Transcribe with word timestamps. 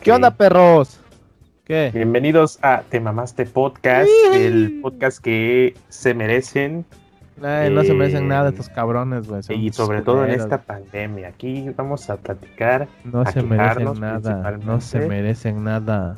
¿Qué 0.00 0.12
onda, 0.12 0.30
perros? 0.32 0.98
¿Qué? 1.64 1.90
Bienvenidos 1.94 2.58
a 2.62 2.82
Te 2.88 3.00
Mamaste 3.00 3.46
Podcast, 3.46 4.08
el 4.32 4.80
podcast 4.82 5.22
que 5.22 5.74
se 5.88 6.14
merecen 6.14 6.84
Ay, 7.42 7.70
no 7.72 7.82
se 7.82 7.94
merecen 7.94 8.24
Eh, 8.24 8.28
nada 8.28 8.50
estos 8.50 8.68
cabrones, 8.68 9.26
güey. 9.28 9.42
y 9.50 9.72
sobre 9.72 10.02
todo 10.02 10.24
en 10.24 10.30
esta 10.32 10.58
pandemia. 10.62 11.28
Aquí 11.28 11.68
vamos 11.76 12.08
a 12.10 12.16
platicar 12.16 12.88
No 13.04 13.22
a 13.22 13.32
se 13.32 13.42
merecen 13.42 14.00
nada. 14.00 14.58
No 14.64 14.80
se 14.80 15.00
merecen 15.08 15.64
nada. 15.64 16.16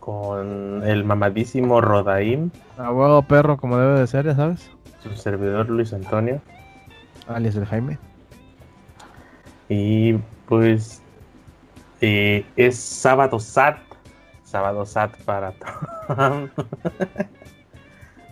con 0.00 0.82
el 0.84 1.02
mamadísimo 1.04 1.80
Rodaim, 1.80 2.50
A 2.76 2.92
huevo 2.92 3.22
perro, 3.22 3.56
como 3.56 3.78
debe 3.78 4.00
de 4.00 4.06
ser, 4.06 4.26
ya 4.26 4.34
sabes. 4.34 4.70
su 5.02 5.10
servidor 5.16 5.68
Luis 5.70 5.92
Antonio. 5.94 6.40
Alias 7.26 7.56
el 7.56 7.64
Jaime. 7.64 7.98
Y 9.68 10.14
pues 10.46 11.00
eh, 12.04 12.46
es 12.56 12.78
sábado 12.78 13.38
SAT. 13.40 13.78
Sábado 14.42 14.84
SAT 14.86 15.16
para 15.24 15.52
todos. 16.06 16.50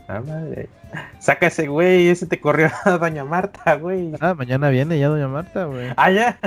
Ah, 0.09 0.21
madre. 0.27 0.69
Saca 1.19 1.47
ese 1.47 1.69
güey, 1.69 2.09
ese 2.09 2.27
te 2.27 2.39
corrió 2.41 2.69
a 2.85 2.99
Doña 2.99 3.25
Marta, 3.25 3.77
güey. 3.77 4.13
Ah, 4.21 4.35
mañana 4.35 4.69
viene 4.69 4.99
ya 4.99 5.09
Doña 5.09 5.29
Marta, 5.29 5.65
güey. 5.65 5.89
Ah, 5.97 6.11
ya. 6.11 6.39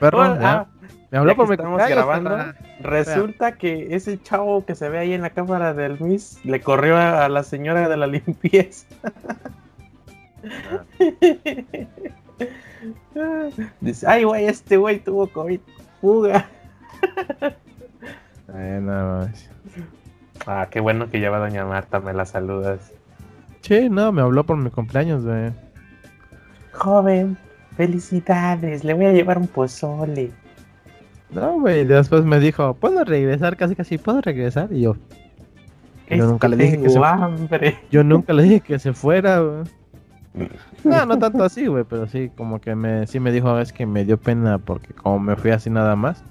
Perro, 0.00 0.18
Bueno, 0.18 0.40
ya. 0.40 0.52
ah, 0.52 0.66
Me 1.10 1.18
habló 1.18 1.36
por 1.36 1.46
mi 1.48 1.54
estamos 1.54 1.80
grabando. 1.88 2.36
Resulta 2.80 3.52
que 3.52 3.94
ese 3.94 4.20
chavo 4.20 4.64
que 4.66 4.74
se 4.74 4.88
ve 4.88 4.98
ahí 4.98 5.12
en 5.12 5.22
la 5.22 5.30
cámara 5.30 5.72
del 5.72 6.00
Miss 6.00 6.40
le 6.44 6.60
corrió 6.60 6.96
a, 6.96 7.24
a 7.24 7.28
la 7.28 7.44
señora 7.44 7.88
de 7.88 7.96
la 7.96 8.08
limpieza. 8.08 8.86
Dice, 13.80 14.06
ay, 14.08 14.24
güey, 14.24 14.46
este 14.46 14.76
güey 14.76 14.98
tuvo 14.98 15.28
COVID. 15.28 15.60
Fuga. 16.04 16.44
Ay, 18.54 18.78
nada 18.82 19.20
más. 19.20 19.50
Ah, 20.46 20.68
qué 20.70 20.78
bueno 20.80 21.08
que 21.08 21.18
ya 21.18 21.30
va 21.30 21.38
Doña 21.38 21.64
Marta, 21.64 21.98
me 22.00 22.12
la 22.12 22.26
saludas. 22.26 22.92
Sí, 23.62 23.88
no, 23.88 24.12
me 24.12 24.20
habló 24.20 24.44
por 24.44 24.58
mi 24.58 24.68
cumpleaños, 24.68 25.24
güey. 25.24 25.50
Joven, 26.72 27.38
felicidades, 27.74 28.84
le 28.84 28.92
voy 28.92 29.06
a 29.06 29.12
llevar 29.12 29.38
un 29.38 29.46
pozole. 29.46 30.30
No, 31.30 31.58
güey, 31.60 31.86
después 31.86 32.22
me 32.22 32.38
dijo, 32.38 32.74
¿puedo 32.74 33.02
regresar? 33.04 33.56
Casi, 33.56 33.74
casi, 33.74 33.96
¿puedo 33.96 34.20
regresar? 34.20 34.70
Y 34.72 34.82
yo, 34.82 34.96
Es 36.06 36.18
Yo 36.18 36.26
nunca 36.26 36.48
le 36.48 36.56
dije 36.58 36.82
que 36.82 36.90
se- 36.90 36.98
hambre. 37.02 37.78
yo 37.90 38.04
nunca 38.04 38.34
le 38.34 38.42
dije 38.42 38.60
que 38.60 38.78
se 38.78 38.92
fuera, 38.92 39.38
güey. 39.40 39.62
No, 40.84 41.06
no 41.06 41.18
tanto 41.18 41.42
así, 41.44 41.66
güey, 41.66 41.84
pero 41.84 42.06
sí, 42.06 42.30
como 42.36 42.60
que 42.60 42.74
me, 42.74 43.06
sí 43.06 43.18
me 43.20 43.32
dijo, 43.32 43.58
es 43.58 43.72
que 43.72 43.86
me 43.86 44.04
dio 44.04 44.18
pena 44.18 44.58
porque 44.58 44.92
como 44.92 45.18
me 45.18 45.36
fui 45.36 45.50
así 45.50 45.70
nada 45.70 45.96
más, 45.96 46.22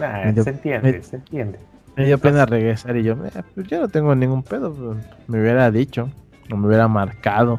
Nah, 0.00 0.30
dio- 0.32 0.44
se 0.44 0.50
entiende, 0.50 0.92
me- 0.92 1.02
se 1.02 1.16
entiende. 1.16 1.58
me 1.96 2.06
dio 2.06 2.18
pena 2.18 2.46
regresar 2.46 2.96
y 2.96 3.02
yo, 3.02 3.12
"Eh, 3.24 3.42
pues 3.54 3.66
yo 3.66 3.80
no 3.80 3.88
tengo 3.88 4.14
ningún 4.14 4.42
pedo, 4.42 4.72
pues, 4.72 4.98
me 5.28 5.40
hubiera 5.40 5.70
dicho, 5.70 6.08
o 6.50 6.56
me 6.56 6.66
hubiera 6.68 6.88
marcado. 6.88 7.58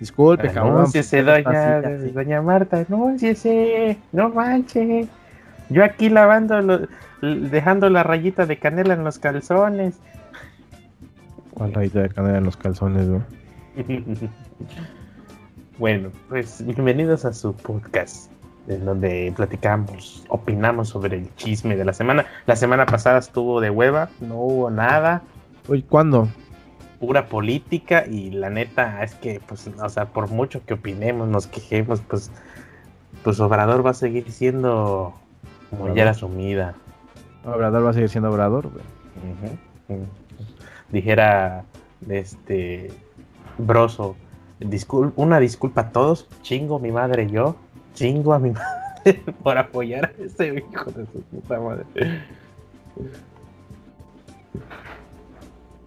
Disculpe, 0.00 0.48
cabrón. 0.50 0.76
Anúnciese, 0.78 1.22
pues, 1.22 1.44
doña, 1.44 1.78
así, 1.78 1.86
así". 1.86 2.10
doña 2.12 2.40
Marta, 2.42 2.84
anúnciese, 2.88 3.98
no 4.12 4.30
manche. 4.30 5.06
Yo 5.70 5.84
aquí 5.84 6.08
lavando, 6.08 6.86
dejando 7.20 7.90
la 7.90 8.02
rayita 8.02 8.46
de 8.46 8.58
canela 8.58 8.94
en 8.94 9.04
los 9.04 9.18
calzones. 9.18 9.98
¿Cuál 11.52 11.74
rayita 11.74 12.00
de 12.02 12.08
canela 12.08 12.38
en 12.38 12.44
los 12.44 12.56
calzones, 12.56 13.08
güey? 13.08 13.20
bueno, 15.78 16.10
pues 16.28 16.64
bienvenidos 16.64 17.24
a 17.24 17.32
su 17.32 17.54
podcast, 17.54 18.30
en 18.66 18.84
donde 18.84 19.32
platicamos, 19.36 20.24
opinamos 20.28 20.88
sobre 20.88 21.18
el 21.18 21.34
chisme 21.36 21.76
de 21.76 21.84
la 21.84 21.92
semana. 21.92 22.26
La 22.46 22.56
semana 22.56 22.86
pasada 22.86 23.18
estuvo 23.18 23.60
de 23.60 23.70
hueva, 23.70 24.10
no 24.20 24.36
hubo 24.36 24.70
nada. 24.70 25.22
Uy, 25.68 25.82
¿cuándo? 25.82 26.28
pura 26.98 27.28
política 27.28 28.06
y 28.08 28.32
la 28.32 28.50
neta 28.50 29.04
es 29.04 29.14
que 29.14 29.40
pues 29.46 29.70
o 29.80 29.88
sea 29.88 30.06
por 30.06 30.30
mucho 30.30 30.64
que 30.66 30.74
opinemos 30.74 31.28
nos 31.28 31.46
quejemos 31.46 32.00
pues 32.00 32.32
pues 33.22 33.38
Obrador 33.38 33.86
va 33.86 33.90
a 33.90 33.94
seguir 33.94 34.32
siendo 34.32 35.14
mujer 35.70 35.92
Obrador. 35.92 36.08
asumida 36.08 36.74
Obrador 37.44 37.86
va 37.86 37.90
a 37.90 37.92
seguir 37.92 38.08
siendo 38.08 38.32
Obrador, 38.32 38.68
güey. 38.68 38.84
Ujú, 39.88 39.94
ujú. 39.94 40.06
dijera 40.90 41.64
este 42.08 42.90
Broso 43.58 44.16
discul- 44.60 45.12
una 45.16 45.38
disculpa 45.40 45.82
a 45.82 45.90
todos 45.90 46.26
chingo 46.42 46.78
mi 46.78 46.90
madre 46.92 47.28
yo 47.30 47.56
chingo 47.94 48.32
a 48.32 48.38
mi 48.38 48.50
madre 49.04 49.22
por 49.42 49.56
apoyar 49.58 50.06
a 50.18 50.22
ese 50.22 50.48
hijo 50.54 50.90
de 50.92 51.06
su 51.06 51.20
puta 51.22 51.60
madre 51.60 51.84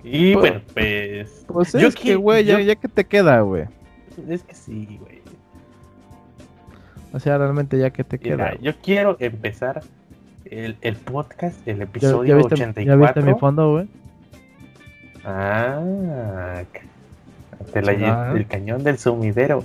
y 0.03 0.33
Pues- 0.33 0.51
bueno 0.51 0.61
pues 0.73 1.45
Pues 1.47 1.71
Yo 1.73 1.87
es 1.87 1.95
que, 1.95 2.15
güey, 2.15 2.43
ya, 2.45 2.59
ya 2.61 2.75
que 2.75 2.87
te 2.87 3.05
queda, 3.05 3.41
güey. 3.41 3.65
Es 4.27 4.43
que 4.43 4.55
sí, 4.55 4.97
güey. 5.01 5.21
O 7.13 7.19
sea, 7.19 7.37
realmente 7.37 7.77
ya 7.77 7.89
que 7.91 8.03
te 8.03 8.17
queda. 8.19 8.35
Mira, 8.37 8.57
yo 8.61 8.71
quiero 8.81 9.17
empezar 9.19 9.81
el, 10.45 10.77
el 10.81 10.95
podcast, 10.95 11.67
el 11.67 11.77
¿Ya, 11.79 11.83
episodio 11.83 12.23
ya 12.23 12.35
viste, 12.37 12.53
84. 12.55 12.83
ya 12.83 12.95
viste 12.95 13.21
mi 13.21 13.37
fondo, 13.39 13.71
güey? 13.73 13.87
Ah, 15.25 16.63
te 17.63 17.81
la 17.81 17.94
Chingada. 17.94 18.33
lle- 18.33 18.38
el 18.38 18.47
cañón 18.47 18.83
del 18.83 18.97
sumidero. 18.97 19.63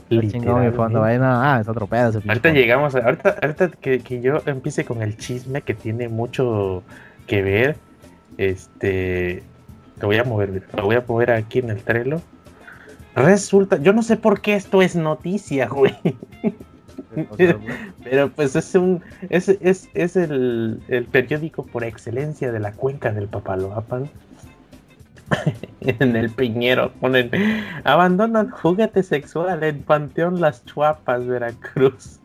Fondo, 0.72 1.02
ahí 1.04 1.18
no, 1.18 1.24
ah, 1.26 1.58
es 1.60 1.68
otro 1.68 1.86
pedo 1.86 2.20
Ahorita 2.26 2.50
llegamos, 2.50 2.94
a- 2.94 3.00
ahorita, 3.00 3.36
ahorita 3.42 3.68
que, 3.80 4.00
que 4.00 4.20
yo 4.20 4.42
empiece 4.46 4.84
con 4.84 5.02
el 5.02 5.16
chisme 5.16 5.62
que 5.62 5.74
tiene 5.74 6.08
mucho 6.08 6.82
que 7.26 7.42
ver, 7.42 7.76
este, 8.38 9.42
lo 10.00 10.08
voy 10.08 10.16
a 10.18 10.24
mover, 10.24 10.62
lo 10.76 10.84
voy 10.84 10.96
a 10.96 11.04
mover 11.06 11.30
aquí 11.32 11.58
en 11.60 11.70
el 11.70 11.82
Trello. 11.82 12.20
Resulta, 13.14 13.78
yo 13.78 13.92
no 13.94 14.02
sé 14.02 14.16
por 14.16 14.40
qué 14.42 14.54
esto 14.56 14.82
es 14.82 14.94
noticia, 14.94 15.66
güey, 15.68 15.94
Pero 18.04 18.30
pues 18.30 18.56
es 18.56 18.74
un 18.74 19.02
es, 19.30 19.48
es, 19.48 19.88
es 19.94 20.16
el, 20.16 20.82
el 20.88 21.04
periódico 21.06 21.64
por 21.64 21.84
excelencia 21.84 22.52
de 22.52 22.60
la 22.60 22.72
cuenca 22.72 23.12
del 23.12 23.28
Papaloapan. 23.28 24.10
en 25.80 26.16
el 26.16 26.30
Piñero 26.30 26.92
ponen 27.00 27.30
abandonan 27.84 28.50
juguete 28.50 29.02
sexual 29.02 29.62
en 29.62 29.82
Panteón 29.82 30.40
Las 30.40 30.64
Chuapas, 30.64 31.26
Veracruz. 31.26 32.20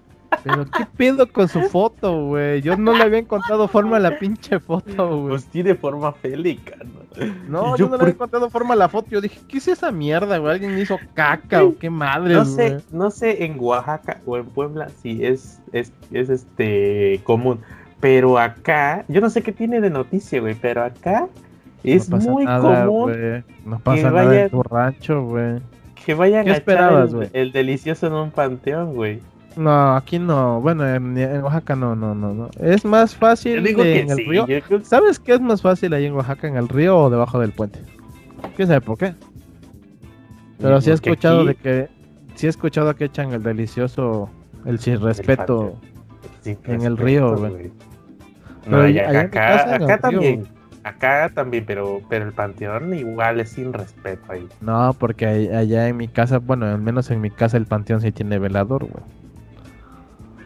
Pero 0.45 0.65
qué 0.65 0.85
pedo 0.95 1.27
con 1.29 1.49
su 1.49 1.59
foto, 1.63 2.27
güey. 2.27 2.61
Yo 2.61 2.77
no 2.77 2.93
le 2.93 3.03
había 3.03 3.19
encontrado 3.19 3.67
forma 3.67 3.97
a 3.97 3.99
la 3.99 4.17
pinche 4.17 4.61
foto, 4.61 5.17
güey. 5.17 5.29
Pues 5.31 5.45
tiene 5.47 5.75
forma 5.75 6.13
félica, 6.13 6.77
¿no? 6.85 7.01
No, 7.49 7.75
¿Y 7.75 7.79
yo 7.79 7.85
yo 7.85 7.85
no 7.87 7.91
le 7.91 7.97
por- 7.97 8.01
había 8.03 8.13
encontrado 8.13 8.49
forma 8.49 8.73
a 8.73 8.77
la 8.77 8.87
foto. 8.87 9.09
Yo 9.09 9.19
dije, 9.19 9.41
¿qué 9.49 9.57
es 9.57 9.67
esa 9.67 9.91
mierda, 9.91 10.37
güey? 10.37 10.53
¿Alguien 10.53 10.79
hizo 10.79 10.97
caca 11.15 11.65
o 11.65 11.77
qué 11.77 11.89
madre, 11.89 12.33
No 12.33 12.45
sé, 12.45 12.79
no 12.93 13.11
sé 13.11 13.43
en 13.43 13.57
Oaxaca 13.59 14.21
o 14.25 14.37
en 14.37 14.45
Puebla 14.45 14.87
si 15.01 15.25
es, 15.25 15.59
es, 15.73 15.91
es 16.13 16.29
este 16.29 17.19
común. 17.25 17.59
Pero 17.99 18.39
acá, 18.39 19.03
yo 19.09 19.19
no 19.19 19.29
sé 19.29 19.41
qué 19.43 19.51
tiene 19.51 19.81
de 19.81 19.89
noticia, 19.89 20.39
güey, 20.39 20.55
pero 20.55 20.83
acá 20.85 21.27
es 21.83 22.09
no 22.09 22.17
muy 22.17 22.45
nada, 22.45 22.85
común. 22.85 23.43
No 23.65 23.79
pasa 23.79 24.09
nada 24.11 24.25
vaya- 24.25 24.43
en 24.45 24.49
tu 24.49 24.63
rancho, 24.63 25.23
güey. 25.25 25.59
que 26.05 26.13
vayan 26.13 26.45
¿Qué 26.45 26.51
a 26.51 26.53
echar 26.53 26.59
esperabas, 26.59 27.13
el- 27.33 27.51
delicioso 27.51 28.07
en 28.07 28.13
un 28.13 28.31
panteón, 28.31 28.93
güey. 28.93 29.19
No, 29.57 29.95
aquí 29.95 30.17
no. 30.17 30.61
Bueno, 30.61 30.87
en, 30.87 31.17
en 31.17 31.43
Oaxaca 31.43 31.75
no, 31.75 31.95
no, 31.95 32.15
no, 32.15 32.33
no. 32.33 32.49
Es 32.59 32.85
más 32.85 33.13
fácil 33.15 33.57
Yo 33.57 33.61
digo 33.61 33.83
que 33.83 33.99
en 33.99 34.09
el 34.09 34.15
sí. 34.15 34.23
río. 34.23 34.45
creo- 34.45 34.81
¿Sabes 34.83 35.19
qué 35.19 35.33
es 35.33 35.41
más 35.41 35.61
fácil 35.61 35.93
ahí 35.93 36.05
en 36.05 36.13
Oaxaca, 36.13 36.47
en 36.47 36.55
el 36.55 36.69
río 36.69 36.97
o 36.97 37.09
debajo 37.09 37.37
del 37.39 37.51
puente? 37.51 37.79
¿Quién 38.55 38.67
sabe 38.69 38.81
por 38.81 38.97
qué? 38.97 39.13
Pero 40.59 40.79
sí 40.81 40.89
he 40.89 40.93
escuchado 40.93 41.39
aquí- 41.41 41.47
de 41.47 41.55
que 41.55 41.89
sí 42.35 42.47
he 42.47 42.49
escuchado 42.49 42.95
que 42.95 43.05
echan 43.05 43.33
el 43.33 43.43
delicioso, 43.43 44.29
el 44.65 44.79
sin 44.79 45.01
respeto. 45.01 45.73
Sin 46.41 46.57
en 46.65 46.81
el 46.83 46.97
río, 46.97 47.35
güey. 47.35 47.71
No, 48.67 48.81
allá 48.81 49.21
acá, 49.21 49.75
acá 49.75 50.09
río. 50.11 50.43
Acá 50.83 51.29
también, 51.33 51.63
pero, 51.65 52.01
pero 52.09 52.25
el 52.25 52.33
panteón 52.33 52.93
igual 52.95 53.39
es 53.39 53.49
sin 53.49 53.71
respeto 53.71 54.31
ahí. 54.31 54.47
No, 54.61 54.95
porque 54.97 55.25
allá 55.55 55.87
en 55.87 55.97
mi 55.97 56.07
casa, 56.07 56.39
bueno, 56.39 56.65
al 56.65 56.79
menos 56.81 57.11
en 57.11 57.21
mi 57.21 57.29
casa 57.29 57.57
el 57.57 57.67
panteón 57.67 58.01
sí 58.01 58.11
tiene 58.11 58.39
velador, 58.39 58.85
güey. 58.85 59.03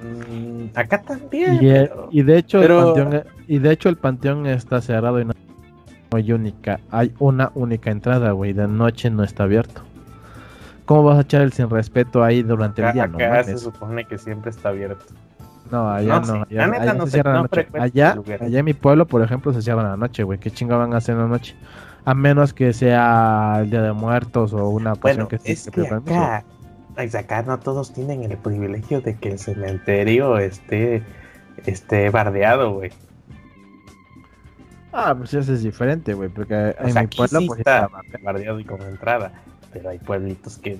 Mm, 0.03 0.77
acá 0.77 1.01
también. 1.01 1.59
Y, 1.63 1.69
eh, 1.69 1.87
pero- 1.89 2.07
y 2.11 2.21
de 2.23 2.37
hecho 2.37 2.59
pero- 2.59 2.79
el 2.79 2.85
panteón 3.03 3.23
y 3.47 3.59
de 3.59 3.71
hecho 3.71 3.89
el 3.89 3.95
panteón 3.97 4.45
está 4.45 4.81
cerrado 4.81 5.19
y 5.21 5.25
no 5.25 5.31
hay 6.11 6.31
única, 6.31 6.79
hay 6.91 7.13
una 7.19 7.51
única 7.55 7.91
entrada, 7.91 8.31
güey, 8.31 8.53
de 8.53 8.67
noche 8.67 9.09
no 9.09 9.23
está 9.23 9.43
abierto. 9.43 9.81
¿Cómo 10.85 11.03
vas 11.03 11.17
a 11.17 11.21
echar 11.21 11.41
el 11.41 11.51
sin 11.53 11.69
respeto 11.69 12.23
ahí 12.23 12.43
durante 12.43 12.81
el 12.81 12.87
acá, 12.89 12.93
día? 12.93 13.07
No, 13.07 13.17
acá 13.17 13.43
se 13.43 13.57
supone 13.57 14.05
que 14.05 14.17
siempre 14.17 14.51
está 14.51 14.69
abierto. 14.69 15.05
No 15.71 15.89
allá 15.91 16.19
no, 16.19 16.19
no, 16.19 16.45
sí, 16.49 16.57
allá, 16.57 16.93
no 16.93 17.05
se 17.05 17.11
sé, 17.11 17.13
cierra 17.15 17.31
la 17.31 17.37
no 17.37 17.41
noche. 17.43 17.63
frecuento 17.63 17.83
Allá, 17.83 18.59
en 18.59 18.65
mi 18.65 18.73
pueblo, 18.73 19.05
por 19.07 19.21
ejemplo, 19.21 19.53
se 19.53 19.61
cierra 19.61 19.83
la 19.83 19.97
noche, 19.97 20.23
güey. 20.23 20.39
¿Qué 20.39 20.51
chinga 20.51 20.77
van 20.77 20.93
a 20.93 20.97
hacer 20.97 21.15
en 21.15 21.21
la 21.21 21.27
noche? 21.27 21.55
A 22.05 22.13
menos 22.13 22.53
que 22.53 22.71
sea 22.73 23.57
el 23.61 23.69
Día 23.71 23.81
de 23.81 23.91
Muertos 23.93 24.53
o 24.53 24.69
una 24.69 24.93
Bueno, 24.93 25.27
que 25.27 25.39
es 25.43 25.69
que 25.71 25.87
acá, 25.87 26.43
acá 27.19 27.41
no 27.43 27.59
todos 27.59 27.93
tienen 27.93 28.23
el 28.23 28.37
privilegio 28.37 29.01
de 29.01 29.15
que 29.15 29.31
el 29.31 29.39
cementerio 29.39 30.37
esté 30.37 31.03
esté 31.65 32.09
bardeado, 32.11 32.73
güey. 32.73 32.91
Ah, 34.93 35.13
pues 35.17 35.33
ese 35.33 35.53
es 35.53 35.63
diferente, 35.63 36.13
güey, 36.13 36.29
porque 36.29 36.53
O 36.79 36.83
en 36.87 36.93
sea, 36.93 37.01
mi 37.01 37.07
pueblo 37.07 37.39
sí 37.41 37.47
pues 37.47 37.59
está 37.59 37.85
estaba- 37.85 38.01
bardeado 38.23 38.59
y 38.59 38.63
como 38.65 38.83
entrada, 38.85 39.31
pero 39.73 39.89
hay 39.89 39.99
pueblitos 39.99 40.57
que 40.57 40.79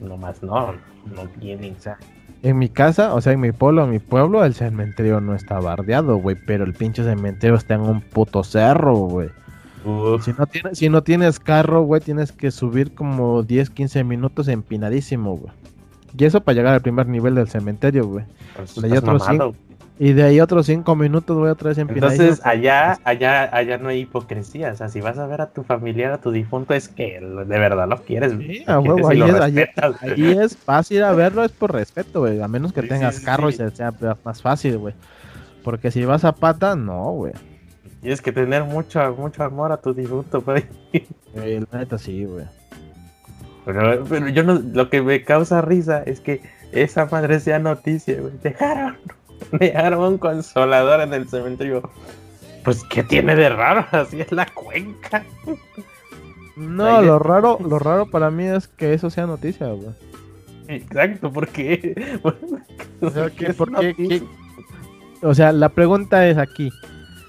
nomás 0.00 0.42
no, 0.42 0.74
no 1.14 1.22
tienen. 1.40 1.74
O 1.76 1.80
sea, 1.80 1.96
en 2.42 2.58
mi 2.58 2.68
casa, 2.68 3.14
o 3.14 3.20
sea, 3.20 3.32
en 3.32 3.40
mi 3.40 3.52
pueblo, 3.52 3.84
en 3.84 3.90
mi 3.90 3.98
pueblo, 4.00 4.44
el 4.44 4.54
cementerio 4.54 5.20
no 5.20 5.34
está 5.34 5.60
bardeado, 5.60 6.16
güey, 6.16 6.36
pero 6.46 6.64
el 6.64 6.74
pinche 6.74 7.04
cementerio 7.04 7.56
está 7.56 7.74
en 7.74 7.82
un 7.82 8.00
puto 8.00 8.42
cerro, 8.42 8.94
güey. 8.94 9.30
Si 10.22 10.32
no 10.32 10.46
tienes, 10.46 10.78
si 10.78 10.88
no 10.88 11.02
tienes 11.02 11.40
carro, 11.40 11.82
güey, 11.82 12.00
tienes 12.00 12.30
que 12.30 12.50
subir 12.50 12.94
como 12.94 13.42
10, 13.42 13.70
15 13.70 14.04
minutos 14.04 14.48
empinadísimo, 14.48 15.36
güey. 15.36 15.52
Y 16.16 16.24
eso 16.24 16.40
para 16.40 16.54
llegar 16.54 16.74
al 16.74 16.82
primer 16.82 17.06
nivel 17.08 17.34
del 17.34 17.48
cementerio, 17.48 18.06
güey. 18.06 18.24
otros 18.98 19.20
mamado. 19.20 19.54
Y 20.04 20.14
de 20.14 20.24
ahí 20.24 20.40
otros 20.40 20.66
5 20.66 20.96
minutos, 20.96 21.38
güey, 21.38 21.52
otra 21.52 21.68
vez 21.68 21.78
empinadísimo. 21.78 22.24
Entonces 22.24 22.44
allá, 22.44 22.98
allá, 23.04 23.48
allá 23.56 23.78
no 23.78 23.88
hay 23.88 24.00
hipocresía. 24.00 24.72
O 24.72 24.74
sea, 24.74 24.88
si 24.88 25.00
vas 25.00 25.16
a 25.16 25.28
ver 25.28 25.40
a 25.40 25.50
tu 25.50 25.62
familiar, 25.62 26.10
a 26.10 26.18
tu 26.18 26.32
difunto, 26.32 26.74
es 26.74 26.88
que 26.88 27.20
de 27.20 27.44
verdad 27.44 27.86
lo 27.86 28.02
quieres. 28.02 28.32
Sí, 28.32 28.64
lo 28.66 28.80
huevo, 28.80 29.10
quieres 29.10 29.20
y 29.20 29.22
ahí 29.22 29.52
lo 29.52 29.62
es-. 29.62 30.02
Allí 30.02 30.56
fácil 30.64 31.04
a 31.04 31.12
verlo, 31.12 31.44
es 31.44 31.52
por 31.52 31.72
respeto, 31.72 32.18
güey. 32.18 32.42
A 32.42 32.48
menos 32.48 32.72
que 32.72 32.82
Sí, 32.82 32.88
tengas 32.88 33.14
sí, 33.14 33.24
carro 33.24 33.52
sí. 33.52 33.54
y 33.54 33.58
se 33.58 33.70
sea 33.76 33.94
más 34.24 34.42
fácil, 34.42 34.78
güey. 34.78 34.94
Porque 35.62 35.92
si 35.92 36.04
vas 36.04 36.24
a 36.24 36.32
pata, 36.32 36.74
no, 36.74 37.12
güey. 37.12 37.34
Tienes 38.00 38.20
que 38.20 38.32
tener 38.32 38.64
mucho, 38.64 39.14
mucho 39.16 39.44
amor 39.44 39.70
a 39.70 39.76
tu 39.76 39.94
difunto, 39.94 40.42
güey. 40.42 40.64
La 41.32 41.78
neta 41.78 41.96
sí, 41.96 42.24
güey. 42.24 42.46
Pero, 43.64 44.02
pero 44.08 44.28
yo 44.30 44.42
no, 44.42 44.54
lo 44.54 44.90
que 44.90 45.00
me 45.00 45.22
causa 45.22 45.60
risa 45.62 46.02
es 46.02 46.20
que 46.20 46.40
esa 46.72 47.06
madre 47.06 47.38
sea 47.38 47.60
noticia, 47.60 48.20
güey. 48.20 48.32
Dejaron, 48.42 48.96
dejaron 49.58 50.00
un 50.12 50.18
consolador 50.18 51.00
en 51.00 51.12
el 51.14 51.28
cementerio. 51.28 51.90
Pues, 52.64 52.84
¿qué 52.84 53.02
tiene 53.02 53.34
de 53.34 53.48
raro? 53.48 53.86
Así 53.92 54.20
es 54.20 54.30
la 54.32 54.46
cuenca. 54.46 55.24
No, 56.56 56.98
Ahí 56.98 57.06
lo 57.06 57.18
raro, 57.18 57.58
lo 57.60 57.78
raro 57.78 58.06
para 58.10 58.30
mí 58.30 58.44
es 58.44 58.68
que 58.68 58.92
eso 58.94 59.10
sea 59.10 59.26
noticia, 59.26 59.66
güey. 59.68 59.90
Exacto, 60.68 61.32
porque. 61.32 62.20
O 63.02 63.10
sea, 63.10 63.24
porque 63.24 63.36
¿qué- 63.36 63.46
es 63.50 63.56
por 63.56 63.70
qué- 63.76 64.22
O 65.22 65.34
sea, 65.34 65.50
la 65.52 65.70
pregunta 65.70 66.28
es 66.28 66.38
aquí. 66.38 66.70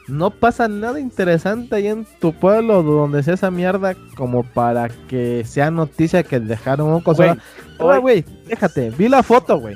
¿No 0.07 0.29
pasa 0.31 0.67
nada 0.67 0.99
interesante 0.99 1.75
ahí 1.75 1.87
en 1.87 2.05
tu 2.19 2.33
pueblo 2.33 2.83
donde 2.83 3.23
sea 3.23 3.33
esa 3.35 3.49
mierda 3.49 3.95
como 4.15 4.43
para 4.43 4.89
que 5.07 5.43
sea 5.45 5.71
noticia 5.71 6.21
que 6.23 6.39
dejaron 6.39 6.89
un 6.89 7.01
consolador? 7.01 7.39
Ah, 7.79 7.97
güey, 7.97 8.23
déjate, 8.45 8.89
vi 8.91 9.07
la 9.07 9.23
foto, 9.23 9.57
güey. 9.59 9.75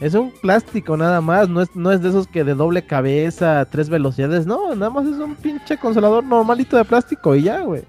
Es 0.00 0.14
un 0.14 0.30
plástico 0.30 0.96
nada 0.96 1.20
más, 1.20 1.48
no 1.48 1.60
es, 1.60 1.74
no 1.74 1.90
es 1.90 2.00
de 2.02 2.10
esos 2.10 2.28
que 2.28 2.44
de 2.44 2.54
doble 2.54 2.82
cabeza, 2.86 3.64
tres 3.68 3.88
velocidades, 3.88 4.46
no, 4.46 4.74
nada 4.76 4.90
más 4.90 5.06
es 5.06 5.16
un 5.16 5.34
pinche 5.34 5.76
consolador 5.76 6.22
normalito 6.22 6.76
de 6.76 6.84
plástico 6.84 7.34
y 7.34 7.42
ya, 7.42 7.60
güey. 7.62 7.82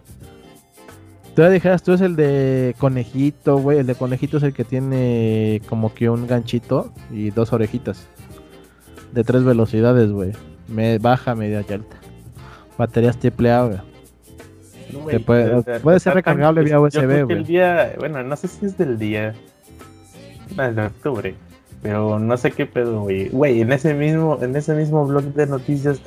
Tú 1.35 1.43
ya 1.43 1.49
dijeras, 1.51 1.83
tú 1.83 1.93
es 1.93 2.01
el 2.01 2.15
de 2.15 2.75
conejito, 2.79 3.57
güey, 3.59 3.77
el 3.79 3.85
de 3.85 3.93
conejito 3.93 4.37
es 4.37 4.43
el 4.43 4.53
que 4.53 4.63
tiene 4.65 5.61
como 5.69 5.93
que 5.93 6.09
un 6.09 6.25
ganchito 6.25 6.91
y 7.11 7.29
dos 7.29 7.53
orejitas. 7.53 8.07
De 9.13 9.23
tres 9.23 9.43
velocidades, 9.43 10.11
güey. 10.11 10.31
Me 10.67 10.97
baja, 10.97 11.35
media 11.35 11.63
y 11.67 11.73
alta. 11.73 11.95
Baterías 12.77 13.17
triple 13.17 13.51
A, 13.51 13.63
güey. 13.65 13.77
No, 14.91 15.19
puede- 15.23 15.53
o 15.53 15.61
sea, 15.61 15.79
puede 15.79 15.99
ser 15.99 16.15
recargable 16.15 16.63
vía 16.63 16.79
USB, 16.79 17.07
que 17.07 17.23
güey. 17.23 17.37
El 17.37 17.45
día, 17.45 17.93
bueno, 17.99 18.23
no 18.23 18.35
sé 18.35 18.47
si 18.47 18.65
es 18.65 18.75
del 18.77 18.97
día. 18.97 19.35
De 20.55 20.81
octubre. 20.85 21.35
Pero 21.81 22.19
no 22.19 22.35
sé 22.37 22.51
qué 22.51 22.65
pedo, 22.65 23.01
güey. 23.03 23.29
Güey, 23.29 23.61
en 23.61 23.71
ese 23.71 23.93
mismo, 23.93 24.37
en 24.41 24.55
ese 24.55 24.73
mismo 24.75 25.05
blog 25.05 25.23
de 25.33 25.47
noticias, 25.47 26.01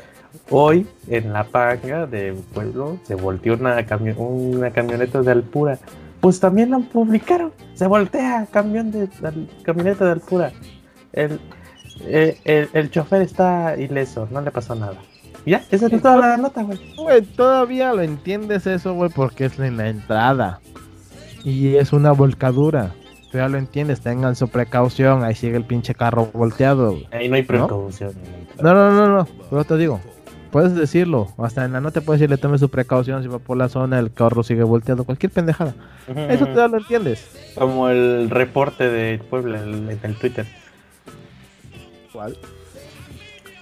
hoy 0.51 0.87
en 1.09 1.33
la 1.33 1.45
panga 1.45 2.07
del 2.07 2.35
pueblo 2.35 2.99
se 3.05 3.15
volteó 3.15 3.55
una, 3.55 3.85
camio- 3.87 4.17
una 4.19 4.71
camioneta 4.71 5.23
de 5.23 5.33
Alpura. 5.33 5.79
Pues 6.21 6.39
también 6.41 6.71
lo 6.71 6.81
publicaron. 6.81 7.53
Se 7.75 7.87
voltea 7.87 8.47
camión 8.51 8.91
de, 8.91 9.09
camioneta 9.63 10.05
de 10.05 10.11
Alpura. 10.13 10.53
El, 11.13 11.41
el, 12.07 12.69
el 12.73 12.91
chofer 12.91 13.23
está 13.23 13.77
ileso, 13.77 14.29
no 14.31 14.41
le 14.41 14.51
pasó 14.51 14.75
nada. 14.75 14.97
Ya, 15.45 15.63
esa 15.71 15.87
es 15.87 16.01
toda 16.03 16.19
la 16.19 16.37
nota, 16.37 16.63
güey. 16.63 16.79
Güey, 16.97 17.23
todavía 17.23 17.93
lo 17.93 18.03
entiendes 18.03 18.67
eso, 18.67 18.95
güey, 18.95 19.11
porque 19.11 19.47
es 19.47 19.59
en 19.59 19.77
la 19.79 19.89
entrada. 19.89 20.61
Y 21.43 21.75
es 21.77 21.93
una 21.93 22.13
volcadura. 22.13 22.95
Tú 23.33 23.39
ya 23.39 23.49
lo 23.49 23.57
entiendes, 23.57 24.03
tengan 24.03 24.37
su 24.37 24.49
precaución. 24.49 25.25
Ahí 25.25 25.35
sigue 25.35 25.57
el 25.57 25.65
pinche 25.65 25.95
carro 25.95 26.29
volteado. 26.35 26.99
Ahí 27.11 27.31
no 27.31 27.37
hay 27.37 27.43
¿No? 27.43 27.49
precaución. 27.49 28.13
No, 28.61 28.75
no, 28.75 28.91
no, 28.91 29.09
no. 29.09 29.29
Pero 29.49 29.65
te 29.65 29.79
digo, 29.79 30.01
puedes 30.51 30.75
decirlo. 30.75 31.29
Hasta 31.39 31.65
en 31.65 31.73
la 31.73 31.81
nota 31.81 32.03
puedes 32.03 32.21
decirle, 32.21 32.37
tome 32.37 32.59
su 32.59 32.69
precaución. 32.69 33.23
Si 33.23 33.31
va 33.31 33.39
por 33.39 33.57
la 33.57 33.71
zona, 33.71 33.99
el 33.99 34.13
carro 34.13 34.43
sigue 34.43 34.65
volteado. 34.65 35.05
Cualquier 35.05 35.33
pendejada. 35.33 35.75
Eso 36.29 36.47
tú 36.47 36.55
ya 36.55 36.69
lo 36.69 36.77
entiendes. 36.77 37.27
Como 37.55 37.89
el 37.89 38.29
reporte 38.29 38.91
de 38.91 39.19
Puebla 39.19 39.63
en, 39.63 39.99
el 40.03 40.15
Twitter. 40.17 40.45
¿Cuál? 42.13 42.37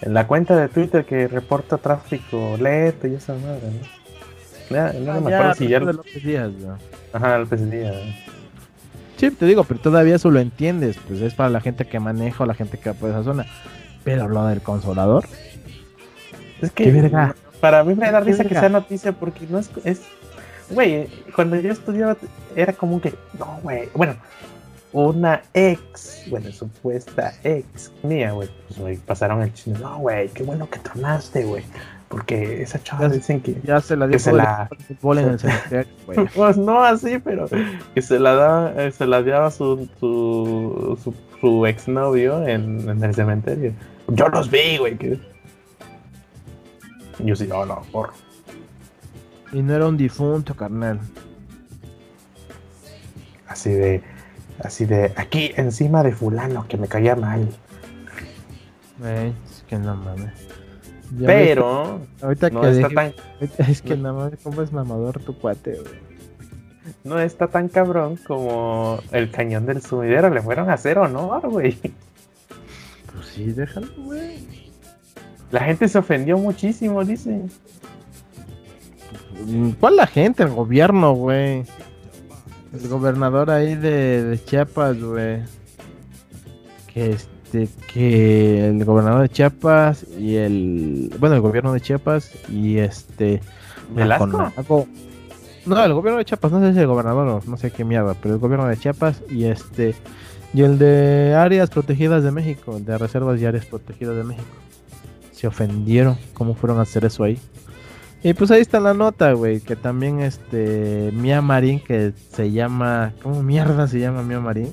En 0.02 0.14
la 0.14 0.26
cuenta 0.26 0.56
de 0.56 0.66
Twitter 0.66 1.04
que 1.04 1.28
reporta 1.28 1.78
tráfico 1.78 2.56
lento 2.60 3.06
y 3.06 3.14
esa 3.14 3.34
madre, 3.34 3.70
¿no? 3.70 4.74
Ya, 4.74 4.92
no 4.94 5.20
me 5.20 5.34
acuerdo 5.34 5.54
si 5.54 5.68
ya. 5.68 5.78
de 5.78 5.92
López 5.92 6.24
Díaz. 6.24 6.50
Ajá, 7.12 7.36
el 7.36 7.70
día. 7.70 7.92
Sí, 9.20 9.30
te 9.30 9.44
digo, 9.44 9.64
pero 9.64 9.78
todavía 9.78 10.16
eso 10.16 10.30
lo 10.30 10.40
entiendes. 10.40 10.96
Pues 11.06 11.20
es 11.20 11.34
para 11.34 11.50
la 11.50 11.60
gente 11.60 11.84
que 11.84 12.00
maneja 12.00 12.42
o 12.42 12.46
la 12.46 12.54
gente 12.54 12.78
que 12.78 12.88
va 12.88 12.96
por 12.96 13.10
esa 13.10 13.22
zona. 13.22 13.44
Pero 14.02 14.28
lo 14.28 14.46
del 14.46 14.62
consolador. 14.62 15.26
Es 16.62 16.72
que 16.72 16.84
Qué 16.84 16.90
verga. 16.90 17.36
para 17.60 17.84
mí 17.84 17.94
me 17.94 18.10
da 18.10 18.20
risa 18.20 18.44
que 18.44 18.54
sea 18.54 18.70
noticia 18.70 19.12
porque 19.12 19.46
no 19.46 19.58
es. 19.58 19.70
es 19.84 20.00
güey, 20.70 21.06
cuando 21.36 21.56
yo 21.56 21.70
estudiaba 21.70 22.16
era 22.56 22.72
común 22.72 22.98
que. 22.98 23.12
No, 23.38 23.60
güey. 23.62 23.90
Bueno, 23.94 24.16
una 24.92 25.42
ex, 25.52 26.22
bueno, 26.30 26.50
supuesta 26.50 27.34
ex 27.44 27.92
mía, 28.02 28.32
güey. 28.32 28.48
Pues 28.68 28.80
me 28.80 28.94
pasaron 29.04 29.42
el 29.42 29.52
chisme. 29.52 29.78
No, 29.80 29.98
güey, 29.98 30.28
qué 30.30 30.44
bueno 30.44 30.68
que 30.70 30.78
tronaste, 30.78 31.44
güey. 31.44 31.62
Porque 32.10 32.60
esa 32.62 32.82
chava 32.82 33.02
Ya- 33.06 33.14
dicen 33.14 33.40
que. 33.40 33.54
Ya 33.62 33.80
se 33.80 33.96
la 33.96 34.06
Que 34.06 34.10
dio 34.10 34.18
se 34.18 34.30
el 34.30 34.38
la- 34.38 34.68
fútbol 34.88 35.18
en 35.18 35.28
el 35.28 35.38
cementerio, 35.38 35.86
güey. 36.06 36.26
Pues 36.34 36.56
no 36.56 36.82
así, 36.82 37.18
pero 37.20 37.46
que 37.94 38.02
se 38.02 38.18
la 38.18 38.34
daba, 38.34 38.72
eh, 38.82 38.90
se 38.90 39.06
la 39.06 39.22
daba 39.22 39.50
su, 39.52 39.88
su, 40.00 40.98
su, 41.02 41.14
su 41.40 41.66
exnovio 41.66 42.46
en, 42.46 42.88
en 42.90 43.04
el 43.04 43.14
cementerio. 43.14 43.72
Yo 44.08 44.26
los 44.28 44.50
vi, 44.50 44.76
güey. 44.78 44.98
Que... 44.98 45.20
Yo 47.20 47.36
sí, 47.36 47.46
no, 47.46 47.64
no, 47.64 47.80
por. 47.92 48.10
Y 49.52 49.62
no 49.62 49.74
era 49.74 49.86
un 49.86 49.96
difunto, 49.96 50.56
carnal. 50.56 50.98
Así 53.46 53.70
de, 53.70 54.02
así 54.64 54.84
de, 54.84 55.12
aquí 55.16 55.52
encima 55.56 56.02
de 56.02 56.12
fulano 56.12 56.66
que 56.68 56.76
me 56.76 56.88
caía 56.88 57.14
mal. 57.14 57.48
Es 59.04 59.64
que 59.68 59.78
no 59.78 59.94
mames. 59.96 60.32
Ya 61.18 61.26
Pero 61.26 62.00
ahorita 62.22 62.50
no 62.50 62.60
que 62.60 62.70
está 62.70 62.88
tan, 62.88 63.14
es 63.40 63.82
que 63.82 63.96
no 63.96 64.14
mames, 64.14 64.38
cómo 64.42 64.62
es 64.62 64.72
mamador 64.72 65.18
tu 65.20 65.36
cuate, 65.36 65.72
güey. 65.72 66.94
no 67.02 67.18
está 67.18 67.48
tan 67.48 67.68
cabrón 67.68 68.16
como 68.16 69.00
el 69.10 69.30
cañón 69.30 69.66
del 69.66 69.82
sumidero. 69.82 70.30
Le 70.30 70.40
fueron 70.40 70.70
a 70.70 70.74
hacer 70.74 70.98
honor, 70.98 71.48
güey. 71.48 71.76
Pues 73.12 73.26
sí, 73.26 73.46
déjalo, 73.46 73.88
güey. 73.98 74.70
La 75.50 75.60
gente 75.60 75.88
se 75.88 75.98
ofendió 75.98 76.38
muchísimo, 76.38 77.04
dice. 77.04 77.42
¿Cuál 79.80 79.96
la 79.96 80.06
gente? 80.06 80.44
El 80.44 80.50
gobierno, 80.50 81.12
güey. 81.14 81.64
El 82.72 82.88
gobernador 82.88 83.50
ahí 83.50 83.74
de, 83.74 84.22
de 84.22 84.44
Chiapas, 84.44 85.02
güey. 85.02 85.42
Que 86.86 87.16
este, 87.52 87.68
que 87.92 88.68
el 88.68 88.84
gobernador 88.84 89.22
de 89.22 89.28
Chiapas 89.28 90.06
y 90.16 90.36
el, 90.36 91.12
bueno, 91.18 91.34
el 91.34 91.40
gobierno 91.40 91.72
de 91.72 91.80
Chiapas 91.80 92.32
y 92.48 92.78
este, 92.78 93.40
la 93.94 94.18
¿Velasco? 94.18 94.86
No, 95.66 95.84
el 95.84 95.92
gobierno 95.92 96.18
de 96.18 96.24
Chiapas, 96.24 96.52
no 96.52 96.60
sé 96.60 96.72
si 96.72 96.78
el 96.78 96.86
gobernador 96.86 97.28
o 97.28 97.42
no 97.44 97.56
sé 97.56 97.70
qué 97.70 97.84
mierda, 97.84 98.14
pero 98.14 98.34
el 98.34 98.40
gobierno 98.40 98.66
de 98.66 98.76
Chiapas 98.76 99.22
y 99.28 99.44
este, 99.44 99.94
y 100.54 100.62
el 100.62 100.78
de 100.78 101.34
áreas 101.34 101.70
protegidas 101.70 102.22
de 102.22 102.30
México, 102.30 102.78
de 102.80 102.96
reservas 102.96 103.40
y 103.40 103.46
áreas 103.46 103.66
protegidas 103.66 104.16
de 104.16 104.24
México. 104.24 104.48
Se 105.32 105.46
ofendieron, 105.46 106.16
¿cómo 106.34 106.54
fueron 106.54 106.78
a 106.78 106.82
hacer 106.82 107.04
eso 107.04 107.24
ahí? 107.24 107.38
Y 108.22 108.34
pues 108.34 108.50
ahí 108.50 108.60
está 108.60 108.80
la 108.80 108.94
nota, 108.94 109.32
güey, 109.32 109.60
que 109.60 109.76
también 109.76 110.20
este 110.20 111.10
Mia 111.14 111.40
Marín, 111.42 111.80
que 111.80 112.12
se 112.32 112.52
llama, 112.52 113.12
¿cómo 113.22 113.42
mierda 113.42 113.88
se 113.88 113.98
llama 113.98 114.22
Mia 114.22 114.40
Marín? 114.40 114.72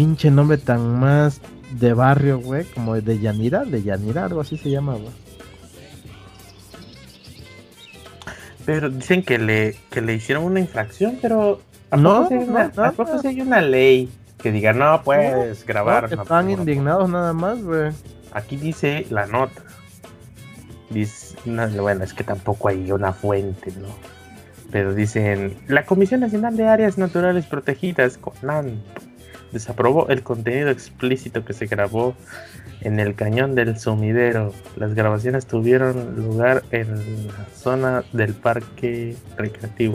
Pinche 0.00 0.30
nombre 0.30 0.56
tan 0.56 0.98
más 0.98 1.42
de 1.78 1.92
barrio, 1.92 2.40
güey, 2.40 2.64
como 2.64 2.98
de 2.98 3.18
Yanira, 3.18 3.66
de 3.66 3.82
Yanira, 3.82 4.24
algo 4.24 4.40
así 4.40 4.56
se 4.56 4.70
llama, 4.70 4.94
güey. 4.94 5.10
Pero 8.64 8.88
dicen 8.88 9.22
que 9.22 9.36
le, 9.36 9.76
que 9.90 10.00
le 10.00 10.14
hicieron 10.14 10.44
una 10.44 10.58
infracción, 10.58 11.18
pero 11.20 11.60
¿a 11.90 11.98
No, 11.98 12.22
poco 12.22 12.34
no, 12.34 12.40
una, 12.40 12.72
no, 12.74 12.84
¿a 12.84 12.92
poco 12.92 13.12
no. 13.12 13.20
sí 13.20 13.28
hay 13.28 13.42
una 13.42 13.60
ley 13.60 14.08
que 14.42 14.50
diga, 14.50 14.72
no 14.72 15.02
puedes 15.02 15.66
grabar. 15.66 16.04
Están 16.04 16.26
porno". 16.26 16.50
indignados 16.50 17.10
nada 17.10 17.34
más, 17.34 17.62
güey. 17.62 17.92
Aquí 18.32 18.56
dice 18.56 19.06
la 19.10 19.26
nota. 19.26 19.60
Dice, 20.88 21.36
no, 21.44 21.68
bueno, 21.82 22.04
es 22.04 22.14
que 22.14 22.24
tampoco 22.24 22.68
hay 22.68 22.90
una 22.90 23.12
fuente, 23.12 23.70
¿no? 23.78 23.88
Pero 24.70 24.94
dicen, 24.94 25.58
la 25.66 25.84
Comisión 25.84 26.20
Nacional 26.20 26.56
de 26.56 26.68
Áreas 26.68 26.96
Naturales 26.96 27.44
Protegidas, 27.44 28.16
CONAN, 28.16 28.82
desaprobó 29.52 30.08
el 30.08 30.22
contenido 30.22 30.70
explícito 30.70 31.44
que 31.44 31.52
se 31.52 31.66
grabó 31.66 32.14
en 32.80 33.00
el 33.00 33.14
cañón 33.14 33.54
del 33.54 33.78
sumidero. 33.78 34.52
Las 34.76 34.94
grabaciones 34.94 35.46
tuvieron 35.46 36.16
lugar 36.16 36.62
en 36.70 37.26
la 37.28 37.46
zona 37.54 38.04
del 38.12 38.34
parque 38.34 39.16
recreativo. 39.36 39.94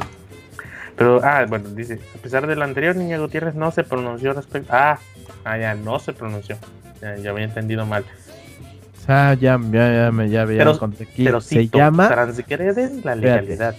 Pero, 0.97 1.19
ah, 1.23 1.45
bueno, 1.47 1.69
dice, 1.69 1.99
a 2.17 2.21
pesar 2.21 2.47
de 2.47 2.55
lo 2.55 2.63
anterior, 2.63 2.95
Niña 2.95 3.17
Gutiérrez 3.17 3.55
no 3.55 3.71
se 3.71 3.83
pronunció 3.83 4.33
respecto... 4.33 4.71
Ah, 4.73 4.97
ah, 5.43 5.57
ya, 5.57 5.75
no 5.75 5.99
se 5.99 6.13
pronunció. 6.13 6.57
Ya, 7.01 7.17
ya 7.17 7.31
había 7.31 7.45
entendido 7.45 7.85
mal. 7.85 8.05
Sea, 9.05 9.33
ya, 9.33 9.59
ya, 9.71 10.11
ya, 10.25 10.45
Pero-. 10.45 10.79
Pero 11.17 11.41
se 11.41 11.67
llama, 11.67 12.07
transgreden 12.07 13.01
la 13.03 13.15
legalidad. 13.15 13.75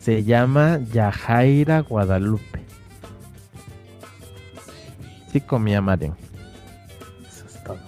se 0.00 0.22
llama 0.22 0.78
Yajaira 0.92 1.80
Guadalupe. 1.80 2.60
Sí 5.32 5.40
comía 5.40 5.80
Marian. 5.80 6.14
Eso 7.28 7.46
es 7.46 7.62
todo. 7.62 7.78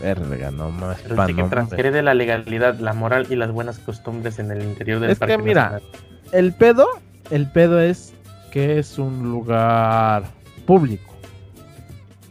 Verga, 0.00 0.50
no 0.50 0.70
más. 0.70 0.98
Pero 1.02 1.16
pa' 1.16 1.26
dice 1.26 1.36
que 1.36 1.42
no, 1.42 1.48
transgrede 1.48 2.02
la 2.02 2.14
legalidad, 2.14 2.78
la 2.78 2.92
moral 2.92 3.26
y 3.30 3.36
las 3.36 3.50
buenas 3.52 3.78
costumbres 3.78 4.38
en 4.38 4.50
el 4.50 4.62
interior 4.62 5.00
del 5.00 5.10
Es 5.10 5.18
que 5.18 5.26
parque 5.26 5.38
mira, 5.38 5.62
nacional. 5.70 5.82
El 6.32 6.52
pedo, 6.52 6.88
el 7.30 7.50
pedo 7.50 7.80
es 7.80 8.14
que 8.50 8.78
es 8.78 8.98
un 8.98 9.30
lugar 9.30 10.24
público. 10.66 11.14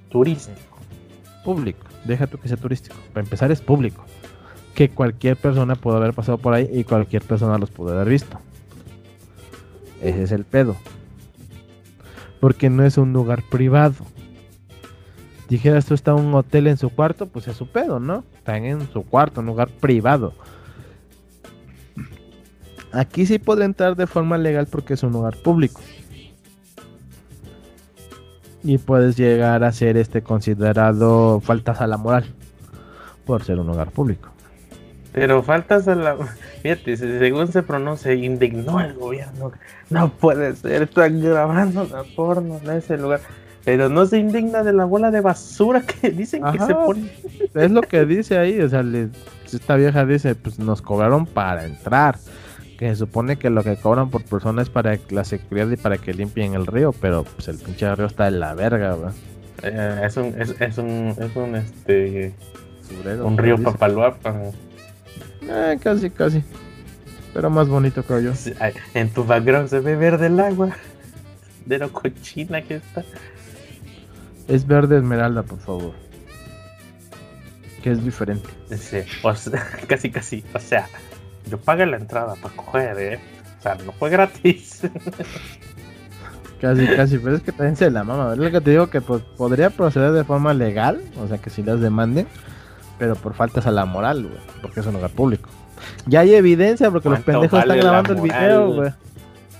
Turístico. 0.10 0.78
Público. 1.44 1.86
Deja 2.06 2.28
tú 2.28 2.38
que 2.38 2.48
sea 2.48 2.58
turístico. 2.58 2.96
Para 3.14 3.24
empezar 3.24 3.52
es 3.52 3.62
público. 3.62 4.04
Que 4.74 4.90
cualquier 4.90 5.36
persona 5.36 5.76
puede 5.76 5.98
haber 5.98 6.14
pasado 6.14 6.38
por 6.38 6.54
ahí 6.54 6.70
y 6.72 6.84
cualquier 6.84 7.22
persona 7.24 7.58
los 7.58 7.70
puede 7.70 7.96
haber 7.96 8.10
visto. 8.10 8.40
Ese 10.02 10.24
es 10.24 10.32
el 10.32 10.46
pedo. 10.46 10.76
Porque 12.40 12.70
no 12.70 12.86
es 12.86 12.98
un 12.98 13.14
lugar 13.14 13.44
privado. 13.50 14.06
Dijeras 15.50 15.86
tú 15.86 15.96
está 15.96 16.14
un 16.14 16.34
hotel 16.34 16.68
en 16.68 16.78
su 16.78 16.90
cuarto, 16.90 17.26
pues 17.26 17.48
es 17.48 17.58
su 17.58 17.68
pedo, 17.68 18.00
¿no? 18.00 18.24
Están 18.38 18.66
en 18.66 18.88
su 18.92 19.04
cuarto, 19.04 19.42
un 19.42 19.48
lugar 19.48 19.70
privado. 19.70 20.34
Aquí 22.92 23.26
sí 23.26 23.40
puede 23.40 23.66
entrar 23.66 23.96
de 23.96 24.08
forma 24.08 24.38
legal 24.38 24.68
porque 24.68 24.94
es 24.94 25.04
un 25.04 25.12
lugar 25.12 25.38
público. 25.38 25.82
Y 28.64 28.78
puedes 28.78 29.16
llegar 29.16 29.64
a 29.64 29.72
ser 29.72 29.98
este 29.98 30.22
considerado 30.22 31.40
faltas 31.40 31.82
a 31.82 31.88
la 31.88 31.98
moral 31.98 32.26
por 33.26 33.44
ser 33.44 33.60
un 33.60 33.68
lugar 33.68 33.92
público. 33.92 34.30
Pero 35.12 35.42
faltas 35.42 35.88
a 35.88 35.96
la. 35.96 36.16
Fíjate, 36.62 36.96
se- 36.98 37.20
según 37.20 37.48
se 37.52 37.64
pronuncia, 37.64 38.14
indignó 38.14 38.78
al 38.78 38.94
gobierno. 38.94 39.52
No 39.90 40.10
puede 40.10 40.56
ser, 40.56 40.84
están 40.84 41.22
grabando 41.22 41.86
la 41.92 42.04
porno 42.16 42.60
en 42.64 42.70
ese 42.72 42.98
lugar. 42.98 43.22
Pero 43.66 43.90
no 43.90 44.06
se 44.06 44.18
indigna 44.20 44.64
de 44.64 44.72
la 44.74 44.86
bola 44.86 45.12
de 45.12 45.22
basura 45.22 45.82
que 45.82 46.10
dicen 46.12 46.44
que 46.52 46.60
se 46.60 46.74
pone. 46.86 47.12
Es 47.56 47.72
lo 47.72 47.82
que 47.82 48.06
dice 48.06 48.38
ahí, 48.38 48.60
o 48.62 48.70
sea, 48.70 48.84
le- 48.84 49.10
esta 49.52 49.76
vieja 49.76 50.06
dice, 50.06 50.36
pues 50.36 50.60
nos 50.60 50.82
cobraron 50.82 51.26
para 51.26 51.66
entrar. 51.66 52.18
Que 52.78 52.88
se 52.90 52.96
supone 52.98 53.36
que 53.38 53.50
lo 53.50 53.62
que 53.64 53.76
cobran 53.76 54.10
por 54.10 54.24
persona 54.24 54.62
es 54.62 54.70
para 54.70 54.98
la 55.10 55.26
seguridad 55.26 55.70
y 55.70 55.76
para 55.76 55.98
que 55.98 56.14
limpien 56.14 56.54
el 56.54 56.66
río, 56.66 56.94
pero 56.94 57.24
pues 57.26 57.48
el 57.50 57.58
pinche 57.58 57.94
río 57.94 58.06
está 58.06 58.28
en 58.30 58.40
la 58.40 58.54
verga, 58.54 58.96
¿verdad? 58.96 59.14
Eh, 59.64 60.02
es 60.06 60.16
un, 60.16 60.28
es, 60.40 60.56
es 60.62 60.78
un, 60.78 61.14
es 61.20 61.36
un, 61.36 61.56
este, 61.58 62.32
un 63.22 63.38
río 63.38 63.56
dice. 63.58 63.78
Eh, 65.42 65.78
casi, 65.82 66.10
casi. 66.10 66.44
Pero 67.34 67.50
más 67.50 67.68
bonito 67.68 68.04
creo 68.04 68.20
yo. 68.20 68.36
Sí, 68.36 68.54
ay, 68.60 68.74
En 68.94 69.10
tu 69.10 69.24
background 69.24 69.70
se 69.70 69.80
ve 69.80 69.96
verde 69.96 70.28
el 70.28 70.40
agua. 70.40 70.70
De 71.66 71.78
lo 71.78 71.92
cochina 71.92 72.62
que 72.62 72.78
está. 72.78 73.04
Es 74.48 74.66
verde 74.66 74.98
esmeralda, 74.98 75.44
por 75.44 75.60
favor. 75.60 75.94
Que 77.84 77.92
es 77.92 78.04
diferente. 78.04 78.50
O 78.72 79.36
sea, 79.36 79.64
casi, 79.88 80.10
casi. 80.10 80.44
O 80.54 80.60
sea, 80.60 80.88
yo 81.50 81.60
pagué 81.60 81.86
la 81.86 81.98
entrada 81.98 82.36
para 82.36 82.56
coger, 82.56 83.00
¿eh? 83.00 83.20
O 83.60 83.62
sea, 83.62 83.76
no 83.76 83.92
fue 83.92 84.10
gratis. 84.10 84.82
Casi, 86.60 86.88
casi, 86.88 87.18
pero 87.20 87.38
es 87.38 87.42
que 87.42 87.54
también 87.54 87.78
se 87.78 87.90
la 87.90 88.04
mama. 88.04 88.30
¿verdad? 88.30 88.44
Lo 88.44 88.52
que 88.52 88.62
te 88.62 88.72
digo 88.72 88.90
que 88.90 89.00
pues, 89.00 89.22
podría 89.38 89.70
proceder 89.70 90.12
de 90.12 90.26
forma 90.26 90.54
legal, 90.54 91.02
o 91.18 91.28
sea 91.28 91.38
que 91.38 91.50
si 91.50 91.64
las 91.64 91.80
demanden, 91.80 92.28
pero 93.00 93.16
por 93.16 93.34
faltas 93.34 93.66
a 93.66 93.72
la 93.72 93.86
moral, 93.86 94.24
güey, 94.24 94.38
porque 94.62 94.82
es 94.82 94.86
un 94.86 94.94
lugar 94.94 95.10
público. 95.12 95.50
Ya 96.06 96.20
hay 96.20 96.36
evidencia 96.36 96.92
porque 96.92 97.10
los 97.10 97.20
¿Cuánto 97.22 97.32
pendejos 97.32 97.60
vale 97.60 97.74
están 97.80 97.90
grabando 97.90 98.14
el 98.14 98.22
video, 98.22 98.72
güey. 98.74 98.92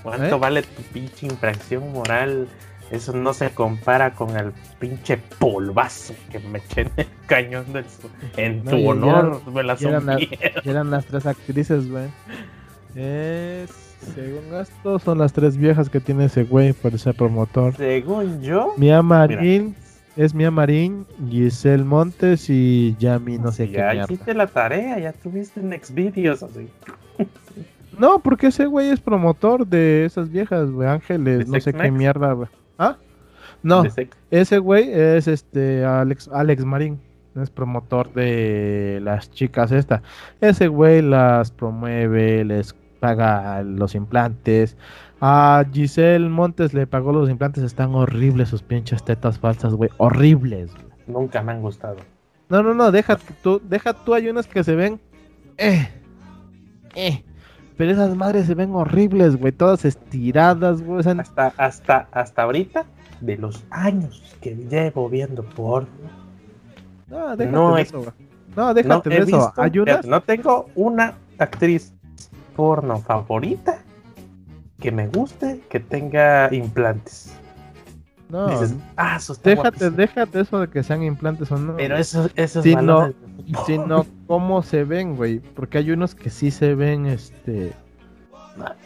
¿Cuánto 0.02 0.36
¿Eh? 0.36 0.38
vale 0.38 0.62
tu 0.62 0.82
pinche 0.92 1.26
impresión 1.26 1.92
moral? 1.92 2.46
Eso 2.90 3.12
no 3.12 3.32
se 3.32 3.50
compara 3.50 4.14
con 4.14 4.36
el 4.36 4.52
pinche 4.80 5.16
polvazo 5.38 6.12
que 6.30 6.40
me 6.40 6.58
eché 6.58 6.80
en 6.82 6.90
el 6.96 7.06
cañón 7.26 7.72
del 7.72 7.84
sur. 7.88 8.10
En 8.36 8.64
No, 8.64 8.70
tu 8.72 8.88
honor, 8.90 9.40
me 9.52 9.62
la 9.62 9.74
eran 9.80 10.06
las- 10.06 10.20
eran 10.64 10.90
las 10.90 11.04
tres 11.06 11.24
actrices, 11.26 11.88
güey. 11.90 12.06
Es, 12.96 13.70
según 14.14 14.54
esto, 14.60 14.98
son 14.98 15.18
las 15.18 15.32
tres 15.32 15.56
viejas 15.56 15.88
que 15.88 16.00
tiene 16.00 16.24
ese 16.24 16.42
güey 16.44 16.72
por 16.72 16.94
ese 16.94 17.14
promotor. 17.14 17.76
Según 17.76 18.42
yo, 18.42 18.74
Mia 18.76 19.02
Marín, 19.02 19.76
es 20.16 20.34
Mia 20.34 20.50
Marín, 20.50 21.06
Giselle 21.28 21.84
Montes 21.84 22.50
y 22.50 22.96
Yami, 22.98 23.38
no 23.38 23.52
sé 23.52 23.68
qué 23.68 23.78
ya 23.78 23.92
mierda. 23.92 24.12
hiciste 24.12 24.34
la 24.34 24.46
tarea, 24.46 24.98
ya 24.98 25.12
tuviste 25.12 25.60
next 25.60 25.94
videos 25.94 26.42
así. 26.42 26.68
No, 27.98 28.18
porque 28.18 28.48
ese 28.48 28.66
güey 28.66 28.88
es 28.88 29.00
promotor 29.00 29.66
de 29.66 30.04
esas 30.04 30.30
viejas, 30.30 30.70
güey, 30.70 30.86
¿De 30.86 30.94
ángeles, 30.94 31.48
no 31.48 31.60
sé 31.60 31.72
qué 31.72 31.90
mierda, 31.90 32.32
güey. 32.32 32.48
¿Ah? 32.78 32.96
No, 33.62 33.82
ese 34.30 34.58
güey 34.58 34.90
es 34.90 35.28
este 35.28 35.84
Alex, 35.84 36.28
Alex 36.32 36.64
Marín, 36.64 36.98
es 37.36 37.50
promotor 37.50 38.12
de 38.14 39.00
las 39.02 39.30
chicas 39.30 39.70
esta. 39.70 40.02
Ese 40.40 40.68
güey 40.68 41.02
las 41.02 41.50
promueve, 41.50 42.44
les 42.44 42.74
paga 43.00 43.62
los 43.62 43.94
implantes. 43.94 44.76
A 45.20 45.64
Giselle 45.70 46.28
Montes 46.28 46.72
le 46.72 46.86
pagó 46.86 47.12
los 47.12 47.28
implantes, 47.28 47.62
están 47.62 47.94
horribles 47.94 48.48
sus 48.48 48.62
pinches 48.62 49.04
tetas 49.04 49.38
falsas, 49.38 49.74
güey, 49.74 49.90
horribles. 49.98 50.72
Nunca 51.06 51.42
me 51.42 51.52
han 51.52 51.60
gustado. 51.60 51.96
No, 52.48 52.62
no, 52.62 52.74
no, 52.74 52.90
deja 52.90 53.18
tú, 53.42 53.60
deja 53.62 53.92
tú, 53.92 54.14
hay 54.14 54.28
unas 54.28 54.46
que 54.46 54.64
se 54.64 54.74
ven, 54.74 54.98
eh, 55.58 55.88
eh, 56.94 57.22
pero 57.76 57.92
esas 57.92 58.16
madres 58.16 58.46
se 58.46 58.54
ven 58.54 58.74
horribles, 58.74 59.36
güey, 59.36 59.52
todas 59.52 59.84
estiradas, 59.84 60.82
güey, 60.82 61.00
Hasta, 61.06 61.52
hasta, 61.58 62.08
hasta 62.12 62.42
ahorita, 62.42 62.86
de 63.20 63.36
los 63.36 63.62
años 63.70 64.36
que 64.40 64.56
llevo 64.56 65.08
viendo 65.08 65.44
porno, 65.44 65.88
no, 67.08 67.36
déjate 67.36 67.46
no 67.46 67.74
de 67.74 67.82
eso, 67.82 67.98
güey. 67.98 68.10
No, 68.56 68.74
déjate 68.74 69.10
no 69.10 69.14
de 69.14 69.20
he 69.20 69.24
eso, 69.28 69.36
visto, 69.36 69.52
hay 69.56 69.78
unas, 69.78 69.96
fíjate, 69.96 70.08
no 70.08 70.20
tengo 70.22 70.66
una 70.74 71.14
actriz 71.38 71.92
porno 72.56 72.98
favorita 73.00 73.79
que 74.80 74.90
me 74.92 75.06
guste 75.08 75.60
que 75.68 75.78
tenga 75.80 76.52
implantes. 76.52 77.32
no, 78.28 78.48
Dices, 78.48 78.74
ah, 78.96 79.16
eso 79.16 79.34
déjate, 79.34 79.54
guapísimo". 79.56 79.90
déjate 79.96 80.40
eso 80.40 80.60
de 80.60 80.68
que 80.68 80.82
sean 80.82 81.02
implantes 81.02 81.50
o 81.52 81.58
no, 81.58 81.76
Pero 81.76 81.96
esos, 81.96 82.30
esos 82.36 82.62
Sí, 82.62 82.74
balones- 82.74 83.14
sino 83.66 84.06
cómo 84.26 84.62
se 84.62 84.84
ven, 84.84 85.16
güey, 85.16 85.40
porque 85.40 85.78
hay 85.78 85.90
unos 85.90 86.14
que 86.14 86.30
sí 86.30 86.50
se 86.50 86.74
ven, 86.74 87.06
este, 87.06 87.72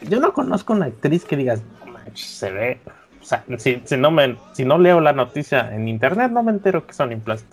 Yo 0.09 0.19
no 0.19 0.31
conozco 0.33 0.73
una 0.73 0.85
actriz 0.85 1.25
que 1.25 1.35
digas, 1.37 1.61
"No 1.85 1.91
manches, 1.91 2.27
se 2.27 2.51
ve. 2.51 2.79
O 3.21 3.25
sea, 3.25 3.43
si, 3.57 3.81
si 3.85 3.97
no 3.97 4.09
me, 4.11 4.37
si 4.53 4.63
no 4.63 4.77
leo 4.77 5.01
la 5.01 5.11
noticia 5.13 5.73
en 5.75 5.87
internet, 5.87 6.31
no 6.31 6.43
me 6.43 6.51
entero 6.51 6.85
que 6.85 6.93
son 6.93 7.11
implantes. 7.11 7.45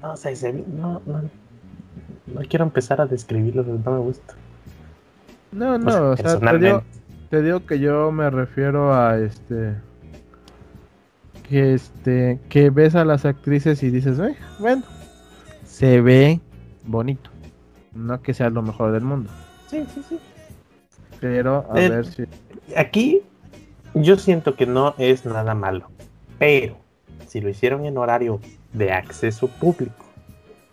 No, 0.00 0.12
o 0.12 0.16
sea, 0.16 0.34
se 0.36 0.52
ve- 0.52 0.64
no, 0.68 1.02
no, 1.06 1.22
no 2.28 2.40
quiero 2.48 2.64
empezar 2.64 3.00
a 3.00 3.06
describirlo, 3.06 3.62
no 3.64 3.90
me 3.90 3.98
gusta. 3.98 4.34
no, 5.52 5.74
O 5.74 5.78
sea, 5.90 6.00
no, 6.00 6.10
o 6.12 6.16
sea, 6.16 6.16
te 6.16 6.22
digo, 6.22 6.38
personalmente. 6.38 6.99
Te 7.30 7.42
digo 7.42 7.64
que 7.64 7.78
yo 7.78 8.10
me 8.12 8.28
refiero 8.30 8.92
a, 8.92 9.16
este, 9.18 9.74
que, 11.48 11.74
este, 11.74 12.40
que 12.48 12.70
ves 12.70 12.94
a 12.94 13.04
las 13.04 13.24
actrices 13.24 13.82
y 13.82 13.90
dices, 13.90 14.18
"Eh, 14.18 14.36
bueno, 14.58 14.82
se 15.64 16.00
ve 16.00 16.40
bonito, 16.84 17.30
no 17.94 18.20
que 18.22 18.34
sea 18.34 18.50
lo 18.50 18.62
mejor 18.62 18.92
del 18.92 19.02
mundo, 19.04 19.30
Sí, 19.68 19.84
sí, 19.94 20.02
sí. 20.08 20.18
pero 21.20 21.66
a 21.72 21.80
El- 21.80 21.90
ver 21.90 22.06
si, 22.06 22.24
Aquí 22.76 23.22
yo 23.94 24.16
siento 24.16 24.54
que 24.54 24.66
no 24.66 24.94
es 24.98 25.24
nada 25.24 25.54
malo, 25.54 25.90
pero 26.38 26.76
si 27.26 27.40
lo 27.40 27.48
hicieron 27.48 27.84
en 27.84 27.96
horario 27.98 28.40
de 28.72 28.92
acceso 28.92 29.48
público, 29.48 30.04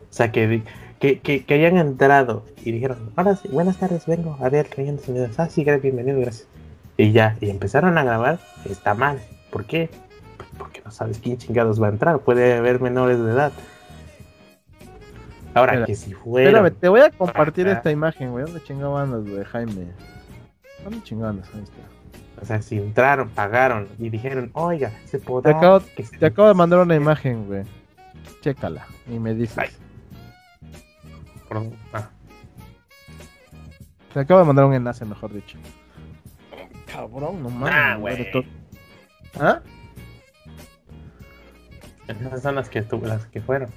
o 0.09 0.13
sea, 0.13 0.31
que, 0.31 0.61
que, 0.99 1.19
que, 1.19 1.45
que 1.45 1.53
hayan 1.53 1.77
entrado 1.77 2.45
y 2.63 2.71
dijeron, 2.71 2.97
sí, 3.41 3.49
buenas 3.49 3.77
tardes, 3.77 4.05
vengo 4.05 4.37
a 4.41 4.49
ver 4.49 4.67
Cañón 4.67 4.97
de 4.97 5.03
Sonidos. 5.03 5.39
Ah, 5.39 5.47
sí, 5.49 5.63
gracias, 5.63 5.83
bienvenido, 5.83 6.19
gracias. 6.19 6.47
Y 6.97 7.11
ya, 7.11 7.37
y 7.39 7.49
empezaron 7.49 7.97
a 7.97 8.03
grabar, 8.03 8.39
está 8.69 8.93
mal. 8.93 9.19
¿Por 9.51 9.65
qué? 9.65 9.89
Pues 10.37 10.49
porque 10.57 10.81
no 10.83 10.91
sabes 10.91 11.19
quién 11.19 11.37
chingados 11.37 11.81
va 11.81 11.87
a 11.87 11.91
entrar, 11.91 12.19
puede 12.19 12.57
haber 12.57 12.81
menores 12.81 13.19
de 13.19 13.31
edad. 13.31 13.51
Ahora 15.53 15.85
que 15.85 15.95
si 15.95 16.13
fuera. 16.13 16.49
Espérame, 16.49 16.75
te 16.75 16.89
voy 16.89 17.01
a 17.01 17.09
compartir 17.11 17.67
esta 17.67 17.91
imagen, 17.91 18.31
güey. 18.31 18.45
¿Dónde 18.45 18.63
chingados 18.63 18.99
andas, 18.99 19.23
güey, 19.23 19.43
Jaime? 19.43 19.87
¿Dónde 20.83 21.01
chingados 21.03 21.47
Ahí 21.53 21.63
está. 21.63 21.77
O 22.39 22.45
sea, 22.45 22.61
si 22.61 22.77
entraron, 22.77 23.29
pagaron 23.29 23.87
y 23.97 24.09
dijeron, 24.09 24.51
oiga, 24.53 24.91
se 25.05 25.17
podrá. 25.17 25.51
Te 25.51 25.57
acabo, 25.57 25.79
te 26.19 26.25
acabo 26.25 26.47
de 26.47 26.53
mandar 26.53 26.79
una 26.79 26.95
imagen, 26.95 27.47
güey. 27.47 27.63
Chécala 28.41 28.85
y 29.11 29.17
me 29.17 29.33
dices. 29.33 29.57
Ay. 29.57 29.69
Ah. 31.93 32.09
Te 34.13 34.19
acabo 34.19 34.39
de 34.39 34.45
mandar 34.45 34.65
un 34.65 34.73
enlace, 34.73 35.05
mejor 35.05 35.33
dicho. 35.33 35.57
Cabrón, 36.91 37.43
no 37.43 37.49
mames. 37.49 37.73
Ah, 37.75 37.95
güey. 37.97 38.27
¿Ah? 39.39 39.61
Esas 42.07 42.41
son 42.41 42.55
las 42.55 42.69
que, 42.69 42.81
tu, 42.81 42.99
las 43.01 43.25
que 43.27 43.41
fueron. 43.41 43.69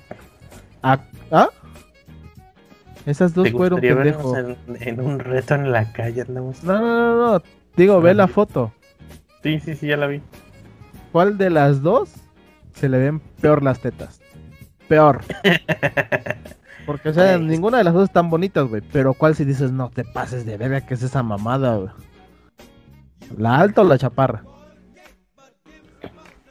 ¿Ah? 0.83 1.01
¿Ah? 1.31 1.49
Esas 3.07 3.35
dos 3.35 3.51
fueron 3.51 3.81
pendejos. 3.81 4.39
En, 4.39 4.57
en, 4.81 5.01
un 5.01 5.19
reto 5.19 5.55
en 5.55 5.73
la 5.73 5.93
calle 5.93 6.23
andamos. 6.23 6.63
No, 6.63 6.79
no, 6.81 7.17
no, 7.17 7.33
no. 7.33 7.43
Digo, 7.77 8.01
ve 8.01 8.15
la 8.15 8.29
foto. 8.29 8.73
Sí, 9.43 9.59
sí, 9.61 9.75
sí, 9.75 9.89
ya 9.89 9.97
la 9.97 10.07
vi. 10.07 10.23
¿Cuál 11.13 11.39
de 11.39 11.51
las 11.51 11.83
dos 11.83 12.13
se 12.75 12.89
le 12.89 12.99
ven 12.99 13.21
peor 13.41 13.63
las 13.63 13.81
tetas? 13.81 14.21
Peor. 14.89 15.23
Porque, 16.91 17.11
o 17.11 17.13
sea, 17.13 17.39
ninguna 17.39 17.79
de 17.79 17.85
las 17.85 17.95
dos 17.95 18.09
están 18.09 18.31
bonitas, 18.31 18.67
güey. 18.67 18.83
Pero 18.93 19.15
¿cuál 19.15 19.37
si 19.37 19.45
dices, 19.45 19.71
no 19.71 19.91
te 19.91 20.03
pases 20.03 20.45
de 20.45 20.57
bebé, 20.57 20.85
que 20.85 20.95
es 20.95 21.03
esa 21.05 21.23
mamada, 21.23 21.77
güey? 21.77 21.91
¿La 23.39 23.61
alta 23.61 23.83
o 23.83 23.85
la 23.85 23.97
chaparra? 23.97 24.43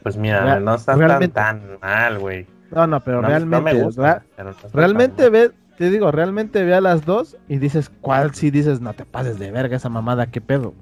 Pues 0.02 0.16
mira, 0.16 0.58
no 0.58 0.76
está 0.76 0.96
tan, 0.96 1.30
tan 1.32 1.78
mal, 1.82 2.18
güey. 2.18 2.46
No, 2.70 2.86
no, 2.86 3.00
pero 3.00 3.20
realmente, 3.20 3.86
realmente 4.72 5.28
ve, 5.28 5.50
te 5.76 5.90
digo, 5.90 6.10
realmente 6.10 6.64
ve 6.64 6.74
a 6.74 6.80
las 6.80 7.04
dos 7.04 7.36
y 7.46 7.58
dices, 7.58 7.90
¿cuál 8.00 8.32
si 8.34 8.50
dices, 8.50 8.80
no 8.80 8.94
te 8.94 9.04
pases 9.04 9.38
de 9.38 9.50
verga 9.50 9.76
esa 9.76 9.90
mamada, 9.90 10.28
qué 10.28 10.40
pedo? 10.40 10.72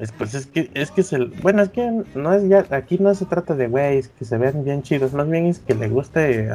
Es, 0.00 0.12
pues 0.12 0.34
es 0.34 0.46
que, 0.46 0.70
es 0.72 0.90
que 0.90 1.04
el 1.14 1.26
bueno, 1.42 1.60
es 1.62 1.68
que 1.68 2.02
no 2.14 2.32
es 2.32 2.48
ya, 2.48 2.64
aquí 2.70 2.96
no 2.98 3.14
se 3.14 3.26
trata 3.26 3.54
de 3.54 3.68
güeyes 3.68 4.08
que 4.18 4.24
se 4.24 4.38
vean 4.38 4.64
bien 4.64 4.82
chidos, 4.82 5.12
más 5.12 5.28
bien 5.28 5.44
es 5.44 5.58
que 5.58 5.74
le 5.74 5.88
guste 5.88 6.50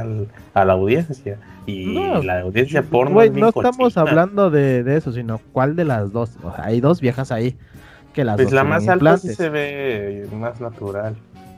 a 0.53 0.65
la 0.65 0.73
audiencia. 0.73 1.37
Y 1.67 1.93
la 2.23 2.41
audiencia 2.41 2.81
porno. 2.81 3.13
Güey, 3.13 3.29
no 3.29 3.49
estamos 3.49 3.97
hablando 3.97 4.49
de, 4.49 4.83
eso, 4.97 5.11
sino 5.11 5.39
cuál 5.51 5.75
de 5.75 5.85
las 5.85 6.11
dos. 6.11 6.31
hay 6.57 6.81
dos 6.81 7.01
viejas 7.01 7.31
ahí. 7.31 7.55
Que 8.13 8.23
las 8.23 8.37
pues 8.37 8.51
la 8.51 8.63
más 8.63 8.87
alta 8.87 9.17
sí 9.17 9.33
se 9.35 9.49
ve 9.49 10.27
más 10.33 10.59
natural. 10.59 11.15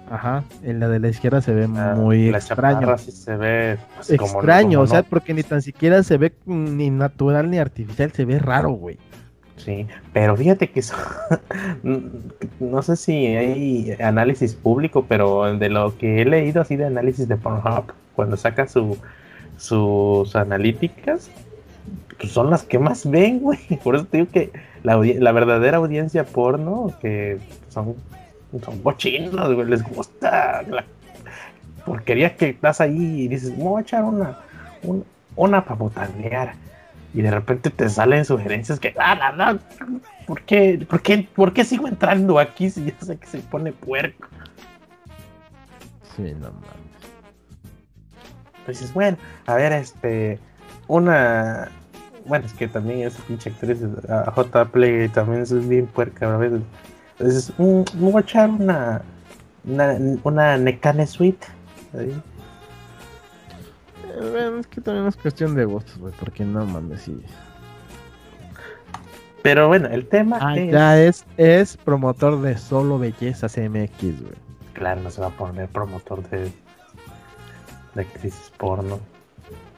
Ajá, 0.10 0.44
en 0.64 0.80
la 0.80 0.88
de 0.88 1.00
la 1.00 1.10
izquierda 1.10 1.42
se 1.42 1.54
ve 1.54 1.68
ah, 1.76 1.94
muy 1.96 2.32
la 2.32 2.38
extraño. 2.38 2.98
Sí 2.98 3.12
se 3.12 3.36
ve 3.36 3.78
pues, 3.96 4.10
extraño, 4.10 4.82
o 4.82 4.88
sea, 4.88 5.04
porque 5.04 5.34
ni 5.34 5.44
tan 5.44 5.62
siquiera 5.62 6.02
se 6.04 6.18
ve 6.18 6.34
ni 6.46 6.90
natural 6.90 7.50
ni 7.50 7.60
artificial, 7.60 8.12
se 8.12 8.26
ve 8.26 8.40
raro, 8.40 8.72
güey. 8.72 8.98
Sí, 9.58 9.88
pero 10.14 10.38
fíjate 10.38 10.70
que 10.70 10.82
no 12.60 12.82
sé 12.82 12.96
si 12.96 13.26
hay 13.26 13.98
análisis 14.00 14.54
público, 14.54 15.06
pero 15.08 15.58
de 15.58 15.70
lo 15.70 15.98
que 15.98 16.22
he 16.22 16.26
leído 16.26 16.62
así 16.62 16.76
de 16.76 16.86
análisis 16.86 17.28
de 17.28 17.38
Pornhub, 17.38 17.92
cuando 18.16 18.38
saca 18.38 18.68
su, 18.68 18.98
sus 19.58 20.36
analíticas, 20.36 21.30
pues 22.20 22.32
son 22.32 22.50
las 22.50 22.64
que 22.64 22.80
más 22.80 23.10
ven, 23.10 23.40
güey. 23.42 23.60
Por 23.84 23.96
eso 23.96 24.06
te 24.06 24.18
digo 24.18 24.30
que 24.32 24.52
la, 24.84 24.98
la 24.98 25.32
verdadera 25.32 25.78
audiencia 25.78 26.24
porno, 26.24 26.94
que 27.02 27.40
son, 27.70 27.96
son 28.64 28.80
cochinos, 28.82 29.54
güey, 29.54 29.68
les 29.68 29.84
gusta 29.84 30.64
la 30.64 30.86
porquería 31.86 32.36
que 32.36 32.50
estás 32.50 32.82
ahí 32.82 33.22
y 33.22 33.28
dices, 33.28 33.56
voy 33.58 33.80
a 33.80 33.82
echar 33.82 34.04
una, 34.04 34.40
una, 34.84 35.04
una 35.36 35.64
para 35.64 35.76
botanear 35.76 36.54
y 37.18 37.24
de 37.24 37.32
repente 37.32 37.72
te 37.72 37.90
salen 37.90 38.26
sugerencias 38.26 38.80
que, 38.80 38.94
ah, 39.00 39.16
la 39.16 39.32
verdad, 39.32 39.60
¿por 40.28 40.44
qué, 40.44 40.86
por 40.88 41.02
qué, 41.02 41.28
por 41.36 41.52
qué 41.52 41.66
sigo 41.66 41.88
entrando 41.88 42.38
aquí 42.38 42.70
si 42.70 42.86
ya 42.86 42.94
sé 43.02 43.18
que 43.18 43.26
se 43.26 43.40
pone 43.40 43.72
puerco? 43.72 44.28
Sí, 46.16 46.22
no 46.40 46.52
mames. 46.52 46.70
Pues 48.66 48.80
dices, 48.80 48.94
bueno, 48.94 49.18
a 49.48 49.56
ver, 49.56 49.74
este, 49.74 50.38
una, 50.88 51.72
bueno, 52.28 52.46
es 52.46 52.54
que 52.54 52.68
también 52.68 53.08
esa 53.08 53.24
pinche 53.24 53.50
actriz, 53.50 53.80
a 54.08 54.30
J. 54.30 54.66
Play, 54.66 55.10
también 55.10 55.42
es 55.42 55.68
bien 55.68 55.88
puerca 55.88 56.32
a 56.32 56.38
veces. 56.38 56.62
Entonces, 57.18 57.52
me 57.58 58.12
voy 58.12 58.18
a 58.18 58.20
echar 58.20 58.52
una, 58.52 59.02
una, 59.66 59.98
una 60.22 60.58
Necane 60.60 61.08
Suite. 61.08 61.48
Es 64.60 64.68
que 64.68 64.82
también 64.82 65.08
es 65.08 65.16
cuestión 65.16 65.56
de 65.56 65.66
gustos, 65.66 65.98
güey, 65.98 66.14
porque 66.20 66.44
no 66.44 66.66
mames, 66.66 67.02
sí. 67.02 67.22
Pero 69.44 69.68
bueno, 69.68 69.88
el 69.88 70.08
tema 70.08 70.40
ah, 70.42 70.58
es... 70.58 70.72
ya 70.72 71.02
es, 71.02 71.26
es 71.38 71.78
promotor 71.78 72.42
de 72.42 72.58
solo 72.58 73.00
belleza 73.00 73.48
CMX, 73.48 74.22
güey. 74.22 74.36
Claro, 74.74 75.02
no 75.02 75.10
se 75.10 75.22
va 75.22 75.28
a 75.28 75.32
poner 75.32 75.70
promotor 75.70 76.28
de, 76.30 76.52
de 77.96 78.06
crisis 78.06 78.52
porno. 78.58 79.00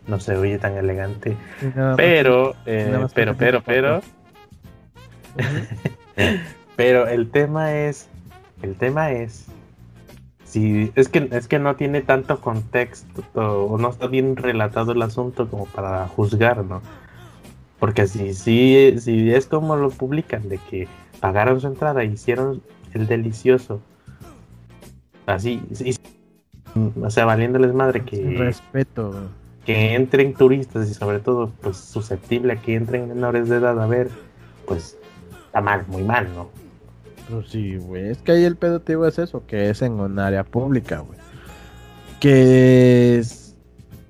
No 0.08 0.19
se 0.19 0.36
oye 0.36 0.58
tan 0.58 0.75
elegante. 0.75 1.38
pero, 1.95 2.56
eh, 2.65 3.08
pero, 3.13 3.36
pero, 3.36 3.62
pero. 3.62 4.02
pero 6.75 7.08
el 7.08 7.30
tema 7.30 7.73
es. 7.73 8.10
El 8.62 8.75
tema 8.75 9.12
es 9.12 9.45
Sí, 10.49 10.91
es 10.95 11.09
que, 11.09 11.29
es 11.31 11.47
que 11.47 11.59
no 11.59 11.75
tiene 11.75 12.01
tanto 12.01 12.41
contexto 12.41 13.23
o 13.67 13.77
no 13.77 13.89
está 13.91 14.07
bien 14.07 14.35
relatado 14.35 14.93
el 14.93 15.01
asunto 15.03 15.47
como 15.47 15.67
para 15.67 16.07
juzgar, 16.07 16.65
¿no? 16.65 16.81
Porque 17.77 18.07
si, 18.07 18.33
si, 18.33 18.99
si 18.99 19.31
es 19.31 19.45
como 19.45 19.75
lo 19.75 19.91
publican, 19.91 20.49
de 20.49 20.57
que 20.57 20.88
pagaron 21.19 21.62
su 21.62 21.67
entrada 21.67 22.01
e 22.01 22.07
hicieron 22.07 22.63
el 22.95 23.05
delicioso, 23.05 23.79
así, 25.27 25.62
o 26.99 27.09
sea, 27.12 27.25
valiéndoles 27.25 27.71
madre 27.75 28.03
que... 28.03 28.19
Respeto. 28.35 29.29
Que 29.67 29.93
entren 29.93 30.33
turistas 30.33 30.89
y 30.89 30.95
sobre 30.95 31.19
todo, 31.19 31.51
pues 31.62 31.77
susceptible 31.77 32.53
a 32.53 32.55
que 32.55 32.73
entren 32.73 33.07
menores 33.07 33.49
de 33.49 33.57
edad 33.57 33.79
a 33.79 33.85
ver, 33.85 34.09
pues 34.65 34.97
está 35.45 35.62
mal, 35.62 35.85
muy 35.89 36.01
mal, 36.01 36.27
¿no? 36.33 36.49
Pues 37.30 37.50
sí, 37.50 37.78
güey. 37.78 38.10
Es 38.10 38.20
que 38.20 38.32
ahí 38.32 38.44
el 38.44 38.56
pedo 38.56 38.80
te 38.80 38.94
es 39.08 39.20
eso, 39.20 39.46
que 39.46 39.70
es 39.70 39.82
en 39.82 39.94
un 39.94 40.18
área 40.20 40.44
pública, 40.44 41.00
güey. 41.00 41.20
Que 42.20 43.22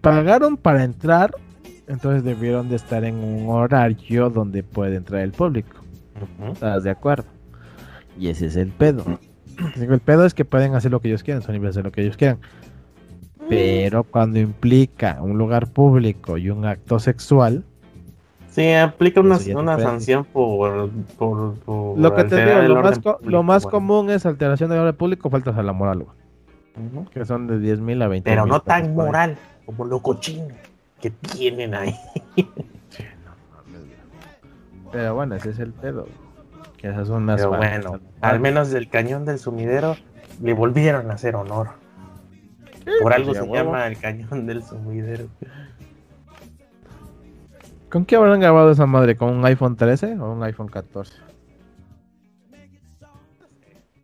pagaron 0.01 0.57
para 0.57 0.83
entrar, 0.83 1.35
entonces 1.87 2.23
debieron 2.23 2.69
de 2.69 2.77
estar 2.77 3.03
en 3.03 3.15
un 3.15 3.49
horario 3.49 4.29
donde 4.29 4.63
puede 4.63 4.95
entrar 4.95 5.21
el 5.21 5.31
público. 5.31 5.83
¿Estás 6.51 6.83
de 6.83 6.89
acuerdo? 6.89 7.25
Y 8.17 8.29
ese 8.29 8.47
es 8.47 8.55
el 8.55 8.69
pedo. 8.69 9.03
el 9.75 9.99
pedo 9.99 10.25
es 10.25 10.33
que 10.33 10.45
pueden 10.45 10.75
hacer 10.75 10.91
lo 10.91 11.01
que 11.01 11.09
ellos 11.09 11.23
quieran, 11.23 11.43
son 11.43 11.53
libres 11.53 11.75
de 11.75 11.79
hacer 11.79 11.85
lo 11.85 11.91
que 11.91 12.01
ellos 12.01 12.17
quieran. 12.17 12.39
Pero 13.49 14.03
cuando 14.03 14.39
implica 14.39 15.21
un 15.21 15.37
lugar 15.37 15.67
público 15.71 16.37
y 16.37 16.49
un 16.49 16.65
acto 16.65 16.99
sexual, 16.99 17.63
Sí, 18.59 18.73
aplica 18.73 19.21
una, 19.21 19.39
una 19.55 19.79
sanción 19.79 20.25
por, 20.25 20.89
por, 21.17 21.55
Lo 21.97 22.13
que 22.13 22.25
te 22.25 22.45
digo, 22.45 22.61
lo 22.63 22.81
más, 22.81 22.99
lo 23.21 23.41
más 23.41 23.65
común 23.65 24.09
es 24.09 24.25
alteración 24.25 24.69
del 24.69 24.79
orden 24.79 24.97
público, 24.97 25.29
faltas 25.29 25.57
a 25.57 25.63
la 25.63 25.71
moral, 25.71 26.03
güey. 26.03 27.05
Que 27.13 27.23
son 27.23 27.47
de 27.47 27.57
10 27.57 27.79
mil 27.79 28.01
a 28.01 28.09
20 28.09 28.29
Pero 28.29 28.45
no 28.45 28.61
tan 28.61 28.93
moral 28.93 29.37
como 29.65 29.85
lo 29.85 30.01
cochino 30.01 30.49
que 30.99 31.09
tienen 31.09 31.73
ahí. 31.73 31.95
Pero 34.91 35.15
bueno, 35.15 35.35
ese 35.35 35.51
es 35.51 35.59
el 35.59 35.71
pedo. 35.71 36.07
Que 36.75 36.89
esas 36.89 37.07
son 37.07 37.27
las 37.27 37.37
Pero 37.37 37.55
bueno, 37.55 38.01
al 38.19 38.41
menos 38.41 38.71
del 38.71 38.89
cañón 38.89 39.23
del 39.23 39.39
sumidero 39.39 39.95
le 40.41 40.51
volvieron 40.51 41.09
a 41.11 41.13
hacer 41.13 41.37
honor. 41.37 41.69
Por 43.01 43.13
algo 43.13 43.33
se 43.33 43.47
llama 43.47 43.87
el 43.87 43.97
cañón 43.97 44.45
del 44.45 44.63
sumidero. 44.63 45.27
¿Con 47.89 48.05
qué 48.05 48.15
habrán 48.15 48.39
grabado 48.39 48.71
esa 48.71 48.85
madre? 48.85 49.15
¿Con 49.15 49.29
un 49.29 49.45
iPhone 49.45 49.75
13 49.75 50.19
o 50.19 50.33
un 50.33 50.43
iPhone 50.43 50.67
14? 50.67 51.13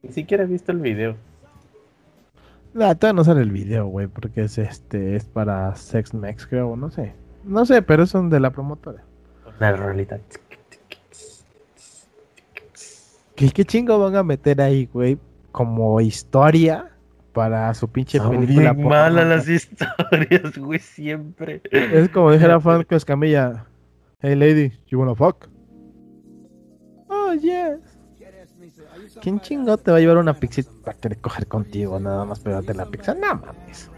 Ni 0.01 0.11
siquiera 0.11 0.43
he 0.43 0.47
visto 0.47 0.71
el 0.71 0.79
video. 0.79 1.15
No, 2.73 2.95
todavía 2.95 3.13
no 3.13 3.23
sale 3.23 3.41
el 3.41 3.51
video, 3.51 3.85
güey, 3.85 4.07
porque 4.07 4.43
es 4.43 4.57
este, 4.57 5.15
es 5.15 5.25
para 5.25 5.75
SexMex, 5.75 6.47
creo, 6.47 6.75
no 6.75 6.89
sé. 6.89 7.13
No 7.43 7.65
sé, 7.65 7.81
pero 7.81 8.05
son 8.05 8.29
de 8.29 8.39
la 8.39 8.49
promotora. 8.49 9.03
La 9.59 9.71
realidad. 9.71 10.19
¿Qué, 13.35 13.49
¿Qué 13.49 13.65
chingo 13.65 13.99
van 13.99 14.15
a 14.15 14.23
meter 14.23 14.61
ahí, 14.61 14.89
güey? 14.91 15.19
Como 15.51 16.01
historia 16.01 16.91
para 17.33 17.73
su 17.75 17.87
pinche 17.87 18.17
Son 18.17 18.31
película. 18.31 18.73
Bien 18.73 18.87
malas 18.87 19.27
las 19.27 19.47
historias, 19.49 20.57
güey, 20.57 20.79
siempre. 20.79 21.61
Es 21.71 22.09
como 22.09 22.31
dijera 22.31 22.59
Franco 22.59 22.95
Escamilla. 22.95 23.65
Hey 24.21 24.35
lady, 24.35 24.71
you 24.87 24.99
wanna 24.99 25.15
fuck? 25.15 25.47
Oh 27.09 27.33
yes. 27.33 27.79
¿Quién 29.21 29.39
chingo 29.39 29.77
te 29.77 29.91
va 29.91 29.97
a 29.97 29.99
llevar 29.99 30.17
una 30.17 30.33
pizza 30.33 30.61
para 30.83 30.97
querer 30.97 31.19
coger 31.19 31.47
contigo? 31.47 31.99
Nada 31.99 32.25
más 32.25 32.39
pegarte 32.39 32.73
la 32.73 32.85
pizza. 32.85 33.13
No 33.13 33.35
mames. 33.35 33.91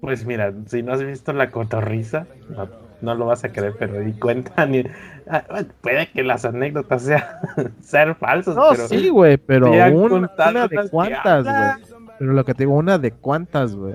Pues 0.00 0.24
mira, 0.24 0.52
si 0.66 0.82
no 0.82 0.92
has 0.94 1.02
visto 1.02 1.32
la 1.32 1.50
cotorriza, 1.50 2.26
no, 2.48 2.68
no 3.02 3.14
lo 3.14 3.26
vas 3.26 3.44
a 3.44 3.52
creer, 3.52 3.74
pero 3.78 4.00
di 4.00 4.12
cuenta 4.14 4.66
ni. 4.66 4.82
Ah, 5.28 5.44
puede 5.82 6.10
que 6.10 6.22
las 6.22 6.44
anécdotas 6.44 7.02
sean 7.02 7.22
ser 7.82 8.14
falsas, 8.16 8.56
No, 8.56 8.70
pero. 8.70 8.88
sí, 8.88 9.08
güey, 9.10 9.36
pero 9.36 9.70
una, 9.70 10.30
una 10.50 10.68
de 10.68 10.88
cuántas, 10.90 11.44
güey. 11.44 12.08
Pero 12.18 12.32
lo 12.32 12.44
que 12.44 12.54
te 12.54 12.64
digo, 12.64 12.74
una 12.74 12.98
de 12.98 13.12
cuántas, 13.12 13.74
güey. 13.76 13.94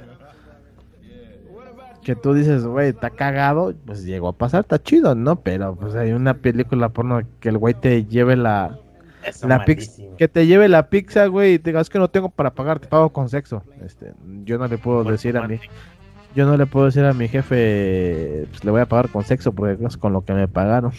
Que 2.06 2.16
tú 2.16 2.34
dices, 2.36 2.64
güey, 2.64 2.90
está 2.90 3.10
cagado, 3.10 3.74
pues 3.86 4.04
llegó 4.06 4.28
a 4.30 4.34
pasar, 4.38 4.62
está 4.62 4.82
chido, 4.82 5.16
¿no? 5.16 5.38
Pero 5.42 5.76
pues 5.76 5.96
hay 5.96 6.12
una 6.14 6.36
película 6.36 6.90
porno 6.90 7.20
que 7.40 7.50
el 7.50 7.58
güey 7.58 7.74
te 7.74 8.06
lleve 8.06 8.36
la, 8.36 8.78
Eso 9.26 9.48
la 9.48 9.66
pizza, 9.66 10.04
que 10.16 10.28
te 10.28 10.46
lleve 10.46 10.70
la 10.70 10.88
pizza, 10.88 11.26
güey, 11.26 11.56
y 11.56 11.60
te 11.60 11.72
digas 11.72 11.90
que 11.90 11.98
no 11.98 12.08
tengo 12.08 12.30
para 12.30 12.54
pagar, 12.54 12.78
te 12.80 12.88
pago 12.88 13.10
con 13.10 13.28
sexo. 13.28 13.64
Este, 13.84 14.14
yo 14.44 14.60
no 14.60 14.68
le 14.68 14.78
puedo 14.78 15.02
Por 15.02 15.14
decir 15.14 15.36
a 15.36 15.48
mí, 15.48 15.60
yo 16.36 16.46
no 16.46 16.56
le 16.58 16.68
puedo 16.68 16.86
decir 16.86 17.04
a 17.06 17.14
mi 17.14 17.28
jefe, 17.28 18.46
pues 18.52 18.64
le 18.64 18.70
voy 18.70 18.82
a 18.82 18.86
pagar 18.86 19.10
con 19.10 19.24
sexo 19.24 19.52
porque 19.52 19.84
es 19.84 19.98
con 19.98 20.14
lo 20.14 20.24
que 20.24 20.34
me 20.34 20.48
pagaron. 20.48 20.92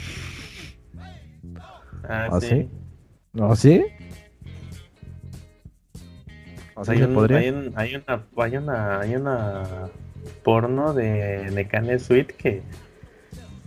Ah, 2.08 2.28
¿Ah, 2.32 2.40
sí. 2.40 2.48
sí? 2.48 2.70
¿No, 3.32 3.54
sí? 3.54 3.84
¿O 6.74 6.84
sí 6.84 6.90
hay, 6.90 6.98
se 6.98 7.06
un- 7.06 7.14
podría? 7.14 7.38
hay 7.38 7.48
un- 7.50 7.72
hay 7.76 7.94
una, 7.94 8.22
hay 8.36 8.56
una, 8.56 9.00
hay 9.00 9.14
una 9.14 9.62
porno 10.42 10.92
de, 10.92 11.50
de 11.50 11.98
Suite 11.98 12.34
que, 12.34 12.62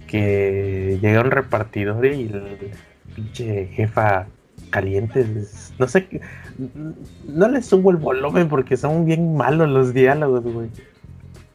que 0.07 0.99
llega 1.01 1.21
un 1.21 1.31
repartidor 1.31 2.05
y 2.05 2.23
el 2.23 2.71
pinche 3.15 3.67
jefa 3.67 4.27
caliente, 4.69 5.25
no 5.77 5.87
sé, 5.87 6.21
no 7.27 7.47
le 7.47 7.61
subo 7.61 7.91
el 7.91 7.97
volumen 7.97 8.49
porque 8.49 8.77
son 8.77 9.05
bien 9.05 9.35
malos 9.35 9.69
los 9.69 9.93
diálogos, 9.93 10.43
güey. 10.43 10.69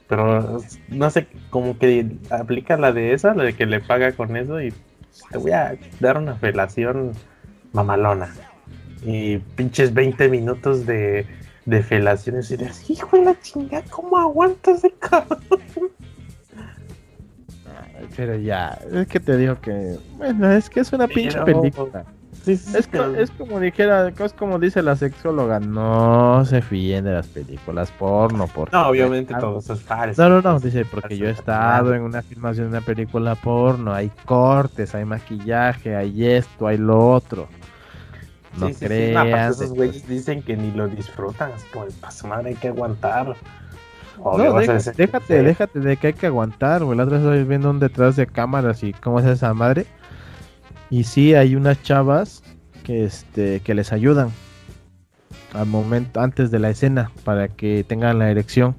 Pero 0.09 0.61
no 0.89 1.11
sé, 1.11 1.27
como 1.51 1.79
que 1.79 2.07
aplica 2.31 2.77
la 2.77 2.93
de 2.93 3.13
esa, 3.13 3.35
la 3.35 3.45
de 3.45 3.55
que 3.55 3.67
le 3.67 3.81
paga 3.81 4.13
con 4.13 4.37
eso 4.37 4.61
y 4.61 4.73
te 5.31 5.39
voy 5.39 5.53
a 5.53 5.77
dar 6.01 6.19
una 6.19 6.35
felación 6.35 7.13
mamalona. 7.73 8.35
Y 9.03 9.39
pinches 9.39 9.93
20 9.95 10.29
minutos 10.29 10.87
de, 10.87 11.27
de 11.67 11.83
felaciones 11.83 12.51
y 12.51 12.57
de 12.57 12.71
hijo 12.89 13.17
de 13.17 13.25
la 13.25 13.41
chingada, 13.41 13.85
¿cómo 13.91 14.19
aguantas 14.19 14.83
de 14.83 14.93
cabrón? 14.93 15.41
Pero 18.17 18.37
ya, 18.37 18.79
es 18.93 19.07
que 19.07 19.19
te 19.21 19.37
digo 19.37 19.61
que, 19.61 19.99
bueno, 20.17 20.51
es 20.53 20.69
que 20.69 20.81
es 20.81 20.93
una 20.93 21.09
pinche 21.09 21.41
película. 21.41 22.05
Sí, 22.45 22.59
sí, 22.59 22.77
Es, 22.77 22.89
es 23.17 23.31
como 23.31 23.59
dijera, 23.59 24.09
es 24.09 24.33
como 24.35 24.59
dice 24.59 24.83
la 24.83 24.97
sexóloga, 24.97 25.61
no 25.61 26.45
se 26.45 26.61
fíen 26.61 27.05
de 27.05 27.13
las 27.13 27.27
películas 27.27 27.91
porno. 27.93 28.47
Porque 28.55 28.77
No, 28.77 28.89
obviamente 28.89 29.33
Ah, 29.35 29.39
todo 29.39 29.61
eso 29.61 29.73
es 29.73 29.81
falso. 29.81 30.23
No, 30.23 30.29
no, 30.29 30.43
no, 30.43 30.61
dice, 30.61 30.85
porque 30.85 31.17
yo 31.17 31.27
he 31.27 31.31
estado 31.31 31.95
en 31.95 32.03
una 32.03 32.21
filmación 32.21 32.71
de 32.71 32.77
una 32.77 32.87
película 32.87 33.35
porno, 33.37 33.95
hay 33.95 34.11
cortes, 34.27 34.95
hay 34.95 35.07
maquillaje, 35.07 35.97
hay 35.97 36.27
esto, 36.27 36.67
hay 36.67 36.77
lo 36.77 37.13
otro. 37.13 37.49
No 38.59 38.69
Sí, 38.69 38.75
sí, 38.75 38.87
sí. 38.87 39.11
No, 39.13 39.21
aparte 39.21 39.33
crean. 39.33 39.51
esos 39.51 39.71
güeyes 39.71 40.09
dicen 40.09 40.43
que 40.43 40.57
ni 40.57 40.71
lo 40.71 40.89
disfrutan, 40.89 41.51
es 41.53 41.65
como, 41.65 41.87
paso 42.01 42.27
madre, 42.27 42.51
hay 42.51 42.57
que 42.57 42.69
aguantar. 42.69 43.37
No, 44.19 44.55
déjate, 44.55 44.81
sí. 45.27 45.43
déjate 45.43 45.81
de 45.81 45.97
que 45.97 46.07
hay 46.09 46.13
que 46.13 46.27
aguantar, 46.27 46.85
güey. 46.85 46.97
La 46.97 47.05
otra 47.05 47.19
vez 47.19 47.27
estoy 47.27 47.45
viendo 47.45 47.71
un 47.71 47.81
detrás 47.81 48.17
de 48.17 48.27
cámaras 48.27 48.83
y 48.83 48.93
cómo 48.93 49.19
es 49.21 49.27
esa 49.27 49.53
madre. 49.55 49.87
Y 50.89 51.05
sí, 51.05 51.35
hay 51.35 51.57
unas 51.57 51.83
chavas 51.83 52.43
que 52.85 53.05
este 53.05 53.61
que 53.61 53.75
les 53.75 53.93
ayudan 53.93 54.31
al 55.53 55.67
momento 55.67 56.21
antes 56.21 56.51
de 56.51 56.59
la 56.59 56.71
escena 56.71 57.11
para 57.25 57.49
que 57.49 57.85
tengan 57.85 58.19
la 58.19 58.31
erección. 58.31 58.77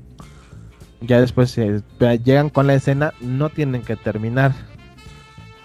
Ya 1.02 1.20
después 1.20 1.58
eh, 1.58 1.82
llegan 2.24 2.50
con 2.50 2.68
la 2.68 2.76
escena, 2.76 3.14
no 3.22 3.50
tienen 3.50 3.82
que 3.82 3.96
terminar. 3.96 4.54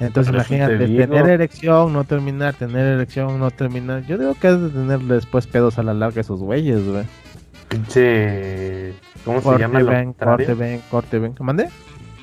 Entonces 0.00 0.32
imagínate, 0.34 0.78
tener 0.78 1.28
erección, 1.28 1.92
no 1.92 2.04
terminar, 2.04 2.54
tener 2.54 2.86
erección, 2.86 3.38
no 3.38 3.50
terminar. 3.50 4.04
Yo 4.06 4.16
digo 4.18 4.34
que 4.34 4.48
has 4.48 4.60
de 4.60 4.70
tener 4.70 4.98
después 5.00 5.46
pedos 5.46 5.78
a 5.78 5.82
la 5.82 5.92
larga 5.94 6.20
esos 6.22 6.40
güeyes, 6.40 6.86
güey. 6.88 7.04
Pinche. 7.68 8.94
¿Cómo 9.24 9.38
se 9.38 9.44
Corte 9.44 9.60
llama 9.60 9.80
lo 9.80 9.86
ven, 9.86 10.12
corte 10.12 10.24
contrario? 10.46 10.56
ven, 10.56 10.80
corte 10.90 11.18
ven. 11.18 11.34
¿Mandé? 11.40 11.68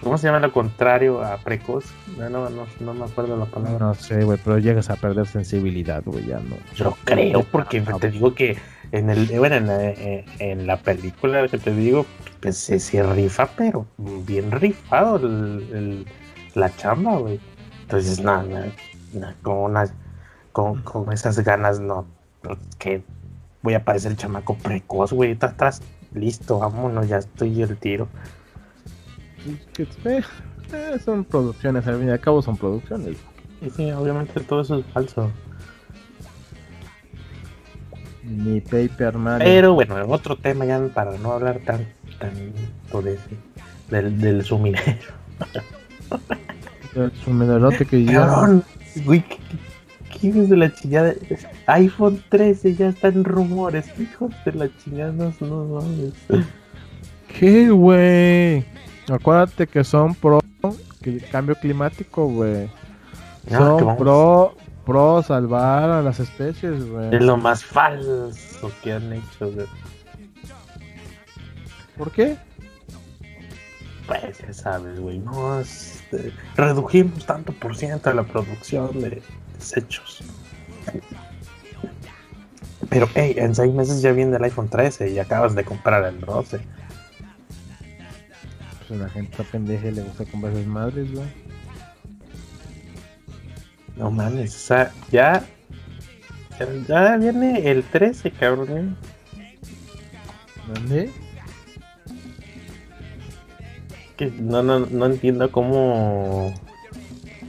¿Cómo 0.02 0.18
se 0.18 0.28
llama 0.28 0.40
lo 0.40 0.52
contrario 0.52 1.24
a 1.24 1.38
precoz? 1.38 1.86
No, 2.18 2.30
no, 2.30 2.50
no, 2.50 2.66
no 2.80 2.94
me 2.94 3.06
acuerdo 3.06 3.38
la 3.38 3.46
palabra. 3.46 3.80
No 3.80 3.94
sé, 3.96 4.24
güey, 4.24 4.38
pero 4.44 4.58
llegas 4.60 4.90
a 4.90 4.96
perder 4.96 5.26
sensibilidad, 5.26 6.04
güey, 6.06 6.26
ya 6.26 6.38
no. 6.40 6.56
Yo 6.76 6.96
creo, 7.04 7.44
porque 7.44 7.82
te 7.82 8.12
digo 8.12 8.34
que 8.34 8.58
en 8.92 9.10
el 9.10 9.26
bueno, 9.40 9.56
en 9.56 9.68
la, 9.68 9.84
eh, 9.84 10.26
en 10.40 10.68
la 10.68 10.78
película 10.78 11.48
que 11.48 11.58
te 11.58 11.74
digo, 11.74 12.06
pues 12.42 12.58
se, 12.58 12.80
se 12.80 13.02
rifa, 13.04 13.48
pero 13.58 13.86
bien 13.98 14.52
rifado 14.52 15.18
el- 15.18 15.68
el- 15.74 16.06
la 16.56 16.74
chamba, 16.76 17.18
güey. 17.18 17.40
Entonces, 17.88 18.20
nada, 18.20 18.44
con 19.42 19.58
unas, 19.60 19.94
con, 20.52 20.82
con 20.82 21.14
esas 21.14 21.40
ganas, 21.40 21.80
no, 21.80 22.06
que 22.78 23.02
voy 23.62 23.76
a 23.76 23.86
parecer 23.86 24.12
el 24.12 24.18
chamaco 24.18 24.58
precoz, 24.58 25.14
güey. 25.14 25.32
Estás, 25.32 25.52
estás 25.52 25.82
listo, 26.14 26.60
vámonos, 26.60 27.08
ya 27.08 27.20
estoy 27.20 27.62
el 27.62 27.78
tiro. 27.78 28.10
Eh, 29.78 30.22
eh, 30.74 31.00
son 31.00 31.24
producciones, 31.24 31.88
al 31.88 32.00
fin 32.00 32.10
y 32.10 32.12
al 32.12 32.20
cabo 32.20 32.42
son 32.42 32.58
producciones. 32.58 33.16
Y 33.62 33.70
sí, 33.70 33.90
obviamente 33.92 34.42
todo 34.42 34.60
eso 34.60 34.80
es 34.80 34.86
falso. 34.88 35.32
Ni 38.22 38.60
Paper 38.60 39.18
Man. 39.18 39.40
Pero 39.40 39.76
bueno, 39.76 39.96
otro 40.10 40.36
tema 40.36 40.66
ya 40.66 40.86
para 40.94 41.18
no 41.18 41.32
hablar 41.32 41.62
tan 41.64 41.88
tanto 42.20 43.02
de 43.02 43.14
ese, 43.14 43.38
del, 43.90 44.20
del 44.20 44.44
sumidero. 44.44 45.14
El 46.98 47.12
sumiderote 47.24 47.86
que 47.86 48.04
ya. 48.04 48.26
Cabrón, 48.28 48.64
güey, 49.06 49.24
¿qué, 49.24 50.28
hijos 50.28 50.50
de 50.50 50.58
la 50.58 50.74
chingada? 50.74 51.14
iPhone 51.68 52.24
13 52.30 52.76
ya 52.76 52.88
está 52.90 53.10
en 53.10 53.24
rumores, 53.24 53.86
hijos 54.00 54.32
de 54.46 54.52
la 54.54 54.70
chingada, 54.84 55.12
no, 55.12 55.32
no 55.42 55.66
mames. 55.66 56.14
¿Qué, 57.40 57.70
güey? 57.70 58.66
Acuérdate 59.10 59.68
que 59.68 59.84
son 59.84 60.16
pro 60.16 60.40
que- 61.02 61.20
cambio 61.20 61.56
climático, 61.56 62.28
güey. 62.28 62.68
No, 63.50 63.58
son 63.60 63.78
que 63.78 63.84
vamos- 63.84 64.00
pro, 64.02 64.56
pro 64.86 65.22
salvar 65.24 65.90
a 65.90 66.02
las 66.02 66.20
especies, 66.20 66.90
güey. 66.90 67.14
Es 67.16 67.22
lo 67.22 67.38
más 67.38 67.64
falso 67.64 68.72
que 68.84 68.94
han 68.94 69.14
hecho, 69.14 69.52
güey. 69.54 69.68
¿Por 71.98 72.12
qué? 72.12 72.38
Pues 74.08 74.38
ya 74.40 74.54
sabes, 74.54 75.00
güey, 75.00 75.20
no, 75.20 75.60
este, 76.12 76.34
redujimos 76.56 77.26
tanto 77.26 77.52
por 77.54 77.76
ciento 77.76 78.10
de 78.10 78.16
la 78.16 78.24
producción 78.24 79.00
de 79.02 79.22
desechos. 79.58 80.24
Pero, 82.90 83.10
hey, 83.16 83.36
en 83.38 83.54
seis 83.54 83.74
meses 83.74 84.02
ya 84.02 84.12
viene 84.14 84.38
el 84.38 84.44
iPhone 84.44 84.70
13 84.70 85.10
y 85.12 85.20
acabas 85.20 85.56
de 85.56 85.66
comprar 85.66 86.06
el 86.06 86.22
12. 86.22 86.60
Pues 88.88 89.02
a 89.02 89.04
la 89.04 89.10
gente 89.10 89.44
pendeja 89.44 89.92
le 89.92 90.04
gusta 90.04 90.26
comprar 90.26 90.54
esas 90.54 90.68
madres, 90.68 91.12
güey. 91.12 91.28
No 93.98 94.12
mames, 94.12 94.56
o 94.56 94.60
sea, 94.60 94.92
ya. 95.12 95.46
Ya 96.88 97.18
viene 97.18 97.70
el 97.70 97.84
13, 97.84 98.32
cabrón. 98.32 98.96
¿Dónde? 100.74 101.12
Que 104.18 104.32
no, 104.40 104.64
no, 104.64 104.80
no 104.80 105.06
entiendo 105.06 105.52
cómo. 105.52 106.54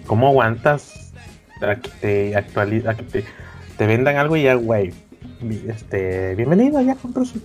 ¿Cómo 0.07 0.29
aguantas 0.29 1.13
a 1.61 1.77
que 1.77 1.91
te 2.01 2.37
actualiza, 2.37 2.91
a 2.91 2.95
que 2.95 3.03
te, 3.03 3.25
te 3.77 3.87
vendan 3.87 4.17
algo 4.17 4.37
y 4.37 4.45
ya, 4.45 4.55
güey? 4.55 4.93
Este, 5.69 6.35
bienvenido, 6.35 6.81
ya 6.81 6.95
compró 6.95 7.25
su. 7.25 7.41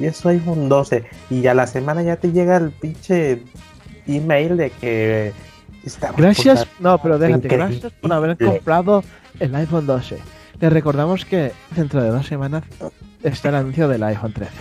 Y 0.00 0.06
eso 0.06 0.28
iPhone 0.28 0.68
12. 0.68 1.04
Y 1.30 1.46
a 1.46 1.54
la 1.54 1.66
semana 1.66 2.02
ya 2.02 2.16
te 2.16 2.32
llega 2.32 2.56
el 2.56 2.70
pinche 2.70 3.42
email 4.06 4.56
de 4.56 4.70
que. 4.70 5.32
estamos 5.84 6.16
Gracias, 6.16 6.66
no, 6.78 6.98
pero 6.98 7.18
déjate, 7.18 7.46
Increíble. 7.46 7.66
gracias 7.66 7.92
por 7.92 8.12
haber 8.12 8.36
comprado 8.36 9.02
el 9.40 9.54
iPhone 9.54 9.86
12. 9.86 10.18
Les 10.60 10.72
recordamos 10.72 11.24
que 11.24 11.52
dentro 11.74 12.02
de 12.02 12.10
dos 12.10 12.26
semanas 12.26 12.64
está 13.22 13.48
el 13.48 13.56
anuncio 13.56 13.88
del 13.88 14.02
iPhone 14.04 14.32
13. 14.32 14.52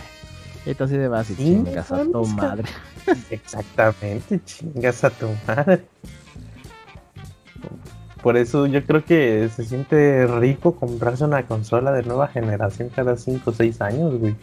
Y 0.66 0.74
tú 0.74 0.86
así 0.86 0.98
de 0.98 1.08
vas 1.08 1.30
y 1.30 1.36
chingas 1.36 1.92
a 1.92 2.04
tu 2.04 2.26
madre. 2.26 2.70
Exactamente, 3.30 4.40
chingas 4.46 5.04
a 5.04 5.10
tu 5.10 5.28
madre. 5.48 5.84
Por 8.22 8.38
eso 8.38 8.68
yo 8.68 8.86
creo 8.86 9.04
que 9.04 9.50
se 9.54 9.66
siente 9.66 10.26
rico 10.28 10.76
comprarse 10.76 11.26
una 11.26 11.46
consola 11.46 11.92
de 11.92 12.04
nueva 12.04 12.30
generación 12.30 12.90
cada 12.90 13.18
5 13.18 13.50
o 13.50 13.54
6 13.54 13.82
años, 13.82 14.18
güey. 14.18 14.36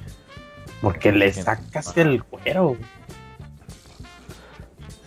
Porque 0.83 1.12
le 1.12 1.33
sacas 1.33 1.96
el 1.96 2.22
cuero. 2.22 2.76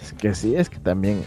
Es 0.02 0.14
que 0.14 0.34
sí, 0.34 0.56
es 0.56 0.70
que 0.70 0.80
también 0.80 1.24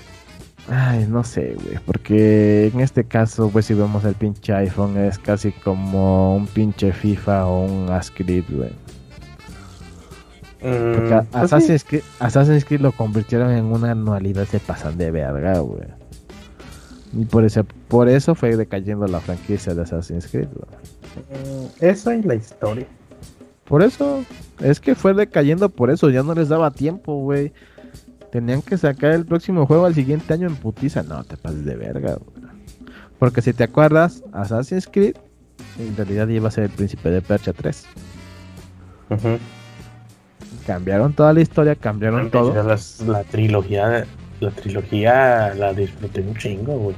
Ay, 0.68 1.06
no 1.08 1.22
sé, 1.22 1.54
güey, 1.54 1.78
porque 1.84 2.66
en 2.74 2.80
este 2.80 3.04
caso, 3.04 3.50
pues 3.50 3.66
si 3.66 3.74
vemos 3.74 4.04
el 4.04 4.14
pinche 4.14 4.52
iPhone 4.52 4.96
es 4.96 5.16
casi 5.16 5.52
como 5.52 6.34
un 6.36 6.48
pinche 6.48 6.92
FIFA 6.92 7.46
o 7.46 7.66
un 7.66 7.88
Ascrit, 7.90 8.44
güey. 8.50 8.72
Porque 10.60 11.14
Mm, 11.14 11.26
pues. 11.30 11.42
Assassin's, 11.44 11.84
Creed, 11.84 12.02
Assassin's 12.18 12.64
Creed 12.64 12.80
lo 12.80 12.92
convirtieron 12.92 13.50
en 13.50 13.66
una 13.66 13.90
anualidad 13.92 14.46
se 14.46 14.58
pasan 14.58 14.96
de 14.98 15.10
verga, 15.10 15.58
güey. 15.60 15.82
Y 17.12 17.24
por 17.24 17.44
eso, 17.44 17.64
por 17.88 18.08
eso 18.08 18.34
fue 18.34 18.56
decayendo 18.56 19.06
la 19.06 19.20
franquicia 19.20 19.74
de 19.74 19.82
Assassin's 19.82 20.26
Creed, 20.26 20.48
güey. 20.48 21.62
Mm, 21.62 21.66
Eso 21.80 22.10
es 22.10 22.24
la 22.24 22.34
historia. 22.34 22.86
Por 23.64 23.82
eso, 23.82 24.22
es 24.60 24.80
que 24.80 24.94
fue 24.94 25.12
decayendo 25.14 25.68
por 25.68 25.90
eso, 25.90 26.08
ya 26.10 26.22
no 26.22 26.34
les 26.34 26.48
daba 26.48 26.70
tiempo, 26.70 27.20
güey. 27.20 27.52
Tenían 28.30 28.60
que 28.62 28.76
sacar 28.76 29.12
el 29.12 29.24
próximo 29.24 29.66
juego 29.66 29.86
al 29.86 29.94
siguiente 29.94 30.32
año 30.34 30.46
en 30.48 30.56
putiza. 30.56 31.02
No, 31.02 31.24
te 31.24 31.36
pases 31.36 31.64
de 31.64 31.74
verga, 31.76 32.14
güey. 32.16 32.46
Porque 33.18 33.40
si 33.40 33.52
te 33.52 33.64
acuerdas, 33.64 34.22
Assassin's 34.32 34.86
Creed 34.90 35.16
en 35.78 35.96
realidad 35.96 36.28
iba 36.28 36.48
a 36.48 36.50
ser 36.50 36.64
el 36.64 36.70
príncipe 36.70 37.10
de 37.10 37.22
Persia 37.22 37.52
3. 37.52 37.84
Ujú. 39.10 39.38
Cambiaron 40.66 41.12
toda 41.12 41.32
la 41.32 41.40
historia, 41.40 41.74
cambiaron 41.76 42.30
todo. 42.30 42.62
Las- 42.62 43.00
la 43.02 43.22
trilogía, 43.22 44.04
la 44.40 44.50
trilogía 44.50 45.54
la 45.54 45.72
disfruté 45.72 46.20
un 46.22 46.34
chingo, 46.36 46.76
güey. 46.76 46.96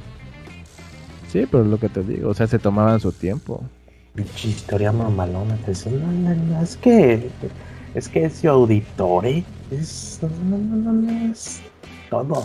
Sí, 1.27 1.47
pero 1.49 1.63
es 1.63 1.69
lo 1.69 1.77
que 1.79 1.89
te 1.89 2.01
digo, 2.01 2.29
o 2.29 2.33
sea, 2.33 2.47
se 2.47 2.57
tomaban 2.57 2.99
su 2.99 3.11
tiempo. 3.11 3.61
Pinche 4.15 4.47
historia 4.49 4.91
mamalona. 4.91 5.55
te 5.57 5.67
decía, 5.71 5.91
no, 5.91 6.07
no, 6.11 6.33
no, 6.35 6.61
es 6.63 6.75
que 6.77 7.29
es 7.93 8.09
que 8.09 8.25
es 8.25 8.33
su 8.39 8.49
auditore. 8.49 9.43
Es, 9.69 10.19
no, 10.23 10.57
no, 10.57 10.75
no, 10.75 10.93
no, 10.93 11.31
es 11.31 11.61
todo. 12.09 12.43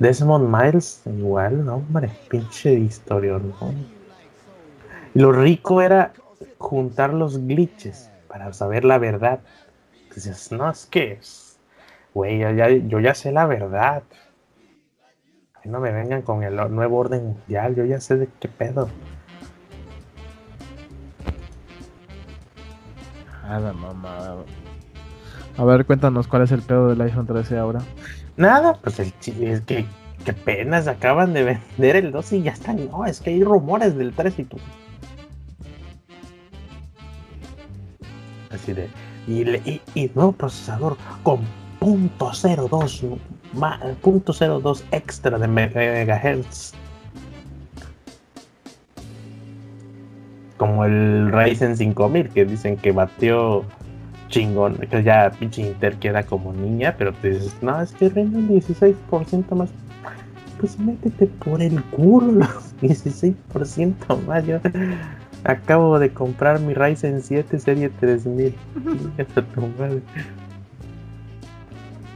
Desmond 0.00 0.48
Miles, 0.48 1.02
igual, 1.06 1.64
no, 1.64 1.76
hombre, 1.76 2.10
pinche 2.28 2.74
historia, 2.74 3.38
¿no? 3.38 3.72
Lo 5.14 5.30
rico 5.30 5.80
era 5.80 6.12
juntar 6.58 7.14
los 7.14 7.38
glitches 7.46 8.10
para 8.26 8.52
saber 8.52 8.84
la 8.84 8.98
verdad. 8.98 9.40
Dices, 10.14 10.52
no, 10.52 10.70
es 10.70 10.86
que 10.86 11.12
es, 11.12 11.58
güey, 12.14 12.38
ya- 12.40 12.52
ya- 12.52 12.68
yo 12.70 13.00
ya 13.00 13.14
sé 13.14 13.32
la 13.32 13.46
verdad. 13.46 14.02
A 15.54 15.60
mí 15.64 15.70
no 15.70 15.80
me 15.80 15.90
vengan 15.92 16.22
con 16.22 16.42
el 16.42 16.56
nuevo 16.74 16.98
orden 16.98 17.24
mundial, 17.24 17.74
yo 17.74 17.84
ya 17.84 18.00
sé 18.00 18.16
de 18.16 18.28
qué 18.40 18.48
pedo. 18.48 18.88
Ah, 23.44 23.58
la 23.58 23.72
mamada. 23.72 24.44
A 25.56 25.64
ver, 25.64 25.84
cuéntanos 25.84 26.26
cuál 26.28 26.42
es 26.42 26.52
el 26.52 26.62
pedo 26.62 26.88
del 26.88 27.00
iPhone 27.00 27.26
13 27.26 27.58
ahora. 27.58 27.80
Nada, 28.36 28.74
pues 28.82 28.98
el 29.00 29.18
chile 29.20 29.52
es 29.52 29.60
que, 29.62 29.84
que 30.24 30.30
apenas 30.30 30.88
acaban 30.88 31.32
de 31.34 31.44
vender 31.44 31.96
el 31.96 32.12
2 32.12 32.32
y 32.32 32.42
ya 32.42 32.52
están. 32.52 32.88
No, 32.90 33.04
es 33.04 33.20
que 33.20 33.30
hay 33.30 33.42
rumores 33.44 33.96
del 33.96 34.12
3 34.14 34.38
y 34.38 34.44
tú. 34.44 34.56
Así 38.50 38.72
de. 38.72 38.88
Y, 39.26 39.42
y, 39.68 39.80
y 39.94 40.10
nuevo 40.14 40.32
procesador 40.32 40.96
con 41.22 41.40
.02 41.80 43.18
ma- 43.54 43.80
.02 44.02 44.82
extra 44.90 45.38
de 45.38 45.48
me- 45.48 45.68
megahertz. 45.68 46.72
Como 50.56 50.84
el 50.84 51.30
Ryzen 51.32 51.76
5000 51.76 52.28
que 52.30 52.44
dicen 52.44 52.76
que 52.76 52.92
batió 52.92 53.64
chingón, 54.28 54.76
que 54.76 55.02
ya 55.02 55.30
pinche 55.38 55.62
Intel 55.62 55.98
queda 55.98 56.22
como 56.22 56.52
niña, 56.52 56.94
pero 56.96 57.12
te 57.12 57.30
dices, 57.30 57.54
no, 57.62 57.80
es 57.80 57.92
que 57.92 58.08
rinde 58.08 58.38
un 58.38 58.48
16% 58.48 59.54
más. 59.54 59.70
Pues 60.60 60.78
métete 60.78 61.26
por 61.26 61.60
el 61.60 61.82
culo 61.84 62.32
los 62.46 62.76
16% 62.80 63.34
más. 64.26 64.44
Acabo 65.44 65.98
de 65.98 66.12
comprar 66.12 66.60
mi 66.60 66.74
Ryzen 66.74 67.22
7 67.22 67.58
serie 67.58 67.88
3000. 67.88 68.54
Chingas 68.74 69.36
a 69.36 69.42
tu 69.42 69.60
madre. 69.78 70.02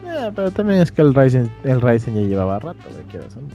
Eh, 0.04 0.32
pero 0.34 0.50
también 0.50 0.80
es 0.80 0.92
que 0.92 1.02
el 1.02 1.14
Ryzen, 1.14 1.50
el 1.64 1.80
Ryzen 1.80 2.14
ya 2.14 2.20
llevaba 2.22 2.58
rato, 2.58 2.78
quieras 3.10 3.36
o 3.36 3.40
no. 3.40 3.48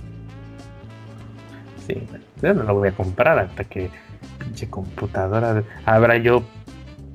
Sí, 1.87 1.95
yo 2.41 2.53
no 2.53 2.63
lo 2.63 2.75
voy 2.75 2.89
a 2.89 2.91
comprar 2.91 3.39
hasta 3.39 3.63
que 3.63 3.89
pinche 4.37 4.69
computadora 4.69 5.63
abra 5.85 6.17
yo 6.17 6.43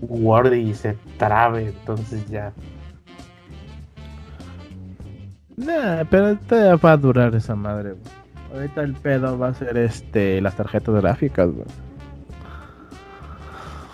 Word 0.00 0.54
y 0.54 0.74
se 0.74 0.96
trabe, 1.18 1.68
entonces 1.68 2.26
ya. 2.28 2.52
Nah, 5.56 6.04
pero 6.10 6.36
todavía 6.36 6.76
va 6.76 6.92
a 6.92 6.96
durar 6.96 7.34
esa 7.34 7.54
madre. 7.54 7.94
Ahorita 8.52 8.82
el 8.82 8.94
pedo 8.94 9.38
va 9.38 9.48
a 9.48 9.54
ser 9.54 9.76
este 9.78 10.40
las 10.40 10.56
tarjetas 10.56 10.94
gráficas, 10.96 11.50
güey. 11.50 11.66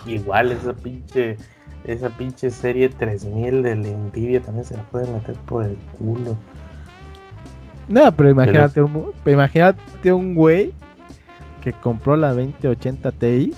Igual 0.07 0.53
esa 0.53 0.73
pinche 0.75 1.37
esa 1.85 2.11
pinche 2.11 2.51
serie 2.51 2.89
3000 2.89 3.63
de 3.63 3.75
la 3.77 3.89
Nvidia 3.89 4.41
también 4.41 4.65
se 4.65 4.77
la 4.77 4.83
pueden 4.85 5.13
meter 5.15 5.35
por 5.47 5.65
el 5.65 5.77
culo. 5.99 6.37
No, 7.89 8.13
pero 8.13 8.31
imagínate 8.31 8.81
un, 8.83 9.13
pero 9.25 9.35
imagínate 9.35 10.13
un 10.13 10.35
güey 10.35 10.73
que 11.61 11.73
compró 11.73 12.17
la 12.17 12.29
2080 12.35 13.13
Ti 13.13 13.53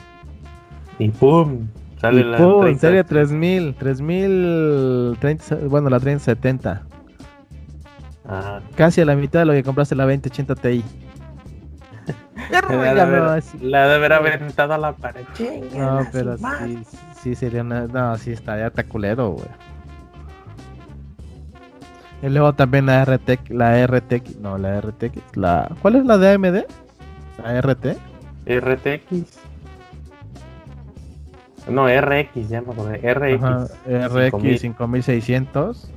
Y 0.98 1.10
pum, 1.10 1.68
sale 2.00 2.22
y 2.22 2.24
la 2.24 2.38
pum, 2.38 2.60
30. 2.62 2.80
serie 2.80 3.04
3000, 3.04 3.74
3000, 3.76 5.16
30, 5.20 5.56
bueno, 5.68 5.90
la 5.90 6.00
3070. 6.00 6.82
Ah, 8.26 8.60
Casi 8.74 9.00
a 9.02 9.04
la 9.04 9.16
mitad 9.16 9.40
de 9.40 9.46
lo 9.46 9.52
que 9.52 9.62
compraste 9.62 9.94
la 9.94 10.04
2080 10.04 10.54
Ti. 10.54 10.84
la 13.60 13.88
de 13.88 13.94
haber, 13.94 14.12
aventado 14.12 14.74
a 14.74 14.78
la 14.78 14.92
pared. 14.92 15.24
No, 15.74 16.06
pero 16.12 16.36
sí, 16.38 16.82
sí 17.22 17.34
sería 17.34 17.62
una. 17.62 17.86
No, 17.86 18.16
sí 18.18 18.32
estaría 18.32 18.66
está 18.66 18.84
culero, 18.84 19.30
güey. 19.30 19.48
Y 22.22 22.28
luego 22.30 22.54
también 22.54 22.86
la 22.86 23.04
RTX, 23.04 23.50
la 23.50 23.86
RTX, 23.86 24.36
no, 24.40 24.56
la 24.56 24.80
RTX, 24.80 25.36
la. 25.36 25.70
¿Cuál 25.82 25.96
es 25.96 26.06
la 26.06 26.16
de 26.16 26.32
AMD? 26.32 26.64
La 27.42 27.60
RT. 27.60 27.98
RTX. 28.46 29.38
No, 31.68 31.86
RX, 31.88 32.48
ya 32.48 32.62
me 32.62 32.72
acordé. 32.72 33.14
RX. 33.14 33.42
Ajá, 33.42 33.66
5000. 33.86 34.54
RX 34.54 34.60
5600. 34.60 35.90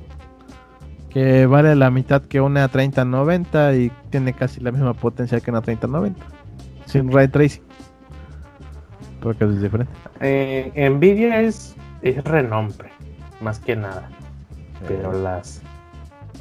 Que 1.10 1.46
vale 1.46 1.74
la 1.74 1.90
mitad 1.90 2.22
que 2.22 2.40
una 2.40 2.68
3090 2.68 3.74
y 3.76 3.90
tiene 4.10 4.34
casi 4.34 4.60
la 4.60 4.70
misma 4.70 4.92
potencia 4.92 5.40
que 5.40 5.50
una 5.50 5.62
3090. 5.62 6.37
Sin 6.88 7.12
ray 7.12 7.28
tracing. 7.28 7.62
Porque 9.20 9.44
es 9.44 9.60
diferente. 9.60 9.92
Eh, 10.20 10.88
Nvidia 10.90 11.40
es, 11.42 11.76
es 12.02 12.22
renombre, 12.24 12.90
más 13.40 13.58
que 13.60 13.76
nada. 13.76 14.08
Pero 14.86 15.12
las, 15.12 15.60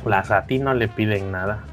las 0.05 0.31
ATI 0.31 0.59
no 0.59 0.73
le 0.73 0.87
piden 0.87 1.31
nada. 1.31 1.63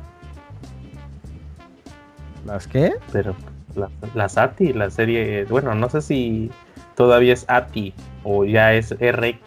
¿Las 2.46 2.66
qué? 2.66 2.92
Pero 3.12 3.34
la- 3.74 3.90
las 4.14 4.36
ATI, 4.38 4.72
la 4.72 4.90
serie, 4.90 5.44
bueno, 5.44 5.74
no 5.74 5.88
sé 5.88 6.00
si 6.02 6.50
todavía 6.96 7.32
es 7.32 7.44
ATI 7.48 7.94
o 8.22 8.44
ya 8.44 8.72
es 8.74 8.92
RX. 8.98 9.38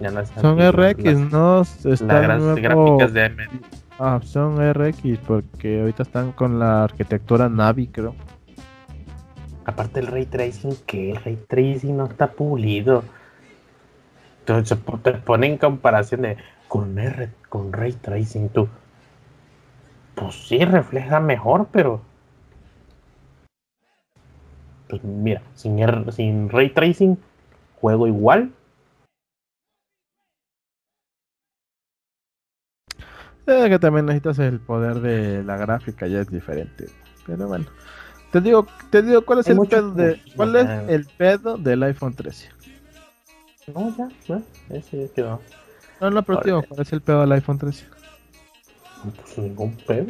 Ya 0.00 0.10
no 0.10 0.20
es 0.20 0.28
Son 0.30 0.60
ATI, 0.60 0.70
RX, 0.70 1.04
las- 1.04 1.32
¿no? 1.32 1.58
Las, 1.58 1.84
Están 1.86 2.24
gra- 2.24 2.38
nuevo- 2.38 2.96
gráficas 2.96 3.12
de 3.12 3.24
AMD. 3.24 3.40
Ah, 3.98 4.18
son 4.24 4.56
RX 4.72 5.18
porque 5.26 5.80
ahorita 5.80 6.04
están 6.04 6.32
con 6.32 6.58
la 6.58 6.84
arquitectura 6.84 7.48
Navi, 7.48 7.86
creo. 7.88 8.14
Aparte 9.70 10.00
el 10.00 10.08
ray 10.08 10.26
tracing, 10.26 10.74
que 10.84 11.12
el 11.12 11.16
ray 11.16 11.36
tracing 11.46 11.96
no 11.96 12.06
está 12.06 12.32
pulido. 12.32 13.04
Entonces 14.40 14.76
te 15.04 15.12
pone 15.12 15.46
en 15.46 15.58
comparación 15.58 16.22
de 16.22 16.36
con 16.66 16.98
R, 16.98 17.30
con 17.48 17.72
ray 17.72 17.92
tracing 17.92 18.48
tú. 18.48 18.68
Pues 20.16 20.34
sí, 20.48 20.64
refleja 20.64 21.20
mejor, 21.20 21.68
pero. 21.70 22.00
Pues 24.88 25.04
mira, 25.04 25.40
sin, 25.54 25.78
sin 26.10 26.48
ray 26.48 26.70
tracing, 26.70 27.16
juego 27.80 28.08
igual. 28.08 28.52
Eh, 33.46 33.68
que 33.68 33.78
también 33.78 34.06
necesitas 34.06 34.40
el 34.40 34.58
poder 34.58 34.98
de 35.00 35.44
la 35.44 35.56
gráfica, 35.56 36.08
ya 36.08 36.22
es 36.22 36.28
diferente. 36.28 36.86
Pero 37.24 37.46
bueno. 37.46 37.66
Te 38.32 38.40
digo, 38.40 38.66
te 38.90 39.02
digo 39.02 39.22
cuál 39.24 39.40
es 39.40 39.48
Hay 39.48 39.56
el 39.56 39.68
pedo 39.68 39.92
de, 39.92 40.20
cuál 40.36 40.56
es 40.56 40.68
el 40.88 41.06
pedo 41.16 41.56
del 41.56 41.82
iPhone 41.82 42.14
13. 42.14 42.48
No, 43.74 43.96
ya, 43.96 44.08
ya, 44.26 44.42
ese 44.70 45.06
ya 45.06 45.12
quedó. 45.12 45.40
No, 46.00 46.10
no, 46.10 46.22
pero 46.22 46.40
tío, 46.40 46.62
¿cuál 46.68 46.80
es 46.80 46.92
el 46.92 47.00
pedo 47.00 47.20
del 47.20 47.32
iPhone 47.32 47.58
13? 47.58 47.86
Pues 49.02 49.38
ningún 49.38 49.76
pedo. 49.86 50.06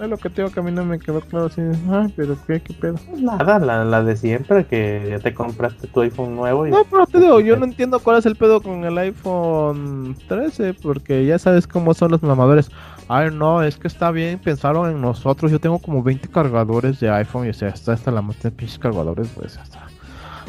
Es 0.00 0.08
lo 0.08 0.16
que 0.16 0.30
tengo 0.30 0.50
que 0.50 0.60
a 0.60 0.62
mí 0.62 0.70
no 0.70 0.84
me 0.84 0.98
quedó 0.98 1.20
claro 1.20 1.46
así. 1.46 1.60
Ay, 1.90 2.12
pero 2.16 2.36
qué, 2.46 2.60
qué 2.60 2.72
pedo. 2.72 2.94
Nada, 3.16 3.58
la, 3.58 3.84
la 3.84 4.02
de 4.04 4.16
siempre, 4.16 4.64
que 4.64 5.08
ya 5.10 5.18
te 5.18 5.34
compraste 5.34 5.88
tu 5.88 6.02
iPhone 6.02 6.36
nuevo 6.36 6.66
y... 6.66 6.70
No, 6.70 6.84
pero 6.88 7.04
te 7.06 7.18
digo, 7.18 7.40
yo 7.40 7.56
no 7.58 7.64
entiendo 7.64 7.98
cuál 7.98 8.18
es 8.18 8.26
el 8.26 8.36
pedo 8.36 8.60
con 8.62 8.84
el 8.84 8.96
iPhone 8.96 10.16
13, 10.28 10.74
porque 10.74 11.26
ya 11.26 11.38
sabes 11.38 11.66
cómo 11.66 11.94
son 11.94 12.12
los 12.12 12.22
mamadores. 12.22 12.70
Ay, 13.08 13.30
no, 13.32 13.62
es 13.62 13.76
que 13.76 13.88
está 13.88 14.10
bien, 14.12 14.38
pensaron 14.38 14.88
en 14.90 15.00
nosotros. 15.00 15.50
Yo 15.50 15.58
tengo 15.58 15.78
como 15.80 16.02
20 16.02 16.28
cargadores 16.28 17.00
de 17.00 17.10
iPhone 17.10 17.46
y 17.46 17.50
o 17.50 17.54
sea, 17.54 17.70
está 17.70 17.94
hasta 17.94 18.10
la 18.12 18.22
mitad 18.22 18.44
de 18.44 18.50
pinches 18.52 18.78
cargadores, 18.78 19.28
pues 19.34 19.56
hasta. 19.58 19.88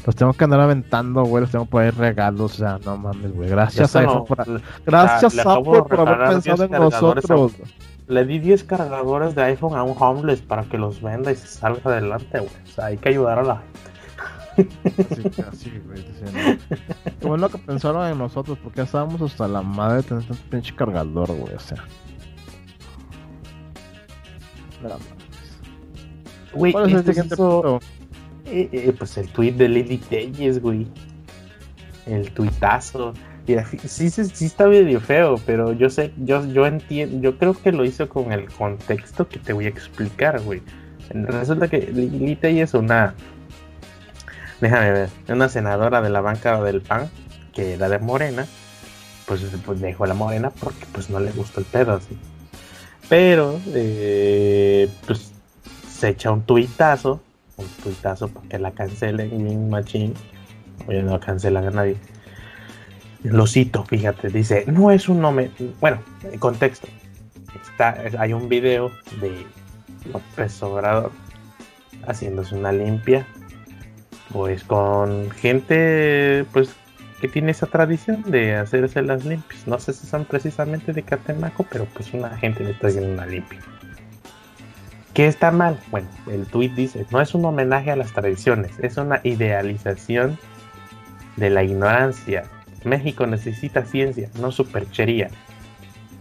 Los 0.06 0.16
tengo 0.16 0.34
que 0.34 0.44
andar 0.44 0.60
aventando, 0.62 1.24
güey, 1.24 1.42
los 1.42 1.52
tengo 1.52 1.66
por 1.66 1.82
ahí 1.84 1.90
regalos, 1.90 2.54
o 2.54 2.58
sea, 2.58 2.80
no 2.86 2.98
mames, 2.98 3.34
güey. 3.34 3.50
Gracias, 3.50 3.90
Eso 3.90 4.02
no, 4.02 4.10
iPhone, 4.10 4.26
por, 4.28 4.62
gracias, 4.86 5.40
Apple, 5.40 5.64
por 5.84 6.00
haber 6.00 6.30
pensado 6.30 6.58
10 6.58 6.70
en 6.70 6.76
a- 6.76 6.80
nosotros. 6.80 7.54
Le 8.10 8.26
di 8.26 8.40
10 8.40 8.64
cargadores 8.66 9.36
de 9.36 9.44
iPhone 9.44 9.76
a 9.78 9.84
un 9.84 9.96
homeless 9.98 10.42
para 10.42 10.64
que 10.64 10.78
los 10.78 11.00
venda 11.02 11.32
y 11.32 11.36
se 11.36 11.48
salga 11.48 11.82
adelante, 11.92 12.40
güey. 12.40 12.52
O 12.64 12.68
sea, 12.68 12.86
hay 12.88 12.98
que 12.98 13.10
ayudar 13.10 13.40
a 13.40 13.44
la 13.44 13.62
Así 14.58 15.24
que 15.30 15.42
así, 15.44 15.72
güey, 15.86 16.04
Qué 17.22 17.28
bueno 17.28 17.48
que 17.48 17.58
pensaron 17.60 18.06
en 18.12 18.18
nosotros, 18.18 18.58
porque 18.62 18.78
ya 18.80 18.84
estábamos 18.84 19.22
hasta 19.22 19.48
la 19.48 19.62
madre 19.62 19.98
de 19.98 20.04
tener 20.04 20.24
tanto 20.26 20.44
pinche 20.50 20.76
cargador, 20.76 21.32
güey, 21.32 21.54
o 21.54 21.60
sea. 21.60 21.78
Güey, 26.54 26.72
¿Cuál 26.72 26.86
es 26.88 26.92
el 26.94 27.00
este 27.00 27.14
siguiente 27.14 27.36
hizo- 27.36 27.62
punto? 27.62 27.80
eh, 28.46 28.70
eh, 28.74 28.96
pues 28.98 29.18
el 29.18 29.30
tweet 29.30 29.52
de 29.54 29.70
Lily 29.70 29.98
Telles, 29.98 30.62
güey. 30.62 30.88
El 32.06 32.32
tuitazo. 32.32 33.14
Sí, 33.88 34.06
está 34.46 34.68
medio 34.68 35.00
feo, 35.00 35.36
pero 35.46 35.74
yo 35.74 35.90
sé, 35.90 36.14
yo, 36.18 36.46
yo 36.46 36.66
entiendo, 36.66 37.20
yo 37.22 37.38
creo 37.38 37.54
que 37.54 37.72
lo 37.72 37.86
hizo 37.86 38.08
con 38.08 38.32
el 38.32 38.50
contexto 38.50 39.28
que 39.28 39.40
te 39.40 39.54
voy 39.54 39.66
a 39.66 39.70
explicar, 39.70 40.40
güey. 40.42 40.62
Resulta 41.10 41.68
que 41.68 41.80
Lily 41.80 42.36
Telles 42.36 42.70
es 42.70 42.74
una, 42.76 43.16
déjame 44.62 44.92
ver, 44.92 45.10
una 45.28 45.50
senadora 45.50 46.02
de 46.02 46.10
la 46.10 46.22
banca 46.22 46.62
del 46.62 46.82
PAN, 46.82 47.10
que 47.54 47.74
era 47.74 47.90
de 47.90 48.00
Morena, 48.00 48.46
pues, 49.26 49.42
pues 49.66 49.82
dejó 49.82 50.06
la 50.06 50.14
Morena 50.14 50.50
porque 50.52 50.86
pues 50.92 51.10
no 51.10 51.20
le 51.20 51.32
gustó 51.32 51.60
el 51.60 51.66
pedo, 51.66 51.94
así. 51.94 52.18
Pero, 53.10 53.60
eh, 53.68 54.88
pues 55.08 55.32
se 55.90 56.10
echa 56.10 56.32
un 56.32 56.44
tuitazo, 56.44 57.22
un 57.58 57.68
tuitazo 57.84 58.28
para 58.28 58.48
que 58.48 58.60
la 58.60 58.72
cancelen 58.72 59.70
machín. 59.70 60.14
Oye, 60.88 61.04
no 61.04 61.20
cancelan 61.20 61.68
a 61.68 61.72
nadie. 61.72 61.98
Lo 63.24 63.48
cito, 63.48 63.84
fíjate, 63.84 64.30
dice, 64.30 64.64
no 64.68 64.92
es 64.92 65.10
un 65.10 65.22
nombre, 65.22 65.52
bueno, 65.82 66.00
en 66.24 66.40
contexto. 66.40 66.88
Está, 67.70 68.02
hay 68.18 68.34
un 68.34 68.48
video 68.48 68.92
de 69.20 69.46
López 70.12 70.62
Obrador 70.64 71.12
haciéndose 72.08 72.56
una 72.56 72.72
limpia, 72.72 73.26
pues 74.32 74.64
con 74.64 75.30
gente, 75.32 76.46
pues 76.54 76.76
que 77.20 77.28
tiene 77.28 77.52
esa 77.52 77.68
tradición 77.68 78.24
de 78.24 78.56
hacerse 78.56 79.02
las 79.02 79.26
limpias. 79.26 79.68
No 79.68 79.78
sé 79.80 79.94
si 79.94 80.08
son 80.08 80.26
precisamente 80.26 80.94
de 80.94 81.04
Catemaco, 81.04 81.66
pero 81.70 81.86
pues 81.86 82.14
una 82.14 82.38
gente 82.38 82.64
le 82.64 82.72
está 82.72 82.88
haciendo 82.88 83.12
una 83.12 83.26
limpia. 83.26 83.60
¿Qué 85.14 85.28
está 85.28 85.52
mal? 85.52 85.78
Bueno, 85.92 86.08
el 86.32 86.46
tweet 86.46 86.70
dice, 86.70 87.06
no 87.12 87.20
es 87.20 87.34
un 87.36 87.44
homenaje 87.44 87.92
a 87.92 87.96
las 87.98 88.14
tradiciones, 88.14 88.72
es 88.80 88.96
una 88.96 89.20
idealización 89.24 90.38
de 91.36 91.50
la 91.50 91.64
ignorancia. 91.64 92.44
México 92.84 93.26
necesita 93.28 93.86
ciencia, 93.86 94.30
no 94.40 94.52
superchería. 94.52 95.30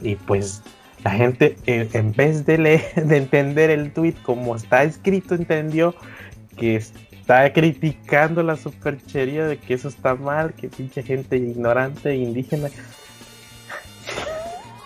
Y 0.01 0.17
pues 0.17 0.63
la 1.05 1.11
gente, 1.13 1.57
eh, 1.67 1.89
en 1.93 2.13
vez 2.13 2.45
de, 2.47 2.59
leer, 2.59 2.95
de 3.05 3.17
entender 3.17 3.71
el 3.71 3.93
tweet 3.93 4.15
como 4.23 4.57
está 4.57 4.83
escrito, 4.83 5.35
entendió 5.35 5.95
que 6.57 6.77
está 6.77 7.53
criticando 7.53 8.43
la 8.43 8.57
superchería 8.57 9.47
de 9.47 9.59
que 9.59 9.75
eso 9.75 9.89
está 9.89 10.15
mal, 10.15 10.55
que 10.55 10.69
pinche 10.69 11.03
gente 11.03 11.37
ignorante 11.37 12.15
indígena. 12.17 12.69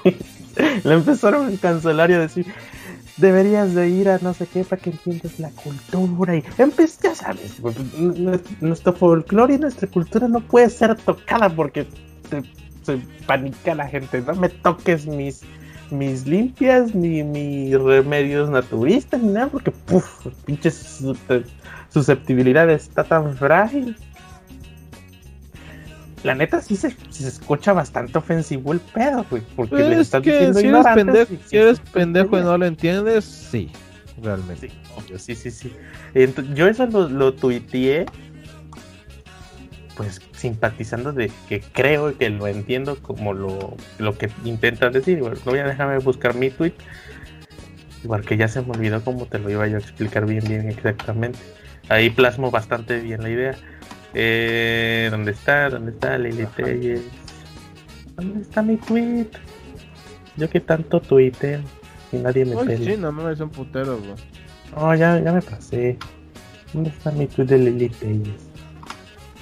Le 0.85 0.95
empezaron 0.95 1.55
a 1.55 1.57
cancelar 1.59 2.11
y 2.11 2.15
a 2.15 2.19
decir, 2.19 2.47
deberías 3.17 3.75
de 3.75 3.89
ir 3.89 4.09
a 4.09 4.19
no 4.19 4.35
sé 4.35 4.47
qué 4.47 4.65
para 4.65 4.81
que 4.81 4.91
entiendas 4.91 5.39
la 5.39 5.51
cultura 5.51 6.37
y 6.37 6.45
empecé, 6.59 7.09
ya 7.09 7.15
sabes, 7.15 7.57
pues, 7.61 7.77
nuestro 8.61 8.93
folclore 8.93 9.55
y 9.55 9.59
nuestra 9.59 9.89
cultura 9.89 10.29
no 10.29 10.41
puede 10.41 10.71
ser 10.71 10.95
tocada 10.97 11.49
porque 11.49 11.87
se, 12.31 12.43
se 12.83 12.99
panica 13.27 13.75
la 13.75 13.87
gente, 13.89 14.21
no 14.23 14.35
me 14.35 14.49
toques 14.49 15.07
mis 15.07 15.43
mis 15.91 16.27
limpias, 16.27 16.95
ni 16.95 17.23
mis 17.23 17.79
remedios 17.79 18.49
naturistas, 18.49 19.21
ni 19.23 19.31
nada, 19.33 19.49
porque 19.49 19.71
puf, 19.71 20.27
pinche 20.47 20.71
su- 20.71 21.15
susceptibilidad 21.91 22.71
está 22.71 23.05
tan 23.05 23.37
frágil. 23.37 23.95
La 26.25 26.35
neta 26.35 26.61
sí 26.61 26.77
se, 26.77 26.95
se 27.11 27.27
escucha 27.29 27.73
bastante 27.73 28.17
ofensivo 28.19 28.73
el 28.73 28.81
pedo, 28.81 29.25
güey, 29.29 29.43
porque 29.57 29.77
le 29.79 29.85
Pues 29.87 29.99
Es 29.99 30.07
estás 30.07 30.23
diciendo 30.23 30.61
si 30.61 30.67
eres 30.69 30.87
pendejo, 30.95 31.35
y- 31.35 31.39
si 31.49 31.57
eres 31.57 31.81
pendejo 31.81 32.39
y 32.39 32.43
no 32.43 32.57
lo 32.59 32.67
entiendes, 32.67 33.25
sí, 33.25 33.71
realmente. 34.23 34.69
Sí, 34.69 34.75
obvio, 34.97 35.19
sí, 35.19 35.35
sí, 35.35 35.51
sí. 35.51 35.73
Ent- 36.15 36.55
yo 36.55 36.69
eso 36.69 36.87
lo, 36.87 37.09
lo 37.09 37.35
tuiteé, 37.35 38.07
pues 39.97 40.23
simpatizando 40.37 41.13
de 41.13 41.31
que 41.49 41.61
creo 41.61 42.17
que 42.17 42.31
lo 42.31 42.47
entiendo 42.47 42.97
como 43.03 43.35
lo, 43.35 43.77
lo 43.99 44.17
que 44.17 44.31
intentas 44.45 44.93
decir. 44.93 45.19
No 45.21 45.31
voy 45.45 45.59
a 45.59 45.65
dejarme 45.67 45.99
buscar 45.99 46.35
mi 46.35 46.51
tweet, 46.51 46.73
igual 48.05 48.25
que 48.25 48.37
ya 48.37 48.49
se 48.49 48.63
me 48.63 48.71
olvidó 48.71 49.03
cómo 49.05 49.27
te 49.27 49.39
lo 49.39 49.51
iba 49.51 49.67
yo 49.67 49.77
a 49.77 49.81
explicar 49.81 50.25
bien, 50.27 50.45
bien 50.47 50.69
exactamente. 50.69 51.39
Ahí 51.89 52.11
plasmo 52.11 52.51
bastante 52.51 53.01
bien 53.01 53.23
la 53.23 53.29
idea. 53.31 53.55
Eh, 54.15 55.09
¿Dónde 55.11 55.33
está? 55.33 55.71
¿Dónde 55.71 55.93
está 55.93 56.19
Lili 56.19 56.47
Telles? 56.57 57.03
¿Dónde 58.17 58.43
está 58.43 58.63
mi 58.63 58.77
tweet? 58.77 59.29
Yo 60.37 60.49
que 60.49 60.61
tanto 60.61 61.01
tuiteo 61.01 61.61
y 62.13 62.17
nadie 62.17 62.45
me 62.45 62.57
pela. 62.57 62.85
sí, 62.85 62.97
no 62.99 63.13
mames, 63.13 63.39
son 63.39 63.51
puteros, 63.51 64.01
güey. 64.01 64.15
Oh, 64.77 64.95
ya, 64.95 65.19
ya 65.19 65.33
me 65.33 65.43
pasé. 65.43 65.99
¿Dónde 66.73 66.91
está 66.91 67.11
mi 67.11 67.27
tweet 67.27 67.47
de 67.47 67.59
Lili 67.59 67.89
Telles? 67.89 68.49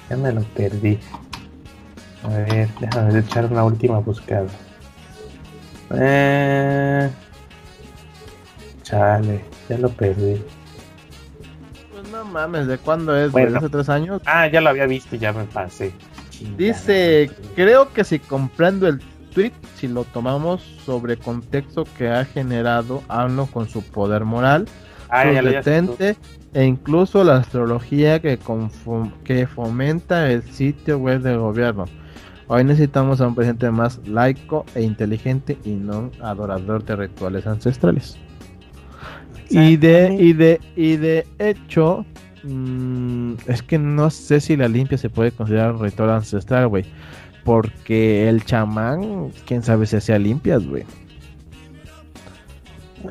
Ya 0.09 0.17
me 0.17 0.31
lo 0.31 0.41
perdí. 0.41 0.99
A 2.23 2.29
ver, 2.29 2.69
déjame 2.79 3.19
echar 3.19 3.45
una 3.45 3.63
última 3.63 3.99
buscada. 3.99 4.47
Eh... 5.95 7.09
Chale, 8.83 9.41
ya 9.69 9.77
lo 9.77 9.89
perdí. 9.89 10.41
Mames, 12.31 12.67
¿de 12.67 12.77
cuándo 12.77 13.15
es, 13.15 13.31
Bueno. 13.31 13.57
¿Hace 13.57 13.69
tres 13.69 13.89
años? 13.89 14.21
Ah, 14.25 14.47
ya 14.47 14.61
lo 14.61 14.69
había 14.69 14.85
visto 14.85 15.15
y 15.15 15.19
ya 15.19 15.33
me 15.33 15.43
pasé. 15.45 15.93
Chingada 16.29 16.57
Dice, 16.57 17.31
creo 17.55 17.91
que 17.93 18.03
si 18.03 18.19
comprendo 18.19 18.87
el 18.87 18.99
tweet, 19.33 19.51
si 19.75 19.87
lo 19.87 20.03
tomamos 20.05 20.61
sobre 20.85 21.17
contexto 21.17 21.85
que 21.97 22.09
ha 22.09 22.25
generado 22.25 23.03
AMLO 23.07 23.45
con 23.47 23.69
su 23.69 23.83
poder 23.83 24.25
moral, 24.25 24.65
Ah, 25.11 25.25
su 25.25 25.45
detente 25.45 26.15
e 26.53 26.63
incluso 26.63 27.25
la 27.25 27.35
astrología 27.35 28.21
que, 28.21 28.39
que 29.25 29.45
fomenta 29.45 30.31
el 30.31 30.41
sitio 30.43 30.99
web 30.99 31.21
del 31.21 31.37
gobierno. 31.37 31.83
Hoy 32.47 32.63
necesitamos 32.63 33.19
a 33.19 33.27
un 33.27 33.35
presidente 33.35 33.69
más 33.71 33.99
laico 34.07 34.65
e 34.73 34.81
inteligente 34.81 35.57
y 35.65 35.71
no 35.71 36.11
adorador 36.21 36.85
de 36.85 36.95
rituales 36.95 37.45
ancestrales. 37.45 38.17
Y 39.49 39.75
de, 39.75 40.15
y 40.17 40.31
de, 40.31 40.61
y 40.77 40.95
de 40.95 41.27
hecho, 41.39 42.05
mm, 42.43 43.33
es 43.47 43.61
que 43.63 43.77
no 43.77 44.09
sé 44.09 44.39
si 44.41 44.55
la 44.57 44.67
limpia 44.67 44.97
se 44.97 45.09
puede 45.09 45.31
considerar 45.31 45.73
un 45.73 45.83
ritual 45.83 46.09
ancestral, 46.11 46.67
güey. 46.67 46.85
Porque 47.43 48.29
el 48.29 48.45
chamán, 48.45 49.31
quién 49.47 49.63
sabe 49.63 49.85
si 49.87 49.95
hacía 49.95 50.19
limpias, 50.19 50.65
güey. 50.65 50.83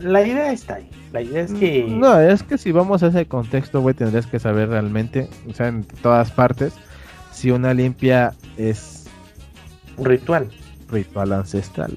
La 0.00 0.22
idea 0.24 0.52
está 0.52 0.74
ahí. 0.76 0.88
La 1.12 1.20
idea 1.22 1.42
es 1.42 1.52
que. 1.52 1.84
No, 1.88 2.20
es 2.20 2.42
que 2.44 2.56
si 2.58 2.70
vamos 2.70 3.02
a 3.02 3.08
ese 3.08 3.26
contexto, 3.26 3.80
güey, 3.80 3.94
tendrías 3.94 4.26
que 4.26 4.38
saber 4.38 4.68
realmente, 4.68 5.28
o 5.48 5.52
sea, 5.52 5.66
en 5.66 5.82
todas 5.82 6.30
partes, 6.30 6.74
si 7.32 7.50
una 7.50 7.74
limpia 7.74 8.32
es 8.56 9.06
Un 9.96 10.04
ritual. 10.04 10.48
ritual 10.88 11.32
ancestral. 11.32 11.92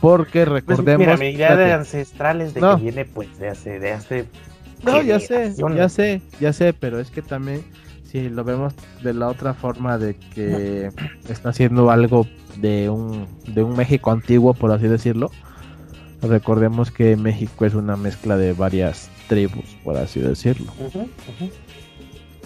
Porque 0.00 0.46
Pues, 0.46 0.48
recordemos. 0.48 0.98
mira, 1.00 1.16
mi 1.18 1.26
idea 1.28 1.48
de 1.48 1.64
espérate. 1.64 1.72
ancestrales 1.74 2.54
de 2.54 2.60
No. 2.62 2.76
que 2.76 2.82
viene 2.84 3.04
pues 3.04 3.38
de 3.38 3.48
hace, 3.50 3.78
de 3.78 3.92
hace 3.92 4.24
No, 4.84 5.02
ya 5.02 5.20
sé, 5.20 5.54
ya 5.76 5.88
sé, 5.88 6.22
ya 6.40 6.52
sé, 6.52 6.72
pero 6.72 7.00
es 7.00 7.10
que 7.10 7.22
también 7.22 7.62
si 8.04 8.28
lo 8.28 8.44
vemos 8.44 8.74
de 9.02 9.14
la 9.14 9.28
otra 9.28 9.54
forma 9.54 9.98
de 9.98 10.14
que 10.14 10.90
está 11.28 11.50
haciendo 11.50 11.90
algo 11.90 12.26
de 12.60 12.90
un 12.90 13.26
de 13.46 13.62
un 13.62 13.76
México 13.76 14.10
antiguo, 14.10 14.54
por 14.54 14.72
así 14.72 14.88
decirlo. 14.88 15.30
Recordemos 16.22 16.90
que 16.90 17.16
México 17.16 17.64
es 17.64 17.74
una 17.74 17.96
mezcla 17.96 18.36
de 18.36 18.52
varias 18.52 19.10
tribus, 19.28 19.76
por 19.84 19.96
así 19.96 20.20
decirlo. 20.20 20.72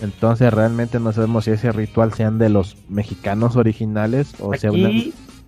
Entonces 0.01 0.53
realmente 0.53 1.01
no 1.01 1.13
sabemos 1.13 1.45
si 1.45 1.53
ese 1.53 1.73
ritual 1.73 2.13
sean 2.13 2.39
de 2.39 2.51
los 2.51 2.77
mexicanos 2.89 3.57
originales 3.57 4.35
o 4.41 4.55
sea 4.55 4.71
una... 4.71 4.91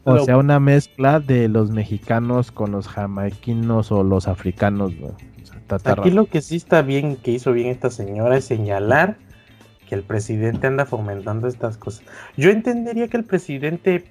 O 0.09 0.25
sea, 0.25 0.39
una 0.39 0.61
mezcla 0.61 1.19
de 1.19 1.49
los 1.49 1.73
mexicanos 1.73 2.53
con 2.53 2.71
los 2.71 2.87
jamaiquinos 2.87 3.91
o 3.91 4.05
los 4.05 4.29
africanos, 4.29 4.93
Aquí 5.69 6.11
lo 6.11 6.27
que 6.27 6.41
sí 6.41 6.57
está 6.57 6.83
bien, 6.83 7.17
que 7.17 7.33
hizo 7.33 7.53
bien 7.53 7.69
esta 7.69 7.91
señora, 7.91 8.37
es 8.37 8.45
señalar 8.45 9.17
que 9.89 9.95
el 9.95 10.03
presidente 10.03 10.67
anda 10.67 10.87
fomentando 10.87 11.49
estas 11.49 11.77
cosas. 11.77 12.05
Yo 12.37 12.51
entendería 12.51 13.09
que 13.09 13.17
el 13.17 13.25
presidente, 13.25 14.05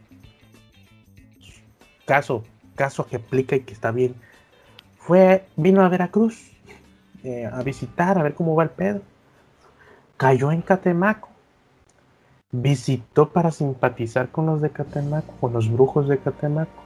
caso, 2.06 2.44
caso 2.76 3.06
que 3.06 3.18
aplica 3.18 3.56
y 3.56 3.62
que 3.62 3.74
está 3.74 3.92
bien, 3.92 4.16
fue, 4.98 5.46
vino 5.56 5.82
a 5.84 5.90
Veracruz 5.90 6.52
eh, 7.24 7.50
a 7.52 7.62
visitar, 7.64 8.18
a 8.18 8.24
ver 8.24 8.34
cómo 8.34 8.56
va 8.56 8.64
el 8.64 8.70
pedo. 8.70 9.02
Cayó 10.18 10.52
en 10.52 10.62
Catemaco 10.62 11.36
visitó 12.62 13.30
para 13.30 13.52
simpatizar 13.52 14.30
con 14.30 14.46
los 14.46 14.62
de 14.62 14.70
Catemaco, 14.70 15.34
con 15.40 15.54
los 15.54 15.72
brujos 15.72 16.08
de 16.08 16.18
Catemaco. 16.18 16.85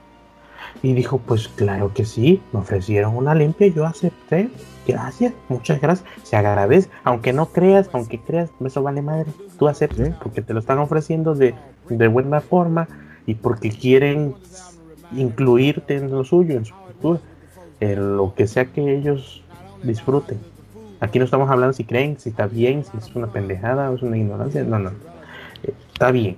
Y 0.82 0.92
dijo, 0.92 1.18
pues 1.18 1.48
claro 1.48 1.92
que 1.92 2.04
sí, 2.04 2.40
me 2.52 2.60
ofrecieron 2.60 3.16
una 3.16 3.34
limpia, 3.34 3.68
yo 3.68 3.86
acepté. 3.86 4.48
Gracias, 4.86 5.32
muchas 5.48 5.80
gracias. 5.80 6.08
Se 6.22 6.36
agradece, 6.36 6.88
aunque 7.04 7.32
no 7.32 7.46
creas, 7.46 7.88
aunque 7.92 8.18
creas, 8.18 8.50
eso 8.64 8.82
vale 8.82 9.02
madre. 9.02 9.30
Tú 9.58 9.68
aceptes, 9.68 10.14
porque 10.22 10.42
te 10.42 10.54
lo 10.54 10.60
están 10.60 10.78
ofreciendo 10.78 11.34
de, 11.34 11.54
de 11.88 12.08
buena 12.08 12.40
forma 12.40 12.88
y 13.26 13.34
porque 13.34 13.70
quieren 13.70 14.34
incluirte 15.12 15.96
en 15.96 16.10
lo 16.10 16.24
suyo, 16.24 16.56
en 16.56 16.64
su 16.64 16.74
cultura, 16.74 17.20
en 17.80 18.16
lo 18.16 18.34
que 18.34 18.46
sea 18.46 18.66
que 18.66 18.96
ellos 18.96 19.42
disfruten. 19.82 20.38
Aquí 21.00 21.18
no 21.18 21.24
estamos 21.24 21.50
hablando 21.50 21.72
si 21.72 21.84
creen, 21.84 22.18
si 22.18 22.30
está 22.30 22.46
bien, 22.46 22.84
si 22.84 22.96
es 22.96 23.14
una 23.14 23.28
pendejada 23.28 23.90
o 23.90 23.94
es 23.94 24.02
una 24.02 24.18
ignorancia. 24.18 24.62
No, 24.64 24.78
no 24.78 24.90
está 26.00 26.10
bien. 26.12 26.36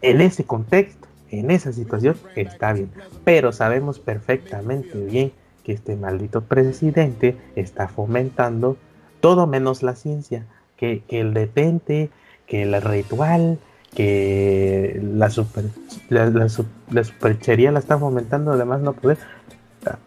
En 0.00 0.20
ese 0.20 0.44
contexto, 0.44 1.03
en 1.30 1.50
esa 1.50 1.72
situación, 1.72 2.16
está 2.36 2.72
bien. 2.72 2.90
Pero 3.24 3.52
sabemos 3.52 3.98
perfectamente 3.98 4.98
bien 4.98 5.32
que 5.62 5.72
este 5.72 5.96
maldito 5.96 6.42
presidente 6.42 7.36
está 7.56 7.88
fomentando 7.88 8.76
todo 9.20 9.46
menos 9.46 9.82
la 9.82 9.94
ciencia, 9.94 10.46
que, 10.76 11.02
el 11.08 11.32
detente, 11.32 12.10
que 12.46 12.62
el 12.62 12.80
ritual, 12.82 13.58
que 13.94 15.00
la, 15.02 15.30
super, 15.30 15.64
la, 16.10 16.48
superchería 16.48 17.72
la 17.72 17.78
está 17.78 17.98
fomentando, 17.98 18.52
además 18.52 18.80
no 18.80 18.92
poder, 18.92 19.18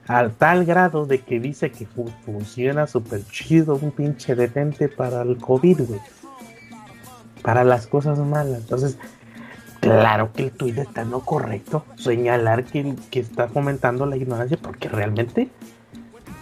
al 0.08 0.34
tal 0.34 0.66
grado 0.66 1.06
de 1.06 1.20
que 1.20 1.40
dice 1.40 1.72
que 1.72 1.88
funciona 2.26 2.88
super 2.88 3.24
chido 3.26 3.76
un 3.76 3.92
pinche 3.92 4.36
detente 4.36 4.90
para 4.90 5.22
el 5.22 5.38
COVID, 5.38 5.82
güey 5.82 6.00
para 7.48 7.64
las 7.64 7.88
cosas 7.88 8.20
malas. 8.20 8.60
Entonces, 8.60 8.98
claro 9.90 10.32
que 10.34 10.44
el 10.44 10.52
tuit 10.52 10.78
está 10.78 11.04
no 11.04 11.22
correcto 11.22 11.86
señalar 11.98 12.64
que, 12.64 12.96
que 13.10 13.20
está 13.20 13.48
fomentando 13.48 14.06
la 14.06 14.18
ignorancia 14.18 14.58
porque 14.62 14.90
realmente... 14.90 15.50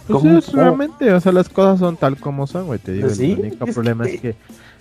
Pues 0.08 0.52
realmente, 0.52 1.12
o 1.12 1.20
sea, 1.20 1.32
las 1.32 1.48
cosas 1.48 1.80
son 1.80 1.96
tal 1.96 2.16
como 2.16 2.46
son, 2.46 2.66
güey, 2.66 2.78
te 2.78 2.92
digo. 2.92 3.08
el 3.08 3.40
único 3.40 3.66
problema 3.66 4.06
es 4.06 4.20
que 4.20 4.36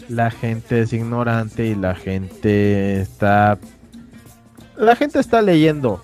la 0.07 0.30
gente 0.30 0.82
es 0.82 0.93
ignorante 0.93 1.66
y 1.66 1.76
la 1.76 1.95
gente 1.95 3.01
está... 3.01 3.57
La 4.78 4.95
gente 4.95 5.20
está 5.20 5.41
leyendo. 5.41 6.01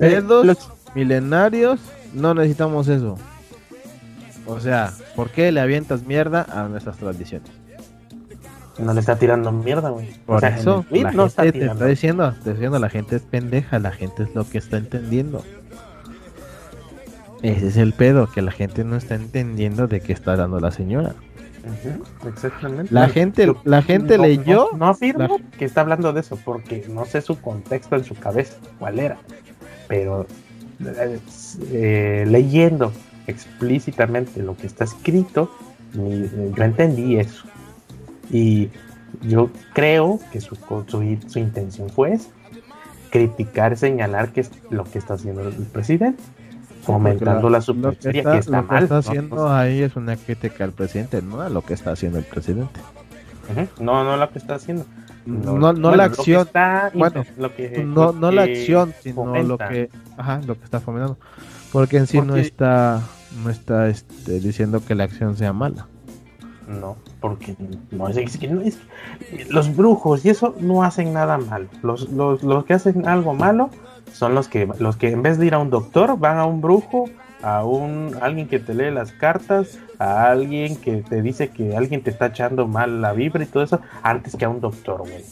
Eh, 0.00 0.20
los... 0.20 0.70
milenarios, 0.94 1.80
no 2.12 2.34
necesitamos 2.34 2.88
eso. 2.88 3.16
O 4.46 4.60
sea, 4.60 4.92
¿por 5.14 5.30
qué 5.30 5.50
le 5.50 5.60
avientas 5.60 6.02
mierda 6.02 6.46
a 6.50 6.68
nuestras 6.68 6.96
tradiciones? 6.98 7.50
No 8.78 8.92
le 8.92 9.00
está 9.00 9.16
tirando 9.16 9.52
mierda, 9.52 9.90
güey. 9.90 10.08
Por 10.26 10.44
eso, 10.44 10.84
la 10.90 11.12
no 11.12 11.28
gente 11.30 11.52
te 11.52 11.66
está 11.66 11.86
diciendo, 11.86 12.34
te 12.44 12.52
diciendo, 12.52 12.78
la 12.78 12.90
gente 12.90 13.16
es 13.16 13.22
pendeja, 13.22 13.78
la 13.78 13.90
gente 13.90 14.24
es 14.24 14.34
lo 14.34 14.48
que 14.48 14.58
está 14.58 14.76
entendiendo. 14.76 15.42
Ese 17.42 17.68
es 17.68 17.76
el 17.76 17.92
pedo, 17.92 18.30
que 18.30 18.42
la 18.42 18.50
gente 18.50 18.84
no 18.84 18.96
está 18.96 19.14
entendiendo 19.14 19.86
de 19.86 20.00
qué 20.00 20.12
está 20.12 20.36
dando 20.36 20.60
la 20.60 20.70
señora. 20.70 21.14
exactamente. 22.26 22.92
La 22.92 23.08
gente, 23.08 23.54
la 23.64 23.82
gente 23.82 24.18
leyó. 24.18 24.68
No, 24.76 24.88
afirmo 24.88 25.38
que 25.58 25.64
está 25.64 25.80
hablando 25.80 26.12
de 26.12 26.20
eso, 26.20 26.38
porque 26.44 26.84
no 26.88 27.04
sé 27.04 27.22
su 27.22 27.40
contexto 27.40 27.96
en 27.96 28.04
su 28.04 28.14
cabeza, 28.14 28.56
cuál 28.78 28.98
era. 28.98 29.16
Pero 29.88 30.26
eh, 31.72 32.24
leyendo 32.26 32.92
explícitamente 33.26 34.42
lo 34.42 34.56
que 34.56 34.66
está 34.66 34.84
escrito, 34.84 35.50
yo 35.94 36.62
entendí 36.62 37.16
eso. 37.16 37.44
Y 38.30 38.70
yo 39.22 39.50
creo 39.72 40.18
que 40.32 40.40
su, 40.40 40.56
su, 40.86 41.38
intención 41.38 41.88
fue 41.90 42.18
criticar, 43.10 43.76
señalar 43.76 44.32
que 44.32 44.42
es 44.42 44.50
lo 44.70 44.84
que 44.84 44.98
está 44.98 45.14
haciendo 45.14 45.48
el 45.48 45.54
presidente, 45.66 46.22
fomentando 46.82 47.48
la, 47.48 47.60
superchería, 47.60 48.22
que 48.24 48.38
está, 48.38 48.62
mal. 48.62 48.66
Lo 48.68 48.78
que 48.78 48.84
está 48.84 48.98
haciendo 48.98 49.52
ahí 49.52 49.82
es 49.82 49.96
una 49.96 50.16
crítica 50.16 50.64
al 50.64 50.72
presidente, 50.72 51.22
no 51.22 51.40
a 51.40 51.48
lo 51.48 51.62
que 51.62 51.74
está 51.74 51.92
haciendo 51.92 52.18
el 52.18 52.24
presidente. 52.24 52.80
No, 53.80 54.04
no 54.04 54.16
lo 54.16 54.30
que 54.30 54.38
está 54.38 54.56
haciendo. 54.56 54.84
No, 55.24 55.72
no, 55.72 55.96
la 55.96 56.04
acción. 56.04 56.48
bueno, 56.94 57.24
lo 57.36 57.54
que, 57.54 57.84
no, 57.84 58.12
no 58.12 58.30
la 58.30 58.42
acción, 58.42 58.94
sino 59.02 59.42
lo 59.42 59.58
que, 59.58 59.90
ajá, 60.16 60.40
lo 60.46 60.56
que 60.56 60.64
está 60.64 60.80
fomentando. 60.80 61.18
Porque 61.72 61.96
en 61.96 62.06
sí 62.06 62.20
no 62.20 62.36
está, 62.36 63.02
no 63.42 63.50
está 63.50 63.88
este, 63.88 64.38
diciendo 64.38 64.82
que 64.86 64.94
la 64.94 65.04
acción 65.04 65.36
sea 65.36 65.52
mala. 65.52 65.88
No, 66.66 66.96
porque 67.20 67.54
no 67.92 68.08
es, 68.08 68.38
que 68.38 68.48
no 68.48 68.60
es 68.60 68.78
los 69.50 69.74
brujos 69.74 70.24
y 70.24 70.30
eso 70.30 70.54
no 70.58 70.82
hacen 70.82 71.12
nada 71.12 71.38
malo. 71.38 71.68
Los, 71.82 72.08
los, 72.10 72.42
los, 72.42 72.64
que 72.64 72.74
hacen 72.74 73.06
algo 73.06 73.34
malo 73.34 73.70
son 74.12 74.34
los 74.34 74.48
que 74.48 74.68
los 74.80 74.96
que 74.96 75.10
en 75.10 75.22
vez 75.22 75.38
de 75.38 75.46
ir 75.46 75.54
a 75.54 75.58
un 75.58 75.70
doctor 75.70 76.18
van 76.18 76.38
a 76.38 76.44
un 76.44 76.60
brujo, 76.60 77.08
a 77.42 77.64
un 77.64 78.16
alguien 78.20 78.48
que 78.48 78.58
te 78.58 78.74
lee 78.74 78.90
las 78.90 79.12
cartas, 79.12 79.78
a 79.98 80.28
alguien 80.28 80.76
que 80.76 81.02
te 81.02 81.22
dice 81.22 81.50
que 81.50 81.76
alguien 81.76 82.02
te 82.02 82.10
está 82.10 82.26
echando 82.26 82.66
mal 82.66 83.00
la 83.00 83.12
vibra 83.12 83.44
y 83.44 83.46
todo 83.46 83.62
eso 83.62 83.80
antes 84.02 84.34
que 84.34 84.44
a 84.44 84.48
un 84.48 84.60
doctor, 84.60 85.00
güey. 85.00 85.24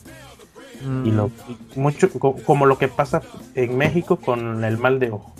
Y 1.05 1.11
lo 1.11 1.29
mm. 1.29 1.81
mucho 1.81 2.11
como 2.11 2.67
lo 2.67 2.79
que 2.79 2.89
pasa 2.89 3.23
en 3.55 3.77
México 3.79 4.17
con 4.17 4.65
el 4.65 4.77
mal 4.77 4.99
de 4.99 5.11
ojo 5.13 5.35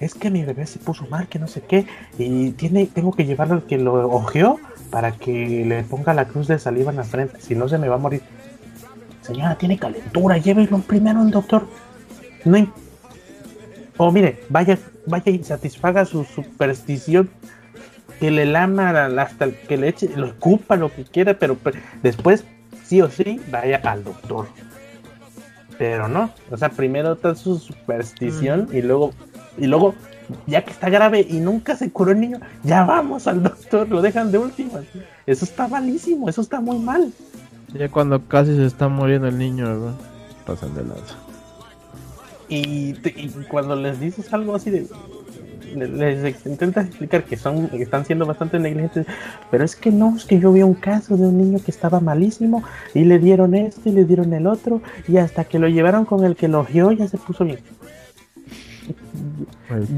es 0.00 0.14
que 0.14 0.30
mi 0.30 0.44
bebé 0.44 0.66
se 0.66 0.78
puso 0.78 1.06
mal, 1.06 1.28
que 1.28 1.38
no 1.38 1.48
sé 1.48 1.62
qué, 1.62 1.86
y 2.18 2.50
tiene, 2.52 2.86
tengo 2.86 3.12
que 3.12 3.24
llevarlo 3.24 3.54
al 3.54 3.62
que 3.64 3.78
lo 3.78 4.08
ojeó 4.10 4.60
para 4.94 5.10
que 5.10 5.64
le 5.66 5.82
ponga 5.82 6.14
la 6.14 6.26
cruz 6.26 6.46
de 6.46 6.56
saliva 6.56 6.92
en 6.92 6.98
la 6.98 7.02
frente, 7.02 7.40
si 7.40 7.56
no 7.56 7.68
se 7.68 7.78
me 7.78 7.88
va 7.88 7.96
a 7.96 7.98
morir. 7.98 8.22
Señora, 9.22 9.56
tiene 9.56 9.76
calentura, 9.76 10.38
llévelo 10.38 10.78
primero 10.78 11.20
al 11.20 11.32
doctor. 11.32 11.66
No 12.44 12.72
o 13.96 14.12
mire, 14.12 14.44
vaya, 14.50 14.78
vaya 15.06 15.32
y 15.32 15.42
satisfaga 15.42 16.04
su 16.04 16.22
superstición. 16.22 17.28
Que 18.20 18.30
le 18.30 18.46
lama 18.46 18.90
hasta 19.20 19.50
que 19.50 19.76
le 19.76 19.88
eche, 19.88 20.10
lo 20.14 20.28
ocupa 20.28 20.76
lo 20.76 20.94
que 20.94 21.02
quiera, 21.02 21.40
pero, 21.40 21.56
después, 22.04 22.44
sí 22.84 23.02
o 23.02 23.10
sí, 23.10 23.40
vaya 23.50 23.80
al 23.82 24.04
doctor. 24.04 24.46
Pero 25.76 26.06
no, 26.06 26.30
o 26.52 26.56
sea, 26.56 26.68
primero 26.68 27.14
está 27.14 27.34
su 27.34 27.58
superstición 27.58 28.68
y 28.72 28.80
luego, 28.80 29.10
y 29.58 29.66
luego 29.66 29.96
ya 30.46 30.64
que 30.64 30.70
está 30.70 30.88
grave 30.88 31.26
y 31.28 31.38
nunca 31.38 31.76
se 31.76 31.90
curó 31.90 32.12
el 32.12 32.20
niño, 32.20 32.40
ya 32.62 32.84
vamos 32.84 33.26
al 33.26 33.42
doctor, 33.42 33.88
lo 33.88 34.02
dejan 34.02 34.32
de 34.32 34.38
última. 34.38 34.80
Eso 35.26 35.44
está 35.44 35.68
malísimo, 35.68 36.28
eso 36.28 36.40
está 36.40 36.60
muy 36.60 36.78
mal. 36.78 37.12
Ya 37.72 37.88
cuando 37.88 38.22
casi 38.26 38.54
se 38.54 38.66
está 38.66 38.88
muriendo 38.88 39.28
el 39.28 39.38
niño, 39.38 39.66
¿verdad? 39.66 39.94
Pasan 40.46 40.74
de 40.74 40.82
lanza. 40.82 41.16
Y, 42.48 42.94
cuando 43.48 43.74
les 43.74 43.98
dices 44.00 44.32
algo 44.32 44.54
así 44.54 44.70
de. 44.70 44.86
Les, 45.74 46.46
intentas 46.46 46.86
explicar 46.86 47.24
que 47.24 47.36
son 47.36 47.66
que 47.66 47.82
están 47.82 48.04
siendo 48.04 48.26
bastante 48.26 48.60
negligentes, 48.60 49.06
pero 49.50 49.64
es 49.64 49.74
que 49.74 49.90
no, 49.90 50.14
es 50.16 50.24
que 50.24 50.38
yo 50.38 50.52
vi 50.52 50.62
un 50.62 50.74
caso 50.74 51.16
de 51.16 51.26
un 51.26 51.36
niño 51.36 51.58
que 51.64 51.72
estaba 51.72 51.98
malísimo 51.98 52.62
y 52.94 53.02
le 53.04 53.18
dieron 53.18 53.56
este 53.56 53.88
y 53.88 53.92
le 53.92 54.04
dieron 54.04 54.32
el 54.34 54.46
otro 54.46 54.82
y 55.08 55.16
hasta 55.16 55.42
que 55.42 55.58
lo 55.58 55.66
llevaron 55.66 56.04
con 56.04 56.24
el 56.24 56.36
que 56.36 56.46
lo 56.46 56.62
vio 56.62 56.92
ya 56.92 57.08
se 57.08 57.18
puso 57.18 57.44
bien. 57.44 57.58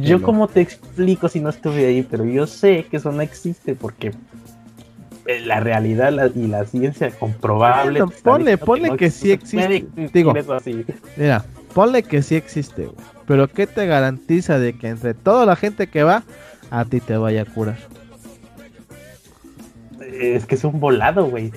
Yo 0.01 0.22
como 0.22 0.49
te 0.49 0.61
explico 0.61 1.28
si 1.28 1.41
no 1.41 1.51
estuve 1.51 1.87
ahí, 1.87 2.07
pero 2.09 2.24
yo 2.24 2.47
sé 2.47 2.87
que 2.91 2.99
eso 2.99 3.12
no 3.12 3.22
existe 3.22 3.74
porque 3.74 4.12
eh, 5.26 5.41
la 5.41 5.61
realidad 5.61 6.32
y 6.34 6.47
la 6.47 6.64
ciencia 6.64 7.11
comprobable. 7.11 8.03
ponle, 8.22 8.59
ponle 8.59 8.97
que, 8.97 9.11
sí 9.11 9.32
existe. 9.32 9.87
Digo, 10.12 10.34
mira, 11.16 11.45
ponle 11.74 12.03
que 12.03 12.22
sí 12.22 12.37
existe, 12.37 12.89
pero 13.26 13.49
¿qué 13.49 13.66
te 13.66 13.87
garantiza 13.87 14.59
de 14.59 14.78
que 14.78 14.89
entre 14.89 15.14
toda 15.14 15.47
la 15.47 15.57
gente 15.57 15.89
que 15.89 16.05
va, 16.05 16.22
a 16.70 16.84
ti 16.84 17.01
te 17.01 17.16
vaya 17.16 17.43
a 17.43 17.45
curar? 17.45 17.78
Es 20.01 20.47
que 20.47 20.55
es 20.55 20.64
un 20.64 20.78
volado, 20.78 21.26
güey 21.26 21.53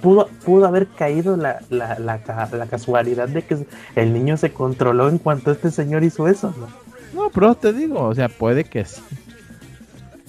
pudo, 0.00 0.28
pudo 0.44 0.66
haber 0.66 0.86
caído 0.86 1.36
la, 1.36 1.60
la, 1.70 1.98
la, 1.98 2.20
la, 2.52 2.66
casualidad 2.66 3.28
de 3.28 3.42
que 3.42 3.56
el 3.96 4.12
niño 4.12 4.36
se 4.36 4.52
controló 4.52 5.08
en 5.08 5.18
cuanto 5.18 5.50
este 5.50 5.70
señor 5.70 6.04
hizo 6.04 6.28
eso, 6.28 6.54
¿no? 6.58 6.66
No, 7.14 7.30
pero 7.30 7.54
te 7.54 7.72
digo, 7.72 8.00
o 8.00 8.14
sea, 8.14 8.28
puede 8.28 8.64
que 8.64 8.84
sí. 8.84 9.02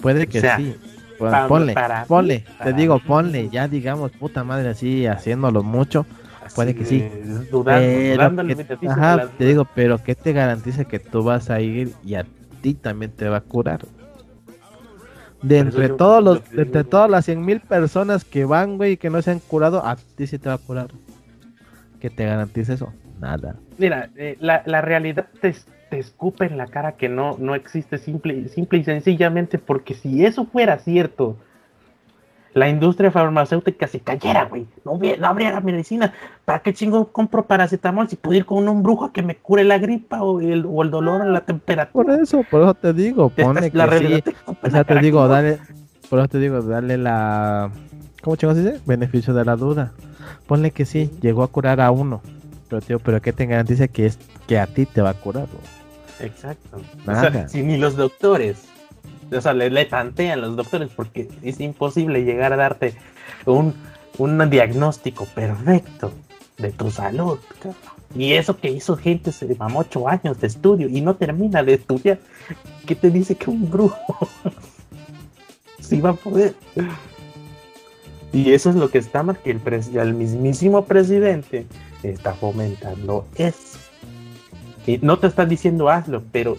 Puede 0.00 0.26
que 0.26 0.40
sí. 0.40 0.74
ponle, 1.48 1.74
ponle, 2.06 2.44
te 2.62 2.72
digo, 2.74 2.98
ponle, 2.98 3.48
ya 3.48 3.68
digamos, 3.68 4.10
puta 4.12 4.44
madre, 4.44 4.70
así 4.70 5.06
haciéndolo 5.06 5.62
mucho. 5.62 6.06
Puede 6.54 6.74
que 6.74 6.84
sí. 6.84 7.04
dudando, 7.50 8.44
que- 8.46 8.88
ajá, 8.88 9.28
te 9.38 9.44
digo, 9.46 9.66
pero 9.74 9.98
¿qué 9.98 10.14
te 10.14 10.32
garantiza 10.32 10.84
que 10.84 10.98
tú 10.98 11.22
vas 11.22 11.50
a 11.50 11.60
ir 11.60 11.94
y 12.04 12.14
a 12.14 12.26
ti 12.60 12.74
también 12.74 13.12
te 13.12 13.28
va 13.28 13.38
a 13.38 13.40
curar? 13.40 13.80
De 15.46 15.58
entre 15.58 15.88
yo- 15.88 15.96
todos 15.96 16.22
lo 16.24 16.34
los, 16.34 16.42
que 16.42 16.56
de 16.56 16.62
entre 16.62 16.80
digo- 16.80 16.90
todas 16.90 17.10
las 17.10 17.24
100 17.24 17.44
mil 17.44 17.60
personas 17.60 18.24
que 18.24 18.44
van, 18.44 18.76
güey, 18.76 18.92
y 18.92 18.96
que 18.96 19.10
no 19.10 19.20
se 19.22 19.30
han 19.30 19.40
curado, 19.40 19.84
a 19.84 19.96
ti 19.96 20.26
sí 20.26 20.38
te 20.38 20.48
va 20.48 20.54
a 20.54 20.58
curar. 20.58 20.88
¿Qué 22.00 22.10
te 22.10 22.24
garantiza 22.24 22.74
eso? 22.74 22.92
Nada. 23.20 23.56
Mira, 23.78 24.10
eh, 24.16 24.36
la, 24.40 24.62
la 24.66 24.80
realidad 24.80 25.26
te, 25.40 25.54
te 25.90 25.98
escupe 25.98 26.46
en 26.46 26.56
la 26.58 26.66
cara 26.66 26.92
que 26.92 27.08
no, 27.08 27.36
no 27.38 27.54
existe 27.54 27.98
simple, 27.98 28.48
simple 28.48 28.78
y 28.78 28.84
sencillamente 28.84 29.58
porque 29.58 29.94
si 29.94 30.24
eso 30.24 30.44
fuera 30.46 30.78
cierto, 30.78 31.36
la 32.54 32.68
industria 32.68 33.10
farmacéutica 33.10 33.86
se 33.88 34.00
cayera, 34.00 34.44
güey. 34.44 34.66
No, 34.84 34.92
hubiera- 34.92 35.20
no 35.20 35.26
habría 35.28 35.60
medicina. 35.60 36.12
¿Para 36.44 36.60
qué 36.60 36.72
chingo 36.72 37.08
compro 37.12 37.44
paracetamol 37.46 38.08
si 38.08 38.16
puedo 38.16 38.36
ir 38.36 38.46
con 38.46 38.68
un 38.68 38.82
brujo 38.82 39.06
a 39.06 39.12
que 39.12 39.22
me 39.22 39.36
cure 39.36 39.64
la 39.64 39.78
gripa 39.78 40.22
o 40.22 40.40
el, 40.40 40.64
o 40.68 40.82
el 40.82 40.90
dolor 40.90 41.20
o 41.20 41.24
la 41.24 41.40
Por 41.40 41.46
temperatura? 41.46 42.16
eso, 42.22 42.42
por 42.50 42.62
eso 42.62 42.74
te 42.74 42.92
digo, 42.92 43.32
es 43.36 43.74
la 43.74 43.88
que 43.88 43.98
sí. 43.98 44.34
O 44.62 44.70
sea, 44.70 44.84
te 44.84 44.98
digo, 45.00 45.26
dale, 45.28 45.58
por 46.08 46.20
eso 46.20 46.28
te 46.28 46.38
digo, 46.38 46.62
dale 46.62 46.96
la, 46.96 47.70
¿cómo 48.22 48.36
chingos 48.36 48.56
dice? 48.56 48.80
Beneficio 48.86 49.34
de 49.34 49.44
la 49.44 49.56
duda. 49.56 49.92
Ponle 50.46 50.70
que 50.70 50.84
sí, 50.84 51.10
llegó 51.20 51.42
a 51.42 51.48
curar 51.48 51.80
a 51.80 51.90
uno, 51.90 52.22
pero 52.68 52.80
tío, 52.82 52.98
pero 53.00 53.20
¿qué 53.20 53.32
te 53.32 53.46
garantiza 53.46 53.88
que 53.88 54.06
es 54.06 54.18
que 54.46 54.58
a 54.58 54.66
ti 54.66 54.86
te 54.86 55.02
va 55.02 55.10
a 55.10 55.14
curar? 55.14 55.46
güey? 55.46 56.28
Exacto. 56.30 56.76
O 56.76 57.10
Nada. 57.10 57.30
sea, 57.32 57.48
si 57.48 57.62
ni 57.62 57.76
los 57.78 57.96
doctores, 57.96 58.68
o 59.36 59.40
sea, 59.40 59.54
le, 59.54 59.70
le 59.70 59.84
tantean 59.84 60.40
los 60.40 60.56
doctores 60.56 60.90
porque 60.94 61.28
es 61.42 61.60
imposible 61.60 62.24
llegar 62.24 62.52
a 62.52 62.56
darte 62.56 62.94
un, 63.46 63.74
un 64.18 64.50
diagnóstico 64.50 65.26
perfecto 65.26 66.12
de 66.58 66.70
tu 66.70 66.90
salud. 66.90 67.38
Y 68.14 68.34
eso 68.34 68.56
que 68.56 68.70
hizo 68.70 68.96
gente 68.96 69.32
se 69.32 69.52
mamó 69.56 69.80
ocho 69.80 70.08
años 70.08 70.40
de 70.40 70.46
estudio 70.46 70.88
y 70.88 71.00
no 71.00 71.16
termina 71.16 71.62
de 71.62 71.74
estudiar. 71.74 72.18
¿Qué 72.86 72.94
te 72.94 73.10
dice 73.10 73.34
que 73.34 73.50
un 73.50 73.68
brujo 73.68 74.28
sí 75.80 76.00
va 76.00 76.10
a 76.10 76.14
poder? 76.14 76.54
Y 78.32 78.52
eso 78.52 78.70
es 78.70 78.76
lo 78.76 78.90
que 78.90 78.98
está 78.98 79.22
mal, 79.22 79.38
que 79.38 79.50
el, 79.50 79.60
el 79.94 80.14
mismísimo 80.14 80.84
presidente 80.84 81.66
está 82.02 82.34
fomentando 82.34 83.26
eso. 83.36 83.78
Y 84.86 84.98
no 84.98 85.18
te 85.18 85.28
están 85.28 85.48
diciendo 85.48 85.88
hazlo, 85.88 86.22
pero 86.30 86.56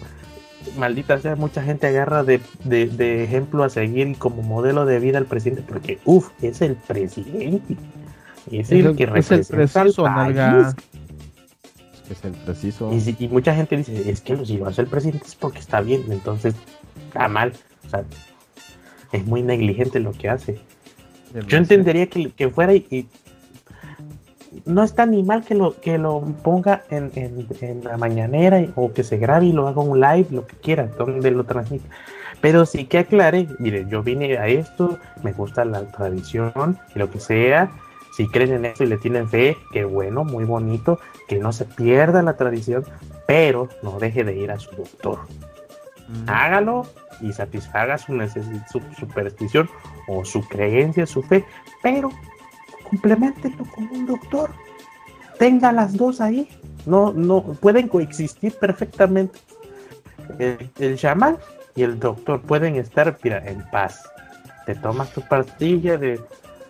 maldita 0.76 1.18
sea, 1.18 1.36
mucha 1.36 1.62
gente 1.62 1.86
agarra 1.86 2.22
de, 2.24 2.40
de- 2.64 2.86
de 2.86 3.24
ejemplo 3.24 3.64
a 3.64 3.68
seguir 3.70 4.08
y 4.08 4.14
como 4.14 4.42
modelo 4.42 4.84
de 4.86 4.98
vida 5.00 5.18
al 5.18 5.26
presidente, 5.26 5.62
porque 5.66 5.98
uff, 6.04 6.30
es 6.42 6.60
el 6.62 6.74
presidente. 6.76 7.76
Es, 8.50 8.70
el, 8.70 8.94
que 8.96 9.04
es 9.04 9.08
el 9.08 9.14
representa 9.44 9.80
al 9.80 9.86
preciso, 9.86 10.04
país. 10.04 10.36
Es 11.94 12.00
que 12.06 12.12
es 12.12 12.24
el 12.24 12.32
preciso. 12.32 12.92
Y, 12.92 13.00
si- 13.00 13.16
y 13.18 13.28
mucha 13.28 13.54
gente 13.54 13.76
dice, 13.76 14.10
es 14.10 14.20
que 14.20 14.44
si 14.44 14.56
lo 14.58 14.66
hace 14.66 14.82
el 14.82 14.86
presidente 14.88 15.26
es 15.26 15.34
porque 15.34 15.58
está 15.58 15.80
bien, 15.80 16.04
entonces 16.10 16.54
está 17.08 17.28
mal. 17.28 17.52
O 17.86 17.90
sea, 17.90 18.04
es 19.12 19.24
muy 19.26 19.42
negligente 19.42 20.00
lo 20.00 20.12
que 20.12 20.28
hace. 20.28 20.58
Yo 21.48 21.58
entendería 21.58 22.06
que, 22.08 22.30
que 22.30 22.48
fuera 22.48 22.72
y, 22.74 22.86
y 22.90 23.06
no 24.64 24.82
está 24.82 25.06
ni 25.06 25.22
mal 25.22 25.44
que 25.44 25.54
lo 25.54 25.78
que 25.80 25.98
lo 25.98 26.20
ponga 26.42 26.82
en, 26.90 27.10
en- 27.14 27.46
en 27.60 27.84
la 27.84 27.96
mañanera 27.96 28.64
o 28.76 28.92
que 28.92 29.04
se 29.04 29.16
grabe 29.18 29.46
y 29.46 29.52
lo 29.52 29.68
haga 29.68 29.80
un 29.82 30.00
live, 30.00 30.26
lo 30.30 30.46
que 30.46 30.56
quiera, 30.56 30.86
donde 30.98 31.30
lo 31.30 31.44
transmita. 31.44 31.86
Pero 32.40 32.66
sí 32.66 32.84
que 32.84 32.98
aclare, 32.98 33.48
mire, 33.58 33.86
yo 33.88 34.02
vine 34.02 34.36
a 34.38 34.46
esto, 34.46 34.98
me 35.22 35.32
gusta 35.32 35.64
la 35.64 35.82
tradición 35.90 36.78
y 36.94 36.98
lo 36.98 37.10
que 37.10 37.20
sea. 37.20 37.70
Si 38.16 38.26
creen 38.28 38.52
en 38.52 38.64
esto 38.66 38.84
y 38.84 38.86
le 38.86 38.96
tienen 38.98 39.28
fe, 39.28 39.56
qué 39.72 39.84
bueno, 39.84 40.24
muy 40.24 40.44
bonito, 40.44 40.98
que 41.28 41.38
no 41.38 41.52
se 41.52 41.64
pierda 41.66 42.22
la 42.22 42.36
tradición, 42.36 42.84
pero 43.26 43.68
no 43.82 43.98
deje 43.98 44.24
de 44.24 44.34
ir 44.36 44.50
a 44.50 44.58
su 44.58 44.74
doctor 44.74 45.18
Mm. 46.08 46.28
hágalo 46.30 46.86
y 47.20 47.32
satisfaga 47.32 47.98
su, 47.98 48.12
su 48.70 48.80
superstición 48.96 49.68
o 50.06 50.24
su 50.24 50.46
creencia, 50.46 51.04
su 51.04 51.20
fe, 51.20 51.44
pero 51.82 52.10
complementelo 52.88 53.64
con 53.74 53.84
un 53.84 54.06
doctor. 54.06 54.50
Tenga 55.38 55.72
las 55.72 55.96
dos 55.96 56.20
ahí. 56.20 56.48
No, 56.86 57.12
no, 57.12 57.42
pueden 57.42 57.88
coexistir 57.88 58.54
perfectamente. 58.54 59.38
El, 60.38 60.96
chamán 60.96 61.36
y 61.74 61.82
el 61.82 61.98
doctor 61.98 62.40
pueden 62.40 62.76
estar, 62.76 63.18
mira, 63.22 63.38
en 63.46 63.62
paz. 63.70 64.02
Te 64.66 64.74
tomas 64.74 65.10
tu 65.12 65.20
pastilla 65.22 65.96
de, 65.96 66.20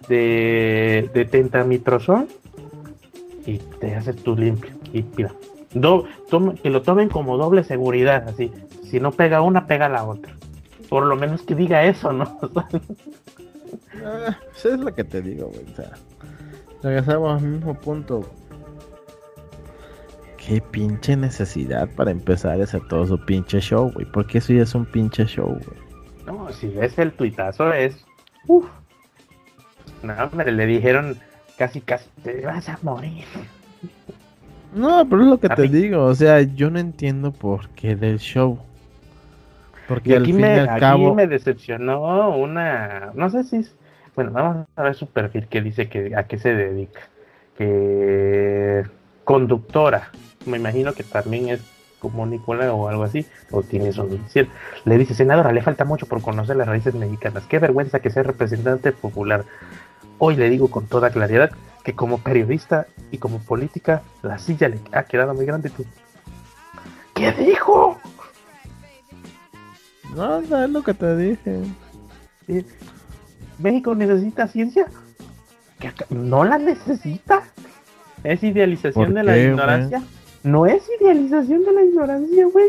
de, 0.08 1.10
de 1.14 1.80
y 3.46 3.58
te 3.58 3.94
haces 3.94 4.16
tu 4.16 4.36
limpio. 4.36 4.72
Y 4.92 5.04
mira, 5.16 5.32
do- 5.72 6.04
que 6.62 6.70
lo 6.70 6.82
tomen 6.82 7.08
como 7.08 7.36
doble 7.36 7.64
seguridad, 7.64 8.28
así. 8.28 8.52
Si 8.90 9.00
no 9.00 9.12
pega 9.12 9.40
una, 9.40 9.66
pega 9.66 9.88
la 9.88 10.04
otra. 10.04 10.32
Por 10.88 11.06
lo 11.06 11.16
menos 11.16 11.42
que 11.42 11.54
diga 11.54 11.84
eso, 11.84 12.12
¿no? 12.12 12.38
Ah, 14.06 14.38
eso 14.56 14.68
es 14.74 14.78
lo 14.80 14.94
que 14.94 15.02
te 15.04 15.20
digo, 15.20 15.48
güey. 15.48 15.64
O 15.72 15.74
sea, 15.74 15.90
regresamos 16.82 17.42
al 17.42 17.48
mismo 17.48 17.74
punto. 17.74 18.30
Qué 20.36 20.60
pinche 20.60 21.16
necesidad 21.16 21.88
para 21.96 22.12
empezar 22.12 22.60
hacer 22.60 22.86
todo 22.86 23.04
su 23.06 23.18
pinche 23.24 23.60
show, 23.60 23.90
güey. 23.92 24.06
Porque 24.06 24.38
eso 24.38 24.52
ya 24.52 24.62
es 24.62 24.74
un 24.76 24.86
pinche 24.86 25.24
show, 25.26 25.48
güey. 25.48 25.80
no, 26.26 26.52
si 26.52 26.68
ves 26.68 26.96
el 26.98 27.12
tuitazo 27.12 27.72
es... 27.72 28.04
Uf. 28.46 28.66
No, 30.04 30.14
hombre, 30.22 30.52
le 30.52 30.66
dijeron 30.66 31.16
casi, 31.58 31.80
casi, 31.80 32.08
te 32.22 32.42
vas 32.46 32.68
a 32.68 32.78
morir. 32.82 33.24
No, 34.72 35.08
pero 35.08 35.22
es 35.22 35.28
lo 35.28 35.40
que 35.40 35.48
te 35.48 35.62
digo. 35.68 36.04
O 36.04 36.14
sea, 36.14 36.42
yo 36.42 36.70
no 36.70 36.78
entiendo 36.78 37.32
por 37.32 37.68
qué 37.70 37.96
del 37.96 38.18
show. 38.20 38.60
Porque 39.88 40.10
Y 40.10 40.14
al 40.14 40.22
aquí, 40.22 40.32
fin 40.32 40.40
y 40.40 40.42
me, 40.42 40.60
al 40.60 40.68
aquí 40.68 40.80
cabo. 40.80 41.14
me 41.14 41.26
decepcionó 41.26 42.36
una... 42.36 43.10
No 43.14 43.30
sé 43.30 43.42
si 43.44 43.56
es... 43.56 43.74
Bueno, 44.16 44.32
vamos 44.32 44.66
a 44.74 44.82
ver 44.82 44.94
su 44.94 45.06
perfil 45.08 45.46
que 45.46 45.60
dice 45.60 45.90
que 45.90 46.16
a 46.16 46.26
qué 46.26 46.38
se 46.38 46.54
dedica. 46.54 47.02
Que... 47.56 48.84
Conductora. 49.24 50.10
Me 50.46 50.56
imagino 50.56 50.94
que 50.94 51.02
también 51.02 51.50
es 51.50 51.60
como 51.98 52.24
Nicola 52.24 52.72
o 52.72 52.88
algo 52.88 53.02
así. 53.02 53.26
O 53.50 53.62
tiene 53.62 53.92
su 53.92 54.04
noticiero. 54.04 54.48
Le 54.86 54.96
dice, 54.96 55.12
senadora, 55.12 55.52
le 55.52 55.60
falta 55.60 55.84
mucho 55.84 56.06
por 56.06 56.22
conocer 56.22 56.56
las 56.56 56.66
raíces 56.66 56.94
mexicanas. 56.94 57.44
Qué 57.46 57.58
vergüenza 57.58 58.00
que 58.00 58.08
sea 58.08 58.22
representante 58.22 58.92
popular. 58.92 59.44
Hoy 60.18 60.36
le 60.36 60.48
digo 60.48 60.70
con 60.70 60.86
toda 60.86 61.10
claridad 61.10 61.50
que 61.84 61.94
como 61.94 62.18
periodista 62.18 62.86
y 63.10 63.18
como 63.18 63.38
política, 63.38 64.02
la 64.22 64.38
silla 64.38 64.68
le 64.68 64.80
ha 64.92 65.02
quedado 65.02 65.34
muy 65.34 65.44
grande. 65.44 65.68
Tú. 65.68 65.84
¿Qué 67.14 67.32
dijo? 67.32 68.00
No, 70.14 70.40
no 70.40 70.64
es 70.64 70.70
lo 70.70 70.82
que 70.82 70.94
te 70.94 71.16
dije. 71.16 71.60
México 73.58 73.94
necesita 73.94 74.46
ciencia. 74.48 74.86
¿Que 75.78 75.88
acá- 75.88 76.06
¿No 76.10 76.44
la 76.44 76.58
necesita? 76.58 77.42
¿Es 78.24 78.42
idealización 78.42 79.06
¿Por 79.06 79.14
de 79.14 79.22
la 79.22 79.38
ignorancia? 79.38 80.02
No 80.42 80.66
es 80.66 80.82
idealización 81.00 81.64
de 81.64 81.72
la 81.72 81.84
ignorancia, 81.84 82.46
güey. 82.52 82.68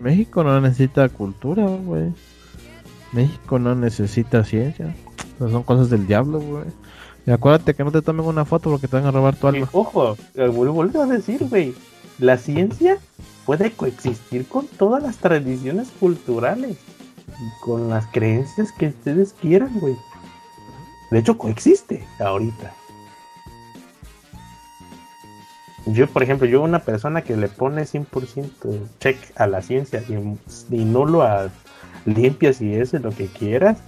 México 0.00 0.42
no 0.42 0.60
necesita 0.60 1.08
cultura, 1.08 1.64
güey. 1.64 2.12
México 3.12 3.58
no 3.58 3.74
necesita 3.74 4.44
ciencia. 4.44 4.94
Son 5.38 5.62
cosas 5.62 5.90
del 5.90 6.06
diablo, 6.06 6.40
güey. 6.40 6.64
Y 7.26 7.30
acuérdate 7.30 7.74
que 7.74 7.84
no 7.84 7.92
te 7.92 8.02
tomen 8.02 8.26
una 8.26 8.44
foto 8.44 8.70
porque 8.70 8.88
te 8.88 8.96
van 8.96 9.06
a 9.06 9.10
robar 9.12 9.36
tu 9.36 9.46
alma. 9.46 9.68
ojo, 9.72 10.16
vuelvo 10.34 11.02
a 11.02 11.06
decir, 11.06 11.46
güey. 11.48 11.74
La 12.18 12.36
ciencia 12.36 12.98
puede 13.46 13.70
coexistir 13.70 14.46
con 14.46 14.66
todas 14.66 15.02
las 15.02 15.18
tradiciones 15.18 15.88
culturales. 16.00 16.78
Con 17.60 17.88
las 17.88 18.06
creencias 18.06 18.72
que 18.72 18.88
ustedes 18.88 19.34
quieran, 19.40 19.70
güey. 19.80 19.96
De 21.10 21.18
hecho, 21.18 21.36
coexiste 21.38 22.06
ahorita. 22.18 22.72
Yo, 25.86 26.06
por 26.06 26.22
ejemplo, 26.22 26.46
yo 26.46 26.62
una 26.62 26.78
persona 26.80 27.22
que 27.22 27.36
le 27.36 27.48
pone 27.48 27.82
100% 27.86 28.88
check 29.00 29.16
a 29.36 29.46
la 29.48 29.62
ciencia 29.62 30.02
y, 30.08 30.12
y 30.74 30.84
no 30.84 31.04
lo 31.04 31.22
a- 31.22 31.50
limpias 32.04 32.60
y 32.60 32.74
eso 32.74 32.98
lo 32.98 33.10
que 33.10 33.26
quieras, 33.26 33.78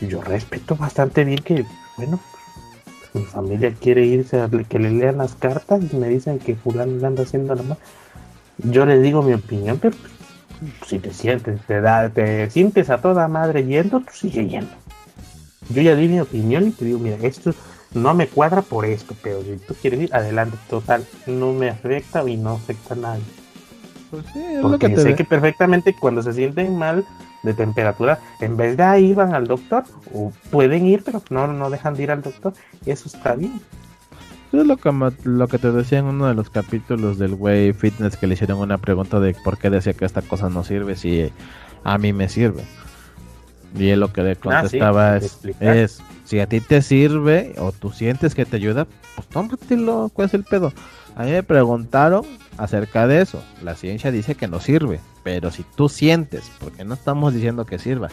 yo 0.00 0.20
respeto 0.20 0.76
bastante 0.76 1.24
bien 1.24 1.38
que, 1.42 1.64
bueno, 1.96 2.18
mi 3.14 3.24
familia 3.24 3.72
quiere 3.80 4.04
irse 4.04 4.40
a 4.40 4.48
que 4.68 4.78
le 4.78 4.90
lean 4.90 5.18
las 5.18 5.34
cartas 5.34 5.80
y 5.92 5.96
me 5.96 6.08
dicen 6.08 6.38
que 6.38 6.54
fulano 6.56 7.06
anda 7.06 7.22
haciendo 7.22 7.54
la 7.54 7.62
mal. 7.62 7.78
Yo 8.58 8.84
les 8.84 9.02
digo 9.02 9.22
mi 9.22 9.32
opinión, 9.32 9.78
pero 9.80 9.96
si 10.86 10.98
te 10.98 11.12
sientes, 11.12 11.60
te 11.66 11.80
da, 11.80 12.08
te 12.08 12.50
sientes 12.50 12.90
a 12.90 12.98
toda 12.98 13.28
madre 13.28 13.64
yendo, 13.64 14.00
tú 14.00 14.10
sigue 14.12 14.48
yendo. 14.48 14.72
Yo 15.68 15.82
ya 15.82 15.94
di 15.94 16.08
mi 16.08 16.20
opinión 16.20 16.68
y 16.68 16.70
te 16.70 16.84
digo, 16.84 16.98
mira, 16.98 17.16
esto 17.22 17.54
no 17.94 18.14
me 18.14 18.26
cuadra 18.26 18.62
por 18.62 18.84
esto, 18.84 19.14
pero 19.22 19.42
si 19.42 19.56
tú 19.56 19.74
quieres 19.80 20.00
ir, 20.00 20.14
adelante, 20.14 20.56
total, 20.68 21.04
no 21.26 21.52
me 21.52 21.70
afecta 21.70 22.28
y 22.28 22.36
no 22.36 22.52
afecta 22.52 22.94
a 22.94 22.96
nadie. 22.96 23.22
Pues 24.10 24.24
sí, 24.32 24.38
es 24.40 24.56
lo 24.56 24.62
que 24.62 24.62
Porque 24.62 24.88
te 24.88 25.02
sé 25.02 25.14
que 25.14 25.24
perfectamente 25.24 25.94
cuando 25.94 26.22
se 26.22 26.32
sienten 26.32 26.76
mal, 26.76 27.04
de 27.42 27.54
temperatura, 27.54 28.18
en 28.40 28.56
vez 28.56 28.76
de 28.76 28.82
ahí 28.82 29.14
van 29.14 29.34
al 29.34 29.46
doctor, 29.46 29.84
o 30.12 30.32
pueden 30.50 30.86
ir, 30.86 31.02
pero 31.04 31.22
no, 31.30 31.46
no 31.46 31.70
dejan 31.70 31.94
de 31.94 32.02
ir 32.02 32.10
al 32.10 32.22
doctor, 32.22 32.52
eso 32.86 33.08
está 33.08 33.34
bien. 33.34 33.60
Es 34.52 34.66
lo 34.66 34.76
que, 34.76 34.90
lo 35.24 35.48
que 35.48 35.58
te 35.58 35.70
decía 35.70 36.00
en 36.00 36.06
uno 36.06 36.26
de 36.26 36.34
los 36.34 36.50
capítulos 36.50 37.18
del 37.18 37.34
Way 37.34 37.72
Fitness 37.72 38.16
que 38.16 38.26
le 38.26 38.34
hicieron 38.34 38.58
una 38.58 38.78
pregunta 38.78 39.20
de 39.20 39.34
por 39.44 39.58
qué 39.58 39.70
decía 39.70 39.92
que 39.92 40.04
esta 40.04 40.22
cosa 40.22 40.48
no 40.50 40.64
sirve 40.64 40.96
si 40.96 41.32
a 41.84 41.98
mí 41.98 42.12
me 42.12 42.28
sirve. 42.28 42.64
Y 43.76 43.90
él 43.90 44.00
lo 44.00 44.12
que 44.12 44.22
le 44.22 44.32
ah, 44.32 44.36
contestaba 44.40 45.18
es, 45.18 46.02
si 46.24 46.40
a 46.40 46.48
ti 46.48 46.60
te 46.60 46.82
sirve 46.82 47.54
o 47.58 47.70
tú 47.70 47.90
sientes 47.90 48.34
que 48.34 48.44
te 48.44 48.56
ayuda, 48.56 48.88
pues 49.14 49.28
tómatelo, 49.28 50.10
¿cuál 50.12 50.26
es 50.26 50.34
el 50.34 50.42
pedo? 50.42 50.72
A 51.14 51.24
mí 51.24 51.30
me 51.30 51.44
preguntaron 51.44 52.24
acerca 52.56 53.06
de 53.06 53.22
eso. 53.22 53.42
La 53.62 53.76
ciencia 53.76 54.10
dice 54.10 54.34
que 54.34 54.48
no 54.48 54.58
sirve, 54.58 54.98
pero 55.22 55.52
si 55.52 55.64
tú 55.76 55.88
sientes, 55.88 56.50
porque 56.58 56.84
no 56.84 56.94
estamos 56.94 57.34
diciendo 57.34 57.66
que 57.66 57.78
sirva, 57.78 58.08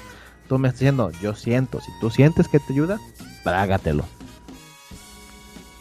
tú 0.48 0.60
me 0.60 0.68
estás 0.68 0.82
diciendo, 0.82 1.12
yo 1.22 1.34
siento, 1.34 1.80
si 1.80 1.92
tú 2.00 2.12
sientes 2.12 2.48
que 2.48 2.60
te 2.60 2.74
ayuda, 2.74 3.00
trágatelo. 3.44 4.06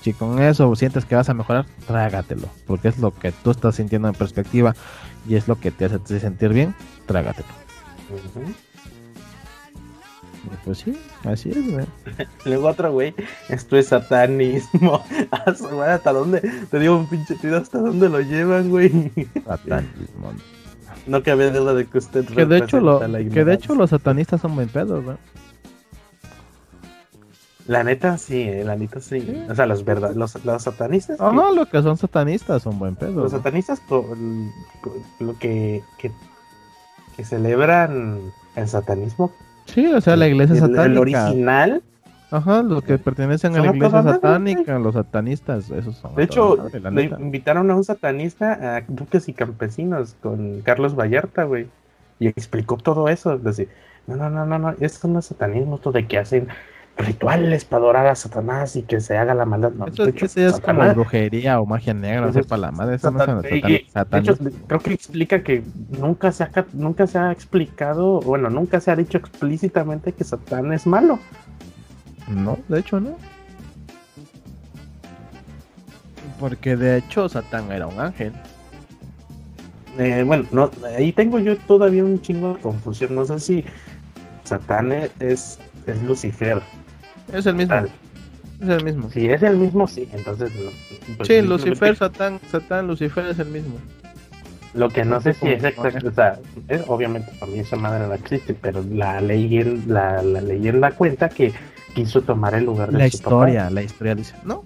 Si 0.07 0.13
con 0.13 0.41
eso 0.41 0.73
sientes 0.77 1.05
que 1.05 1.17
vas 1.17 1.29
a 1.31 1.35
mejorar, 1.35 1.67
trágatelo, 1.85 2.49
porque 2.69 2.87
es 2.87 2.99
lo 2.99 3.13
que 3.13 3.33
tú 3.33 3.51
estás 3.51 3.75
sintiendo 3.75 4.07
en 4.07 4.15
perspectiva 4.15 4.73
y 5.29 5.35
es 5.35 5.49
lo 5.49 5.59
que 5.59 5.73
te 5.73 5.87
hace 5.87 6.21
sentir 6.21 6.51
bien, 6.53 6.77
trágatelo. 7.07 7.49
Pues 10.65 10.79
sí, 10.79 10.97
así 11.25 11.51
es, 11.51 11.73
güey. 11.73 11.87
Luego 12.45 12.69
otro, 12.69 12.93
güey, 12.93 13.17
esto 13.49 13.77
es 13.77 13.89
satanismo. 13.89 15.05
¿Hasta 15.33 16.13
dónde? 16.13 16.41
Te 16.71 16.79
digo 16.79 16.99
un 16.99 17.09
pinche 17.09 17.35
tiro, 17.35 17.57
¿hasta 17.57 17.81
dónde 17.81 18.09
lo 18.09 18.21
llevan, 18.21 18.71
güey? 18.71 19.11
Satanismo. 19.45 20.35
No 21.09 21.21
cabe 21.25 21.51
duda 21.51 21.75
de 21.75 21.85
que 21.85 21.99
usted 21.99 22.25
que 22.27 22.47
de 22.47 22.59
hecho 22.59 22.79
lo, 22.79 23.01
Que 23.01 23.45
de 23.45 23.55
hecho 23.55 23.75
los 23.75 23.91
satanistas 23.91 24.41
son 24.41 24.55
buen 24.55 24.69
pedos, 24.69 25.03
güey. 25.05 25.17
La 27.67 27.83
neta 27.83 28.17
sí, 28.17 28.43
eh, 28.43 28.62
la 28.64 28.77
neta 28.77 29.01
sí. 29.01 29.45
O 29.51 29.55
sea, 29.55 29.67
los 29.67 29.85
verdad, 29.85 30.14
los, 30.14 30.45
los 30.45 30.62
satanistas. 30.62 31.17
Ah, 31.21 31.33
no, 31.35 31.53
los 31.53 31.69
que 31.69 31.83
son 31.83 31.97
satanistas 31.97 32.62
son 32.62 32.79
buen 32.79 32.95
pedo. 32.95 33.23
Los 33.23 33.33
satanistas 33.33 33.83
lo 35.19 35.39
que, 35.39 35.83
que, 35.99 36.12
que 37.17 37.25
celebran 37.25 38.21
el 38.55 38.69
satanismo 38.69 39.33
Sí, 39.67 39.87
o 39.87 40.01
sea, 40.01 40.17
la 40.17 40.29
iglesia 40.29 40.57
satánica. 40.57 40.85
El 40.85 40.99
original. 40.99 41.83
Ajá, 42.31 42.62
los 42.62 42.83
que 42.83 42.99
pertenecen 42.99 43.55
a 43.57 43.61
la 43.61 43.75
iglesia 43.75 44.03
satánica, 44.03 44.79
los 44.79 44.95
satanistas, 44.95 45.71
esos 45.71 45.97
son. 45.97 46.14
De 46.17 46.25
hecho, 46.25 46.69
le 46.73 47.05
invitaron 47.05 47.71
a 47.71 47.77
un 47.77 47.85
satanista 47.85 48.77
a 48.77 48.81
duques 48.89 49.29
y 49.29 49.33
campesinos 49.33 50.17
con 50.21 50.61
Carlos 50.62 50.97
Vallarta, 50.97 51.45
güey. 51.45 51.69
Y 52.19 52.29
explicó 52.29 52.77
todo 52.79 53.09
eso. 53.09 53.39
Decir, 53.39 53.69
no, 54.07 54.17
no, 54.17 54.31
no, 54.31 54.47
no, 54.47 54.59
no, 54.59 54.75
esto 54.81 55.07
no 55.09 55.21
es 55.21 55.27
satanismo, 55.27 55.77
esto 55.77 55.93
de 55.93 56.07
que 56.07 56.19
hacen 56.19 56.49
rituales 56.97 57.65
para 57.65 57.83
adorar 57.83 58.07
a 58.07 58.15
Satanás 58.15 58.77
y 58.77 58.83
que 58.83 59.01
se 59.01 59.17
haga 59.17 59.35
la 59.35 59.45
maldad. 59.45 59.73
No, 59.73 59.87
eso, 59.87 60.05
es 60.05 60.61
como 60.61 60.83
brujería 60.95 61.61
o 61.61 61.67
magia 61.67 61.93
negra, 61.93 62.27
no 62.27 62.33
sé, 62.33 62.43
para 62.43 62.63
la 62.63 62.71
madre. 62.73 62.97
Eso 62.97 63.11
no 63.11 63.23
es 63.43 63.63
creo 64.67 64.81
que 64.81 64.95
explica 64.95 65.43
que 65.43 65.63
nunca 65.99 66.33
se, 66.33 66.45
ha, 66.45 66.51
nunca 66.73 67.07
se 67.07 67.19
ha 67.19 67.33
explicado, 67.33 68.21
bueno, 68.21 68.49
nunca 68.49 68.81
se 68.81 68.91
ha 68.91 68.97
dicho 68.97 69.19
explícitamente 69.19 70.13
que 70.13 70.25
Satán 70.25 70.73
es 70.73 70.87
malo. 70.87 71.19
No, 72.29 72.59
de 72.69 72.81
hecho 72.81 72.99
no. 72.99 73.17
Porque 76.41 76.77
de 76.77 76.99
hecho 76.99 77.29
Satán 77.29 77.71
era 77.73 77.87
un 77.87 78.01
ángel. 78.01 78.33
Eh, 79.99 80.23
bueno, 80.27 80.47
no, 80.51 80.71
ahí 80.97 81.13
tengo 81.13 81.39
yo 81.39 81.57
todavía 81.57 82.05
un 82.05 82.21
chingo 82.21 82.55
de 82.55 82.61
confusión. 82.61 83.15
No 83.15 83.25
sé 83.25 83.41
si 83.41 83.65
Satán 84.45 84.93
es, 84.93 85.59
es 85.87 86.03
Lucifer. 86.03 86.63
Es 87.33 87.47
el 87.47 87.55
mismo. 87.55 87.74
Es 88.61 88.68
el 88.68 88.85
mismo. 88.85 89.11
Si 89.11 89.29
es 89.29 89.43
el 89.43 89.57
mismo, 89.57 89.87
sí. 89.87 90.09
Entonces. 90.12 90.51
Pues, 91.16 91.29
sí, 91.29 91.43
Lucifer, 91.43 91.97
Satán, 91.97 92.41
Satán, 92.51 92.87
Lucifer 92.87 93.27
es 93.27 93.39
el 93.39 93.49
mismo. 93.49 93.77
Lo 94.74 94.91
que 94.91 95.05
no 95.05 95.20
sé 95.20 95.33
si 95.33 95.49
es 95.49 95.64
exacto, 95.64 96.09
o 96.09 96.12
sea, 96.12 96.39
obviamente 96.87 97.33
para 97.41 97.51
mí 97.51 97.61
esa 97.61 97.77
madre 97.77 98.07
no 98.07 98.12
existe, 98.12 98.53
pero 98.53 98.85
la 98.91 99.22
leyenda, 99.22 100.22
la, 100.22 100.41
leyenda 100.43 100.91
cuenta 100.91 101.31
que 101.31 101.55
quiso 101.95 102.20
tomar 102.20 102.55
el 102.55 102.64
lugar 102.64 102.93
de 102.93 102.99
la 102.99 103.07
historia, 103.07 103.70
la 103.70 103.83
historia 103.83 104.14
dice, 104.14 104.35
no, 104.45 104.64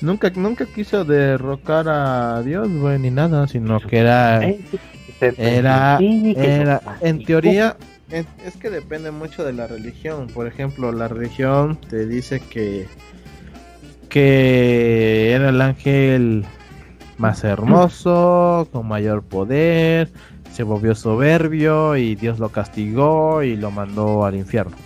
nunca, 0.00 0.30
nunca 0.34 0.64
quiso 0.64 1.04
derrocar 1.04 1.88
a 1.88 2.40
Dios, 2.42 2.70
güey, 2.70 2.98
ni 2.98 3.10
nada, 3.10 3.46
sino 3.48 3.80
que 3.80 3.98
era, 3.98 4.42
era, 5.20 5.98
era, 6.00 6.80
en 7.02 7.22
teoría, 7.22 7.76
es, 8.14 8.56
que 8.56 8.70
depende 8.70 9.10
mucho 9.10 9.44
de 9.44 9.52
la 9.52 9.66
religión. 9.66 10.28
Por 10.28 10.46
ejemplo, 10.46 10.92
la 10.92 11.08
religión 11.08 11.78
te 11.88 12.06
dice 12.06 12.40
que 12.40 12.86
que 14.08 15.32
era 15.32 15.48
el 15.48 15.60
ángel 15.60 16.44
más 17.18 17.42
hermoso, 17.42 18.68
con 18.70 18.86
mayor 18.86 19.24
poder, 19.24 20.08
se 20.52 20.62
volvió 20.62 20.94
soberbio 20.94 21.96
y 21.96 22.14
Dios 22.14 22.38
lo 22.38 22.50
castigó 22.50 23.42
y 23.42 23.56
lo 23.56 23.72
mandó 23.72 24.24
al 24.24 24.36
infierno. 24.36 24.76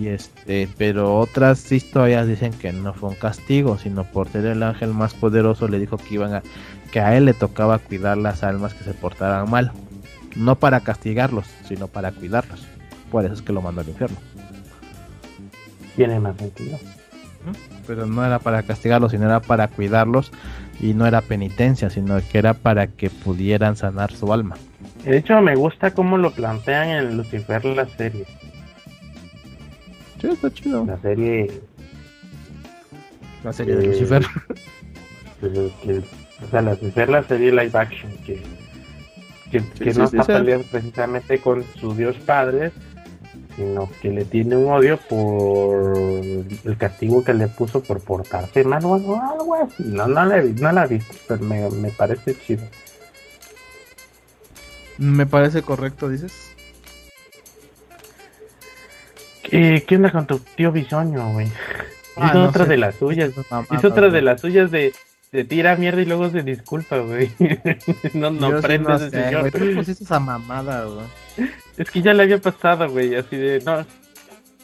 Y 0.00 0.08
este, 0.08 0.68
pero 0.76 1.18
otras 1.18 1.70
historias 1.70 2.26
dicen 2.26 2.52
que 2.52 2.72
no 2.72 2.94
fue 2.94 3.10
un 3.10 3.14
castigo, 3.14 3.78
sino 3.78 4.04
por 4.04 4.28
ser 4.28 4.46
el 4.46 4.62
ángel 4.62 4.94
más 4.94 5.14
poderoso 5.14 5.68
le 5.68 5.78
dijo 5.78 5.98
que 5.98 6.14
iban 6.14 6.34
a 6.34 6.42
que 6.96 7.02
a 7.02 7.14
él 7.14 7.26
le 7.26 7.34
tocaba 7.34 7.78
cuidar 7.78 8.16
las 8.16 8.42
almas 8.42 8.72
que 8.72 8.82
se 8.82 8.94
portaran 8.94 9.50
mal. 9.50 9.70
No 10.34 10.54
para 10.56 10.80
castigarlos, 10.80 11.44
sino 11.68 11.88
para 11.88 12.10
cuidarlos. 12.10 12.66
Por 13.10 13.22
eso 13.26 13.34
es 13.34 13.42
que 13.42 13.52
lo 13.52 13.60
mandó 13.60 13.82
al 13.82 13.88
infierno. 13.90 14.16
Tiene 15.94 16.18
más 16.20 16.38
sentido. 16.38 16.78
Pero 17.86 18.06
no 18.06 18.24
era 18.24 18.38
para 18.38 18.62
castigarlos, 18.62 19.10
sino 19.10 19.26
era 19.26 19.40
para 19.40 19.68
cuidarlos. 19.68 20.32
Y 20.80 20.94
no 20.94 21.06
era 21.06 21.20
penitencia, 21.20 21.90
sino 21.90 22.18
que 22.32 22.38
era 22.38 22.54
para 22.54 22.86
que 22.86 23.10
pudieran 23.10 23.76
sanar 23.76 24.10
su 24.10 24.32
alma. 24.32 24.56
De 25.04 25.18
hecho, 25.18 25.42
me 25.42 25.54
gusta 25.54 25.90
cómo 25.90 26.16
lo 26.16 26.30
plantean 26.30 26.88
en 26.88 27.18
Lucifer 27.18 27.62
la 27.66 27.84
serie. 27.84 28.24
Sí, 30.18 30.28
está 30.28 30.50
chido. 30.50 30.86
La 30.86 30.96
serie. 30.96 31.60
La 33.44 33.52
serie 33.52 33.76
de 33.76 33.86
Lucifer. 33.86 34.24
o 36.44 36.50
sea, 36.50 36.62
la 36.62 36.72
Lucifer, 36.72 37.08
la 37.08 37.22
serie 37.22 37.50
live 37.50 37.70
action, 37.74 38.12
que 38.24 38.42
que, 39.50 39.94
no 39.94 40.04
está 40.04 40.24
peleando 40.24 40.66
precisamente 40.70 41.38
con 41.38 41.64
su 41.78 41.94
Dios 41.94 42.16
Padre, 42.24 42.72
sino 43.54 43.88
que 44.00 44.10
le 44.10 44.24
tiene 44.24 44.56
un 44.56 44.70
odio 44.70 44.98
por 45.08 45.96
el 45.96 46.76
castigo 46.78 47.24
que 47.24 47.34
le 47.34 47.48
puso 47.48 47.82
por 47.82 48.00
portarse 48.00 48.64
mal 48.64 48.84
o 48.84 48.94
algo, 48.94 49.54
así. 49.54 49.84
No, 49.84 50.06
no, 50.06 50.24
la, 50.24 50.42
no 50.42 50.72
la 50.72 50.84
he 50.84 50.88
visto, 50.88 51.14
pero 51.28 51.42
me, 51.42 51.70
me 51.70 51.90
parece 51.90 52.36
chido. 52.38 52.64
Me 54.98 55.26
parece 55.26 55.62
correcto, 55.62 56.08
dices. 56.08 56.52
¿Qué, 59.42 59.84
¿Qué 59.86 59.96
onda 59.96 60.10
con 60.10 60.26
tu 60.26 60.38
tío 60.40 60.72
Bisoño, 60.72 61.32
güey? 61.32 61.48
Ah, 62.16 62.30
Hizo 62.30 62.44
otra 62.44 62.64
de 62.64 62.78
las 62.78 62.96
suyas. 62.96 63.30
Hizo 63.70 63.88
otra 63.88 64.08
de 64.08 64.22
las 64.22 64.40
suyas 64.40 64.70
de 64.70 64.92
se 65.36 65.44
tira 65.44 65.76
mierda 65.76 66.00
y 66.00 66.06
luego 66.06 66.30
se 66.30 66.42
disculpa, 66.42 66.96
güey. 66.98 67.30
no, 68.14 68.30
no 68.30 68.58
prende 68.62 68.94
ese 68.94 69.10
señor. 69.10 69.50
Güey, 69.50 69.74
pusiste 69.74 70.02
esa 70.02 70.18
mamada, 70.18 70.84
güey. 70.84 71.50
Es 71.76 71.90
que 71.90 72.00
ya 72.00 72.14
le 72.14 72.22
había 72.22 72.38
pasado, 72.38 72.88
güey, 72.88 73.14
así 73.14 73.36
de, 73.36 73.60
no, 73.60 73.84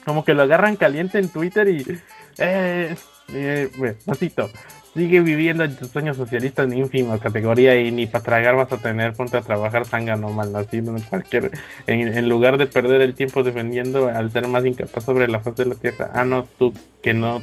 como 0.07 0.25
que 0.25 0.33
lo 0.33 0.45
agarran 0.45 0.77
caliente 0.77 1.19
en 1.19 1.29
Twitter 1.29 1.69
y, 1.69 1.99
eh, 2.39 2.97
eh 3.35 3.71
güey, 3.77 3.93
pasito, 4.07 4.49
sigue 4.95 5.21
viviendo 5.21 5.63
en 5.63 5.77
tus 5.77 5.89
sueños 5.89 6.17
socialistas 6.17 6.73
en 6.73 6.79
ínfima 6.79 7.19
categoría 7.19 7.79
y 7.79 7.91
ni 7.91 8.07
para 8.07 8.25
tragar 8.25 8.57
vas 8.57 8.73
a 8.73 8.79
tener, 8.79 9.13
ponte 9.13 9.37
a 9.37 9.43
trabajar 9.43 9.85
sangano 9.85 10.31
mal 10.31 10.53
nacido 10.53 10.97
en 10.97 11.03
cualquier, 11.03 11.51
en, 11.87 12.17
en 12.17 12.29
lugar 12.31 12.57
de 12.57 12.67
perder 12.67 13.03
el 13.03 13.13
tiempo 13.13 13.43
defendiendo 13.43 14.09
al 14.09 14.33
ser 14.33 14.49
más 14.49 14.65
incapaz 14.65 15.05
sobre 15.05 15.29
la 15.29 15.41
faz 15.41 15.55
de 15.57 15.67
la 15.67 15.75
tierra. 15.75 16.11
Ah, 16.15 16.25
no, 16.25 16.49
tú 16.59 16.73
que 17.03 17.13
no 17.13 17.43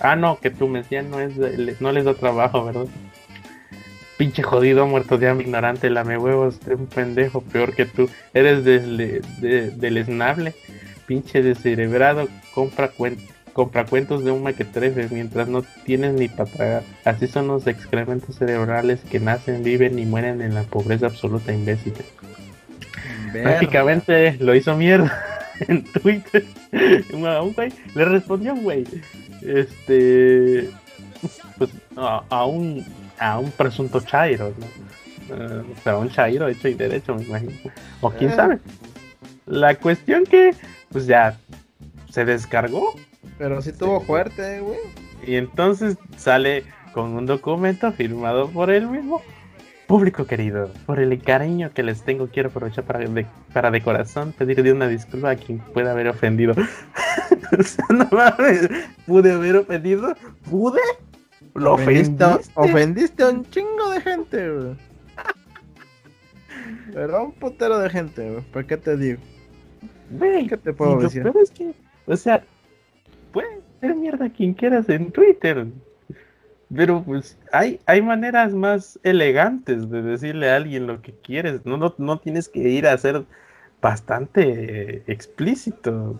Ah, 0.00 0.16
no, 0.16 0.38
que 0.38 0.50
tu 0.50 0.68
Mesías 0.68 1.04
no, 1.04 1.20
es, 1.20 1.34
no 1.80 1.92
les 1.92 2.04
da 2.04 2.14
trabajo, 2.14 2.64
¿verdad? 2.64 2.86
Pinche 4.16 4.42
jodido, 4.42 4.86
muerto 4.86 5.18
de 5.18 5.28
hambre, 5.28 5.46
ignorante, 5.46 5.90
lame 5.90 6.18
huevos, 6.18 6.58
un 6.66 6.86
pendejo 6.86 7.40
peor 7.40 7.74
que 7.74 7.86
tú. 7.86 8.08
Eres 8.34 8.64
del, 8.64 9.22
del 9.40 9.96
esnable, 9.96 10.54
pinche 11.06 11.42
descerebrado, 11.42 12.28
compra, 12.52 12.90
compra 13.52 13.86
cuentos 13.86 14.24
de 14.24 14.32
un 14.32 14.42
maquetrefe 14.42 15.08
mientras 15.10 15.48
no 15.48 15.62
tienes 15.84 16.14
ni 16.14 16.28
para 16.28 16.50
tragar. 16.50 16.82
Así 17.04 17.28
son 17.28 17.46
los 17.48 17.66
excrementos 17.66 18.36
cerebrales 18.36 19.00
que 19.00 19.20
nacen, 19.20 19.62
viven 19.62 19.98
y 19.98 20.04
mueren 20.04 20.42
en 20.42 20.54
la 20.54 20.62
pobreza 20.62 21.06
absoluta, 21.06 21.52
imbécil. 21.52 21.94
Prácticamente 23.32 24.36
lo 24.40 24.54
hizo 24.54 24.76
mierda 24.76 25.37
en 25.68 25.84
Twitter. 25.84 26.44
un 27.12 27.52
güey 27.52 27.72
le 27.94 28.04
respondió 28.04 28.54
un 28.54 28.62
güey 28.62 28.84
este 29.42 30.70
pues 31.56 31.70
a, 31.96 32.44
un 32.44 32.84
a 33.18 33.38
un 33.38 33.50
presunto 33.50 34.00
chairo 34.00 34.52
Uh, 35.30 35.62
pero 35.84 36.00
un 36.00 36.08
chairo 36.08 36.48
hecho 36.48 36.68
y 36.68 36.74
derecho, 36.74 37.14
me 37.14 37.22
imagino. 37.22 37.52
O 38.00 38.10
quién 38.10 38.34
sabe. 38.34 38.60
La 39.44 39.74
cuestión 39.74 40.24
que, 40.24 40.54
pues 40.90 41.06
ya, 41.06 41.36
se 42.10 42.24
descargó 42.24 42.94
Pero 43.36 43.60
sí 43.60 43.72
tuvo 43.72 44.00
fuerte, 44.00 44.60
güey. 44.60 44.78
y 45.26 45.36
entonces 45.36 45.98
sale 46.16 46.64
con 46.94 47.10
un 47.10 47.26
documento 47.26 47.92
firmado 47.92 48.48
por 48.48 48.70
él 48.70 48.86
mismo. 48.88 49.20
Público 49.88 50.26
querido, 50.26 50.70
por 50.86 51.00
el 51.00 51.20
cariño 51.22 51.70
que 51.74 51.82
les 51.82 52.02
tengo, 52.02 52.28
quiero 52.28 52.50
aprovechar 52.50 52.84
para 52.84 53.00
de, 53.00 53.26
para 53.54 53.70
de 53.70 53.80
corazón 53.80 54.32
pedirle 54.36 54.70
una 54.72 54.86
disculpa 54.86 55.30
a 55.30 55.36
quien 55.36 55.58
pueda 55.58 55.90
haber 55.92 56.08
ofendido. 56.08 56.54
O 57.58 57.62
sea, 57.62 57.86
no 57.88 58.06
mames, 58.12 58.68
¿pude 59.06 59.32
haber 59.32 59.56
ofendido? 59.56 60.14
¿Pude? 60.50 60.80
¿Lo 61.54 61.72
Ofendiste, 61.74 62.22
ofendiste? 62.54 63.22
a 63.22 63.30
un 63.30 63.48
chingo 63.48 63.88
de 63.90 64.00
gente, 64.02 64.50
güey. 64.52 64.76
Pero 66.92 67.16
a 67.16 67.22
un 67.22 67.32
putero 67.32 67.78
de 67.78 67.88
gente, 67.88 68.30
güey. 68.30 68.42
¿Por 68.52 68.66
qué 68.66 68.76
te 68.76 68.98
digo? 68.98 69.20
Güey, 70.10 70.46
¿Qué 70.46 70.58
te 70.58 70.74
puedo 70.74 70.98
decir? 70.98 71.26
es 71.42 71.50
que, 71.50 71.72
o 72.06 72.16
sea, 72.16 72.44
puede 73.32 73.60
ser 73.80 73.94
mierda 73.94 74.28
quien 74.28 74.52
quieras 74.52 74.86
en 74.90 75.10
Twitter. 75.10 75.66
Pero 76.74 77.02
pues 77.02 77.38
hay, 77.52 77.80
hay 77.86 78.02
maneras 78.02 78.52
más 78.52 78.98
elegantes 79.02 79.88
de 79.90 80.02
decirle 80.02 80.50
a 80.50 80.56
alguien 80.56 80.86
lo 80.86 81.00
que 81.00 81.14
quieres. 81.14 81.64
No, 81.64 81.76
no, 81.78 81.94
no 81.98 82.18
tienes 82.18 82.48
que 82.48 82.60
ir 82.68 82.86
a 82.86 82.98
ser 82.98 83.24
bastante 83.80 85.02
explícito. 85.10 86.18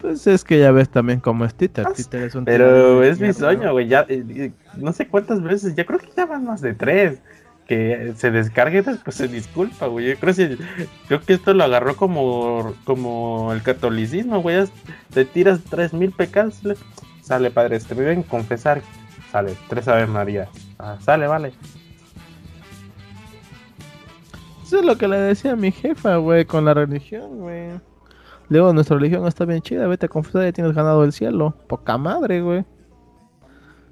Pues 0.00 0.26
es 0.26 0.44
que 0.44 0.58
ya 0.58 0.70
ves 0.72 0.90
también 0.90 1.20
cómo 1.20 1.44
es 1.46 1.54
Twitter. 1.54 1.86
Ah, 1.88 1.92
Twitter 1.94 2.24
es 2.24 2.34
un 2.34 2.44
Pero 2.44 3.02
es 3.02 3.18
mi 3.18 3.32
sueño, 3.32 3.72
güey. 3.72 3.88
Ya, 3.88 4.04
eh, 4.08 4.22
eh, 4.28 4.52
no 4.76 4.92
sé 4.92 5.08
cuántas 5.08 5.42
veces, 5.42 5.74
ya 5.74 5.86
creo 5.86 5.98
que 5.98 6.10
ya 6.14 6.26
van 6.26 6.44
más 6.44 6.60
de 6.60 6.74
tres. 6.74 7.20
Que 7.66 8.12
se 8.16 8.30
descargue 8.30 8.82
después 8.82 9.16
se 9.16 9.26
disculpa, 9.26 9.86
güey. 9.88 10.10
Yo 10.10 10.16
creo, 10.20 10.34
que- 10.34 10.56
creo 11.08 11.20
que 11.22 11.32
esto 11.32 11.52
lo 11.52 11.64
agarró 11.64 11.96
como, 11.96 12.74
como 12.84 13.52
el 13.52 13.62
catolicismo, 13.62 14.40
güey. 14.40 14.68
Te 15.12 15.24
tiras 15.24 15.60
tres 15.68 15.92
mil 15.92 16.12
pecados. 16.12 16.62
le- 16.62 16.76
Sale, 17.22 17.50
padre, 17.50 17.80
te 17.80 17.94
deben 17.96 18.22
confesar. 18.22 18.82
Sale, 19.36 19.54
tres 19.68 19.86
Ave 19.86 20.06
María. 20.06 20.48
Ah, 20.78 20.96
sale, 20.98 21.26
vale. 21.26 21.52
Eso 24.64 24.78
es 24.78 24.84
lo 24.86 24.96
que 24.96 25.06
le 25.06 25.18
decía 25.18 25.52
a 25.52 25.56
mi 25.56 25.72
jefa, 25.72 26.16
güey, 26.16 26.46
con 26.46 26.64
la 26.64 26.72
religión, 26.72 27.40
güey. 27.40 27.78
Luego, 28.48 28.72
nuestra 28.72 28.96
religión 28.96 29.26
está 29.26 29.44
bien 29.44 29.60
chida, 29.60 29.86
vete 29.88 30.06
a 30.06 30.08
confesar, 30.08 30.44
ya 30.44 30.52
tienes 30.52 30.74
ganado 30.74 31.04
el 31.04 31.12
cielo. 31.12 31.54
Poca 31.66 31.98
madre, 31.98 32.40
güey. 32.40 32.64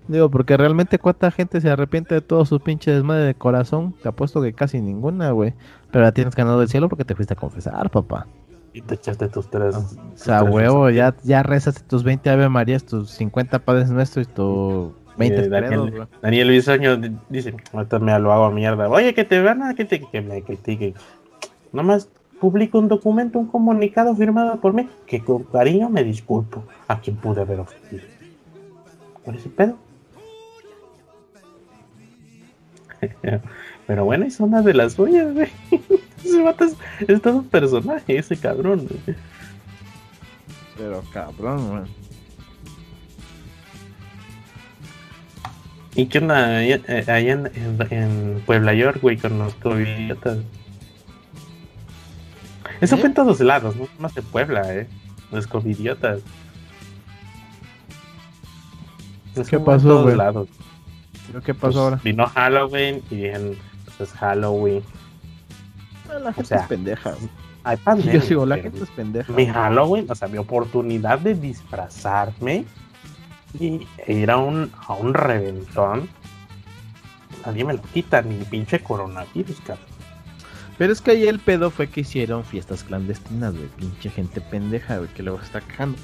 Digo, 0.08 0.30
porque 0.30 0.56
realmente 0.56 0.98
cuánta 0.98 1.30
gente 1.30 1.60
se 1.60 1.68
arrepiente 1.68 2.14
de 2.14 2.20
todos 2.22 2.48
sus 2.48 2.62
pinches 2.62 2.94
desmadre 2.94 3.24
de 3.24 3.34
corazón. 3.34 3.94
Te 4.02 4.08
apuesto 4.08 4.40
que 4.40 4.54
casi 4.54 4.80
ninguna, 4.80 5.32
güey. 5.32 5.52
Pero 5.90 6.06
ya 6.06 6.12
tienes 6.12 6.34
ganado 6.34 6.62
el 6.62 6.68
cielo 6.70 6.88
porque 6.88 7.04
te 7.04 7.14
fuiste 7.14 7.34
a 7.34 7.36
confesar, 7.36 7.90
papá. 7.90 8.26
Y 8.72 8.80
te 8.80 8.94
echaste 8.94 9.28
tus 9.28 9.50
tres. 9.50 9.76
O 9.76 9.84
sea, 10.14 10.42
huevo, 10.42 10.88
ya, 10.88 11.14
ya 11.22 11.42
rezaste 11.42 11.82
tus 11.82 12.02
20 12.02 12.30
Ave 12.30 12.48
Marías, 12.48 12.86
tus 12.86 13.10
50 13.10 13.58
Padres 13.58 13.90
Nuestros 13.90 14.26
y 14.26 14.30
tus 14.30 15.03
20 15.16 15.40
Eh, 15.40 15.48
Daniel-. 15.48 16.06
Daniel 16.22 16.50
Bisoño 16.50 16.96
di- 16.96 17.16
dice, 17.28 17.54
ahorita 17.72 17.98
me 17.98 18.18
lo 18.18 18.32
hago 18.32 18.44
a 18.46 18.50
mierda. 18.50 18.88
Oye, 18.88 19.14
que 19.14 19.24
te 19.24 19.40
van 19.42 19.62
a 19.62 19.74
que, 19.74 19.84
te, 19.84 20.00
que 20.00 20.20
me 20.20 20.42
critiquen. 20.42 20.94
Nomás 21.72 22.08
publico 22.40 22.78
un 22.78 22.88
documento, 22.88 23.38
un 23.38 23.46
comunicado 23.46 24.14
firmado 24.16 24.60
por 24.60 24.72
mí, 24.74 24.88
que 25.06 25.20
con 25.20 25.44
cariño 25.44 25.88
me 25.88 26.04
disculpo 26.04 26.64
a 26.88 27.00
quien 27.00 27.16
pude 27.16 27.40
haber 27.40 27.60
ofendido. 27.60 28.02
¿Cuál 29.22 29.36
es 29.36 29.44
el 29.46 29.52
pedo? 29.52 29.76
Pero 33.86 34.04
bueno, 34.04 34.24
es 34.24 34.40
una 34.40 34.62
de 34.62 34.74
las 34.74 34.94
suyas, 34.94 35.32
güey. 35.32 35.48
Es, 36.24 36.76
es 37.06 37.20
todo 37.20 37.36
un 37.38 37.48
personaje, 37.48 38.16
ese 38.16 38.34
cabrón. 38.38 38.86
güey. 38.88 39.16
Pero 40.78 41.02
cabrón, 41.12 41.68
güey. 41.70 41.82
¿Y 45.96 46.06
qué 46.06 46.18
onda 46.18 46.58
allá, 46.58 46.80
eh, 46.88 47.04
allá 47.06 47.18
en, 47.32 47.46
en- 47.54 47.86
en 47.92 48.42
Puebla 48.46 48.74
York, 48.74 48.98
güey, 49.00 49.16
con 49.16 49.38
los 49.38 49.54
covidiotas? 49.54 50.38
Eso 52.80 52.96
¿Eh? 52.96 52.98
fue 52.98 53.08
en 53.08 53.14
todos 53.14 53.38
lados, 53.40 53.76
no 53.76 53.86
más 53.98 54.16
en 54.16 54.24
Puebla, 54.24 54.74
eh. 54.74 54.88
Los 55.30 55.46
covidiotas. 55.46 56.20
Eso 59.34 59.42
¿Qué 59.44 59.44
fue 59.50 59.58
en 59.58 59.64
pasó, 59.64 59.88
todos 59.88 60.02
güey? 60.04 60.16
lados. 60.16 60.48
¿Pero 61.28 61.40
qué 61.42 61.54
Pues, 61.54 61.72
pasó 61.74 61.84
ahora? 61.84 62.00
Vino 62.04 62.26
Halloween 62.26 63.02
y 63.10 63.16
dijeron, 63.16 63.56
pues 63.84 64.00
es 64.10 64.16
Halloween. 64.18 64.82
Ah, 66.08 66.18
La 66.18 66.32
gente 66.32 66.48
sea, 66.48 66.58
es 66.58 66.66
pendeja. 66.66 67.10
güey. 67.12 67.76
Pandemia, 67.82 68.12
Yo 68.14 68.20
sigo, 68.20 68.44
la 68.46 68.58
gente 68.58 68.82
es 68.84 68.90
pendeja. 68.90 69.32
Mi 69.32 69.46
Halloween, 69.46 70.06
o 70.10 70.14
sea, 70.14 70.28
mi 70.28 70.36
oportunidad 70.38 71.18
de 71.18 71.34
disfrazarme 71.34 72.66
y 73.58 73.86
ir 74.06 74.30
a 74.30 74.36
un, 74.36 74.70
a 74.86 74.94
un 74.94 75.14
reventón. 75.14 76.08
Nadie 77.44 77.64
me 77.64 77.74
lo 77.74 77.82
quita, 77.82 78.22
ni 78.22 78.44
pinche 78.44 78.80
coronavirus, 78.80 79.60
cabrón. 79.60 79.86
Pero 80.78 80.92
es 80.92 81.00
que 81.00 81.12
ahí 81.12 81.28
el 81.28 81.38
pedo 81.38 81.70
fue 81.70 81.88
que 81.88 82.00
hicieron 82.00 82.44
fiestas 82.44 82.82
clandestinas, 82.82 83.54
güey. 83.54 83.68
Pinche 83.68 84.10
gente 84.10 84.40
pendeja, 84.40 84.98
güey, 84.98 85.08
que 85.10 85.22
luego 85.22 85.40
está 85.40 85.60
quejando. 85.60 85.98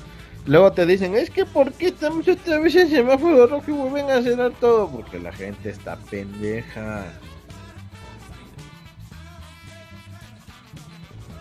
Luego 0.46 0.72
te 0.72 0.86
dicen, 0.86 1.14
es 1.16 1.30
que 1.30 1.44
¿por 1.44 1.72
qué 1.72 1.88
estamos 1.88 2.26
otra 2.26 2.59
vez 2.61 2.74
en 2.74 2.88
semáforo 2.88 3.46
rojo 3.46 3.64
y 3.68 3.72
vuelven 3.72 4.11
a 4.11 4.22
cerrar 4.22 4.53
todo? 4.61 4.88
Porque 4.88 5.18
la 5.18 5.32
gente 5.32 5.70
está 5.70 5.96
pendeja. 5.96 7.05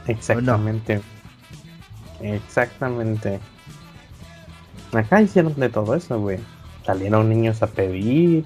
Exactamente. 0.08 1.02
Exactamente. 2.22 3.40
Acá 4.94 5.22
hicieron 5.22 5.56
de 5.56 5.70
todo 5.70 5.96
eso, 5.96 6.20
güey. 6.20 6.40
Salieron 6.86 7.30
niños 7.30 7.62
a 7.62 7.68
pedir. 7.68 8.46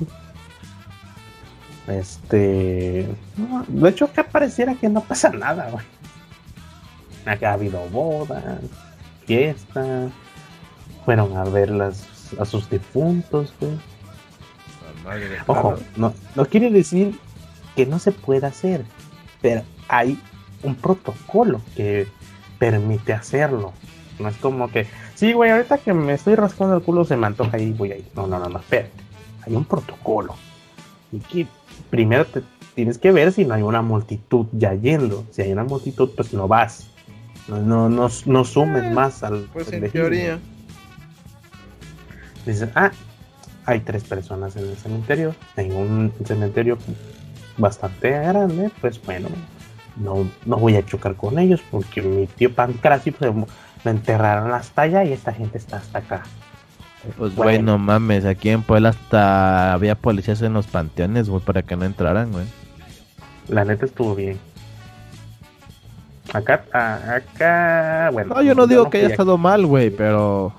Este. 1.87 3.07
no, 3.35 3.65
de 3.67 3.89
hecho, 3.89 4.05
acá 4.05 4.23
pareciera 4.23 4.75
que 4.75 4.89
no 4.89 5.01
pasa 5.01 5.29
nada, 5.29 5.69
güey. 5.69 5.85
Acá 7.25 7.51
ha 7.51 7.53
habido 7.53 7.79
bodas, 7.89 8.59
fiestas. 9.25 10.11
Fueron 11.05 11.35
a 11.35 11.43
ver 11.43 11.69
las, 11.69 12.07
a 12.39 12.45
sus 12.45 12.69
difuntos, 12.69 13.53
güey. 13.59 13.77
Ojo, 15.47 15.75
no, 15.97 16.13
no 16.35 16.45
quiere 16.45 16.69
decir 16.69 17.19
que 17.75 17.85
no 17.85 17.99
se 17.99 18.11
pueda 18.11 18.47
hacer, 18.47 18.85
pero 19.41 19.63
hay 19.89 20.17
un 20.63 20.75
protocolo 20.75 21.61
que 21.75 22.07
permite 22.57 23.13
hacerlo. 23.13 23.73
No 24.19 24.29
es 24.29 24.37
como 24.37 24.71
que, 24.71 24.87
sí, 25.23 25.31
güey, 25.31 25.51
ahorita 25.51 25.77
que 25.77 25.93
me 25.93 26.13
estoy 26.13 26.35
rascando 26.35 26.75
el 26.75 26.83
culo 26.83 27.05
se 27.05 27.15
me 27.15 27.27
antoja 27.27 27.57
y 27.57 27.71
voy 27.71 27.93
a 27.93 27.97
ir. 27.97 28.05
No, 28.13 28.27
no, 28.27 28.39
no, 28.39 28.49
no, 28.49 28.59
espérate. 28.59 28.91
Hay 29.47 29.55
un 29.55 29.63
protocolo. 29.63 30.35
Y 31.13 31.19
que 31.19 31.47
primero 31.89 32.25
te 32.25 32.41
tienes 32.75 32.97
que 32.97 33.13
ver 33.13 33.31
si 33.31 33.45
no 33.45 33.53
hay 33.53 33.61
una 33.61 33.81
multitud 33.81 34.47
ya 34.51 34.73
yendo. 34.73 35.23
Si 35.31 35.41
hay 35.41 35.53
una 35.53 35.63
multitud, 35.63 36.09
pues 36.13 36.33
no 36.33 36.49
vas. 36.49 36.89
No, 37.47 37.61
no, 37.61 37.87
no, 37.87 38.09
no 38.25 38.43
sumes 38.43 38.83
Eh, 38.83 38.89
más 38.89 39.23
al. 39.23 39.47
Pues 39.53 39.71
en 39.71 39.89
teoría. 39.89 40.39
Dices, 42.45 42.67
ah, 42.75 42.91
hay 43.65 43.79
tres 43.79 44.03
personas 44.03 44.57
en 44.57 44.67
el 44.67 44.75
cementerio, 44.75 45.33
en 45.55 45.73
un 45.73 46.13
cementerio 46.25 46.77
bastante 47.57 48.09
grande, 48.09 48.69
pues 48.81 49.01
bueno, 49.01 49.29
no, 49.95 50.29
no 50.45 50.57
voy 50.57 50.75
a 50.75 50.85
chocar 50.85 51.15
con 51.15 51.39
ellos 51.39 51.61
porque 51.71 52.01
mi 52.01 52.27
tío 52.27 52.53
Pancracio 52.53 53.13
pues, 53.13 53.31
me 53.83 53.91
enterraron 53.91 54.51
hasta 54.53 54.83
allá 54.83 55.03
y 55.03 55.13
esta 55.13 55.33
gente 55.33 55.57
está 55.57 55.77
hasta 55.77 55.99
acá. 55.99 56.23
Pues 57.17 57.35
Bueno, 57.35 57.43
güey, 57.51 57.61
no 57.61 57.77
mames, 57.77 58.25
aquí 58.25 58.49
en 58.49 58.63
Puebla 58.63 58.89
hasta 58.89 59.73
había 59.73 59.95
policías 59.95 60.41
en 60.41 60.53
los 60.53 60.67
panteones, 60.67 61.29
güey, 61.29 61.41
para 61.43 61.61
que 61.63 61.75
no 61.75 61.83
entraran, 61.85 62.31
güey. 62.31 62.45
La 63.49 63.65
neta 63.65 63.85
estuvo 63.85 64.15
bien. 64.15 64.39
Acá, 66.33 66.63
a- 66.71 67.15
acá, 67.15 68.09
bueno. 68.13 68.33
No, 68.35 68.41
yo 68.41 68.55
no 68.55 68.67
digo 68.67 68.89
que 68.89 68.99
haya 68.99 69.07
estado 69.09 69.37
mal, 69.37 69.65
güey, 69.65 69.89
pero... 69.89 70.53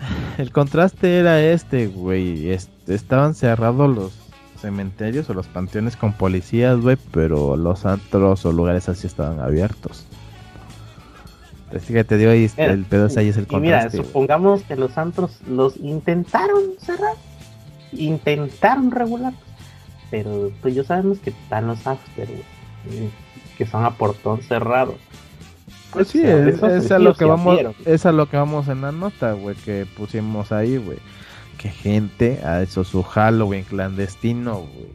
El 0.38 0.50
contraste 0.50 1.18
era 1.18 1.40
este, 1.40 1.88
güey. 1.88 2.50
estaban 2.86 3.34
cerrados 3.34 3.94
los 3.94 4.12
cementerios 4.60 5.28
o 5.28 5.34
los 5.34 5.48
panteones 5.48 5.96
con 5.96 6.14
policías, 6.14 6.80
güey, 6.80 6.96
pero 7.12 7.56
los 7.56 7.84
antros 7.84 8.46
o 8.46 8.52
lugares 8.52 8.88
así 8.88 9.06
estaban 9.06 9.40
abiertos. 9.40 10.06
Entonces, 11.72 11.88
fíjate, 11.88 12.18
digo, 12.18 12.30
ahí 12.30 12.50
Mira, 12.58 12.72
el 12.72 12.84
pedo 12.84 13.08
ahí 13.16 13.28
es 13.28 13.36
el 13.38 13.46
Y 13.48 13.56
mira, 13.56 13.78
contraste. 13.78 13.96
güey. 13.98 14.06
supongamos 14.08 14.62
que 14.62 14.76
los 14.76 14.98
antros 14.98 15.40
los 15.48 15.76
intentaron 15.78 16.62
cerrar, 16.78 17.14
intentaron 17.92 18.90
regular, 18.90 19.32
pero 20.10 20.50
tú 20.60 20.68
y 20.68 20.74
yo 20.74 20.84
sabemos 20.84 21.18
que 21.18 21.30
están 21.30 21.66
los 21.68 21.86
after, 21.86 22.28
güey, 22.28 23.08
que 23.56 23.64
son 23.66 23.84
a 23.86 23.92
portón 23.92 24.42
cerrado. 24.42 24.96
Pues 25.92 26.08
sí, 26.08 26.22
es, 26.22 26.90
a 26.90 26.98
lo 26.98 27.14
que 27.14 27.24
vamos, 27.24 27.58
es 27.86 28.06
a 28.06 28.12
lo 28.12 28.28
que 28.28 28.36
vamos 28.36 28.68
en 28.68 28.80
la 28.82 28.92
nota, 28.92 29.32
güey, 29.32 29.56
que 29.56 29.86
pusimos 29.96 30.52
ahí, 30.52 30.76
güey. 30.76 30.98
Que 31.58 31.68
gente 31.70 32.40
ha 32.44 32.62
hecho 32.62 32.82
su 32.84 33.02
Halloween 33.02 33.64
clandestino, 33.64 34.56
güey. 34.60 34.90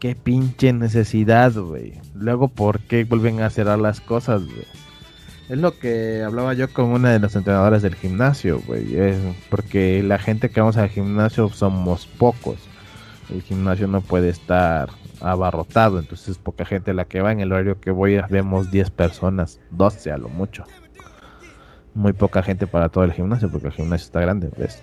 qué 0.00 0.14
pinche 0.14 0.72
necesidad, 0.72 1.52
güey. 1.54 1.94
Luego, 2.14 2.48
¿por 2.48 2.80
qué 2.80 3.04
vuelven 3.04 3.40
a 3.42 3.50
cerrar 3.50 3.78
las 3.78 4.00
cosas, 4.00 4.44
güey? 4.44 4.66
Es 5.48 5.56
lo 5.56 5.78
que 5.78 6.22
hablaba 6.22 6.52
yo 6.52 6.70
con 6.70 6.86
una 6.86 7.10
de 7.10 7.20
las 7.20 7.34
entrenadoras 7.34 7.80
del 7.80 7.94
gimnasio, 7.94 8.60
güey. 8.66 8.86
Porque 9.48 10.02
la 10.02 10.18
gente 10.18 10.50
que 10.50 10.60
vamos 10.60 10.76
al 10.76 10.90
gimnasio 10.90 11.48
somos 11.48 12.06
pocos. 12.06 12.56
El 13.30 13.40
gimnasio 13.42 13.86
no 13.86 14.02
puede 14.02 14.28
estar 14.28 14.90
abarrotado, 15.20 15.98
entonces 15.98 16.28
es 16.28 16.38
poca 16.38 16.64
gente 16.64 16.92
la 16.92 17.06
que 17.06 17.22
va. 17.22 17.32
En 17.32 17.40
el 17.40 17.52
horario 17.52 17.80
que 17.80 17.90
voy 17.90 18.20
vemos 18.28 18.70
10 18.70 18.90
personas, 18.90 19.58
12 19.70 20.12
a 20.12 20.18
lo 20.18 20.28
mucho. 20.28 20.64
Muy 21.94 22.12
poca 22.12 22.42
gente 22.42 22.66
para 22.66 22.90
todo 22.90 23.04
el 23.04 23.12
gimnasio, 23.12 23.50
porque 23.50 23.68
el 23.68 23.72
gimnasio 23.72 24.04
está 24.04 24.20
grande, 24.20 24.50
¿ves? 24.56 24.82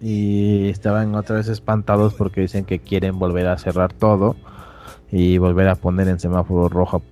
Y 0.00 0.68
estaban 0.68 1.14
otra 1.16 1.36
vez 1.36 1.48
espantados 1.48 2.14
porque 2.14 2.40
dicen 2.40 2.64
que 2.64 2.78
quieren 2.78 3.18
volver 3.18 3.48
a 3.48 3.58
cerrar 3.58 3.92
todo 3.92 4.36
y 5.10 5.38
volver 5.38 5.68
a 5.68 5.74
poner 5.74 6.08
en 6.08 6.18
semáforo 6.18 6.68
rojo. 6.68 7.02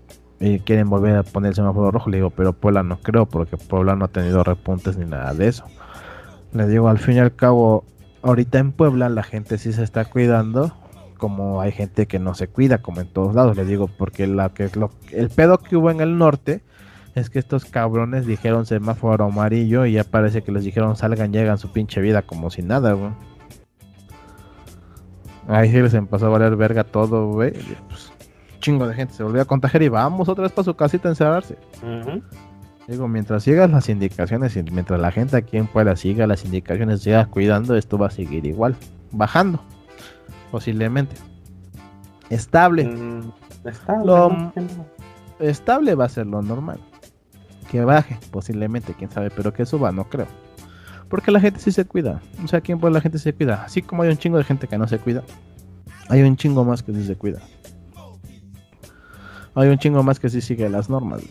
Y 0.40 0.58
quieren 0.60 0.88
volver 0.88 1.16
a 1.16 1.22
poner 1.22 1.50
el 1.50 1.54
semáforo 1.54 1.90
rojo. 1.90 2.10
Le 2.10 2.16
digo, 2.16 2.30
pero 2.30 2.54
Puebla 2.54 2.82
no 2.82 2.98
creo, 3.00 3.26
porque 3.26 3.56
Puebla 3.56 3.94
no 3.94 4.06
ha 4.06 4.08
tenido 4.08 4.42
repuntes 4.42 4.96
ni 4.96 5.04
nada 5.04 5.34
de 5.34 5.48
eso. 5.48 5.64
Le 6.52 6.66
digo, 6.66 6.88
al 6.88 6.98
fin 6.98 7.16
y 7.16 7.18
al 7.18 7.36
cabo, 7.36 7.84
ahorita 8.22 8.58
en 8.58 8.72
Puebla 8.72 9.08
la 9.08 9.22
gente 9.22 9.58
sí 9.58 9.72
se 9.72 9.84
está 9.84 10.06
cuidando, 10.06 10.74
como 11.18 11.60
hay 11.60 11.70
gente 11.70 12.06
que 12.06 12.18
no 12.18 12.34
se 12.34 12.48
cuida, 12.48 12.78
como 12.78 13.02
en 13.02 13.06
todos 13.06 13.34
lados, 13.34 13.56
les 13.56 13.68
digo, 13.68 13.86
porque 13.86 14.26
la 14.26 14.48
que 14.48 14.70
lo, 14.74 14.90
el 15.12 15.28
pedo 15.28 15.58
que 15.58 15.76
hubo 15.76 15.90
en 15.90 16.00
el 16.00 16.18
norte 16.18 16.62
es 17.14 17.28
que 17.30 17.38
estos 17.38 17.64
cabrones 17.66 18.26
dijeron 18.26 18.66
semáforo 18.66 19.26
amarillo 19.26 19.84
y 19.84 19.92
ya 19.92 20.04
parece 20.04 20.42
que 20.42 20.52
les 20.52 20.64
dijeron 20.64 20.96
salgan, 20.96 21.32
llegan 21.32 21.58
su 21.58 21.72
pinche 21.72 22.00
vida 22.00 22.22
como 22.22 22.50
si 22.50 22.62
nada, 22.62 22.92
güey. 22.92 23.10
Ahí 25.48 25.70
sí 25.70 25.80
les 25.80 25.94
empezó 25.94 26.26
a 26.26 26.30
valer 26.30 26.56
verga 26.56 26.84
todo, 26.84 27.32
güey. 27.32 27.52
Pues, 27.88 28.09
chingo 28.60 28.86
de 28.86 28.94
gente 28.94 29.14
se 29.14 29.22
volvió 29.22 29.42
a 29.42 29.44
contagiar 29.44 29.82
y 29.82 29.88
vamos 29.88 30.28
otra 30.28 30.42
vez 30.42 30.52
para 30.52 30.64
su 30.64 30.74
casita 30.74 31.08
a 31.08 31.12
encerrarse. 31.12 31.58
Digo, 32.86 33.08
mientras 33.08 33.44
sigas 33.44 33.70
las 33.70 33.88
indicaciones 33.88 34.56
y 34.56 34.62
mientras 34.64 35.00
la 35.00 35.12
gente 35.12 35.36
aquí 35.36 35.56
en 35.56 35.66
Puebla 35.66 35.96
siga 35.96 36.26
las 36.26 36.44
indicaciones, 36.44 37.02
siga 37.02 37.26
cuidando, 37.26 37.76
esto 37.76 37.98
va 37.98 38.08
a 38.08 38.10
seguir 38.10 38.46
igual, 38.46 38.76
bajando, 39.12 39.62
posiblemente. 40.50 41.14
Estable. 42.30 42.84
Mm, 42.84 43.32
estable. 43.64 44.52
Estable 45.38 45.94
va 45.94 46.04
a 46.04 46.08
ser 46.08 46.26
lo 46.26 46.42
normal. 46.42 46.80
Que 47.70 47.84
baje, 47.84 48.18
posiblemente, 48.30 48.94
quién 48.94 49.10
sabe, 49.10 49.30
pero 49.30 49.52
que 49.52 49.66
suba, 49.66 49.92
no 49.92 50.08
creo. 50.08 50.26
Porque 51.08 51.30
la 51.30 51.40
gente 51.40 51.60
sí 51.60 51.70
se 51.72 51.84
cuida. 51.84 52.20
O 52.44 52.48
sea, 52.48 52.58
aquí 52.58 52.72
en 52.72 52.80
Puebla 52.80 52.98
la 52.98 53.02
gente 53.02 53.18
se 53.18 53.32
cuida. 53.32 53.64
Así 53.64 53.82
como 53.82 54.02
hay 54.02 54.10
un 54.10 54.16
chingo 54.16 54.38
de 54.38 54.44
gente 54.44 54.66
que 54.66 54.78
no 54.78 54.88
se 54.88 54.98
cuida, 54.98 55.22
hay 56.08 56.22
un 56.22 56.36
chingo 56.36 56.64
más 56.64 56.82
que 56.82 56.92
sí 56.92 57.04
se 57.04 57.16
cuida. 57.16 57.40
Hay 59.54 59.68
un 59.68 59.78
chingo 59.78 60.02
más 60.02 60.18
que 60.20 60.28
sí 60.28 60.40
sigue 60.40 60.68
las 60.68 60.88
normas. 60.88 61.22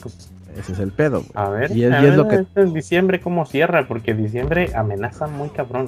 Pues, 0.00 0.30
Ese 0.56 0.72
es 0.72 0.78
el 0.78 0.92
pedo. 0.92 1.20
güey. 1.20 1.30
a 1.34 1.48
ver, 1.48 1.70
Y 1.76 1.84
es- 1.84 1.92
a 1.92 2.02
y 2.02 2.06
es 2.06 2.16
lo 2.16 2.28
que- 2.28 2.36
este 2.36 2.64
diciembre 2.66 3.20
cómo 3.20 3.46
cierra, 3.46 3.86
porque 3.88 4.14
diciembre 4.14 4.70
amenaza 4.74 5.26
muy 5.26 5.48
cabrón. 5.50 5.86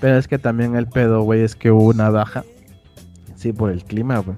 Pero 0.00 0.16
es 0.18 0.28
que 0.28 0.38
también 0.38 0.76
el 0.76 0.86
pedo, 0.86 1.22
güey, 1.22 1.42
es 1.42 1.56
que 1.56 1.70
hubo 1.70 1.84
una 1.88 2.10
baja. 2.10 2.44
Sí, 3.34 3.52
por 3.52 3.70
el 3.70 3.84
clima, 3.84 4.18
güey. 4.18 4.36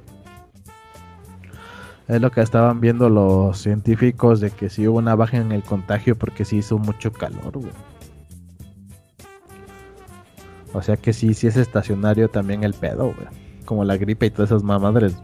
Es 2.07 2.21
lo 2.21 2.31
que 2.31 2.41
estaban 2.41 2.81
viendo 2.81 3.11
los 3.11 3.59
científicos 3.59 4.41
de 4.41 4.51
que 4.51 4.71
sí 4.71 4.89
hubo 4.89 4.99
una 4.99 5.15
baja 5.15 5.37
en 5.37 5.53
el 5.53 5.63
contagio 5.63 6.17
porque 6.17 6.45
sí 6.45 6.59
hizo 6.59 6.79
mucho 6.79 7.13
calor, 7.13 7.59
güey. 7.59 7.73
O 10.73 10.81
sea 10.83 10.97
que 10.97 11.13
sí, 11.13 11.35
sí 11.35 11.47
es 11.49 11.57
estacionario 11.57 12.29
también 12.29 12.63
el 12.65 12.73
pedo, 12.75 13.07
güey. 13.15 13.48
Como 13.69 13.85
la 13.85 13.99
gripe 13.99 14.25
y 14.25 14.31
todas 14.31 14.51
esas 14.51 14.63
mamadres. 14.63 15.15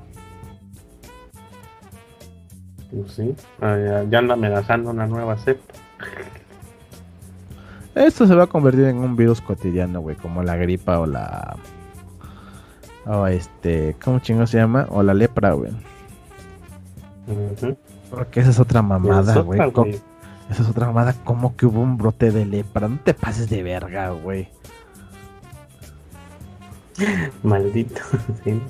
Pues 2.91 3.13
sí, 3.13 3.35
ah, 3.63 3.79
ya, 3.79 4.05
ya 4.05 4.19
anda 4.19 4.35
amenazando 4.35 4.91
una 4.91 5.07
nueva 5.07 5.39
cepa. 5.39 5.73
Esto 7.95 8.27
se 8.27 8.35
va 8.35 8.45
a 8.45 8.47
convertir 8.47 8.85
en 8.85 8.99
un 8.99 9.17
virus 9.17 9.41
cotidiano, 9.41 10.03
güey, 10.03 10.17
como 10.17 10.43
la 10.43 10.57
gripa 10.57 10.99
o 10.99 11.07
la... 11.07 11.57
O 13.07 13.27
este... 13.27 13.97
¿Cómo 14.05 14.19
chingo 14.19 14.47
se 14.47 14.59
llama? 14.59 14.89
O 14.91 15.03
la 15.03 15.15
lepra, 15.15 15.53
güey. 15.55 15.73
Porque 18.11 18.41
esa 18.41 18.51
es 18.51 18.61
otra 18.61 18.83
mamada, 18.83 19.41
güey. 19.41 19.59
Esa 20.51 20.63
es 20.63 20.69
otra 20.69 20.89
mamada. 20.89 21.15
¿Cómo 21.25 21.57
que 21.57 21.65
hubo 21.65 21.81
un 21.81 21.97
brote 21.97 22.31
de 22.31 22.45
lepra? 22.45 22.89
No 22.89 22.99
te 23.03 23.15
pases 23.15 23.49
de 23.49 23.63
verga, 23.63 24.11
güey. 24.11 24.51
Maldito. 27.43 28.01
sí. 28.45 28.61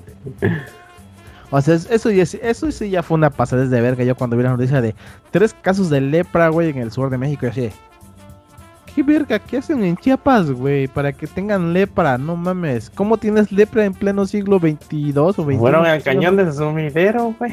O 1.51 1.61
sea, 1.61 1.75
es- 1.75 1.89
eso, 1.91 2.09
eso 2.11 2.71
sí 2.73 2.91
ya 2.91 3.03
fue 3.03 3.17
una 3.17 3.31
pasada 3.31 3.67
de 3.67 3.81
verga. 3.81 4.05
Yo 4.05 4.17
cuando 4.17 4.37
vi 4.37 4.43
la 4.43 4.51
noticia 4.51 4.81
de 4.81 4.95
tres 5.31 5.55
casos 5.61 5.91
de 5.91 6.01
lepra, 6.01 6.49
güey, 6.49 6.71
en 6.71 6.79
el 6.79 6.91
sur 6.91 7.11
de 7.11 7.19
México, 7.19 7.43
yo 7.47 7.51
así, 7.51 7.71
¿qué 8.95 9.03
verga? 9.03 9.39
¿Qué 9.39 9.59
hacen 9.59 9.85
en 9.85 9.97
Chiapas, 9.97 10.51
güey? 10.51 10.89
Para 10.89 11.13
que 11.13 11.27
tengan 11.27 11.73
lepra, 11.73 12.19
no 12.19 12.37
mames. 12.37 12.91
¿Cómo 12.91 13.19
tienes 13.19 13.53
lepra 13.53 13.85
en 13.85 13.93
pleno 13.95 14.27
siglo 14.27 14.59
22 14.59 15.39
o 15.39 15.45
21? 15.45 15.61
Fueron 15.61 15.87
al 15.87 16.03
cañón 16.03 16.37
de 16.37 16.53
sumidero, 16.53 17.35
güey. 17.39 17.53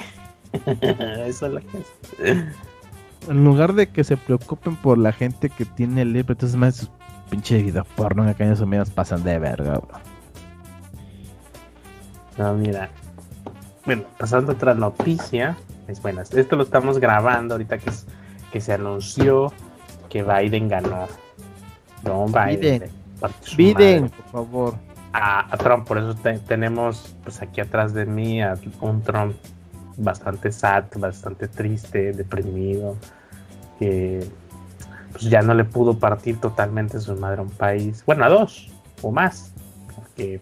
Eso 1.28 1.46
es 1.48 1.54
lo 1.54 1.60
que 1.60 1.78
es. 2.24 2.44
En 3.30 3.44
lugar 3.46 3.74
de 3.74 3.88
que 3.88 4.04
se 4.04 4.18
preocupen 4.18 4.76
por 4.78 4.98
la 4.98 5.12
gente 5.12 5.50
que 5.50 5.64
tiene 5.66 6.06
lepra, 6.06 6.34
entonces 6.34 6.58
más 6.58 6.90
pinche 7.30 7.62
video 7.62 7.86
porno 7.96 8.24
en 8.24 8.30
el 8.30 8.36
cañón 8.36 8.54
de 8.54 8.60
sumidas 8.60 8.90
pasan 8.90 9.24
de 9.24 9.38
verga, 9.38 9.78
güey. 9.78 10.02
No, 12.42 12.56
mira. 12.56 12.90
Bueno, 13.86 14.04
pasando 14.18 14.52
a 14.52 14.56
otra 14.56 14.74
noticia. 14.74 15.56
Es 15.88 16.02
buena. 16.02 16.24
Esto 16.24 16.56
lo 16.56 16.64
estamos 16.64 16.98
grabando 17.00 17.54
ahorita 17.54 17.78
que, 17.78 17.90
es- 17.92 18.08
que 18.52 18.60
se 18.60 18.74
anunció 18.74 19.54
que 20.10 20.24
Biden 20.24 20.68
ganó. 20.68 21.08
No, 22.04 22.26
Biden. 22.26 22.60
Biden. 22.80 22.90
Biden, 23.58 24.10
por 24.10 24.26
favor. 24.32 24.76
A, 25.14 25.54
a 25.54 25.58
Trump, 25.58 25.86
por 25.88 26.00
eso 26.00 26.16
te- 26.16 26.40
tenemos 26.40 27.16
pues 27.24 27.42
aquí 27.44 27.62
atrás 27.62 27.94
de 27.94 28.06
mí 28.08 28.42
a 28.42 28.56
un 28.80 29.04
Trump 29.04 29.36
bastante 29.98 30.52
sad, 30.52 30.86
bastante 30.96 31.48
triste, 31.48 32.14
deprimido, 32.14 32.96
que 33.78 34.26
pues 35.12 35.24
ya 35.26 35.42
no 35.42 35.54
le 35.54 35.66
pudo 35.66 36.00
partir 36.00 36.40
totalmente 36.40 37.00
su 37.02 37.14
madre 37.18 37.40
a 37.40 37.44
un 37.44 37.50
país, 37.52 38.04
bueno, 38.06 38.24
a 38.24 38.30
dos 38.30 38.70
o 39.02 39.12
más, 39.12 39.52
porque 39.94 40.40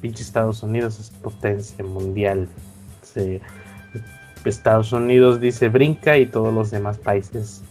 pinche 0.00 0.22
Estados 0.22 0.62
Unidos 0.62 0.98
es 1.00 1.10
potencia 1.10 1.84
mundial. 1.84 2.48
Se- 3.02 3.40
Estados 4.44 4.92
Unidos 4.92 5.40
dice 5.40 5.68
brinca 5.68 6.16
y 6.18 6.26
todos 6.26 6.54
los 6.54 6.70
demás 6.70 6.98
países 6.98 7.62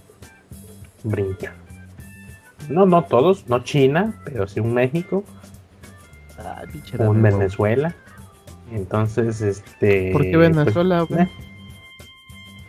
brincan. 1.04 1.54
No, 2.70 2.86
no 2.86 3.04
todos, 3.04 3.48
no 3.48 3.64
China, 3.64 4.14
pero 4.26 4.48
sí 4.48 4.60
un 4.60 4.74
México, 4.74 5.24
Ah, 6.38 6.64
un 7.00 7.18
amigo. 7.20 7.38
Venezuela. 7.38 7.96
Entonces, 8.74 9.40
este. 9.42 10.12
¿Por 10.12 10.24
qué 10.24 10.34
pues, 10.36 10.54
Venezuela, 10.56 11.02
güey? 11.02 11.22
eh, 11.22 11.30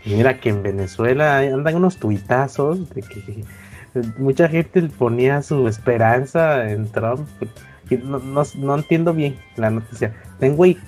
Mira 0.04 0.38
que 0.38 0.50
en 0.50 0.62
Venezuela 0.62 1.38
andan 1.38 1.74
unos 1.74 1.96
tuitazos 1.96 2.88
de 2.90 3.02
que 3.02 3.44
mucha 4.18 4.48
gente 4.48 4.82
ponía 4.82 5.42
su 5.42 5.66
esperanza 5.66 6.70
en 6.70 6.86
Trump. 6.92 7.26
No, 7.90 8.18
no, 8.18 8.42
no 8.56 8.74
entiendo 8.74 9.12
bien 9.14 9.36
la 9.56 9.70
noticia. 9.70 10.14
Tengo 10.38 10.66
y 10.66 10.78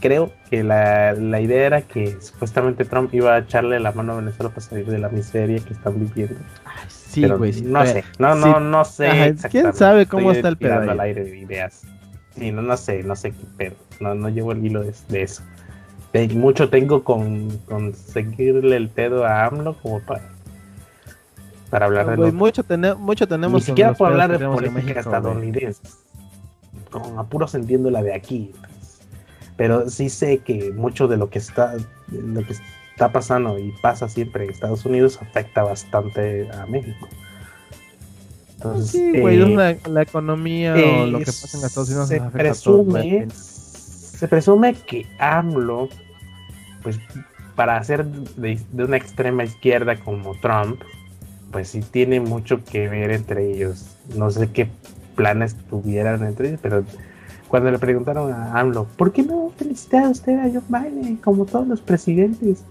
creo 0.00 0.32
que 0.48 0.64
la, 0.64 1.12
la 1.12 1.40
idea 1.40 1.66
era 1.66 1.82
que 1.82 2.20
supuestamente 2.20 2.84
Trump 2.84 3.12
iba 3.12 3.34
a 3.34 3.38
echarle 3.38 3.78
la 3.80 3.92
mano 3.92 4.12
a 4.14 4.16
Venezuela 4.16 4.48
para 4.48 4.60
salir 4.62 4.86
de 4.86 4.98
la 4.98 5.08
miseria 5.10 5.60
que 5.60 5.74
están 5.74 6.00
viviendo. 6.00 6.36
Ay, 6.64 6.86
sí, 6.88 7.28
güey. 7.28 7.52
sí, 7.52 7.62
no 7.62 7.84
sé, 7.84 8.04
no, 8.18 8.34
sí. 8.34 8.40
no, 8.40 8.60
no 8.60 8.84
sé. 8.84 9.08
Ajá, 9.08 9.48
¿quién 9.50 9.72
sabe 9.74 10.06
cómo 10.06 10.30
Estoy 10.30 10.36
está 10.38 10.48
el 10.48 10.56
pedo 10.56 10.80
al 10.90 11.00
aire 11.00 11.24
de 11.24 11.38
ideas. 11.38 11.82
Sí, 12.36 12.52
no, 12.52 12.62
no 12.62 12.76
sé, 12.76 13.02
no 13.02 13.14
sé 13.16 13.32
qué 13.32 13.44
pedo. 13.58 13.74
No, 14.00 14.14
no 14.14 14.28
llevo 14.30 14.52
el 14.52 14.64
hilo 14.64 14.82
de, 14.82 14.94
de 15.08 15.22
eso. 15.22 15.42
De- 16.12 16.28
mucho 16.28 16.70
tengo 16.70 17.04
con, 17.04 17.50
con 17.66 17.94
seguirle 17.94 18.76
el 18.76 18.88
pedo 18.88 19.26
a 19.26 19.44
AMLO 19.46 19.74
como 19.82 20.00
para, 20.00 20.22
para 21.68 21.86
hablar 21.86 22.10
de 22.10 22.16
lo 22.16 22.32
mucho, 22.32 22.64
tene- 22.64 22.94
mucho 22.94 23.28
tenemos. 23.28 23.60
Ni 23.60 23.66
siquiera 23.66 23.92
por 23.92 24.10
hablar 24.10 24.30
de 24.30 24.38
política 24.46 25.00
estadounidense. 25.00 25.82
Con 26.90 27.18
apuros 27.18 27.54
entiendo 27.54 27.90
la 27.90 28.02
de 28.02 28.14
aquí. 28.14 28.52
pues. 28.58 29.00
Pero 29.56 29.88
sí 29.90 30.08
sé 30.08 30.38
que 30.38 30.72
mucho 30.72 31.06
de 31.08 31.16
lo 31.16 31.30
que 31.30 31.38
está 31.38 31.74
lo 32.10 32.44
que 32.44 32.54
está 32.92 33.12
pasando 33.12 33.58
y 33.58 33.72
pasa 33.82 34.08
siempre 34.08 34.44
en 34.44 34.50
Estados 34.50 34.84
Unidos 34.84 35.18
afecta 35.22 35.62
bastante 35.62 36.50
a 36.50 36.66
México. 36.66 37.08
Entonces, 38.56 38.90
Sí, 38.90 39.18
güey, 39.20 39.40
eh, 39.40 39.46
la, 39.56 39.76
la 39.88 40.02
economía 40.02 40.74
o 40.74 41.06
lo 41.06 41.18
que 41.18 41.24
eh, 41.24 41.26
pasa 41.26 41.58
en 41.58 41.64
Estados 41.64 41.88
Unidos 41.88 42.08
se 42.08 42.20
presume, 42.20 43.28
se 43.30 44.28
presume 44.28 44.74
que 44.74 45.06
AMLO, 45.18 45.88
pues 46.82 46.98
para 47.56 47.82
ser 47.84 48.04
de, 48.04 48.60
de 48.72 48.84
una 48.84 48.98
extrema 48.98 49.44
izquierda 49.44 49.96
como 49.96 50.34
Trump, 50.40 50.80
pues 51.52 51.68
sí 51.68 51.80
tiene 51.80 52.20
mucho 52.20 52.62
que 52.64 52.88
ver 52.88 53.10
entre 53.12 53.50
ellos. 53.50 53.86
No 54.14 54.30
sé 54.30 54.50
qué 54.50 54.68
planes 55.20 55.54
tuvieran 55.68 56.24
entre 56.24 56.58
pero 56.58 56.84
cuando 57.48 57.70
le 57.70 57.78
preguntaron 57.78 58.32
a 58.32 58.58
AMLO, 58.58 58.86
¿por 58.96 59.12
qué 59.12 59.24
no 59.24 59.52
felicita 59.56 60.06
a 60.06 60.08
usted 60.08 60.38
a 60.38 60.44
Joe 60.44 60.62
Biden 60.68 61.16
como 61.16 61.44
todos 61.46 61.66
los 61.66 61.80
presidentes? 61.80 62.64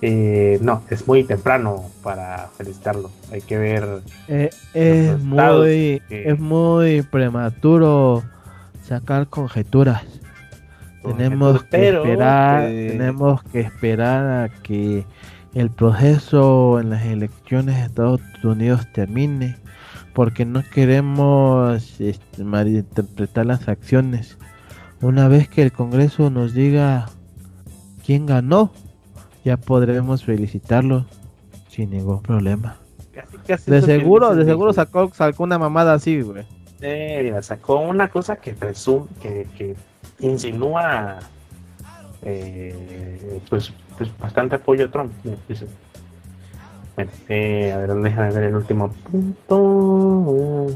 Eh, 0.00 0.58
no, 0.62 0.82
es 0.90 1.06
muy 1.06 1.24
temprano 1.24 1.90
para 2.02 2.48
felicitarlo. 2.56 3.10
Hay 3.32 3.40
que 3.40 3.58
ver. 3.58 4.02
Eh, 4.28 4.50
es, 4.74 5.18
muy, 5.20 6.02
es 6.08 6.38
muy 6.38 7.02
prematuro 7.02 8.22
sacar 8.82 9.28
conjeturas. 9.28 10.02
Tenemos 11.02 11.64
que 11.64 11.88
esperar, 11.88 12.66
tenemos 12.68 13.42
que 13.44 13.60
esperar 13.60 14.44
a 14.44 14.48
que 14.62 15.04
el 15.54 15.70
proceso 15.70 16.78
en 16.80 16.90
las 16.90 17.04
elecciones 17.04 17.76
de 17.76 17.82
Estados 17.82 18.20
Unidos 18.44 18.86
termine, 18.92 19.56
porque 20.12 20.44
no 20.44 20.62
queremos 20.62 22.00
este, 22.00 22.44
malinterpretar 22.44 23.46
las 23.46 23.68
acciones. 23.68 24.38
Una 25.00 25.28
vez 25.28 25.48
que 25.48 25.62
el 25.62 25.72
Congreso 25.72 26.30
nos 26.30 26.54
diga 26.54 27.08
quién 28.04 28.26
ganó, 28.26 28.72
ya 29.44 29.56
podremos 29.56 30.24
felicitarlo 30.24 31.06
sin 31.68 31.90
ningún 31.90 32.22
problema. 32.22 32.76
de 33.66 33.82
seguro, 33.82 34.34
de 34.34 34.44
seguro 34.44 34.72
sacó, 34.72 35.12
sacó 35.12 35.42
una 35.44 35.58
mamada 35.58 35.94
así, 35.94 36.20
güey. 36.20 36.44
Eh, 36.80 37.36
sacó 37.42 37.80
una 37.80 38.08
cosa 38.08 38.36
que 38.36 38.52
presume, 38.54 39.06
que, 39.20 39.46
que 39.56 39.76
insinúa 40.18 41.20
eh, 42.22 43.40
pues, 43.48 43.72
pues, 43.96 44.16
bastante 44.18 44.56
apoyo 44.56 44.86
a 44.86 44.90
Trump. 44.90 45.12
Eh, 47.28 47.72
a 47.72 47.78
ver, 47.78 47.94
déjame 47.94 48.32
ver 48.32 48.44
el 48.44 48.54
último 48.54 48.92
punto. 49.10 50.66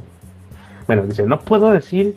Bueno, 0.87 1.03
dice, 1.03 1.25
no 1.25 1.41
puedo 1.41 1.71
decir 1.71 2.17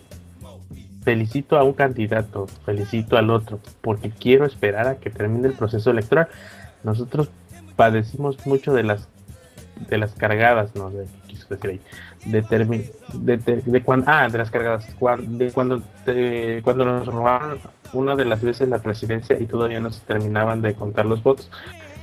felicito 1.03 1.57
a 1.57 1.63
un 1.63 1.73
candidato, 1.73 2.47
felicito 2.65 3.17
al 3.17 3.29
otro, 3.29 3.59
porque 3.81 4.09
quiero 4.11 4.45
esperar 4.45 4.87
a 4.87 4.95
que 4.95 5.09
termine 5.09 5.47
el 5.47 5.53
proceso 5.53 5.91
electoral. 5.91 6.27
Nosotros 6.83 7.29
padecimos 7.75 8.45
mucho 8.45 8.73
de 8.73 8.83
las 8.83 9.07
de 9.87 9.97
las 9.97 10.13
cargadas, 10.13 10.75
no 10.75 10.91
sé 10.91 11.05
qué 11.05 11.27
quiso 11.29 11.47
decir 11.49 11.69
ahí, 11.69 11.81
de, 12.25 12.41
de, 12.41 13.63
de, 13.65 13.81
cuando, 13.81 14.05
ah, 14.09 14.27
de 14.29 14.37
las 14.37 14.51
cargadas, 14.51 14.85
de 14.87 15.51
cuando, 15.51 15.81
cuando 16.63 16.85
nos 16.85 17.07
robaron 17.07 17.59
una 17.93 18.15
de 18.15 18.25
las 18.25 18.41
veces 18.41 18.67
la 18.67 18.79
presidencia 18.79 19.37
y 19.39 19.45
todavía 19.45 19.79
no 19.79 19.89
se 19.91 20.01
terminaban 20.05 20.61
de 20.61 20.75
contar 20.75 21.05
los 21.05 21.23
votos. 21.23 21.49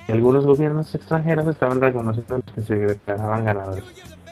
Y 0.09 0.13
algunos 0.13 0.47
gobiernos 0.47 0.95
extranjeros 0.95 1.47
estaban 1.49 1.81
reconociendo 1.81 2.41
que 2.55 2.63
se 2.63 2.75
declaraban 2.75 3.45
ganadores. 3.45 3.85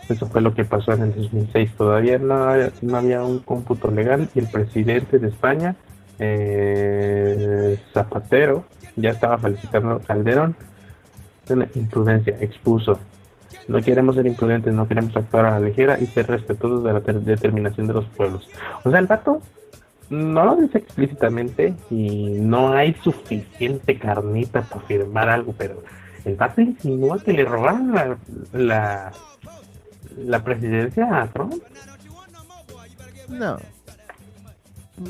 Eso 0.09 0.27
fue 0.27 0.41
lo 0.41 0.55
que 0.55 0.65
pasó 0.65 0.93
en 0.93 1.03
el 1.03 1.15
2006. 1.15 1.73
Todavía 1.77 2.19
no, 2.19 2.55
no 2.83 2.97
había 2.97 3.23
un 3.23 3.41
cómputo 3.41 3.91
legal 3.91 4.29
y 4.35 4.39
el 4.39 4.47
presidente 4.49 5.19
de 5.19 5.29
España, 5.29 5.77
eh, 6.19 7.79
Zapatero, 7.93 8.65
ya 8.97 9.11
estaba 9.11 9.39
felicitando 9.39 10.01
Calderón. 10.07 10.55
Una 11.49 11.69
imprudencia, 11.75 12.37
expuso. 12.41 12.99
No 13.69 13.81
queremos 13.81 14.15
ser 14.15 14.27
imprudentes, 14.27 14.73
no 14.73 14.87
queremos 14.87 15.17
actuar 15.17 15.47
a 15.47 15.59
la 15.59 15.61
ligera 15.61 15.99
y 15.99 16.07
ser 16.07 16.27
respetuosos 16.27 16.85
de 16.85 16.93
la 16.93 17.01
determinación 17.01 17.87
de 17.87 17.95
los 17.95 18.05
pueblos. 18.07 18.49
O 18.85 18.91
sea, 18.91 18.99
el 18.99 19.07
vato 19.07 19.41
no 20.11 20.45
lo 20.45 20.57
dice 20.57 20.79
explícitamente 20.79 21.75
y 21.91 22.37
no 22.41 22.73
hay 22.73 22.95
suficiente 23.03 23.99
carnita 23.99 24.63
para 24.63 24.81
firmar 24.83 25.29
algo, 25.29 25.55
pero 25.57 25.83
el 26.25 26.37
vato 26.37 26.61
insinúa 26.61 27.19
que 27.19 27.33
le 27.33 27.45
robaron 27.45 28.19
la 28.53 29.13
la 30.17 30.43
presidencia 30.43 31.23
a 31.23 31.27
Trump? 31.29 31.63
No. 33.29 33.59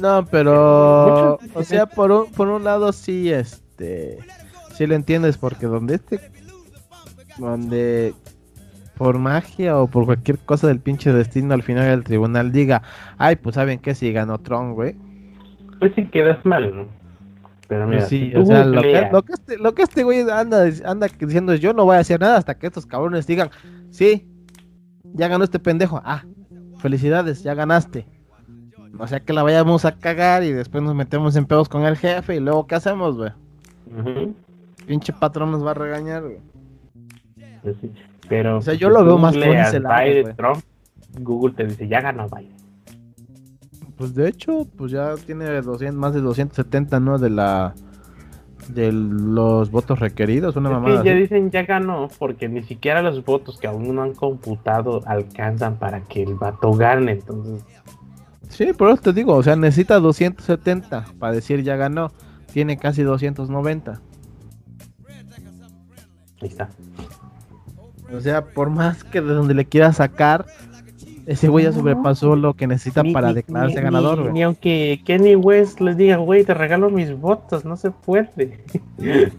No, 0.01 0.25
pero 0.27 1.39
o 1.55 1.63
sea, 1.63 1.87
por 1.87 2.11
un, 2.11 2.33
por 2.33 2.49
un 2.49 2.65
lado 2.65 2.93
sí 2.93 3.31
este 3.31 4.19
sí 4.75 4.87
lo 4.87 4.95
entiendes 4.95 5.37
porque 5.37 5.67
donde 5.67 5.97
este 5.97 6.21
donde 7.37 8.15
por 8.97 9.19
magia 9.19 9.79
o 9.79 9.87
por 9.87 10.07
cualquier 10.07 10.39
cosa 10.39 10.69
del 10.69 10.81
pinche 10.81 11.13
destino 11.13 11.55
al 11.55 11.63
final 11.63 11.87
el 11.87 12.05
tribunal 12.05 12.53
diga, 12.53 12.83
"Ay, 13.19 13.37
pues 13.37 13.55
saben 13.55 13.79
que 13.79 13.95
si 13.95 14.13
ganó 14.13 14.39
Trump, 14.39 14.75
güey." 14.75 14.97
Pues 15.79 15.93
sí 15.95 16.07
quedas 16.07 16.45
mal, 16.45 16.75
¿no? 16.75 16.87
Pero 17.69 17.87
mira, 17.87 18.03
sí, 18.03 18.33
o 18.37 18.45
sea, 18.45 18.65
lo 18.65 18.83
que, 18.83 19.09
lo 19.11 19.23
que, 19.23 19.33
este, 19.33 19.59
lo 19.59 19.75
que 19.75 19.83
este 19.83 20.05
güey 20.05 20.21
anda, 20.31 20.67
anda 20.85 21.09
diciendo 21.19 21.53
es 21.53 21.61
yo 21.61 21.73
no 21.73 21.85
voy 21.85 21.97
a 21.97 22.01
hacer 22.01 22.21
nada 22.21 22.37
hasta 22.37 22.59
que 22.59 22.67
estos 22.67 22.87
cabrones 22.87 23.27
digan, 23.27 23.51
sí, 23.91 24.29
ya 25.15 25.29
ganó 25.29 25.45
este 25.45 25.59
pendejo. 25.59 26.01
Ah, 26.05 26.25
felicidades, 26.79 27.43
ya 27.43 27.55
ganaste. 27.55 28.07
O 28.99 29.07
sea 29.07 29.21
que 29.21 29.33
la 29.33 29.43
vayamos 29.43 29.85
a 29.85 29.97
cagar 29.97 30.45
y 30.45 30.53
después 30.53 30.83
nos 30.85 30.95
metemos 30.95 31.35
en 31.37 31.47
pedos 31.47 31.69
con 31.69 31.83
el 31.83 31.97
jefe 31.97 32.37
y 32.37 32.41
luego 32.41 32.67
¿qué 32.67 32.77
hacemos, 32.77 33.17
güey? 33.17 33.33
Pinche 34.87 35.13
patrón 35.13 35.51
nos 35.51 35.65
va 35.65 35.73
a 35.73 35.75
regañar, 35.75 36.23
güey. 36.23 36.39
Pues 37.63 37.77
pero 38.29 38.59
o 38.59 38.63
sea, 38.63 38.75
yo 38.75 38.89
lo 38.91 39.05
veo 39.05 39.19
más 39.19 39.37
por 39.37 39.57
ese 39.57 39.81
lado, 39.81 40.35
Trump, 40.37 40.63
Google 41.21 41.55
te 41.55 41.65
dice, 41.65 41.89
ya 41.89 42.01
ganó 42.01 42.29
Biden. 42.29 42.55
Pues 43.97 44.15
de 44.15 44.29
hecho, 44.29 44.67
pues 44.77 44.91
ya 44.93 45.15
tiene 45.25 45.63
200, 45.63 45.99
más 45.99 46.15
de 46.15 46.21
270, 46.21 47.01
¿no? 47.01 47.19
De 47.19 47.31
la 47.31 47.75
de 48.69 48.93
los 48.93 49.71
votos 49.71 49.99
requeridos, 50.01 50.57
una 50.57 50.71
mamada. 50.71 51.05
ya 51.05 51.13
dicen 51.13 51.51
ya 51.51 51.65
ganó, 51.65 52.09
porque 52.19 52.49
ni 52.49 52.63
siquiera 52.63 53.03
los 53.03 53.25
votos 53.25 53.59
que 53.59 53.67
aún 53.67 53.95
no 53.95 54.03
han 54.03 54.15
computado 54.15 55.03
alcanzan 55.07 55.79
para 55.79 56.01
que 56.01 56.23
el 56.23 56.35
vato 56.35 56.73
gane, 56.73 57.13
entonces. 57.13 57.63
Sí, 58.49 58.73
por 58.73 58.91
eso 58.91 59.03
te 59.03 59.13
digo, 59.13 59.35
o 59.35 59.43
sea, 59.43 59.57
necesita 59.57 59.99
270 59.99 61.05
para 61.19 61.33
decir 61.33 61.63
ya 61.63 61.77
ganó. 61.77 62.13
Tiene 62.53 62.79
casi 62.79 63.03
290. 63.03 64.01
Ahí 66.41 66.49
está. 66.49 66.69
O 68.17 68.21
sea, 68.21 68.45
por 68.45 68.71
más 68.71 69.05
que 69.05 69.21
de 69.21 69.35
donde 69.35 69.55
le 69.55 69.65
quiera 69.65 69.93
sacar, 69.93 70.47
ese 71.27 71.49
güey 71.49 71.65
ya 71.65 71.73
sobrepasó 71.73 72.37
lo 72.37 72.55
que 72.55 72.67
necesita 72.67 73.03
para 73.13 73.33
declararse 73.33 73.81
ganador, 73.81 74.33
Ni, 74.33 74.43
aunque 74.43 75.01
Kenny 75.05 75.37
West 75.37 75.81
les 75.81 75.97
diga, 75.97 76.17
güey, 76.17 76.45
te 76.45 76.55
regalo 76.55 76.91
mis 76.91 77.19
votos, 77.19 77.65
no 77.65 77.77
se 77.77 77.91
puede. 77.91 78.65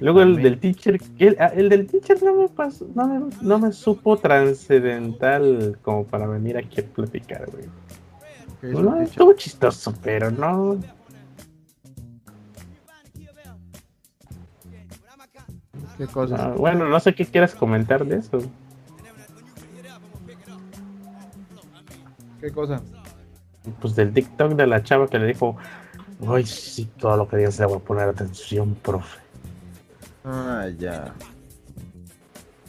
Luego 0.00 0.22
el 0.22 0.36
del 0.36 0.58
teacher, 0.58 0.98
ah, 1.38 1.52
el, 1.54 1.68
del 1.68 1.86
teacher 1.86 2.22
no 2.22 2.34
me 2.34 2.48
pasó, 2.48 2.88
no 2.94 3.06
me, 3.06 3.26
no 3.42 3.58
me 3.58 3.70
supo 3.72 4.16
trascendental 4.16 5.78
como 5.82 6.04
para 6.06 6.26
venir 6.26 6.56
aquí 6.56 6.80
a 6.80 6.84
platicar, 6.84 7.46
güey. 7.50 7.66
No, 8.62 9.00
estuvo 9.00 9.34
chistoso, 9.34 9.94
pero 10.02 10.30
no. 10.30 10.78
Ah, 16.36 16.54
bueno, 16.56 16.88
no 16.88 17.00
sé 17.00 17.14
qué 17.14 17.26
quieras 17.26 17.54
comentar 17.54 18.04
de 18.04 18.16
eso. 18.16 18.38
¿Qué 22.40 22.52
cosa? 22.52 22.80
Pues 23.80 23.96
del 23.96 24.12
TikTok 24.12 24.52
de 24.52 24.66
la 24.66 24.82
chava 24.82 25.08
que 25.08 25.18
le 25.18 25.26
dijo, 25.26 25.56
ay, 26.26 26.46
sí, 26.46 26.88
todo 26.98 27.16
lo 27.16 27.28
que 27.28 27.38
digas 27.38 27.58
le 27.58 27.66
voy 27.66 27.76
a 27.76 27.80
poner 27.80 28.08
atención, 28.08 28.76
profe. 28.76 29.18
Ah, 30.24 30.66
ya. 30.78 31.12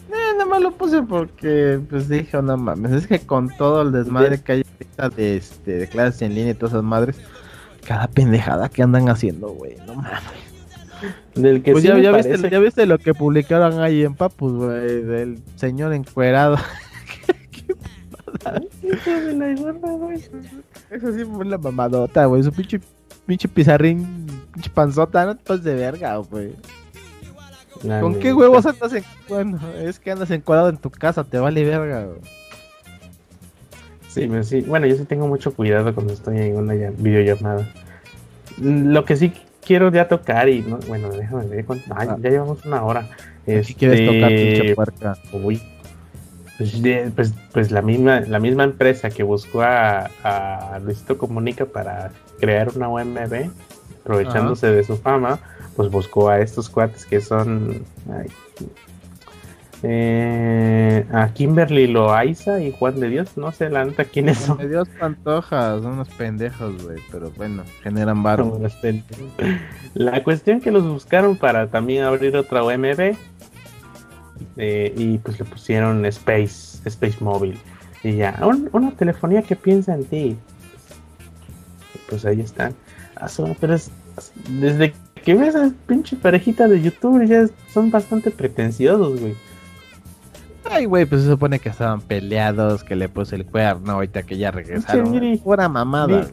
Eh, 0.09 0.33
nada 0.33 0.45
más 0.45 0.61
lo 0.61 0.71
puse 0.71 1.03
porque, 1.03 1.79
pues 1.87 2.09
dije, 2.09 2.41
no 2.41 2.57
mames, 2.57 2.91
es 2.93 3.07
que 3.07 3.19
con 3.19 3.49
todo 3.57 3.83
el 3.83 3.91
desmadre 3.91 4.41
que 4.41 4.51
hay 4.53 4.65
de, 5.15 5.37
este, 5.37 5.73
de 5.73 5.87
clases 5.87 6.23
en 6.23 6.33
línea 6.33 6.51
y 6.51 6.55
todas 6.55 6.73
esas 6.73 6.83
madres, 6.83 7.21
cada 7.85 8.07
pendejada 8.07 8.69
que 8.69 8.81
andan 8.81 9.07
haciendo, 9.07 9.49
güey, 9.49 9.77
no 9.85 9.95
mames. 9.95 10.48
Del 11.35 11.63
que 11.63 11.71
pues 11.71 11.83
ya, 11.83 11.95
viste, 11.95 12.49
ya 12.49 12.59
viste 12.59 12.85
lo 12.85 12.97
que 12.97 13.13
publicaron 13.13 13.79
ahí 13.81 14.03
en 14.03 14.15
Papus, 14.15 14.53
güey, 14.53 15.03
del 15.03 15.39
señor 15.55 15.93
encuerado. 15.93 16.57
Eso 20.89 21.13
sí 21.13 21.25
fue 21.25 21.45
la 21.45 21.57
mamadota, 21.57 22.25
güey. 22.25 22.43
Su 22.43 22.51
pinche, 22.51 22.79
pinche 23.25 23.47
pizarrín, 23.47 24.27
pinche 24.53 24.69
panzota, 24.69 25.25
no 25.25 25.35
te 25.37 25.57
de 25.57 25.75
verga, 25.75 26.17
güey. 26.17 26.55
¿Con 28.01 28.19
qué 28.19 28.33
huevos 28.33 28.65
andas 28.65 28.93
en... 28.93 29.03
Bueno, 29.29 29.57
es 29.77 29.99
que 29.99 30.11
andas 30.11 30.29
encuadrado 30.31 30.69
en 30.69 30.77
tu 30.77 30.89
casa, 30.89 31.23
te 31.23 31.37
vale 31.37 31.63
verga, 31.63 32.05
güey. 32.05 32.19
Sí, 34.09 34.27
sí, 34.43 34.61
bueno, 34.61 34.87
yo 34.87 34.95
sí 34.95 35.05
tengo 35.05 35.27
mucho 35.27 35.53
cuidado 35.53 35.93
cuando 35.93 36.11
estoy 36.13 36.39
en 36.39 36.57
una 36.57 36.73
videollamada. 36.73 37.71
Lo 38.59 39.05
que 39.05 39.15
sí 39.15 39.31
quiero 39.69 39.91
ya 39.91 40.07
tocar 40.07 40.49
y, 40.49 40.61
no, 40.61 40.79
bueno, 40.87 41.09
déjame 41.09 41.45
ver, 41.45 41.63
ah. 41.91 42.17
ya 42.19 42.29
llevamos 42.31 42.65
una 42.65 42.83
hora. 42.83 43.07
Si 43.45 43.75
quieres 43.75 44.03
tocar, 44.03 44.29
pinche 44.29 44.73
puerca? 44.73 45.15
Uy, 45.31 45.61
pues, 46.57 46.81
pues, 47.15 47.33
pues, 47.53 47.69
la 47.69 47.83
misma 47.83 48.21
la 48.21 48.39
misma 48.39 48.63
empresa 48.63 49.11
que 49.11 49.21
buscó 49.21 49.61
a, 49.61 50.09
a 50.23 50.79
Luisito 50.79 51.19
Comunica 51.19 51.65
para 51.65 52.09
crear 52.39 52.69
una 52.75 52.89
UMB, 52.89 53.51
aprovechándose 54.01 54.71
de 54.71 54.83
su 54.83 54.97
fama, 54.97 55.37
pues 55.75 55.91
buscó 55.91 56.29
a 56.29 56.39
estos 56.39 56.67
cuates 56.67 57.05
que 57.05 57.21
son 57.21 57.85
Eh, 59.81 61.05
a 61.11 61.29
Kimberly 61.33 61.87
Loaiza 61.87 62.61
y 62.61 62.71
Juan 62.71 62.99
de 62.99 63.09
Dios, 63.09 63.37
no 63.37 63.51
sé 63.53 63.69
la 63.69 63.85
neta 63.85 64.03
quiénes 64.03 64.37
son. 64.37 64.57
Juan 64.57 64.67
de 64.67 64.73
Dios 64.73 64.89
Pantoja, 64.99 65.79
son 65.79 65.93
unos 65.93 66.09
pendejos, 66.09 66.83
güey, 66.83 66.97
pero 67.11 67.31
bueno, 67.31 67.63
generan 67.81 68.21
barro. 68.21 68.59
La 69.93 70.23
cuestión 70.23 70.59
que 70.59 70.71
los 70.71 70.83
buscaron 70.83 71.37
para 71.37 71.67
también 71.67 72.03
abrir 72.03 72.35
otra 72.35 72.63
OMB 72.63 73.15
eh, 74.57 74.93
y 74.97 75.17
pues 75.19 75.39
le 75.39 75.45
pusieron 75.45 76.05
Space, 76.05 76.81
Space 76.85 77.17
Mobile. 77.21 77.57
Y 78.03 78.17
ya, 78.17 78.37
una 78.71 78.91
telefonía 78.91 79.41
que 79.41 79.55
piensa 79.55 79.93
en 79.93 80.05
ti. 80.05 80.37
Pues 82.09 82.25
ahí 82.25 82.41
están. 82.41 82.73
Ah, 83.15 83.27
pero 83.59 83.75
es, 83.75 83.91
desde 84.59 84.93
que 85.23 85.35
ves 85.35 85.55
a 85.55 85.71
pinche 85.85 86.15
parejita 86.15 86.67
de 86.67 86.81
YouTube 86.81 87.25
ya 87.25 87.45
son 87.73 87.91
bastante 87.91 88.31
pretenciosos, 88.31 89.19
güey. 89.19 89.35
Ay, 90.69 90.85
güey, 90.85 91.05
pues 91.05 91.23
se 91.23 91.29
supone 91.29 91.59
que 91.59 91.69
estaban 91.69 92.01
peleados, 92.01 92.83
que 92.83 92.95
le 92.95 93.09
puse 93.09 93.35
el 93.35 93.45
cuerno 93.45 93.93
ahorita 93.93 94.23
que 94.23 94.37
ya 94.37 94.51
regresaron. 94.51 95.39
Fuera 95.39 95.67
mamada, 95.67 96.27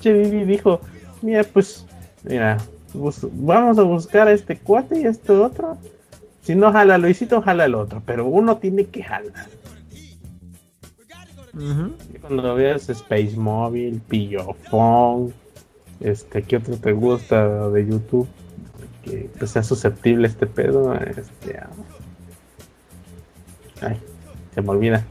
Che, 0.00 0.12
Vivi 0.12 0.44
dijo, 0.44 0.80
mira, 1.22 1.44
pues, 1.44 1.86
mira, 2.24 2.58
vamos 2.92 3.78
a 3.78 3.82
buscar 3.82 4.28
a 4.28 4.32
este 4.32 4.58
cuate 4.58 5.00
y 5.00 5.06
a 5.06 5.10
este 5.10 5.32
otro. 5.32 5.78
Si 6.42 6.54
no 6.54 6.72
jala 6.72 6.98
Luisito, 6.98 7.40
jala 7.40 7.64
el 7.64 7.74
otro, 7.74 8.02
pero 8.04 8.26
uno 8.26 8.58
tiene 8.58 8.84
que 8.84 9.02
jalar. 9.02 9.46
Cuando 12.20 12.54
veas 12.54 12.88
Space 12.90 13.34
Mobile, 13.36 14.00
Pillofón, 14.08 15.32
este, 16.00 16.42
¿qué 16.42 16.56
otro 16.56 16.76
te 16.76 16.92
gusta 16.92 17.70
de 17.70 17.86
YouTube? 17.86 18.28
Que 19.02 19.30
pues, 19.38 19.52
sea 19.52 19.62
susceptible 19.62 20.26
este 20.26 20.46
pedo, 20.46 20.92
este, 20.94 21.60
ay, 23.86 24.00
se 24.54 24.62
me 24.62 24.70
olvida. 24.70 25.04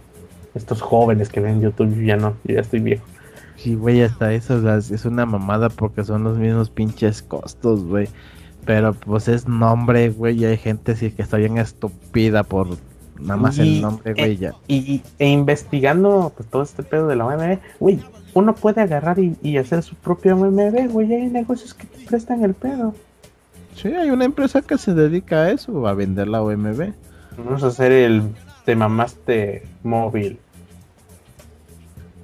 Estos 0.56 0.82
jóvenes 0.82 1.30
que 1.30 1.40
ven 1.40 1.62
YouTube, 1.62 1.96
yo 1.96 2.02
ya 2.02 2.18
no, 2.18 2.36
yo 2.44 2.56
ya 2.56 2.62
estoy 2.62 2.80
viejo. 2.80 3.04
Sí, 3.56 3.76
güey, 3.76 4.02
hasta 4.02 4.34
eso 4.34 4.62
es 4.78 5.06
una 5.06 5.26
mamada 5.26 5.70
porque 5.70 6.04
son 6.04 6.24
los 6.24 6.38
mismos 6.38 6.70
pinches 6.70 7.22
costos, 7.22 7.84
güey. 7.84 8.10
Pero 8.66 8.94
pues 8.94 9.28
es 9.28 9.48
nombre, 9.48 10.10
güey, 10.10 10.40
y 10.40 10.46
hay 10.46 10.58
gente 10.58 10.96
sí 10.96 11.12
que 11.12 11.22
está 11.22 11.38
bien 11.38 11.58
estúpida 11.58 12.44
por 12.44 12.68
nada 13.20 13.38
más 13.38 13.60
el 13.60 13.82
nombre, 13.82 14.14
güey, 14.14 14.38
ya. 14.38 14.54
Y, 14.68 15.02
e 15.20 15.30
investigando 15.30 16.32
pues 16.36 16.50
todo 16.50 16.64
este 16.64 16.84
pedo 16.84 17.08
de 17.08 17.16
la 17.16 17.26
OMB, 17.26 17.60
güey, 17.80 18.00
uno 18.34 18.56
puede 18.56 18.82
agarrar 18.82 19.18
y, 19.20 19.58
hacer 19.58 19.84
su 19.84 19.96
propio 19.96 20.36
OMB, 20.36 20.90
güey, 20.92 21.14
hay 21.14 21.28
negocios 21.28 21.74
que 21.74 21.86
te 21.88 22.06
prestan 22.06 22.44
el 22.44 22.54
pedo. 22.54 22.94
Sí, 23.76 23.90
hay 23.90 24.10
una 24.10 24.26
empresa 24.26 24.62
que 24.62 24.78
se 24.78 24.94
dedica 24.94 25.44
a 25.44 25.52
eso, 25.52 25.88
a 25.88 25.94
vender 25.94 26.28
la 26.28 26.42
OMB. 26.42 26.94
Vamos 27.38 27.64
a 27.64 27.68
hacer 27.68 27.92
el 27.92 28.24
te 28.66 28.76
mamaste 28.76 29.66
móvil. 29.84 30.40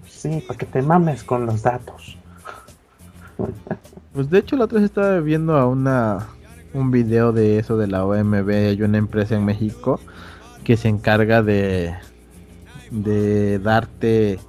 Sí, 0.07 0.43
para 0.47 0.57
que 0.57 0.65
te 0.65 0.81
mames 0.81 1.23
con 1.23 1.45
los 1.45 1.61
datos. 1.61 2.17
Pues 4.13 4.29
de 4.29 4.39
hecho 4.39 4.57
la 4.57 4.65
otra 4.65 4.79
vez 4.79 4.85
estaba 4.85 5.19
viendo 5.19 5.57
a 5.57 5.65
una 5.65 6.27
un 6.73 6.91
video 6.91 7.31
de 7.31 7.57
eso 7.57 7.77
de 7.77 7.87
la 7.87 8.05
OMB, 8.05 8.49
hay 8.49 8.81
una 8.81 8.97
empresa 8.97 9.35
en 9.35 9.45
México 9.45 9.99
que 10.63 10.77
se 10.77 10.87
encarga 10.87 11.41
de 11.41 11.95
de 12.91 13.59
darte 13.59 14.39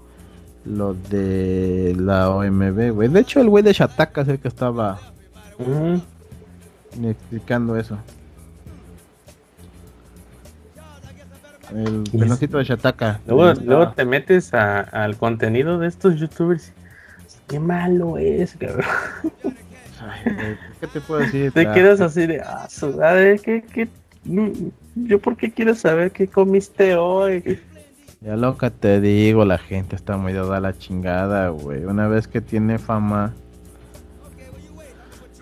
lo 0.64 0.94
de 0.94 1.94
la 1.98 2.30
OMB, 2.30 2.92
güey. 2.92 3.08
De 3.08 3.20
hecho 3.20 3.40
el 3.40 3.48
güey 3.48 3.62
de 3.62 3.72
Shataka 3.72 4.22
es 4.22 4.28
el 4.28 4.38
que 4.38 4.48
estaba 4.48 4.98
explicando 7.02 7.76
eso. 7.76 7.96
El 11.74 12.02
peloncito 12.10 12.58
de 12.58 12.64
Shataka. 12.64 13.20
Luego, 13.26 13.92
te 13.92 14.04
metes 14.04 14.52
al 14.54 15.16
contenido 15.16 15.78
de 15.78 15.88
estos 15.88 16.16
youtubers. 16.18 16.72
Qué 17.48 17.58
malo 17.58 18.18
es, 18.18 18.56
cabrón. 18.56 18.86
¿Qué 20.80 20.86
te 20.86 21.00
puedo 21.00 21.20
decir? 21.20 21.52
Te 21.52 21.70
quedas 21.70 22.00
así 22.00 22.26
de, 22.26 22.40
ah, 22.40 22.68
¿qué, 23.42 23.64
qué? 23.72 23.88
Yo, 24.94 25.18
¿por 25.18 25.36
qué 25.36 25.50
quiero 25.50 25.74
saber 25.74 26.10
qué 26.10 26.28
comiste 26.28 26.96
hoy? 26.96 27.60
Ya 28.20 28.36
loca 28.36 28.70
te 28.70 29.00
digo, 29.00 29.44
la 29.44 29.58
gente 29.58 29.96
está 29.96 30.16
muy 30.16 30.32
dada 30.32 30.58
a 30.58 30.60
la 30.60 30.76
chingada, 30.76 31.48
güey. 31.48 31.84
Una 31.84 32.06
vez 32.06 32.28
que 32.28 32.40
tiene 32.40 32.78
fama, 32.78 33.32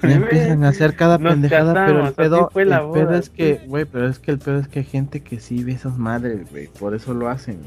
empiezan 0.02 0.64
a 0.64 0.68
hacer 0.68 0.96
cada 0.96 1.18
pendejada, 1.18 1.86
pero 1.86 2.06
el 2.06 2.12
pedo, 2.12 2.50
el 2.54 2.68
pedo 2.92 3.14
es 3.14 3.30
que, 3.30 3.60
güey, 3.66 3.84
pero 3.84 4.08
es 4.08 4.18
que 4.18 4.30
el 4.30 4.38
pedo 4.38 4.58
es 4.58 4.68
que 4.68 4.80
hay 4.80 4.84
gente 4.84 5.20
que 5.20 5.40
sí 5.40 5.64
ve 5.64 5.72
esas 5.72 5.98
madres, 5.98 6.50
güey, 6.50 6.68
por 6.68 6.94
eso 6.94 7.14
lo 7.14 7.28
hacen. 7.28 7.60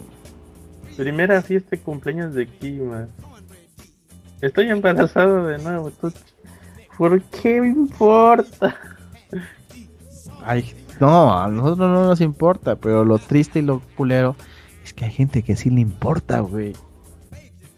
Primera 0.95 1.41
fiesta 1.41 1.71
de 1.71 1.79
cumpleaños 1.79 2.34
de 2.34 2.47
Kima. 2.47 3.07
Estoy 4.41 4.69
embarazado 4.69 5.47
de 5.47 5.57
nuevo, 5.59 5.91
¿por 6.97 7.21
qué 7.23 7.61
me 7.61 7.69
importa? 7.69 8.75
Ay, 10.43 10.73
no, 10.99 11.38
a 11.38 11.47
nosotros 11.47 11.89
no 11.89 12.05
nos 12.05 12.21
importa, 12.21 12.75
pero 12.75 13.05
lo 13.05 13.17
triste 13.17 13.59
y 13.59 13.63
lo 13.63 13.82
culero 13.95 14.36
es 14.84 14.93
que 14.93 15.05
hay 15.05 15.11
gente 15.11 15.43
que 15.43 15.55
sí 15.55 15.69
le 15.69 15.82
importa, 15.82 16.39
güey. 16.39 16.73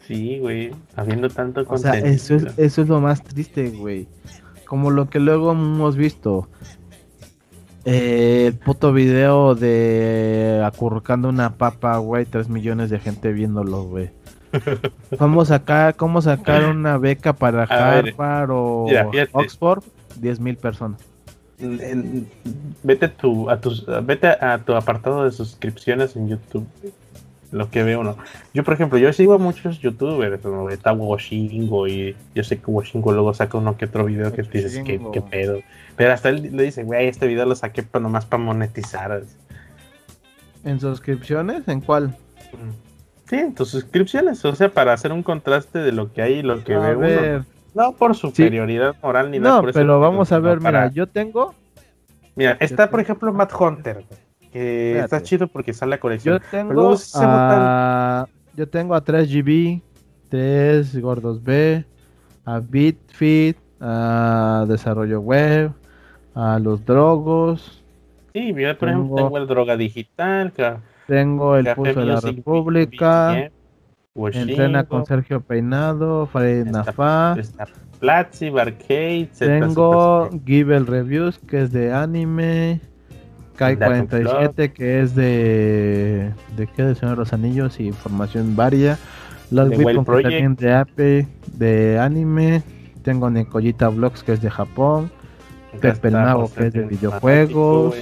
Sí, 0.07 0.39
güey, 0.39 0.71
habiendo 0.95 1.29
tanto 1.29 1.65
contenido. 1.65 1.99
O 1.99 2.01
sea, 2.01 2.11
eso 2.11 2.35
es, 2.35 2.57
eso 2.57 2.81
es 2.81 2.87
lo 2.89 2.99
más 2.99 3.23
triste, 3.23 3.69
güey. 3.69 4.07
Como 4.74 4.89
lo 4.89 5.07
que 5.07 5.19
luego 5.19 5.51
hemos 5.51 5.95
visto. 5.95 6.47
Eh, 7.86 8.45
el 8.47 8.55
puto 8.55 8.91
video 8.91 9.53
de 9.53 10.63
acurrucando 10.65 11.30
una 11.30 11.57
papa, 11.57 11.95
güey, 11.99 12.26
tres 12.26 12.49
millones 12.49 12.89
de 12.89 12.97
gente 12.97 13.34
viéndolo, 13.34 13.84
güey. 13.84 14.09
Vamos 15.19 15.49
sacar, 15.49 15.95
¿cómo 15.95 16.24
sacar 16.24 16.65
una 16.65 16.97
beca 16.97 17.34
para 17.34 17.65
Harvard 17.65 18.49
o 18.49 18.88
Oxford? 19.34 19.84
Diez 20.15 20.39
mil 20.39 20.57
personas. 20.57 20.99
Vete, 22.82 23.09
tu, 23.09 23.51
a 23.51 23.61
tus, 23.61 23.86
vete 24.01 24.30
a 24.30 24.57
tu 24.65 24.74
apartado 24.74 25.24
de 25.24 25.32
suscripciones 25.32 26.15
en 26.15 26.30
YouTube 26.30 26.65
lo 27.53 27.69
que 27.69 27.83
veo 27.83 28.03
no. 28.03 28.17
Yo, 28.53 28.63
por 28.63 28.73
ejemplo, 28.73 28.97
yo 28.97 29.13
sigo 29.13 29.35
a 29.35 29.37
muchos 29.37 29.79
youtubers, 29.79 30.41
como 30.41 30.69
está 30.69 30.91
Washingo 30.91 31.87
y 31.87 32.15
yo 32.33 32.43
sé 32.43 32.57
que 32.57 32.69
Washingo 32.69 33.11
luego 33.11 33.33
saca 33.33 33.57
uno 33.57 33.77
que 33.77 33.85
otro 33.85 34.05
video 34.05 34.33
que 34.33 34.41
dices, 34.41 34.81
¿qué, 34.83 34.99
¿qué, 35.13 35.21
pedo? 35.21 35.59
Pero 35.95 36.13
hasta 36.13 36.29
él 36.29 36.49
le 36.51 36.63
dice, 36.63 36.83
güey, 36.83 37.07
este 37.07 37.27
video 37.27 37.45
lo 37.45 37.55
saqué 37.55 37.85
nomás 38.01 38.25
para 38.25 38.43
monetizar. 38.43 39.23
¿En 40.63 40.79
suscripciones? 40.79 41.67
¿En 41.67 41.81
cuál? 41.81 42.07
Mm. 42.07 43.29
Sí, 43.29 43.35
en 43.35 43.53
tus 43.53 43.69
suscripciones, 43.69 44.43
o 44.43 44.55
sea, 44.55 44.69
para 44.69 44.93
hacer 44.93 45.13
un 45.13 45.23
contraste 45.23 45.79
de 45.79 45.91
lo 45.91 46.11
que 46.11 46.23
hay 46.23 46.33
y 46.33 46.41
lo 46.41 46.63
que 46.63 46.75
ve 46.75 46.95
uno. 46.95 47.45
No 47.75 47.93
por 47.93 48.15
superioridad 48.15 48.95
moral 49.01 49.31
ni 49.31 49.39
nada. 49.39 49.61
No, 49.61 49.71
pero 49.71 49.99
vamos 49.99 50.31
a 50.31 50.39
ver, 50.39 50.59
mira, 50.59 50.91
yo 50.91 51.07
tengo... 51.07 51.53
Mira, 52.35 52.57
está 52.59 52.89
por 52.89 52.99
ejemplo 52.99 53.31
Matt 53.31 53.53
Hunter, 53.59 54.03
que 54.53 54.99
está 54.99 55.21
chido 55.23 55.47
porque 55.47 55.73
sale 55.73 55.91
la 55.91 55.99
colección. 55.99 56.39
Yo 56.39 56.49
tengo, 56.51 56.95
a, 57.15 58.27
yo 58.55 58.69
tengo 58.69 58.93
a 58.93 59.03
3GB, 59.03 59.81
3 60.29 61.01
Gordos 61.01 61.43
B, 61.43 61.84
a 62.45 62.59
BitFit, 62.59 63.57
a 63.81 64.65
Desarrollo 64.69 65.19
Web, 65.21 65.71
a 66.35 66.59
los 66.59 66.85
Drogos. 66.85 67.84
Sí, 68.34 68.53
yo 68.53 68.77
por 68.77 68.89
ejemplo 68.89 69.15
tengo 69.15 69.38
el 69.39 69.47
Droga 69.47 69.75
Digital. 69.75 70.53
tengo 71.07 71.57
el 71.57 71.73
Pulso 71.73 71.99
de 71.99 72.05
la 72.05 72.21
República. 72.21 73.49
Entrena 74.15 74.84
con 74.84 75.07
Sergio 75.07 75.41
Peinado, 75.41 76.27
Farid 76.27 76.65
Nafa. 76.65 77.35
Platzi, 77.99 78.51
Barcade. 78.51 79.30
Tengo 79.39 80.30
Give 80.45 80.77
Reviews, 80.80 81.39
que 81.39 81.63
es 81.63 81.71
de 81.71 81.91
anime. 81.91 82.80
Kai 83.64 83.77
47 83.77 84.73
que 84.73 85.02
es 85.02 85.15
de 85.15 86.34
de 86.57 86.68
qué 86.68 86.84
de 86.84 86.95
Señor 86.95 87.15
de 87.15 87.19
los 87.19 87.31
Anillos 87.31 87.80
y 87.80 87.88
información 87.88 88.57
varia. 88.57 88.98
Los 89.52 89.69
también 89.69 90.56
de 90.56 90.73
Ape 90.73 91.27
de 91.53 91.98
anime. 91.98 92.61
Tengo 93.03 93.30
Nekoyita 93.30 93.88
Vlogs 93.88 94.22
que 94.23 94.34
es 94.34 94.41
de 94.41 94.49
Japón. 94.49 95.10
Pepe 95.80 96.11
Nago 96.11 96.52
que 96.53 96.68
es 96.68 96.73
de 96.73 96.81
videojuegos. 96.81 97.95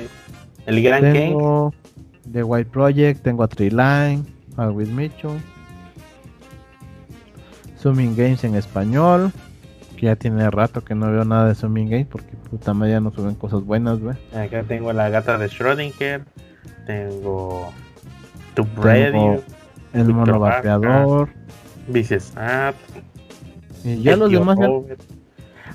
El 0.65 0.81
Gran 0.81 1.13
Tengo 1.13 1.73
de 2.25 2.43
White 2.43 2.69
Project, 2.71 3.21
tengo 3.21 3.43
a 3.43 3.47
Triline, 3.47 4.23
a 4.57 4.69
With 4.71 4.87
Mitchell. 4.87 5.39
Zooming 7.77 8.15
Games 8.15 8.43
en 8.43 8.55
español 8.55 9.31
ya 10.01 10.15
tiene 10.15 10.49
rato 10.49 10.83
que 10.83 10.95
no 10.95 11.11
veo 11.11 11.23
nada 11.25 11.47
de 11.47 11.55
Zooming 11.55 11.89
Game 11.89 12.05
porque 12.05 12.35
puta 12.49 12.73
madre 12.73 12.93
ya 12.93 12.99
no 12.99 13.11
suben 13.11 13.35
cosas 13.35 13.63
buenas, 13.63 13.99
güey. 13.99 14.17
Acá 14.35 14.63
tengo 14.63 14.91
la 14.93 15.09
gata 15.09 15.37
de 15.37 15.47
Schrödinger, 15.47 16.23
tengo 16.85 17.71
tu 18.55 18.65
Radio, 18.75 19.43
el 19.93 20.05
mono 20.13 20.39
vapeador, 20.39 21.29
Vicious 21.87 22.35
App, 22.35 22.75
y 23.83 24.01
ya 24.01 24.15
los 24.15 24.31
demás 24.31 24.57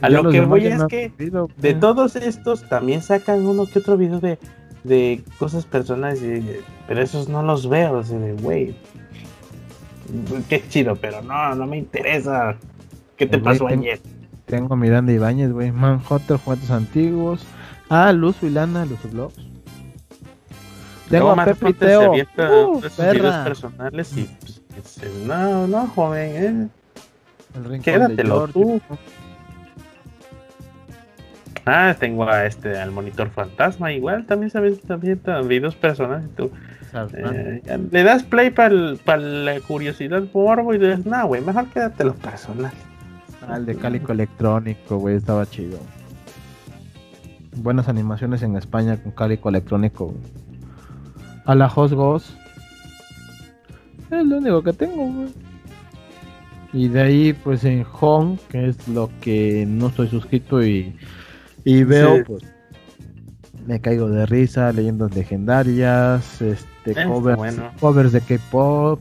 A 0.02 0.08
lo 0.10 0.30
que 0.30 0.40
voy 0.42 0.66
es 0.66 0.84
que 0.88 1.12
de 1.56 1.74
todos 1.74 2.16
estos 2.16 2.68
también 2.68 3.02
sacan 3.02 3.46
uno 3.46 3.64
que 3.66 3.78
otro 3.78 3.96
video 3.96 4.20
de 4.20 4.38
de 4.84 5.24
cosas 5.38 5.64
personales, 5.64 6.22
y- 6.22 6.60
pero 6.86 7.02
esos 7.02 7.28
no 7.28 7.42
los 7.42 7.68
veo, 7.68 7.98
así 7.98 8.14
de, 8.14 8.34
güey, 8.34 8.76
qué 10.48 10.62
chido, 10.68 10.94
pero 10.94 11.22
no, 11.22 11.54
no 11.56 11.66
me 11.66 11.76
interesa. 11.78 12.56
¿Qué 13.16 13.26
te 13.26 13.36
El 13.36 13.42
pasó 13.42 13.66
ayer? 13.66 13.98
Tengo 14.46 14.74
a 14.74 14.76
Miranda 14.76 15.12
Ibáñez, 15.12 15.52
güey. 15.52 15.72
Manhunter, 15.72 16.38
juguetes 16.38 16.70
antiguos. 16.70 17.44
Ah, 17.88 18.12
Luz 18.12 18.36
y 18.42 18.50
Lana, 18.50 18.86
los 18.86 19.02
blogs. 19.12 19.36
Tengo 21.10 21.34
No, 21.34 21.42
a 21.42 21.44
Pepe 21.44 21.72
Teo. 21.72 22.12
Uh, 22.12 22.80
personales 22.80 24.16
y 24.16 24.24
pues, 24.24 24.62
dice, 24.74 25.10
no, 25.24 25.66
no, 25.66 25.86
joven, 25.88 26.70
eh. 27.64 27.78
Quédatelo 27.82 28.48
tú. 28.48 28.80
Ah, 31.64 31.96
tengo 31.98 32.28
a 32.28 32.46
este, 32.46 32.78
al 32.78 32.92
monitor 32.92 33.30
fantasma, 33.30 33.92
igual 33.92 34.26
también 34.26 34.50
se 34.50 34.58
avienta 34.58 35.40
videos 35.42 35.74
personales. 35.74 36.28
Tú, 36.36 36.50
¿Sabes, 36.92 37.14
eh, 37.14 37.78
le 37.90 38.02
das 38.04 38.22
play 38.22 38.50
para 38.50 38.70
la 39.16 39.60
curiosidad 39.60 40.22
morbo 40.32 40.74
y 40.74 40.78
dices, 40.78 41.04
no, 41.04 41.26
güey, 41.26 41.40
mejor 41.40 41.66
quédate 41.68 42.04
los 42.04 42.16
personales. 42.16 42.72
Ah, 43.48 43.56
el 43.56 43.66
de 43.66 43.76
Cálico 43.76 44.12
Electrónico, 44.12 44.98
güey, 44.98 45.16
estaba 45.16 45.46
chido. 45.46 45.78
Buenas 47.56 47.88
animaciones 47.88 48.42
en 48.42 48.56
España 48.56 49.00
con 49.02 49.12
Cálico 49.12 49.48
Electrónico. 49.48 50.06
güey. 50.06 50.18
A 51.44 51.54
la 51.54 51.66
Host 51.68 51.94
Ghost. 51.94 52.30
Es 54.10 54.24
lo 54.26 54.38
único 54.38 54.62
que 54.62 54.72
tengo, 54.72 55.06
güey. 55.12 55.28
Y 56.72 56.88
de 56.88 57.00
ahí, 57.00 57.32
pues 57.32 57.64
en 57.64 57.86
Home, 58.00 58.36
que 58.50 58.68
es 58.68 58.88
lo 58.88 59.10
que 59.20 59.64
no 59.66 59.86
estoy 59.88 60.08
suscrito 60.08 60.62
y, 60.64 60.96
y 61.64 61.84
veo, 61.84 62.16
Sí. 62.16 62.22
pues 62.26 62.42
me 63.66 63.80
caigo 63.80 64.08
de 64.08 64.26
risa, 64.26 64.72
leyendas 64.72 65.14
legendarias, 65.14 66.42
este, 66.42 66.90
Está 66.90 67.06
covers, 67.06 67.36
bueno. 67.38 67.70
covers 67.80 68.12
de 68.12 68.20
K-pop, 68.20 69.00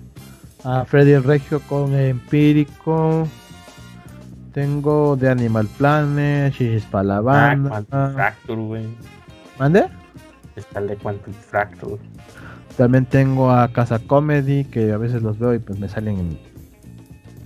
a 0.64 0.86
Freddy 0.86 1.18
Regio 1.18 1.60
con 1.68 1.94
Empírico. 1.94 3.28
Tengo 4.56 5.18
de 5.18 5.30
Animal 5.30 5.68
Planet, 5.78 6.54
Shishis 6.54 6.88
la 6.94 7.22
Ah, 7.92 8.10
Fracture, 8.14 8.62
güey. 8.62 8.86
¿Mande? 9.60 9.86
Está 10.56 10.80
el 10.80 10.88
de 10.88 10.96
Quantum 10.96 11.34
Fracture. 11.34 11.98
También 12.78 13.06
tengo 13.06 13.52
a 13.52 13.68
Casa 13.74 14.00
Comedy, 14.00 14.64
que 14.64 14.94
a 14.94 14.98
veces 14.98 15.22
los 15.24 15.38
veo 15.40 15.54
y 15.54 15.60
pues 15.60 15.78
me 15.78 15.90
salen 15.90 16.40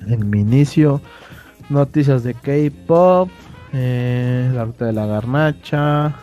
en, 0.06 0.14
en 0.14 0.30
mi 0.30 0.41
inicio. 0.41 1.02
Noticias 1.69 2.22
de 2.23 2.36
K-pop, 2.36 3.27
eh, 3.73 4.52
la 4.53 4.65
ruta 4.65 4.86
de 4.86 4.94
la 4.94 5.07
garnacha. 5.07 6.14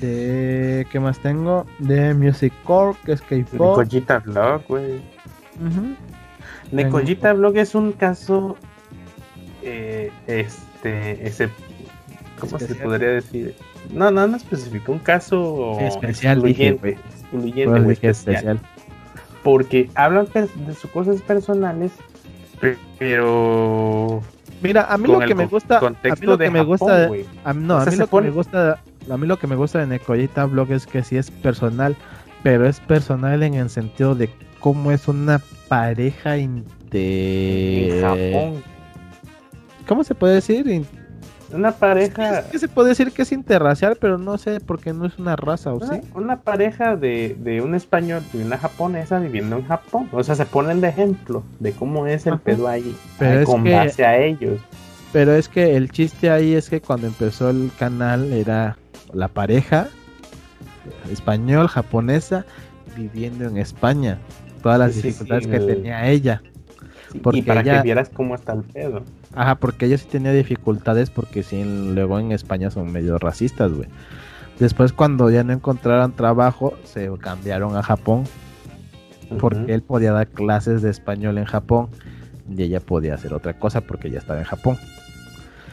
De. 0.00 0.88
¿Qué 0.90 0.98
más 0.98 1.20
tengo? 1.20 1.66
De 1.78 2.14
Music 2.14 2.52
Core, 2.64 2.98
que 3.04 3.12
es 3.12 3.20
K-pop. 3.22 3.78
Necojita 3.78 4.18
Vlog, 4.18 4.66
güey. 4.66 4.96
Ujú. 5.64 5.94
Necojita 6.72 7.32
Vlog 7.32 7.58
es 7.58 7.76
un 7.76 7.92
caso. 7.92 8.56
Eh, 9.64 10.10
este. 10.26 11.26
Ese, 11.26 11.48
¿Cómo 12.38 12.58
se 12.58 12.74
podría 12.74 13.08
decir? 13.08 13.54
No, 13.92 14.10
no, 14.10 14.26
no 14.26 14.36
específico. 14.36 14.92
Un 14.92 14.98
caso 14.98 15.76
Sí, 15.78 15.84
especial, 15.84 16.42
dije, 16.42 16.68
excluyente. 16.68 16.98
excluyente, 17.20 18.08
especial. 18.08 18.60
Porque 19.42 19.90
hablan 19.94 20.26
de 20.34 20.74
sus 20.74 20.90
cosas 20.90 21.20
personales, 21.22 21.92
pe- 22.60 22.78
pero. 22.98 24.20
Mira, 24.62 24.86
a 24.88 24.96
mí 24.96 25.06
lo 25.08 25.18
que 25.20 25.34
me 25.34 25.46
gusta, 25.46 25.78
a 25.78 25.90
mí 25.90 25.96
lo 26.22 26.38
que 26.38 26.44
de 26.44 26.50
me 26.50 26.62
gusta, 26.62 27.06
güey. 27.08 27.26
a 27.44 27.52
mí, 27.52 27.62
no, 27.66 27.76
a 27.76 27.84
mí 27.84 27.96
lo 27.96 28.06
que 28.08 28.20
me 28.22 28.30
gusta, 28.30 28.78
a 29.10 29.16
mí 29.18 29.26
lo 29.26 29.38
que 29.38 29.46
me 29.46 29.56
gusta 29.56 29.80
de 29.80 29.86
Necollita 29.86 30.46
Blog 30.46 30.72
es 30.72 30.86
que 30.86 31.02
sí 31.02 31.18
es 31.18 31.30
personal, 31.30 31.94
pero 32.42 32.66
es 32.66 32.80
personal 32.80 33.42
en 33.42 33.54
el 33.54 33.68
sentido 33.68 34.14
de 34.14 34.30
cómo 34.60 34.90
es 34.92 35.06
una 35.08 35.42
pareja 35.68 36.38
inter... 36.38 37.92
En 37.92 38.00
Japón. 38.00 38.73
¿Cómo 39.86 40.04
se 40.04 40.14
puede 40.14 40.34
decir? 40.34 40.84
Una 41.52 41.72
pareja. 41.72 42.40
Es 42.40 42.44
que 42.46 42.58
se 42.58 42.68
puede 42.68 42.88
decir 42.90 43.12
que 43.12 43.22
es 43.22 43.30
interracial, 43.30 43.96
pero 44.00 44.18
no 44.18 44.38
sé 44.38 44.60
porque 44.60 44.92
no 44.92 45.06
es 45.06 45.18
una 45.18 45.36
raza, 45.36 45.72
¿o 45.72 45.76
Una, 45.76 45.94
sí? 45.94 46.00
una 46.14 46.40
pareja 46.40 46.96
de, 46.96 47.36
de 47.38 47.60
un 47.60 47.74
español 47.74 48.22
y 48.32 48.38
una 48.38 48.58
japonesa 48.58 49.18
viviendo 49.20 49.56
en 49.56 49.66
Japón. 49.66 50.08
O 50.12 50.22
sea, 50.24 50.34
se 50.34 50.46
ponen 50.46 50.80
de 50.80 50.88
ejemplo 50.88 51.44
de 51.60 51.72
cómo 51.72 52.06
es 52.06 52.26
el 52.26 52.34
Ajá. 52.34 52.42
pedo 52.42 52.66
ahí. 52.66 52.96
Pero 53.18 53.30
ahí 53.32 53.38
es 53.38 53.44
con 53.46 53.62
que- 53.64 53.72
base 53.72 54.04
a 54.04 54.16
ellos. 54.18 54.60
Pero 55.12 55.32
es 55.34 55.48
que 55.48 55.76
el 55.76 55.90
chiste 55.92 56.28
ahí 56.30 56.54
es 56.54 56.68
que 56.68 56.80
cuando 56.80 57.06
empezó 57.06 57.50
el 57.50 57.70
canal 57.78 58.32
era 58.32 58.76
la 59.12 59.28
pareja 59.28 59.86
español, 61.10 61.68
japonesa, 61.68 62.44
viviendo 62.96 63.44
en 63.46 63.58
España. 63.58 64.18
Todas 64.62 64.78
las 64.78 64.92
Sí, 64.92 64.96
sí, 64.96 65.02
sí, 65.02 65.06
dificultades 65.08 65.46
que 65.46 65.56
el- 65.56 65.66
tenía 65.66 66.08
ella. 66.08 66.42
Porque 67.22 67.38
y 67.38 67.42
para 67.42 67.60
ella- 67.60 67.76
que 67.76 67.82
vieras 67.82 68.08
cómo 68.12 68.34
está 68.34 68.54
el 68.54 68.62
pedo. 68.64 69.04
Ajá, 69.34 69.56
porque 69.56 69.86
ella 69.86 69.98
sí 69.98 70.06
tenía 70.10 70.32
dificultades 70.32 71.10
porque 71.10 71.42
sí, 71.42 71.62
luego 71.64 72.18
en 72.18 72.32
España 72.32 72.70
son 72.70 72.92
medio 72.92 73.18
racistas, 73.18 73.72
güey. 73.72 73.88
Después 74.58 74.92
cuando 74.92 75.30
ya 75.30 75.42
no 75.42 75.52
encontraron 75.52 76.12
trabajo, 76.12 76.74
se 76.84 77.10
cambiaron 77.18 77.76
a 77.76 77.82
Japón 77.82 78.24
porque 79.40 79.74
él 79.74 79.82
podía 79.82 80.12
dar 80.12 80.28
clases 80.28 80.82
de 80.82 80.90
español 80.90 81.38
en 81.38 81.44
Japón 81.44 81.88
y 82.48 82.62
ella 82.62 82.78
podía 82.78 83.14
hacer 83.14 83.32
otra 83.34 83.58
cosa 83.58 83.80
porque 83.80 84.10
ya 84.10 84.18
estaba 84.18 84.38
en 84.38 84.44
Japón. 84.44 84.76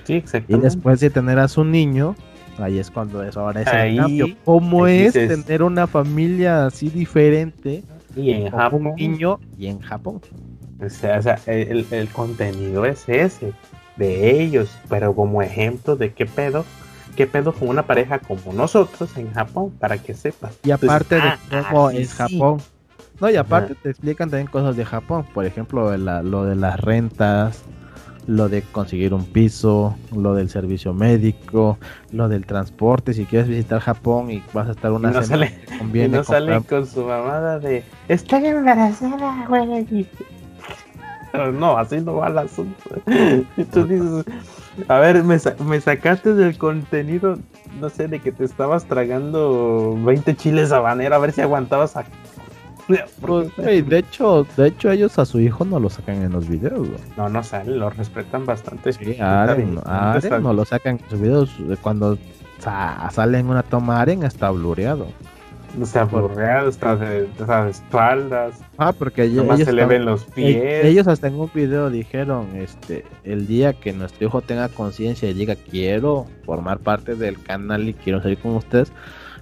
Sí, 0.05 0.13
Y 0.13 0.17
exactamente. 0.17 0.65
después 0.65 0.99
de 0.99 1.09
tener 1.11 1.37
a 1.37 1.47
su 1.47 1.63
niño, 1.63 2.15
ahí 2.57 2.79
es 2.79 2.89
cuando 2.89 3.21
eso 3.23 3.41
ahora 3.41 3.61
es 3.61 3.67
el 3.67 3.75
Ahí- 3.75 3.97
cambio. 3.97 4.27
¿Cómo 4.45 4.87
es 4.87 5.13
dices- 5.13 5.45
tener 5.45 5.61
una 5.61 5.85
familia 5.85 6.65
así 6.65 6.89
diferente 6.89 7.83
y 8.15 8.31
en 8.31 8.49
Japón. 8.49 8.87
un 8.87 8.95
niño 8.95 9.39
y 9.59 9.67
en 9.67 9.79
Japón? 9.79 10.21
O 10.83 10.89
sea, 10.89 11.19
o 11.19 11.21
sea, 11.21 11.39
el, 11.45 11.85
el 11.91 12.09
contenido 12.09 12.85
es 12.85 13.07
ese, 13.07 13.53
de 13.97 14.41
ellos, 14.41 14.75
pero 14.89 15.13
como 15.13 15.41
ejemplo 15.41 15.95
de 15.95 16.13
qué 16.13 16.25
pedo, 16.25 16.65
qué 17.15 17.27
pedo 17.27 17.53
con 17.53 17.67
una 17.69 17.83
pareja 17.83 18.19
como 18.19 18.53
nosotros 18.53 19.15
en 19.17 19.31
Japón, 19.33 19.71
para 19.79 19.97
que 19.97 20.13
sepas. 20.13 20.57
Y 20.63 20.71
aparte 20.71 21.15
Entonces, 21.17 21.49
de 21.49 21.57
ah, 21.57 21.67
cómo 21.69 21.89
es 21.91 22.09
sí. 22.09 22.15
Japón. 22.17 22.57
No, 23.19 23.29
y 23.29 23.35
aparte 23.35 23.73
Ajá. 23.73 23.81
te 23.83 23.89
explican 23.91 24.29
también 24.31 24.47
cosas 24.47 24.75
de 24.75 24.83
Japón. 24.85 25.25
Por 25.33 25.45
ejemplo, 25.45 25.95
la- 25.97 26.23
lo 26.23 26.45
de 26.45 26.55
las 26.55 26.79
rentas, 26.79 27.61
lo 28.25 28.49
de 28.49 28.63
conseguir 28.63 29.13
un 29.13 29.25
piso, 29.25 29.95
lo 30.15 30.33
del 30.33 30.49
servicio 30.49 30.93
médico, 30.93 31.77
lo 32.11 32.29
del 32.29 32.45
transporte. 32.47 33.13
Si 33.13 33.25
quieres 33.25 33.47
visitar 33.47 33.79
Japón 33.81 34.31
y 34.31 34.41
vas 34.53 34.69
a 34.69 34.71
estar 34.71 34.91
una 34.91 35.11
Y 35.11 35.13
no 35.13 35.21
semana, 35.21 35.47
sale- 35.51 35.65
te 35.67 35.75
Y 35.75 35.77
conviene 35.77 36.17
no 36.17 36.23
sale 36.23 36.53
comprar- 36.53 36.79
con 36.81 36.87
su 36.87 37.03
mamada 37.05 37.59
de 37.59 37.83
estoy 38.07 38.45
embarazada, 38.47 39.45
güey. 39.47 40.07
Pero 41.31 41.51
No, 41.51 41.77
así 41.77 41.99
no 42.01 42.15
va 42.15 42.27
el 42.27 42.37
asunto. 42.37 42.89
Dices, 43.57 44.25
a 44.87 44.99
ver, 44.99 45.23
me, 45.23 45.37
sa- 45.39 45.55
me 45.65 45.79
sacaste 45.81 46.33
del 46.33 46.57
contenido, 46.57 47.37
no 47.79 47.89
sé, 47.89 48.07
de 48.07 48.19
que 48.19 48.31
te 48.31 48.43
estabas 48.45 48.85
tragando 48.85 49.97
20 50.03 50.35
chiles 50.35 50.71
habanero, 50.71 51.15
a 51.15 51.19
ver 51.19 51.31
si 51.31 51.41
aguantabas 51.41 51.95
a... 51.97 52.05
Pues, 53.21 53.55
de 53.55 53.97
hecho, 53.99 54.45
de 54.57 54.67
hecho 54.67 54.91
ellos 54.91 55.17
a 55.17 55.25
su 55.25 55.39
hijo 55.39 55.63
no 55.63 55.79
lo 55.79 55.89
sacan 55.89 56.23
en 56.23 56.31
los 56.33 56.47
videos. 56.49 56.87
No, 57.15 57.29
no 57.29 57.41
sale, 57.43 57.75
lo 57.77 57.89
respetan 57.89 58.45
bastante. 58.45 58.91
Sí, 58.91 59.17
a 59.19 59.43
Aren, 59.43 59.79
a 59.85 60.13
Aren 60.13 60.43
no 60.43 60.51
lo 60.53 60.65
sacan 60.65 60.99
en 61.01 61.09
sus 61.09 61.21
videos. 61.21 61.55
Cuando 61.81 62.17
sa- 62.59 63.09
sale 63.11 63.39
en 63.39 63.47
una 63.49 63.63
toma 63.63 64.01
Aren 64.01 64.23
está 64.23 64.49
blureado. 64.49 65.07
No 65.77 65.85
está 65.85 66.01
aburrido, 66.01 66.67
está 66.67 66.95
de, 66.97 67.25
está 67.39 67.63
de 67.65 67.71
espaldas, 67.71 68.55
Ah, 68.77 68.91
porque 68.91 69.23
ellos, 69.23 69.37
nomás 69.45 69.57
ellos 69.59 69.67
se 69.67 69.73
le 69.73 69.85
ven 69.85 70.05
los 70.05 70.25
pies. 70.25 70.85
ellos 70.85 71.07
hasta 71.07 71.27
en 71.27 71.35
un 71.39 71.49
video 71.53 71.89
dijeron, 71.89 72.47
este, 72.55 73.05
el 73.23 73.47
día 73.47 73.73
que 73.73 73.93
nuestro 73.93 74.27
hijo 74.27 74.41
tenga 74.41 74.67
conciencia 74.69 75.29
y 75.29 75.33
diga 75.33 75.55
quiero 75.55 76.25
formar 76.45 76.79
parte 76.79 77.15
del 77.15 77.41
canal 77.41 77.87
y 77.87 77.93
quiero 77.93 78.21
salir 78.21 78.37
con 78.39 78.55
ustedes, 78.55 78.91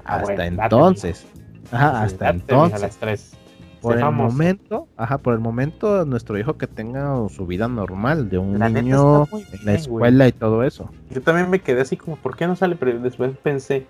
Ah, 0.06 0.18
hasta 0.18 0.34
bueno, 0.36 0.58
date, 0.58 0.76
entonces, 0.76 1.28
ajá, 1.72 1.90
Sí, 2.08 2.14
hasta 2.14 2.26
date, 2.26 2.38
mija, 2.38 2.54
a 2.54 2.56
entonces, 2.66 2.82
las 2.82 2.98
tres. 2.98 3.34
por 3.82 3.98
el 3.98 4.12
momento, 4.12 4.88
ajá, 4.98 5.18
por 5.20 5.34
el 5.34 5.40
momento 5.40 6.06
nuestro 6.06 6.38
hijo 6.38 6.58
que 6.58 6.68
tenga 6.68 7.16
su 7.30 7.46
vida 7.48 7.68
normal 7.68 8.30
de 8.30 8.38
un 8.38 8.60
La 8.60 8.70
niño 8.70 9.26
en 9.32 9.66
la 9.66 9.74
escuela 9.74 10.28
y 10.28 10.32
todo 10.32 10.64
eso. 10.64 10.90
Yo 11.12 11.22
también 11.22 11.50
me 11.50 11.60
quedé 11.60 11.82
así 11.82 11.96
como, 11.98 12.18
¿por 12.18 12.36
qué 12.36 12.46
no 12.48 12.56
sale? 12.56 12.76
Pero 12.76 13.00
después 13.00 13.32
pensé, 13.42 13.86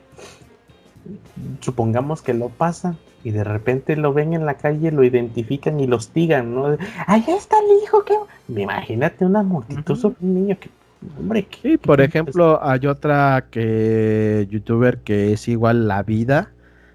supongamos 1.62 2.22
que 2.22 2.34
lo 2.34 2.50
pasan 2.50 2.98
y 3.24 3.32
de 3.32 3.44
repente 3.44 3.96
lo 3.96 4.14
ven 4.14 4.34
en 4.34 4.46
la 4.46 4.56
calle, 4.56 4.92
lo 4.92 5.04
identifican 5.04 5.80
y 5.80 5.88
lo 5.88 5.98
hostigan, 5.98 6.56
¿no? 6.56 6.78
Ahí 7.08 7.24
está 7.28 7.58
el 7.60 7.84
hijo 7.84 8.04
que... 8.04 8.16
Imagínate 8.48 9.26
una 9.26 9.44
multitud 9.44 9.96
sobre 9.96 10.18
un 10.22 10.34
niño 10.34 10.58
que... 10.60 10.70
Hombre, 11.18 11.46
que... 11.46 11.58
Sí, 11.62 11.78
por 11.78 12.02
ejemplo, 12.02 12.60
hay 12.62 12.88
otra 12.88 13.48
que 13.52 14.48
youtuber 14.50 15.00
que 15.00 15.34
es 15.34 15.48
igual 15.48 15.88
la 15.88 16.04
vida 16.04 16.52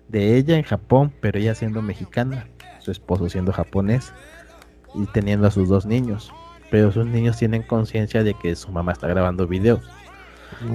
de 0.09 0.37
ella 0.37 0.57
en 0.57 0.63
Japón, 0.63 1.13
pero 1.21 1.39
ella 1.39 1.55
siendo 1.55 1.83
mexicana, 1.83 2.47
su 2.81 2.91
esposo 2.91 3.29
siendo 3.29 3.53
japonés 3.53 4.13
y 4.95 5.07
teniendo 5.07 5.47
a 5.47 5.51
sus 5.51 5.69
dos 5.69 5.87
niños. 5.87 6.33
Pero 6.71 6.91
sus 6.91 7.07
niños 7.07 7.37
tienen 7.37 7.63
conciencia 7.63 8.25
de 8.25 8.35
que 8.35 8.57
su 8.57 8.73
mamá 8.73 8.93
está 8.93 9.09
grabando 9.09 9.47
videos. 9.47 9.83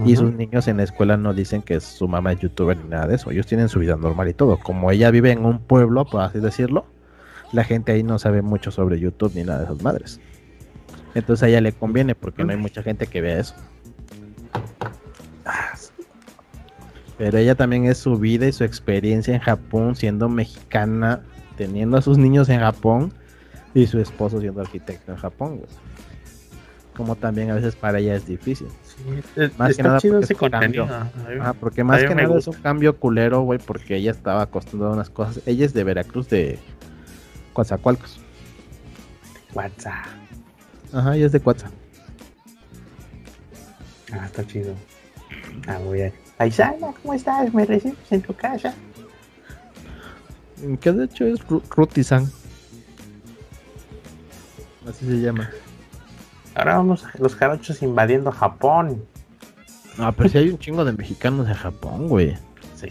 Y 0.05 0.15
sus 0.15 0.33
niños 0.33 0.67
en 0.67 0.77
la 0.77 0.83
escuela 0.83 1.17
no 1.17 1.33
dicen 1.33 1.61
que 1.61 1.79
su 1.79 2.07
mamá 2.07 2.33
es 2.33 2.39
youtuber 2.39 2.77
ni 2.77 2.89
nada 2.89 3.07
de 3.07 3.15
eso. 3.15 3.31
Ellos 3.31 3.47
tienen 3.47 3.69
su 3.69 3.79
vida 3.79 3.95
normal 3.95 4.27
y 4.27 4.33
todo. 4.33 4.57
Como 4.57 4.91
ella 4.91 5.11
vive 5.11 5.31
en 5.31 5.45
un 5.45 5.59
pueblo, 5.59 6.05
por 6.05 6.21
así 6.21 6.39
decirlo, 6.39 6.85
la 7.51 7.63
gente 7.63 7.91
ahí 7.91 8.03
no 8.03 8.19
sabe 8.19 8.41
mucho 8.41 8.71
sobre 8.71 8.99
YouTube 8.99 9.33
ni 9.35 9.43
nada 9.43 9.59
de 9.59 9.65
esas 9.65 9.81
madres. 9.81 10.19
Entonces 11.15 11.43
a 11.43 11.49
ella 11.49 11.61
le 11.61 11.73
conviene 11.73 12.15
porque 12.15 12.43
no 12.43 12.51
hay 12.51 12.57
mucha 12.57 12.83
gente 12.83 13.07
que 13.07 13.21
vea 13.21 13.39
eso. 13.39 13.55
Pero 17.17 17.37
ella 17.37 17.55
también 17.55 17.85
es 17.85 17.97
su 17.97 18.17
vida 18.17 18.47
y 18.47 18.53
su 18.53 18.63
experiencia 18.63 19.33
en 19.33 19.41
Japón 19.41 19.95
siendo 19.95 20.29
mexicana, 20.29 21.21
teniendo 21.57 21.97
a 21.97 22.01
sus 22.01 22.17
niños 22.17 22.47
en 22.47 22.61
Japón 22.61 23.13
y 23.73 23.87
su 23.87 23.99
esposo 23.99 24.39
siendo 24.39 24.61
arquitecto 24.61 25.11
en 25.11 25.17
Japón. 25.17 25.61
Como 26.95 27.15
también 27.15 27.51
a 27.51 27.55
veces 27.55 27.75
para 27.75 27.99
ella 27.99 28.15
es 28.15 28.25
difícil. 28.25 28.67
Más 29.57 29.75
que 29.75 29.83
nada 29.83 29.99
porque, 29.99 30.33
es 30.33 30.41
un 30.41 30.49
cambio. 30.49 30.87
porque 31.59 31.83
más 31.83 32.03
que 32.03 32.15
nada 32.15 32.37
es 32.37 32.47
un 32.47 32.53
cambio 32.55 32.97
culero, 32.97 33.41
güey, 33.41 33.59
porque 33.59 33.95
ella 33.95 34.11
estaba 34.11 34.43
acostumbrada 34.43 34.93
a 34.93 34.95
unas 34.95 35.09
cosas. 35.09 35.41
Ella 35.45 35.65
es 35.65 35.73
de 35.73 35.83
Veracruz, 35.83 36.29
de 36.29 36.59
Coatzacoalcos. 37.53 38.19
Coatza. 39.53 40.03
Ajá, 40.93 41.15
ella 41.15 41.25
es 41.25 41.31
de 41.31 41.39
Coatza. 41.39 41.69
Ah, 44.11 44.25
está 44.25 44.45
chido. 44.45 44.73
Ah, 45.67 45.79
muy 45.83 45.99
bien. 45.99 46.13
Paisana, 46.37 46.93
¿cómo 47.01 47.13
estás? 47.13 47.53
¿Me 47.53 47.65
recibes 47.65 48.11
en 48.11 48.21
tu 48.21 48.33
casa? 48.33 48.73
Que 50.81 50.91
de 50.91 51.05
hecho 51.05 51.25
es 51.25 51.39
Ruti-san. 51.69 52.29
Así 54.87 55.05
se 55.05 55.21
llama. 55.21 55.49
Ahora 56.55 56.77
vamos 56.77 57.03
los 57.17 57.35
jarochos 57.35 57.81
invadiendo 57.81 58.31
Japón. 58.31 59.03
No, 59.97 60.11
pero 60.13 60.29
si 60.29 60.37
hay 60.37 60.49
un 60.49 60.57
chingo 60.57 60.85
de 60.85 60.93
mexicanos 60.93 61.47
en 61.47 61.53
Japón, 61.53 62.07
güey. 62.07 62.37
Sí. 62.75 62.87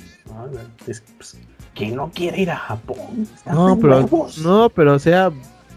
es, 0.87 1.03
pues, 1.17 1.39
¿Quién 1.75 1.97
no 1.97 2.11
quiere 2.11 2.41
ir 2.41 2.51
a 2.51 2.57
Japón? 2.57 3.27
No, 3.47 3.79
pero, 3.81 4.09
no, 4.43 4.69
pero 4.69 4.95
o 4.95 4.99
sea, 4.99 5.31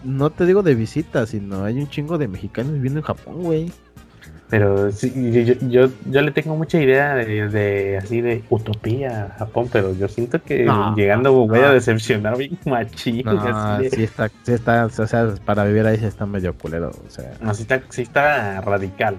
no 0.03 0.29
te 0.31 0.45
digo 0.45 0.63
de 0.63 0.75
visita, 0.75 1.25
sino 1.25 1.63
hay 1.63 1.77
un 1.77 1.89
chingo 1.89 2.17
de 2.17 2.27
mexicanos 2.27 2.73
viviendo 2.73 2.99
en 2.99 3.05
Japón, 3.05 3.43
güey. 3.43 3.71
Pero 4.51 4.91
sí, 4.91 5.13
yo, 5.31 5.53
yo, 5.69 5.89
yo, 6.07 6.21
le 6.21 6.31
tengo 6.31 6.57
mucha 6.57 6.77
idea 6.77 7.15
de, 7.15 7.97
así 7.97 8.19
de 8.19 8.43
utopía 8.49 9.27
a 9.27 9.37
Japón, 9.39 9.69
pero 9.71 9.95
yo 9.95 10.09
siento 10.09 10.43
que 10.43 10.69
llegando 10.93 11.31
voy 11.31 11.59
a 11.59 11.71
decepcionar 11.71 12.37
bien 12.37 12.59
machín. 12.65 13.23
No, 13.23 13.79
sí 13.79 14.03
está, 14.03 14.29
sí 14.43 14.51
está, 14.51 14.87
o 14.87 15.07
sea, 15.07 15.33
para 15.45 15.63
vivir 15.63 15.87
ahí 15.87 15.97
sí 15.97 16.05
está 16.05 16.25
medio 16.25 16.53
culero, 16.53 16.89
o 16.89 17.09
sea. 17.09 17.31
No, 17.39 17.53
sí 17.53 17.61
está, 17.61 17.81
sí 17.87 18.01
está 18.01 18.59
radical. 18.59 19.15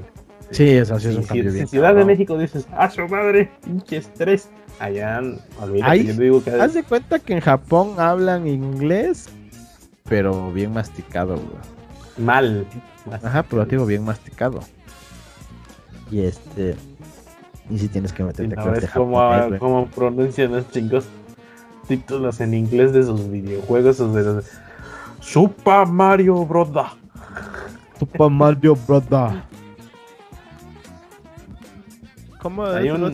Sí, 0.50 0.68
eso 0.68 1.00
sí, 1.00 1.08
es 1.08 1.16
un 1.16 1.22
cambio 1.22 1.44
bien. 1.44 1.62
En 1.62 1.68
Ciudad 1.68 1.94
de 1.94 2.04
México 2.04 2.36
dices, 2.36 2.68
¡ah, 2.76 2.90
su 2.90 3.08
madre! 3.08 3.50
¡Pinche 3.64 3.96
estrés! 3.96 4.50
Allá, 4.80 5.18
olvídate, 5.62 6.04
yo 6.04 6.12
digo 6.12 6.44
que... 6.44 6.50
Haz 6.50 6.74
de 6.74 6.82
cuenta 6.82 7.18
que 7.18 7.32
en 7.32 7.40
Japón 7.40 7.94
hablan 7.96 8.46
inglés, 8.46 9.30
pero 10.06 10.52
bien 10.52 10.74
masticado, 10.74 11.36
güey. 11.36 12.26
Mal. 12.26 12.66
Ajá, 13.22 13.44
pero 13.44 13.64
digo 13.64 13.86
bien 13.86 14.04
masticado. 14.04 14.60
Y 16.12 16.20
este. 16.20 16.76
Y 17.70 17.78
si 17.78 17.88
tienes 17.88 18.12
que 18.12 18.22
meterte 18.22 18.54
a 18.60 18.62
clase 18.62 18.88
cómo, 18.92 19.18
cómo 19.58 19.86
pronuncian 19.86 20.52
los 20.52 20.70
chingos 20.70 21.06
títulos 21.88 22.40
en 22.40 22.52
inglés 22.52 22.92
de 22.92 23.02
sus 23.02 23.30
videojuegos 23.30 23.98
o 24.00 24.12
de 24.12 24.22
los... 24.22 24.44
Super 25.20 25.86
Mario 25.86 26.44
Broda. 26.44 26.92
Super 27.98 28.30
Mario 28.30 28.76
Broda. 28.86 29.46
¿Cómo 32.40 32.66
hay 32.66 32.90
un, 32.90 33.04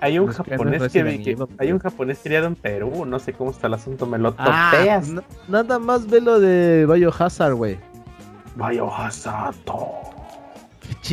hay 0.00 0.18
un 0.20 0.28
japonés 0.28 0.92
que, 0.92 1.36
hay 1.58 1.72
un 1.72 1.78
japonés 1.80 2.20
criado 2.22 2.46
en 2.46 2.54
Perú, 2.54 3.04
no 3.04 3.18
sé 3.18 3.32
cómo 3.32 3.50
está 3.50 3.66
el 3.66 3.74
asunto, 3.74 4.06
me 4.06 4.18
lo 4.18 4.36
ah, 4.38 4.70
topeas. 4.70 5.12
nada 5.48 5.80
más 5.80 6.06
ve 6.06 6.20
lo 6.20 6.38
de 6.38 6.86
Biohazard, 6.86 7.54
güey. 7.54 7.76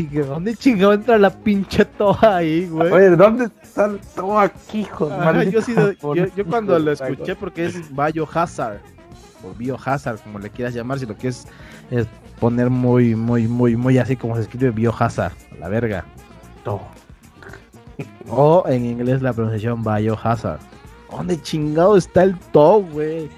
¿Dónde 0.02 0.56
chingado 0.56 0.94
entra 0.94 1.18
la 1.18 1.30
pinche 1.30 1.86
toa 1.86 2.38
ahí, 2.38 2.68
güey? 2.68 2.92
Oye, 2.92 3.10
¿dónde 3.16 3.50
está 3.62 3.86
el 3.86 4.00
toa 4.16 4.44
aquí, 4.44 4.82
hijo? 4.82 5.10
yo, 5.52 6.26
yo, 6.36 6.46
cuando 6.46 6.80
lo 6.80 6.92
escuché, 6.92 7.36
porque 7.36 7.66
es 7.66 7.96
Biohazard, 7.96 8.80
o 9.44 9.54
Biohazard, 9.54 10.20
como 10.22 10.40
le 10.40 10.50
quieras 10.50 10.74
llamar, 10.74 11.00
si 11.00 11.06
lo 11.06 11.16
quieres 11.16 11.46
es 11.92 12.08
poner 12.40 12.70
muy, 12.70 13.16
muy, 13.16 13.48
muy, 13.48 13.76
muy 13.76 13.98
así 13.98 14.16
como 14.16 14.36
se 14.36 14.42
escribe 14.42 14.72
Biohazard, 14.72 15.34
la 15.60 15.70
verga. 15.70 16.06
To. 16.64 16.82
O 18.30 18.64
en 18.68 18.86
inglés 18.86 19.22
la 19.22 19.32
pronunciación 19.34 19.84
Biohazard. 19.84 20.60
¿Dónde 21.12 21.40
chingado 21.42 21.98
está 21.98 22.24
el 22.24 22.40
to, 22.52 22.82
güey? 22.82 23.30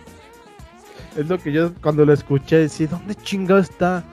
Es 1.18 1.28
lo 1.28 1.38
que 1.38 1.52
yo 1.52 1.74
cuando 1.82 2.06
lo 2.06 2.14
escuché 2.14 2.60
decía, 2.60 2.88
¿dónde 2.88 3.16
chingado 3.16 3.60
está 3.60 4.04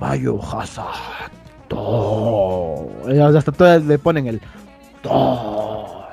Biohazard? 0.00 1.32
Todo. 1.68 2.88
Hasta 3.36 3.52
todas 3.52 3.84
le 3.84 3.98
ponen 3.98 4.26
el 4.26 4.40
todo. 5.02 6.06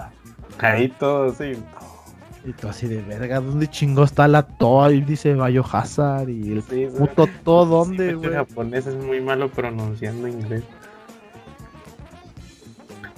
Ahí 0.60 0.90
todo 1.00 1.32
así. 1.32 1.54
Y 2.46 2.54
todo 2.54 2.70
así 2.70 2.88
de 2.88 3.02
verga, 3.02 3.40
¿dónde 3.40 3.68
chingo 3.68 4.04
está 4.04 4.28
la 4.28 4.44
toa? 4.44 4.92
Y 4.92 5.02
dice 5.02 5.34
Biohazard 5.34 6.30
y 6.30 6.52
el 6.52 6.62
puto 6.92 7.28
todo, 7.44 7.66
¿dónde, 7.66 8.14
güey? 8.14 8.30
el 8.30 8.36
japonés 8.36 8.86
es 8.86 8.96
muy 9.04 9.20
malo 9.20 9.50
pronunciando 9.50 10.28
inglés. 10.28 10.64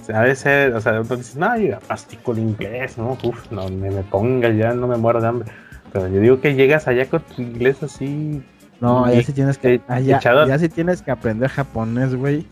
O 0.00 0.04
sea, 0.04 0.20
a 0.20 0.22
veces, 0.22 0.74
o 0.74 0.80
sea, 0.80 0.96
entonces, 0.96 1.36
no, 1.36 1.58
yo 1.58 1.76
mastico 1.90 2.32
el 2.32 2.38
inglés, 2.38 2.96
¿no? 2.96 3.18
Uf, 3.22 3.52
no 3.52 3.68
me, 3.68 3.90
me 3.90 4.02
ponga 4.02 4.48
ya, 4.48 4.72
no 4.72 4.86
me 4.86 4.96
muero 4.96 5.20
de 5.20 5.28
hambre. 5.28 5.52
Pero 5.92 6.08
yo 6.08 6.20
digo 6.20 6.40
que 6.40 6.54
llegas 6.54 6.88
allá 6.88 7.06
con 7.10 7.20
tu 7.20 7.42
inglés 7.42 7.82
así 7.82 8.42
no, 8.80 9.12
ya 9.12 9.22
sí 9.22 9.32
tienes 9.32 9.58
que 9.58 9.80
ya, 9.88 10.20
ya 10.20 10.68
tienes 10.68 11.02
que 11.02 11.10
aprender 11.10 11.48
japonés, 11.48 12.14
güey. 12.14 12.46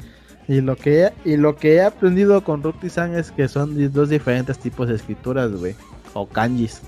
Y 0.49 0.61
lo 0.61 0.77
que 0.77 1.13
y 1.25 1.37
lo 1.37 1.57
que 1.57 1.75
he 1.75 1.83
aprendido 1.83 2.43
con 2.43 2.63
Ruti-san 2.63 3.15
es 3.15 3.31
que 3.31 3.49
son 3.49 3.93
dos 3.93 4.09
diferentes 4.09 4.59
tipos 4.59 4.89
de 4.89 4.95
escrituras, 4.95 5.53
güey, 5.53 5.75
o 6.15 6.27
kanjis. 6.27 6.83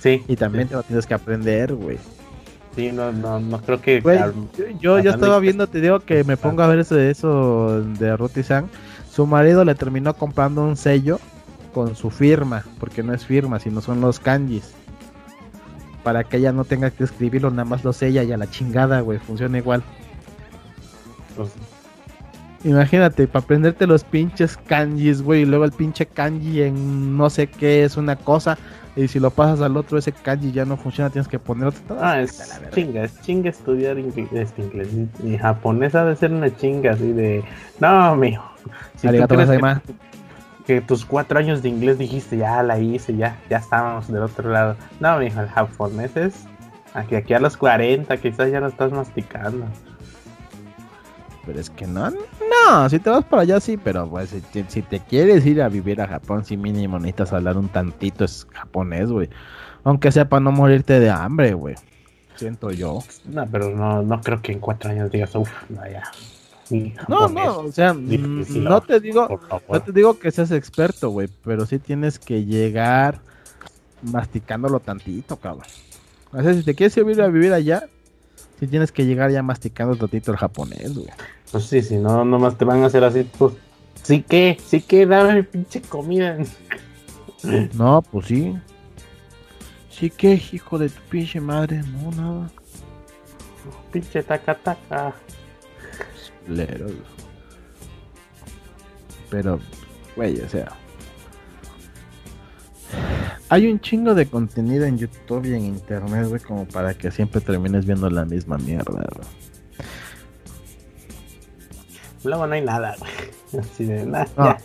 Sí. 0.00 0.22
Y 0.28 0.36
también 0.36 0.68
te 0.68 0.74
lo 0.74 0.82
tienes 0.82 1.06
que 1.06 1.14
aprender, 1.14 1.74
güey. 1.74 1.98
Sí, 2.76 2.92
no, 2.92 3.10
no, 3.12 3.40
no 3.40 3.60
creo 3.60 3.80
que. 3.80 4.00
yo, 4.80 4.98
yo 5.00 5.10
estaba 5.10 5.38
viendo, 5.40 5.66
te 5.66 5.80
digo 5.80 6.00
que 6.00 6.24
me 6.24 6.36
pongo 6.36 6.62
a 6.62 6.68
ver 6.68 6.78
eso 6.78 6.94
de 6.94 7.10
eso 7.10 7.82
de 7.82 8.16
Ruti-san. 8.16 8.68
Su 9.10 9.26
marido 9.26 9.64
le 9.64 9.74
terminó 9.74 10.14
comprando 10.14 10.62
un 10.62 10.76
sello 10.76 11.18
con 11.74 11.96
su 11.96 12.10
firma, 12.10 12.64
porque 12.78 13.02
no 13.02 13.12
es 13.12 13.26
firma, 13.26 13.58
sino 13.58 13.80
son 13.80 14.00
los 14.00 14.20
kanjis 14.20 14.74
para 16.02 16.24
que 16.24 16.38
ella 16.38 16.52
no 16.52 16.64
tenga 16.64 16.90
que 16.90 17.04
escribirlo, 17.04 17.50
nada 17.50 17.64
más 17.64 17.84
lo 17.84 17.92
sella 17.92 18.22
y 18.22 18.32
a 18.32 18.36
la 18.36 18.50
chingada, 18.50 19.00
güey, 19.00 19.18
funciona 19.18 19.58
igual. 19.58 19.82
Pues, 21.36 21.52
Imagínate, 22.64 23.28
para 23.28 23.44
aprenderte 23.44 23.86
los 23.86 24.02
pinches 24.02 24.56
kanjis, 24.56 25.22
güey, 25.22 25.42
y 25.42 25.44
luego 25.44 25.64
el 25.64 25.70
pinche 25.70 26.06
kanji 26.06 26.62
en 26.62 27.16
no 27.16 27.30
sé 27.30 27.46
qué 27.46 27.84
es 27.84 27.96
una 27.96 28.16
cosa, 28.16 28.58
y 28.96 29.06
si 29.06 29.20
lo 29.20 29.30
pasas 29.30 29.60
al 29.60 29.76
otro, 29.76 29.96
ese 29.96 30.10
kanji 30.10 30.50
ya 30.50 30.64
no 30.64 30.76
funciona, 30.76 31.08
tienes 31.08 31.28
que 31.28 31.38
poner 31.38 31.68
otro. 31.68 31.96
Ah, 32.00 32.20
es 32.20 32.52
chinga, 32.74 33.04
es 33.04 33.20
chinga 33.22 33.50
estudiar 33.50 33.96
inglés, 33.96 34.28
este 34.32 34.62
inglés. 34.62 34.88
Y 35.22 35.38
japonés 35.38 35.94
ha 35.94 36.04
de 36.04 36.16
ser 36.16 36.32
una 36.32 36.54
chinga 36.56 36.92
así 36.92 37.12
de, 37.12 37.44
no, 37.78 38.16
mijo. 38.16 38.44
Si 38.96 39.06
tú 39.06 39.26
crees 39.28 39.50
que, 39.50 39.58
que 40.68 40.82
tus 40.82 41.06
cuatro 41.06 41.38
años 41.38 41.62
de 41.62 41.70
inglés 41.70 41.96
dijiste, 41.96 42.36
ya 42.36 42.62
la 42.62 42.78
hice, 42.78 43.16
ya, 43.16 43.40
ya 43.48 43.56
estábamos 43.56 44.06
del 44.12 44.22
otro 44.22 44.50
lado. 44.50 44.76
No, 45.00 45.18
mijo, 45.18 45.40
el 45.40 45.48
japonés 45.48 46.14
es 46.14 46.44
aquí, 46.92 47.14
aquí 47.14 47.32
a 47.32 47.40
los 47.40 47.56
40, 47.56 48.14
quizás 48.18 48.52
ya 48.52 48.60
lo 48.60 48.66
estás 48.66 48.92
masticando. 48.92 49.64
Pero 51.46 51.58
es 51.58 51.70
que 51.70 51.86
no, 51.86 52.10
no, 52.10 52.88
si 52.90 52.98
te 52.98 53.08
vas 53.08 53.24
para 53.24 53.42
allá 53.42 53.60
sí, 53.60 53.78
pero 53.78 54.10
pues 54.10 54.36
si, 54.68 54.82
te 54.82 55.00
quieres 55.00 55.46
ir 55.46 55.62
a 55.62 55.70
vivir 55.70 56.02
a 56.02 56.06
Japón, 56.06 56.44
sí 56.44 56.58
mínimo 56.58 56.98
necesitas 56.98 57.32
hablar 57.32 57.56
un 57.56 57.70
tantito 57.70 58.26
es 58.26 58.46
japonés, 58.52 59.10
güey. 59.10 59.30
Aunque 59.84 60.12
sea 60.12 60.28
para 60.28 60.40
no 60.40 60.52
morirte 60.52 61.00
de 61.00 61.08
hambre, 61.08 61.54
güey. 61.54 61.76
Siento 62.34 62.72
yo. 62.72 62.98
No, 63.24 63.46
pero 63.46 63.70
no, 63.70 64.02
no 64.02 64.20
creo 64.20 64.42
que 64.42 64.52
en 64.52 64.60
cuatro 64.60 64.90
años 64.90 65.10
digas, 65.10 65.34
uff, 65.34 65.50
No, 66.70 67.28
no, 67.28 67.58
o 67.60 67.72
sea, 67.72 67.94
mm, 67.94 68.62
no 68.62 68.80
te 68.82 69.00
digo, 69.00 69.40
no 69.68 69.82
te 69.82 69.92
digo 69.92 70.18
que 70.18 70.30
seas 70.30 70.50
experto, 70.50 71.10
güey, 71.10 71.28
pero 71.44 71.64
sí 71.66 71.78
tienes 71.78 72.18
que 72.18 72.44
llegar 72.44 73.20
masticándolo 74.02 74.80
tantito, 74.80 75.36
cabrón. 75.36 75.66
O 76.32 76.42
sea, 76.42 76.54
si 76.54 76.62
te 76.62 76.74
quieres 76.74 76.96
ir 76.96 77.22
a 77.22 77.28
vivir 77.28 77.52
allá, 77.52 77.88
sí 78.60 78.66
tienes 78.66 78.92
que 78.92 79.06
llegar 79.06 79.30
ya 79.30 79.42
masticando 79.42 79.96
tantito 79.96 80.30
el 80.30 80.36
japonés, 80.36 80.94
güey. 80.94 81.08
Pues 81.50 81.64
sí, 81.64 81.80
si 81.80 81.96
no, 81.96 82.24
nomás 82.24 82.58
te 82.58 82.64
van 82.64 82.82
a 82.82 82.86
hacer 82.86 83.02
así, 83.04 83.24
pues, 83.38 83.54
sí 84.02 84.22
que, 84.22 84.58
sí 84.66 84.82
que, 84.82 85.06
dame 85.06 85.44
pinche 85.44 85.80
comida. 85.80 86.36
No, 87.74 88.02
pues 88.02 88.26
sí. 88.26 88.58
Sí 89.90 90.10
que, 90.10 90.40
hijo 90.52 90.78
de 90.78 90.88
tu 90.88 91.00
pinche 91.08 91.40
madre, 91.40 91.82
no, 91.82 92.10
nada. 92.10 92.50
Pinche 93.90 94.22
taca 94.22 94.54
taca. 94.54 95.14
Pero, 99.30 99.60
güey, 100.16 100.40
o 100.40 100.48
sea. 100.48 100.68
Hay 103.50 103.66
un 103.66 103.80
chingo 103.80 104.14
de 104.14 104.26
contenido 104.26 104.84
en 104.84 104.98
YouTube 104.98 105.46
y 105.46 105.54
en 105.54 105.64
internet, 105.64 106.26
güey, 106.28 106.40
como 106.40 106.66
para 106.66 106.94
que 106.94 107.10
siempre 107.10 107.40
termines 107.40 107.86
viendo 107.86 108.10
la 108.10 108.24
misma 108.24 108.58
mierda, 108.58 109.04
güey. 109.14 109.28
Luego 112.24 112.46
no 112.46 112.54
hay 112.54 112.62
nada, 112.62 112.94
güey. 112.98 113.62
Así 113.64 113.84
de 113.84 114.04
nada, 114.04 114.26
No. 114.36 114.56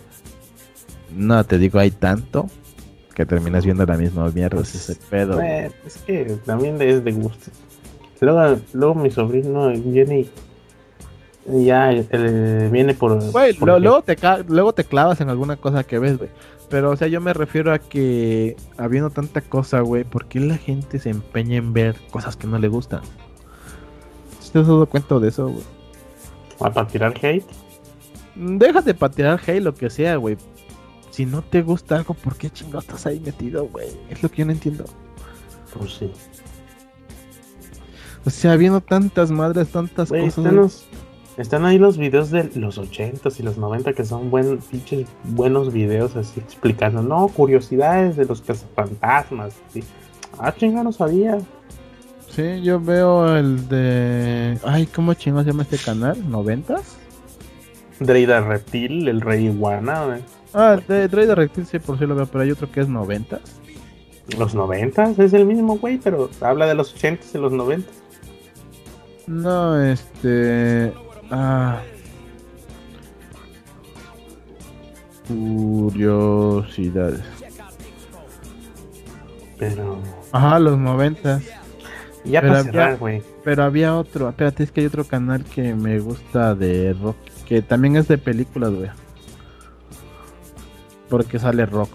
No, 1.16 1.44
te 1.44 1.58
digo, 1.58 1.78
hay 1.78 1.90
tanto 1.92 2.46
que 3.14 3.24
terminas 3.24 3.64
viendo 3.64 3.86
la 3.86 3.96
misma 3.96 4.28
mierda, 4.30 4.60
es 4.60 4.74
ese 4.74 4.96
pedo. 5.08 5.36
güey. 5.36 5.70
Es 5.86 5.98
que 6.04 6.24
también 6.44 6.80
es 6.82 7.04
de 7.04 7.12
gusto. 7.12 7.50
Luego, 8.20 8.60
luego 8.72 8.94
mi 8.96 9.10
sobrino 9.10 9.68
viene 9.70 10.20
y 10.20 10.30
ya 11.46 11.92
eh, 11.92 12.68
viene 12.72 12.94
por. 12.94 13.22
Güey, 13.30 13.56
lo- 13.58 13.78
luego, 13.78 14.02
te 14.02 14.16
luego 14.48 14.72
te 14.72 14.84
clavas 14.84 15.20
en 15.20 15.28
alguna 15.30 15.56
cosa 15.56 15.84
que 15.84 15.98
ves, 15.98 16.18
güey. 16.18 16.30
Pero, 16.70 16.90
o 16.90 16.96
sea, 16.96 17.08
yo 17.08 17.20
me 17.20 17.32
refiero 17.34 17.72
a 17.72 17.78
que 17.78 18.56
habiendo 18.78 19.10
tanta 19.10 19.40
cosa, 19.42 19.80
güey, 19.80 20.04
¿por 20.04 20.26
qué 20.26 20.40
la 20.40 20.56
gente 20.56 20.98
se 20.98 21.10
empeña 21.10 21.56
en 21.56 21.72
ver 21.72 21.96
cosas 22.10 22.36
que 22.36 22.46
no 22.46 22.58
le 22.58 22.68
gustan? 22.68 23.02
¿Sí 24.40 24.50
¿Te 24.50 24.60
has 24.60 24.66
dado 24.66 24.86
cuenta 24.86 25.18
de 25.18 25.28
eso, 25.28 25.48
güey? 25.48 25.64
Para 26.58 26.86
tirar 26.86 27.14
hate. 27.22 27.44
Déjate 28.34 28.94
patear 28.94 29.40
hey, 29.44 29.60
lo 29.60 29.74
que 29.74 29.90
sea, 29.90 30.16
güey. 30.16 30.36
Si 31.10 31.26
no 31.26 31.42
te 31.42 31.62
gusta 31.62 31.96
algo, 31.96 32.14
¿por 32.14 32.36
qué 32.36 32.50
chingados 32.50 32.84
estás 32.84 33.06
ahí 33.06 33.20
metido, 33.20 33.68
güey? 33.68 33.88
Es 34.08 34.22
lo 34.22 34.28
que 34.30 34.38
yo 34.38 34.46
no 34.46 34.52
entiendo. 34.52 34.84
Pues 35.78 35.92
sí. 35.94 36.10
O 38.24 38.30
sea, 38.30 38.52
habiendo 38.52 38.80
tantas 38.80 39.30
madres, 39.30 39.68
tantas 39.68 40.10
cosas. 40.10 40.86
Están 41.36 41.64
ahí 41.64 41.78
los 41.78 41.98
videos 41.98 42.30
de 42.30 42.50
los 42.54 42.78
80s 42.78 43.40
y 43.40 43.42
los 43.42 43.58
90 43.58 43.92
que 43.92 44.04
son 44.04 44.30
buen, 44.30 44.58
pinches 44.58 45.08
buenos 45.24 45.72
videos 45.72 46.14
así 46.16 46.40
explicando, 46.40 47.02
no, 47.02 47.28
curiosidades 47.28 48.16
de 48.16 48.24
los 48.24 48.40
cazafantasmas. 48.42 49.54
¿sí? 49.72 49.82
Ah, 50.38 50.54
chinga, 50.54 50.82
no 50.82 50.92
sabía. 50.92 51.38
Sí, 52.28 52.62
yo 52.62 52.80
veo 52.80 53.36
el 53.36 53.68
de. 53.68 54.58
Ay, 54.64 54.86
¿cómo 54.86 55.14
chingados 55.14 55.44
se 55.44 55.52
llama 55.52 55.62
este 55.62 55.78
canal? 55.78 56.16
¿90s? 56.28 56.82
Dreida 58.00 58.40
Reptil, 58.40 59.08
el 59.08 59.20
rey 59.20 59.46
iguana, 59.46 60.04
güey. 60.04 60.20
Ah, 60.52 60.78
de 60.86 61.08
Trader 61.08 61.36
Rectil 61.36 61.66
sí, 61.66 61.78
por 61.78 61.98
sí 61.98 62.06
lo 62.06 62.14
veo, 62.14 62.26
pero 62.26 62.42
hay 62.42 62.50
otro 62.50 62.70
que 62.70 62.80
es 62.80 62.88
90s. 62.88 63.40
Los 64.38 64.54
90s 64.54 65.18
es 65.18 65.32
el 65.32 65.46
mismo, 65.46 65.78
güey, 65.78 65.98
pero 65.98 66.30
habla 66.40 66.66
de 66.66 66.74
los 66.74 66.96
80s 66.96 67.34
y 67.34 67.38
los 67.38 67.52
90s. 67.52 67.84
No, 69.26 69.80
este. 69.80 70.92
Ah. 71.36 71.80
Curiosidades. 75.84 77.20
Pero 79.58 79.98
Ajá, 80.32 80.58
los 80.58 80.78
90s. 80.78 81.40
ya 82.24 82.40
Pero 82.40 82.52
para 82.52 82.60
había- 82.60 82.72
cerrar, 82.72 82.98
güey. 82.98 83.22
Pero 83.44 83.62
había 83.64 83.94
otro, 83.96 84.28
espérate, 84.28 84.64
es 84.64 84.70
que 84.70 84.80
hay 84.80 84.86
otro 84.86 85.04
canal 85.04 85.44
que 85.44 85.74
me 85.74 85.98
gusta 86.00 86.54
de 86.54 86.92
rock, 86.94 87.16
que 87.46 87.62
también 87.62 87.96
es 87.96 88.08
de 88.08 88.18
películas, 88.18 88.70
güey. 88.72 88.90
Porque 91.08 91.38
sale 91.38 91.66
rock. 91.66 91.90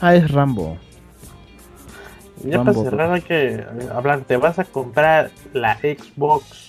Ah, 0.00 0.14
es 0.14 0.30
Rambo. 0.30 0.78
Ya 2.44 2.58
Rambo, 2.58 2.72
para 2.72 2.90
cerrar 2.90 3.12
hay 3.12 3.22
que 3.22 3.64
hablar, 3.92 4.20
¿te 4.22 4.36
vas 4.36 4.58
a 4.58 4.64
comprar 4.64 5.30
la 5.52 5.76
Xbox 5.78 6.65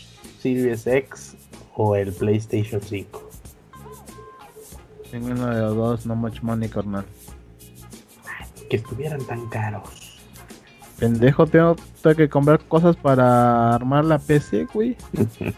Series 0.56 0.88
X 0.88 1.36
o 1.76 1.96
el 1.96 2.14
PlayStation 2.14 2.82
5? 2.82 3.30
Ninguno 5.14 5.48
de 5.48 5.62
los 5.62 5.76
dos, 5.76 6.06
no 6.06 6.16
much 6.16 6.42
money, 6.42 6.70
carnal. 6.70 7.06
Que 8.70 8.78
estuvieran 8.78 9.22
tan 9.26 9.48
caros. 9.50 10.20
Pendejo, 11.00 11.46
tengo, 11.48 11.76
tengo 12.02 12.16
que 12.16 12.28
comprar 12.30 12.60
cosas 12.66 12.96
para 12.96 13.74
armar 13.76 14.04
la 14.06 14.20
PC, 14.20 14.66
güey. 14.74 14.96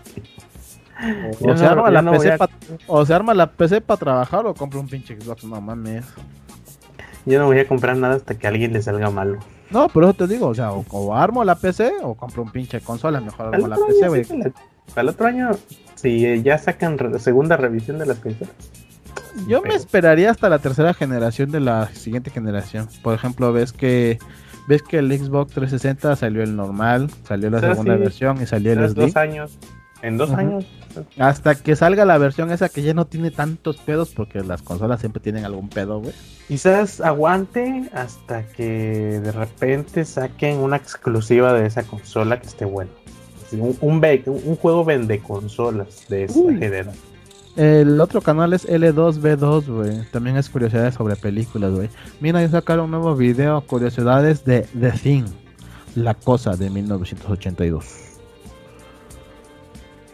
O 1.42 1.56
se, 1.56 1.64
no- 1.64 1.70
arma 1.70 1.90
la 1.90 2.02
no 2.02 2.12
PC 2.12 2.34
a- 2.34 2.38
pa- 2.38 2.50
o 2.88 3.06
se 3.06 3.14
arma 3.14 3.34
la 3.34 3.50
PC 3.50 3.80
para 3.80 3.98
trabajar 3.98 4.46
o 4.46 4.54
compro 4.54 4.82
un 4.82 4.88
pinche 4.90 5.16
Xbox, 5.18 5.46
no 5.46 5.62
mames. 5.62 6.06
Yo 7.26 7.40
no 7.40 7.46
voy 7.46 7.58
a 7.60 7.66
comprar 7.66 7.96
nada 7.96 8.16
hasta 8.16 8.38
que 8.38 8.46
a 8.46 8.50
alguien 8.50 8.74
le 8.74 8.82
salga 8.82 9.10
malo. 9.10 9.40
No, 9.70 9.88
por 9.88 10.04
eso 10.04 10.14
te 10.14 10.28
digo, 10.28 10.48
o 10.48 10.54
sea, 10.54 10.74
o, 10.74 10.84
o 10.90 11.16
armo 11.16 11.46
la 11.46 11.56
PC 11.56 11.94
o 12.04 12.16
compro 12.16 12.44
un 12.44 12.52
pinche 12.52 12.82
consola, 12.82 13.22
mejor 13.22 13.56
armo 13.56 13.70
la 13.70 13.78
PC, 13.78 14.08
güey. 14.10 14.26
sí 14.26 14.42
la- 14.96 15.02
al 15.02 15.10
otro 15.10 15.28
año, 15.28 15.52
si 15.96 16.42
ya 16.44 16.58
sacan 16.58 16.98
re- 16.98 17.20
segunda 17.20 17.58
revisión 17.58 17.98
de 18.00 18.06
las 18.06 18.20
consolas. 18.20 18.54
Yo 19.48 19.62
me 19.62 19.76
esperaría 19.76 20.32
hasta 20.32 20.50
la 20.50 20.60
tercera 20.60 20.94
generación 20.94 21.52
de 21.52 21.60
la 21.60 21.88
siguiente 21.94 22.32
generación. 22.32 22.88
Por 23.04 23.14
ejemplo, 23.16 23.54
ves 23.54 23.74
que 23.74 24.18
ves 24.68 24.82
que 24.84 25.00
el 25.00 25.12
Xbox 25.12 25.54
360 25.54 26.16
salió 26.16 26.44
el 26.44 26.56
normal, 26.56 27.10
salió 27.28 27.50
la 27.50 27.60
segunda 27.60 27.96
sí, 27.96 28.00
versión 28.00 28.42
y 28.42 28.46
salió 28.46 28.74
el 28.74 28.90
Slim. 28.90 29.06
dos 29.08 29.16
años. 29.16 29.58
En 30.02 30.18
dos 30.18 30.32
años. 30.32 30.66
Hasta 31.18 31.56
que 31.56 31.76
salga 31.76 32.06
la 32.06 32.18
versión 32.18 32.52
esa 32.52 32.70
que 32.70 32.82
ya 32.82 32.94
no 32.94 33.06
tiene 33.06 33.32
tantos 33.32 33.78
pedos, 33.78 34.12
porque 34.16 34.42
las 34.42 34.62
consolas 34.62 35.00
siempre 35.02 35.22
tienen 35.22 35.44
algún 35.44 35.68
pedo, 35.70 36.00
güey. 36.00 36.14
Quizás 36.48 37.02
aguante 37.02 37.90
hasta 37.94 38.44
que 38.48 39.20
de 39.22 39.32
repente 39.32 40.06
saquen 40.06 40.58
una 40.60 40.78
exclusiva 40.78 41.54
de 41.54 41.66
esa 41.66 41.84
consola 41.84 42.40
que 42.40 42.48
esté 42.48 42.64
bueno. 42.66 42.92
Un, 43.52 43.76
un, 43.82 44.02
un 44.26 44.56
juego 44.56 44.86
vende 44.86 45.20
consolas 45.20 46.06
de 46.10 46.26
esa 46.26 46.40
Uy. 46.40 46.54
generación. 46.56 46.96
El 47.56 48.00
otro 48.00 48.22
canal 48.22 48.54
es 48.54 48.68
L2B2, 48.70 49.66
güey. 49.68 50.06
También 50.12 50.38
es 50.38 50.50
curiosidades 50.50 50.94
sobre 50.96 51.16
películas, 51.16 51.74
güey. 51.74 51.90
Mira, 52.22 52.42
ya 52.42 52.50
sacaron 52.50 52.86
un 52.86 52.92
nuevo 52.92 53.16
video, 53.16 53.62
curiosidades 53.62 54.46
de 54.46 54.62
The 54.80 54.92
Thing, 54.92 55.26
La 55.96 56.14
Cosa 56.14 56.56
de 56.56 56.70
1982. 56.70 57.86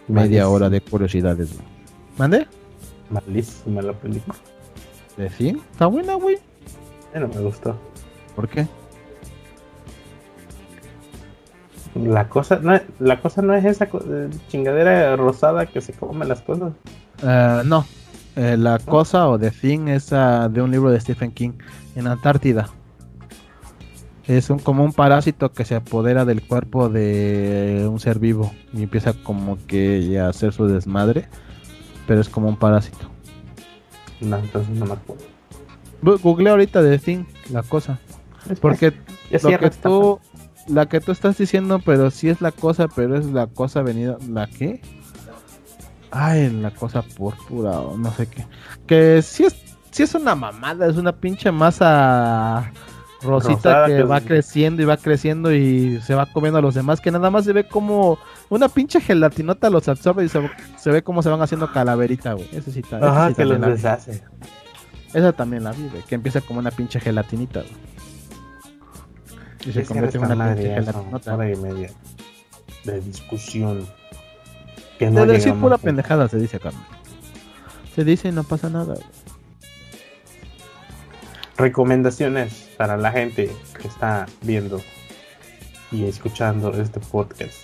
Media 0.07 0.23
Malísima. 0.23 0.47
hora 0.49 0.69
de 0.69 0.81
curiosidades, 0.81 1.53
güey. 1.53 1.67
¿Mande? 2.17 2.47
Malísima 3.09 3.81
la 3.81 3.93
película. 3.93 4.35
¿The 5.17 5.29
Thing? 5.29 5.55
Está 5.71 5.87
buena, 5.87 6.15
güey. 6.15 6.37
No 7.13 7.27
me 7.27 7.41
gustó. 7.41 7.75
¿Por 8.35 8.47
qué? 8.49 8.67
La 11.95 12.27
cosa 12.27 12.59
no, 12.61 12.75
es- 12.75 12.83
la 12.99 13.19
cosa 13.21 13.41
no 13.41 13.53
es 13.55 13.63
esa 13.65 13.85
eh, 13.85 14.29
chingadera 14.49 15.15
rosada 15.15 15.65
que 15.65 15.79
se 15.81 15.93
come 15.93 16.25
las 16.25 16.41
cosas. 16.41 16.73
Eh, 17.23 17.61
no. 17.65 17.85
Eh, 18.35 18.57
la 18.57 18.79
Cosa 18.79 19.29
o 19.29 19.39
The 19.39 19.49
Thing 19.51 19.87
es 19.87 20.11
ah, 20.11 20.49
de 20.49 20.61
un 20.61 20.69
libro 20.69 20.91
de 20.91 20.99
Stephen 20.99 21.31
King 21.31 21.51
en 21.95 22.05
Antártida. 22.07 22.67
Es 24.27 24.49
un, 24.49 24.59
como 24.59 24.83
un 24.83 24.91
parásito 24.91 25.53
que 25.53 25.63
se 25.63 25.75
apodera 25.75 26.25
del 26.25 26.41
cuerpo 26.41 26.89
de 26.89 27.87
un 27.89 27.99
ser 27.99 28.19
vivo 28.19 28.51
y 28.73 28.83
empieza 28.83 29.13
como 29.13 29.57
que 29.67 30.19
a 30.19 30.27
hacer 30.29 30.51
su 30.51 30.67
desmadre, 30.67 31.27
pero 32.07 32.19
es 32.19 32.27
como 32.27 32.49
un 32.49 32.57
parásito. 32.57 33.07
No, 34.19 34.37
entonces 34.37 34.75
no 34.75 34.85
me 34.85 34.93
acuerdo. 34.93 35.23
Google 36.01 36.49
ahorita 36.49 36.81
The 36.81 36.99
Thing, 36.99 37.23
la 37.51 37.63
cosa, 37.63 37.99
porque 38.61 38.93
Ya 39.31 39.39
lo 39.49 39.59
que 39.59 39.69
tú, 39.69 40.19
la 40.67 40.87
que 40.87 40.99
tú 41.01 41.11
estás 41.11 41.37
diciendo, 41.37 41.79
pero 41.85 42.09
sí 42.11 42.29
es 42.29 42.41
la 42.41 42.51
cosa, 42.51 42.87
pero 42.87 43.17
es 43.17 43.25
la 43.27 43.47
cosa 43.47 43.81
venida, 43.81 44.17
¿la 44.29 44.47
qué? 44.47 44.81
Ay, 46.11 46.49
la 46.49 46.71
cosa 46.71 47.01
púrpura 47.01 47.79
o 47.81 47.97
no 47.97 48.11
sé 48.13 48.27
qué. 48.27 48.45
Que 48.87 49.21
sí 49.21 49.43
es, 49.45 49.55
sí 49.91 50.03
es 50.03 50.15
una 50.15 50.33
mamada, 50.35 50.87
es 50.87 50.95
una 50.97 51.11
pinche 51.11 51.51
masa 51.51 52.71
rosita 53.21 53.53
Rosada 53.55 53.87
que 53.87 53.95
que- 53.97 54.03
va 54.03 54.21
creciendo 54.21 54.81
y 54.81 54.85
va 54.85 54.97
creciendo 54.97 55.51
y 55.53 55.99
se 56.01 56.13
va 56.15 56.25
comiendo 56.27 56.59
a 56.59 56.61
los 56.61 56.75
demás, 56.75 57.01
que 57.01 57.11
nada 57.11 57.29
más 57.31 57.43
se 57.45 57.53
ve 57.53 57.67
como 57.67 58.17
una 58.49 58.69
pinche 58.69 59.01
gelatinota 59.01 59.69
los 59.69 59.87
absorbe 59.87 60.23
y 60.25 60.29
se, 60.29 60.49
se 60.77 60.91
ve 60.91 61.01
como 61.03 61.21
se 61.23 61.29
van 61.29 61.41
haciendo 61.41 61.71
calaverita, 61.71 62.33
güey. 62.33 62.47
Ese 62.53 62.71
sí 62.71 62.79
está- 62.79 62.97
ese 62.99 63.07
Ajá, 63.07 63.29
sí 63.29 63.35
que 63.35 63.45
los 63.45 63.59
deshace. 63.61 64.23
Esa 65.13 65.31
también 65.33 65.63
la 65.63 65.71
vi, 65.71 65.87
güey, 65.89 66.03
que 66.03 66.15
empieza 66.15 66.41
como 66.41 66.59
una 66.59 66.71
pinche 66.71 66.99
gelatinita, 66.99 67.61
güey. 67.61 67.73
Y 69.65 69.71
se 69.71 69.83
convierte 69.83 70.17
en 70.17 70.25
una 70.25 70.35
madre, 70.35 70.79
hora 70.79 71.51
y 71.51 71.55
media 71.55 71.89
de 72.83 73.01
discusión. 73.01 73.87
Que 74.99 75.05
De 75.05 75.11
no 75.11 75.25
decir 75.25 75.45
llegamos 75.45 75.61
pura 75.63 75.77
pendejada 75.77 76.27
se 76.29 76.37
dice, 76.37 76.59
Carmen. 76.59 76.81
Se 77.95 78.03
dice 78.03 78.29
y 78.29 78.31
no 78.31 78.43
pasa 78.43 78.69
nada. 78.69 78.95
Recomendaciones 81.57 82.69
para 82.77 82.97
la 82.97 83.11
gente 83.11 83.49
que 83.79 83.87
está 83.87 84.25
viendo 84.41 84.81
y 85.91 86.05
escuchando 86.05 86.71
este 86.71 86.99
podcast. 86.99 87.55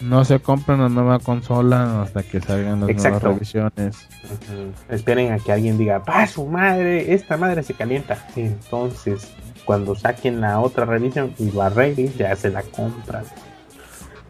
No 0.00 0.24
se 0.24 0.38
compren 0.38 0.78
una 0.78 0.88
nueva 0.88 1.18
consola 1.18 2.02
hasta 2.02 2.22
que 2.22 2.40
salgan 2.40 2.80
las 2.80 2.90
Exacto. 2.90 3.18
nuevas 3.18 3.34
revisiones. 3.34 4.08
Esperen 4.88 5.32
a 5.32 5.40
que 5.40 5.50
alguien 5.50 5.76
diga, 5.76 6.04
¡pa 6.04 6.26
su 6.28 6.46
madre! 6.46 7.12
Esta 7.12 7.36
madre 7.36 7.64
se 7.64 7.74
calienta. 7.74 8.24
Entonces, 8.36 9.32
cuando 9.68 9.94
saquen 9.94 10.40
la 10.40 10.60
otra 10.60 10.86
revisión 10.86 11.34
y 11.38 11.50
lo 11.50 11.60
arreglen, 11.60 12.10
ya 12.14 12.34
se 12.34 12.48
la 12.48 12.62
compran. 12.62 13.22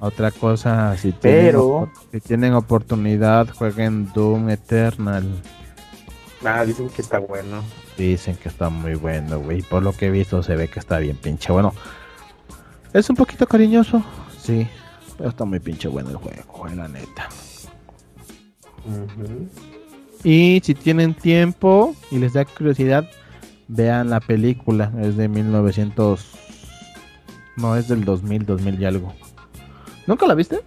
Otra 0.00 0.32
cosa, 0.32 0.96
si 0.96 1.12
Pero- 1.12 1.88
tienen, 2.10 2.10
si 2.10 2.28
tienen 2.28 2.54
oportunidad, 2.54 3.48
jueguen 3.54 4.10
Doom 4.12 4.50
Eternal. 4.50 5.24
Ah, 6.44 6.64
dicen 6.64 6.88
que 6.88 7.02
está 7.02 7.20
bueno. 7.20 7.62
Dicen 7.96 8.34
que 8.34 8.48
está 8.48 8.68
muy 8.68 8.96
bueno, 8.96 9.38
güey. 9.38 9.62
Por 9.62 9.84
lo 9.84 9.92
que 9.92 10.06
he 10.06 10.10
visto 10.10 10.42
se 10.42 10.56
ve 10.56 10.66
que 10.66 10.80
está 10.80 10.98
bien 10.98 11.16
pinche 11.16 11.52
bueno. 11.52 11.72
Es 12.92 13.08
un 13.08 13.14
poquito 13.14 13.46
cariñoso, 13.46 14.02
sí. 14.42 14.66
Pero 15.16 15.28
está 15.30 15.44
muy 15.44 15.60
pinche 15.60 15.86
bueno 15.86 16.10
el 16.10 16.16
juego, 16.16 16.52
güey, 16.52 16.74
la 16.74 16.88
neta. 16.88 17.28
Y 20.24 20.60
si 20.64 20.74
tienen 20.74 21.14
tiempo 21.14 21.94
y 22.10 22.18
les 22.18 22.32
da 22.32 22.44
curiosidad, 22.44 23.08
vean 23.68 24.10
la 24.10 24.20
película. 24.20 24.92
Es 25.00 25.16
de 25.16 25.28
1900. 25.28 26.26
No, 27.56 27.76
es 27.76 27.88
del 27.88 28.04
2000, 28.04 28.46
2000 28.46 28.80
y 28.80 28.84
algo. 28.84 29.12
¿Nunca 30.06 30.26
la 30.26 30.34
viste? 30.34 30.60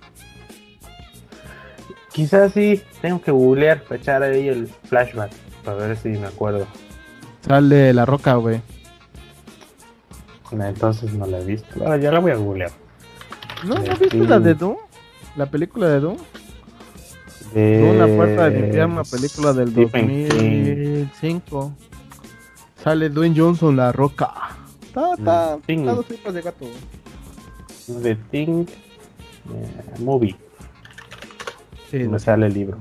Quizás 2.11 2.51
sí, 2.53 2.81
tengo 3.01 3.21
que 3.21 3.31
googlear 3.31 3.83
para 3.83 3.95
echar 3.95 4.23
ahí 4.23 4.47
el 4.49 4.67
flashback. 4.67 5.31
Para 5.63 5.77
ver 5.77 5.97
si 5.97 6.09
me 6.09 6.27
acuerdo. 6.27 6.67
Sale 7.45 7.93
La 7.93 8.05
Roca, 8.05 8.35
güey. 8.35 8.61
Entonces 10.51 11.13
no 11.13 11.25
la 11.25 11.39
he 11.39 11.45
visto. 11.45 11.81
Ahora 11.83 11.97
ya 11.97 12.11
la 12.11 12.19
voy 12.19 12.31
a 12.31 12.35
googlear. 12.35 12.71
¿No, 13.63 13.75
¿no 13.75 13.83
Sí. 13.83 13.91
viste 14.01 14.17
la 14.17 14.39
de 14.39 14.53
Doom? 14.53 14.75
La 15.37 15.45
película 15.45 15.87
de 15.87 15.99
Doom. 16.01 16.17
De... 17.53 17.89
Una 17.95 18.07
puerta 18.07 18.49
de 18.49 18.59
infierno, 18.59 19.01
película 19.03 19.53
del 19.53 19.71
Stephen 19.71 20.27
King. 20.29 21.05
2005. 22.81 22.83
Sale 22.83 23.09
Dwayne 23.09 23.35
Johnson, 23.39 23.75
La 23.75 23.91
Roca. 23.91 24.31
Está, 24.81 25.13
está, 25.13 25.59
está 25.67 25.93
dos 25.93 26.05
tripas 26.05 26.33
de 26.33 26.41
gato. 26.41 26.65
The 28.01 28.15
Thing 28.15 28.65
Movie. 29.99 30.35
Sí, 31.89 31.97
me 31.99 32.07
no- 32.07 32.19
sale 32.19 32.47
el 32.47 32.53
libro. 32.53 32.77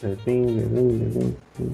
The 0.00 0.16
Thing, 0.16 0.46
The 0.46 0.62
Thing, 0.66 0.98
The 1.00 1.20
Thing. 1.56 1.70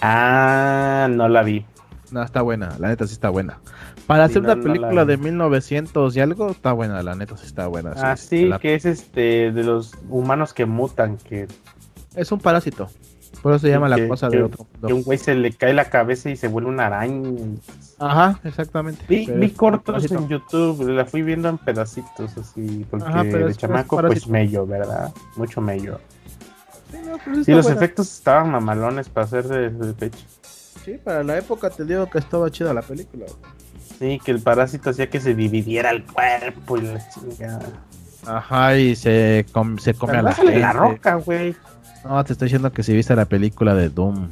Ah, 0.00 1.08
no 1.10 1.28
la 1.28 1.42
vi. 1.42 1.64
No, 2.10 2.22
está 2.22 2.42
buena, 2.42 2.76
la 2.78 2.88
neta 2.88 3.06
sí 3.06 3.14
está 3.14 3.30
buena. 3.30 3.58
Para 4.06 4.26
Sí, 4.28 4.32
hacer 4.32 4.42
no, 4.42 4.52
una 4.52 4.54
no 4.54 4.62
la 4.68 4.72
película 4.72 5.04
vi. 5.04 5.08
de 5.10 5.16
1900 5.16 6.16
y 6.16 6.20
algo, 6.20 6.50
está 6.50 6.72
buena, 6.72 7.02
la 7.02 7.16
neta 7.16 7.36
sí 7.36 7.46
está 7.46 7.66
buena. 7.66 7.92
Ah, 7.96 8.16
sí, 8.16 8.26
sí, 8.28 8.46
la- 8.46 8.58
que 8.60 8.74
es 8.74 8.84
este 8.84 9.50
de 9.50 9.64
los 9.64 9.92
humanos 10.08 10.52
que 10.54 10.66
mutan, 10.66 11.16
que, 11.18 11.48
Es 12.14 12.30
un 12.32 12.38
parásito. 12.38 12.88
Por 13.42 13.52
eso 13.52 13.60
se 13.66 13.68
llama 13.70 13.88
la 13.88 14.08
cosa 14.08 14.28
que- 14.28 14.38
de 14.38 14.42
otro. 14.42 14.66
que 14.86 14.92
un 14.92 15.02
güey 15.02 15.18
se 15.18 15.34
le 15.34 15.52
cae 15.52 15.72
la 15.74 15.84
cabeza 15.90 16.30
y 16.30 16.36
se 16.36 16.48
vuelve 16.48 16.68
una 16.70 16.86
araña. 16.86 17.30
Ajá, 17.98 18.40
exactamente. 18.44 19.04
Vi, 19.08 19.50
cortos 19.50 20.10
en 20.10 20.28
YouTube, 20.28 20.88
la 20.88 21.04
fui 21.04 21.22
viendo 21.22 21.48
en 21.48 21.58
pedacitos 21.58 22.36
así, 22.36 22.84
porque 22.90 23.06
Ajá, 23.06 23.22
pero 23.22 23.46
de 23.46 23.50
es- 23.52 23.58
chamaco 23.58 23.96
es 23.96 24.00
pues 24.00 24.02
parásito. 24.24 24.30
mello, 24.32 24.66
¿verdad? 24.66 25.12
Mucho 25.36 25.60
mello. 25.60 26.00
Sí, 26.90 26.98
no, 27.04 27.16
pero 27.24 27.34
sí 27.34 27.38
Y 27.38 27.40
está 27.40 27.52
los 27.52 27.64
buena. 27.66 27.76
efectos 27.80 28.12
estaban 28.12 28.50
mamalones 28.50 29.08
para 29.08 29.26
hacer 29.26 29.44
de, 29.48 29.70
de 29.70 29.92
pecho. 29.94 30.24
Sí, 30.84 30.98
para 31.02 31.22
la 31.24 31.36
época 31.38 31.68
te 31.70 31.84
digo 31.84 32.08
que 32.08 32.18
estaba 32.18 32.50
chida 32.50 32.72
la 32.72 32.82
película. 32.82 33.26
Sí, 33.98 34.20
que 34.24 34.30
el 34.30 34.40
parásito 34.40 34.90
hacía 34.90 35.08
que 35.10 35.20
se 35.20 35.34
dividiera 35.34 35.90
el 35.90 36.04
cuerpo 36.04 36.76
y 36.78 36.82
la 36.82 37.08
chingada. 37.10 37.60
Ajá, 38.26 38.76
y 38.76 38.94
se, 38.96 39.46
com- 39.52 39.78
se 39.78 39.94
come 39.94 40.18
a 40.18 40.22
la 40.22 40.32
gente. 40.34 40.58
la 40.58 40.72
roca, 40.72 41.14
güey. 41.16 41.54
No, 42.08 42.24
te 42.24 42.32
estoy 42.32 42.46
diciendo 42.46 42.72
que 42.72 42.82
si 42.82 42.92
viste 42.94 43.14
la 43.16 43.24
película 43.24 43.74
de 43.74 43.88
Doom. 43.88 44.30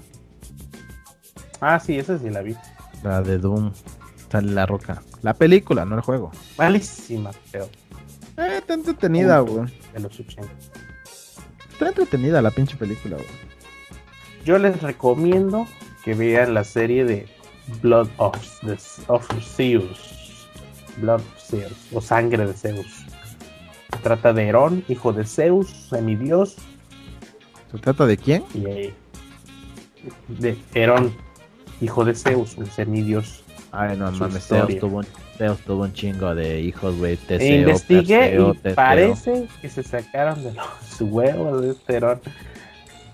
Ah, 1.60 1.80
sí, 1.80 1.98
esa 1.98 2.18
sí 2.18 2.30
la 2.30 2.42
vi. 2.42 2.54
La 3.02 3.22
de 3.22 3.38
Doom. 3.38 3.72
Sale 4.30 4.52
la 4.52 4.66
roca. 4.66 5.02
La 5.22 5.34
película, 5.34 5.84
no 5.84 5.94
el 5.96 6.00
juego. 6.02 6.30
Malísima, 6.58 7.30
pero 7.52 7.64
Eh, 8.36 8.58
está 8.58 8.74
entretenida, 8.74 9.38
güey. 9.40 9.66
de 9.92 10.00
los 10.00 10.18
80. 10.18 10.48
Está 11.72 11.88
entretenida 11.88 12.42
la 12.42 12.50
pinche 12.50 12.76
película, 12.76 13.16
güey. 13.16 13.28
Yo 14.44 14.58
les 14.58 14.82
recomiendo 14.82 15.66
que 16.04 16.14
vean 16.14 16.52
la 16.54 16.64
serie 16.64 17.04
de 17.04 17.28
Blood 17.80 18.08
of, 18.18 18.36
the- 18.62 18.76
of 19.08 19.26
Zeus. 19.56 20.46
Blood 20.98 21.20
of 21.20 21.38
Zeus, 21.40 21.72
o 21.92 22.00
Sangre 22.00 22.46
de 22.46 22.52
Zeus. 22.52 23.04
Trata 24.02 24.32
de 24.32 24.46
Herón, 24.48 24.84
hijo 24.88 25.12
de 25.12 25.24
Zeus, 25.24 25.70
semidios, 25.88 26.56
¿Se 27.74 27.80
trata 27.80 28.06
de 28.06 28.16
quién? 28.16 28.44
y 28.54 28.64
eh, 28.66 28.94
de 30.28 30.56
Herón, 30.74 31.12
hijo 31.80 32.04
de 32.04 32.14
Zeus, 32.14 32.56
un 32.56 32.66
semidios. 32.66 33.42
Ay, 33.72 33.96
no 33.96 34.10
mames. 34.12 34.46
Zeus 34.46 34.78
tuvo, 34.78 34.98
un, 34.98 35.06
Zeus 35.36 35.58
tuvo 35.60 35.82
un 35.82 35.92
chingo 35.92 36.34
de 36.34 36.60
hijos, 36.60 36.96
güey. 36.96 37.18
E 37.28 37.56
investigué 37.56 38.18
Perseo, 38.18 38.50
y 38.54 38.56
Teseo. 38.58 38.76
parece 38.76 39.48
que 39.60 39.68
se 39.68 39.82
sacaron 39.82 40.42
de 40.44 40.52
los 40.54 41.00
huevos 41.00 41.62
de 41.62 41.70
este 41.70 41.94
Herón. 41.96 42.20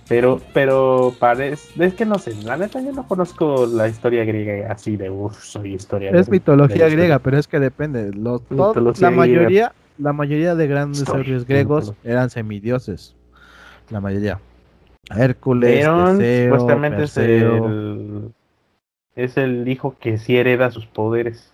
Pero, 0.08 0.40
pero 0.52 1.14
parece, 1.20 1.84
es 1.84 1.94
que 1.94 2.04
no 2.04 2.18
sé, 2.18 2.34
la 2.42 2.56
neta 2.56 2.80
yo 2.82 2.90
no 2.92 3.06
conozco 3.06 3.64
la 3.66 3.86
historia 3.86 4.24
griega 4.24 4.72
así 4.72 4.96
de 4.96 5.08
uff, 5.08 5.40
soy 5.40 5.74
historia 5.74 6.10
Es 6.10 6.26
de- 6.26 6.32
mitología 6.32 6.86
de 6.86 6.90
griega, 6.90 7.20
pero 7.20 7.38
es 7.38 7.46
que 7.46 7.60
depende. 7.60 8.10
Los, 8.12 8.42
todo- 8.48 8.74
la 8.74 8.90
griega. 8.92 9.10
mayoría, 9.12 9.72
la 9.98 10.12
mayoría 10.12 10.56
de 10.56 10.66
grandes 10.66 11.08
héroes 11.08 11.46
griegos 11.46 11.94
eran 12.02 12.28
semidioses. 12.28 13.14
La 13.88 14.00
mayoría. 14.00 14.40
Hércules, 15.10 15.86
Teseo, 15.86 16.44
supuestamente 16.44 17.04
es 17.04 17.16
el, 17.18 18.32
es 19.16 19.36
el 19.36 19.68
hijo 19.68 19.96
que 19.98 20.18
sí 20.18 20.36
hereda 20.36 20.70
sus 20.70 20.86
poderes. 20.86 21.52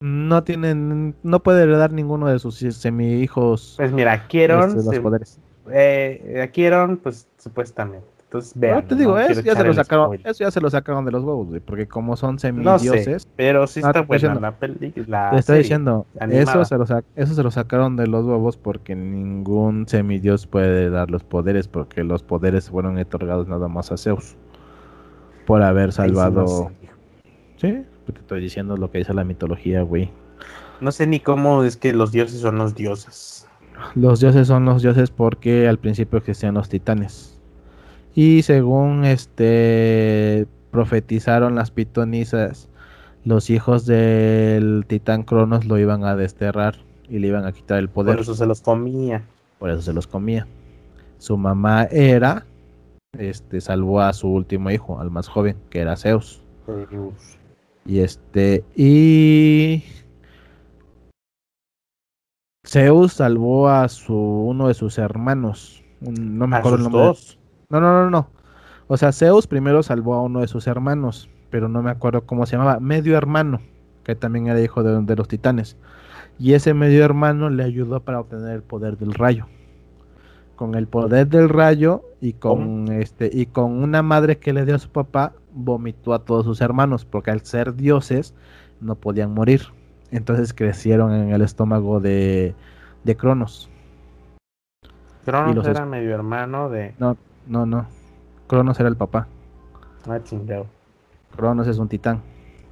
No 0.00 0.42
tienen, 0.42 1.14
no 1.22 1.42
puede 1.42 1.62
heredar 1.62 1.92
ninguno 1.92 2.28
de 2.28 2.38
sus 2.40 2.56
semi 2.56 3.20
hijos 3.22 3.74
Pues 3.76 3.92
mira, 3.92 4.26
Herón, 4.32 4.70
este, 4.70 4.76
los 4.82 4.94
se- 4.96 5.00
poderes. 5.00 5.40
eh, 5.70 6.50
Herón, 6.56 6.96
pues 6.96 7.28
supuestamente. 7.38 8.11
Entonces, 8.32 8.58
vean. 8.58 8.76
Pero 8.76 8.86
te 8.88 8.94
digo, 8.94 9.12
no 9.12 9.20
eso, 9.20 9.42
ya 9.42 9.54
se 9.54 9.62
lo 9.62 9.74
sacaron, 9.74 10.14
eso 10.24 10.44
ya 10.44 10.50
se 10.50 10.60
lo 10.62 10.70
sacaron 10.70 11.04
de 11.04 11.10
los 11.12 11.22
huevos, 11.22 11.48
güey, 11.48 11.60
porque 11.60 11.86
como 11.86 12.16
son 12.16 12.36
No 12.36 12.38
semidioses, 12.38 13.22
sé, 13.22 13.28
pero 13.36 13.66
sí 13.66 13.80
está 13.80 14.00
buena 14.00 14.16
diciendo. 14.16 14.40
la 14.40 14.58
película. 14.58 15.30
te 15.30 15.36
estoy 15.36 15.58
diciendo, 15.58 16.06
eso 16.30 16.64
se, 16.64 16.78
lo 16.78 16.84
eso 17.14 17.34
se 17.34 17.42
lo 17.42 17.50
sacaron 17.50 17.96
de 17.96 18.06
los 18.06 18.24
huevos 18.24 18.56
porque 18.56 18.96
ningún 18.96 19.86
semidios 19.86 20.46
puede 20.46 20.88
dar 20.88 21.10
los 21.10 21.24
poderes, 21.24 21.68
porque 21.68 22.04
los 22.04 22.22
poderes 22.22 22.70
fueron 22.70 22.96
otorgados 22.96 23.48
nada 23.48 23.68
más 23.68 23.92
a 23.92 23.98
Zeus 23.98 24.36
por 25.46 25.62
haber 25.62 25.92
salvado. 25.92 26.70
Sí, 27.56 27.84
te 28.06 28.18
estoy 28.18 28.40
diciendo 28.40 28.78
lo 28.78 28.90
que 28.90 28.98
dice 28.98 29.12
la 29.12 29.24
mitología, 29.24 29.82
güey. 29.82 30.10
No 30.80 30.90
sé 30.90 31.06
ni 31.06 31.20
cómo 31.20 31.64
es 31.64 31.76
que 31.76 31.92
los 31.92 32.12
dioses 32.12 32.40
son 32.40 32.56
los 32.56 32.74
dioses. 32.74 33.46
Los 33.94 34.20
dioses 34.20 34.46
son 34.48 34.64
los 34.64 34.82
dioses 34.82 35.10
porque 35.10 35.68
al 35.68 35.78
principio 35.78 36.18
existían 36.18 36.54
los 36.54 36.70
titanes. 36.70 37.31
Y 38.14 38.42
según 38.42 39.04
este 39.04 40.46
profetizaron 40.70 41.54
las 41.54 41.70
pitonisas, 41.70 42.68
los 43.24 43.50
hijos 43.50 43.86
del 43.86 44.84
titán 44.86 45.22
Cronos 45.22 45.66
lo 45.66 45.78
iban 45.78 46.04
a 46.04 46.16
desterrar 46.16 46.76
y 47.08 47.18
le 47.18 47.28
iban 47.28 47.44
a 47.44 47.52
quitar 47.52 47.78
el 47.78 47.88
poder. 47.88 48.16
Por 48.16 48.22
eso 48.22 48.34
se 48.34 48.46
los 48.46 48.60
comía. 48.60 49.22
por 49.58 49.70
eso 49.70 49.82
se 49.82 49.92
los 49.92 50.06
comía. 50.06 50.46
Su 51.18 51.36
mamá 51.36 51.84
era, 51.84 52.44
este, 53.16 53.60
salvó 53.60 54.00
a 54.00 54.12
su 54.12 54.28
último 54.28 54.70
hijo, 54.70 54.98
al 55.00 55.10
más 55.10 55.28
joven, 55.28 55.56
que 55.70 55.80
era 55.80 55.96
Zeus. 55.96 56.42
Zeus. 56.66 57.38
Y 57.84 58.00
este, 58.00 58.64
y 58.74 59.84
Zeus 62.66 63.12
salvó 63.12 63.68
a 63.68 63.88
su 63.88 64.14
uno 64.14 64.68
de 64.68 64.74
sus 64.74 64.98
hermanos. 64.98 65.84
no 66.00 66.46
me 66.46 66.56
acuerdo 66.56 66.78
el 66.78 66.82
nombre. 66.84 67.02
dos. 67.02 67.38
No, 67.72 67.80
no, 67.80 68.04
no, 68.04 68.10
no. 68.10 68.28
O 68.86 68.98
sea, 68.98 69.12
Zeus 69.12 69.46
primero 69.46 69.82
salvó 69.82 70.14
a 70.14 70.20
uno 70.20 70.40
de 70.40 70.46
sus 70.46 70.66
hermanos, 70.66 71.30
pero 71.48 71.70
no 71.70 71.82
me 71.82 71.90
acuerdo 71.90 72.26
cómo 72.26 72.44
se 72.44 72.56
llamaba, 72.56 72.78
medio 72.80 73.16
hermano, 73.16 73.60
que 74.04 74.14
también 74.14 74.46
era 74.46 74.60
hijo 74.60 74.82
de, 74.82 75.00
de 75.00 75.16
los 75.16 75.26
titanes. 75.26 75.78
Y 76.38 76.52
ese 76.52 76.74
medio 76.74 77.02
hermano 77.02 77.48
le 77.48 77.64
ayudó 77.64 78.00
para 78.00 78.20
obtener 78.20 78.50
el 78.50 78.62
poder 78.62 78.98
del 78.98 79.14
rayo. 79.14 79.46
Con 80.54 80.74
el 80.74 80.86
poder 80.86 81.28
del 81.28 81.48
rayo 81.48 82.02
y 82.20 82.34
con 82.34 82.92
este 82.92 83.30
y 83.32 83.46
con 83.46 83.82
una 83.82 84.02
madre 84.02 84.36
que 84.36 84.52
le 84.52 84.66
dio 84.66 84.74
a 84.74 84.78
su 84.78 84.90
papá, 84.90 85.32
vomitó 85.54 86.12
a 86.12 86.26
todos 86.26 86.44
sus 86.44 86.60
hermanos, 86.60 87.06
porque 87.06 87.30
al 87.30 87.40
ser 87.40 87.74
dioses 87.74 88.34
no 88.82 88.96
podían 88.96 89.32
morir. 89.32 89.62
Entonces 90.10 90.52
crecieron 90.52 91.14
en 91.14 91.30
el 91.30 91.40
estómago 91.40 92.00
de, 92.00 92.54
de 93.02 93.16
Cronos. 93.16 93.70
Cronos 95.24 95.66
era 95.66 95.86
medio 95.86 96.14
hermano 96.14 96.68
de. 96.68 96.94
No, 96.98 97.16
no, 97.46 97.66
no. 97.66 97.86
Cronos 98.46 98.78
era 98.80 98.88
el 98.88 98.96
papá. 98.96 99.26
Ah, 100.08 100.18
chingado. 100.22 100.66
Cronos 101.36 101.66
es 101.66 101.78
un 101.78 101.88
titán. 101.88 102.20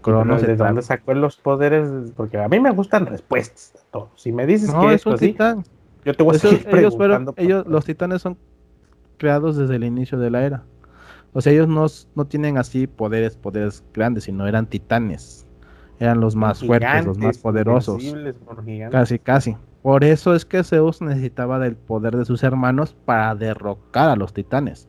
Cronos 0.02 0.42
¿De 0.42 0.56
dónde 0.56 0.82
sacó 0.82 1.12
los 1.14 1.36
poderes? 1.36 2.12
Porque 2.16 2.38
a 2.38 2.48
mí 2.48 2.58
me 2.60 2.70
gustan 2.70 3.06
respuestas 3.06 3.74
a 3.76 3.90
todo. 3.92 4.08
Si 4.16 4.32
me 4.32 4.46
dices 4.46 4.72
No, 4.72 4.80
que 4.82 4.94
es 4.94 5.04
un 5.06 5.18
sí, 5.18 5.32
titán. 5.32 5.64
yo 6.04 6.14
te 6.14 6.22
voy 6.22 6.34
a 6.34 6.36
Esos- 6.36 6.50
seguir 6.52 6.68
ellos 6.78 6.96
fueron, 6.96 7.24
preguntando. 7.26 7.34
ellos, 7.36 7.66
los 7.66 7.84
titanes 7.84 8.22
son 8.22 8.38
creados 9.18 9.56
desde 9.56 9.76
el 9.76 9.84
inicio 9.84 10.18
de 10.18 10.30
la 10.30 10.42
era. 10.44 10.62
O 11.32 11.40
sea, 11.40 11.52
ellos 11.52 11.68
no, 11.68 11.86
no 12.14 12.24
tienen 12.26 12.58
así 12.58 12.86
poderes, 12.86 13.36
poderes 13.36 13.84
grandes, 13.94 14.24
sino 14.24 14.46
eran 14.46 14.66
titanes. 14.66 15.46
Eran 15.98 16.18
los 16.20 16.34
más 16.34 16.60
fuertes, 16.64 17.04
los 17.04 17.18
más 17.18 17.36
poderosos. 17.38 18.02
Casi, 18.90 19.18
casi. 19.18 19.56
Por 19.82 20.04
eso 20.04 20.34
es 20.34 20.44
que 20.44 20.62
Zeus 20.64 21.00
necesitaba 21.00 21.58
del 21.58 21.76
poder 21.76 22.16
de 22.16 22.24
sus 22.24 22.42
hermanos 22.42 22.94
para 23.04 23.34
derrocar 23.34 24.10
a 24.10 24.16
los 24.16 24.32
titanes. 24.34 24.88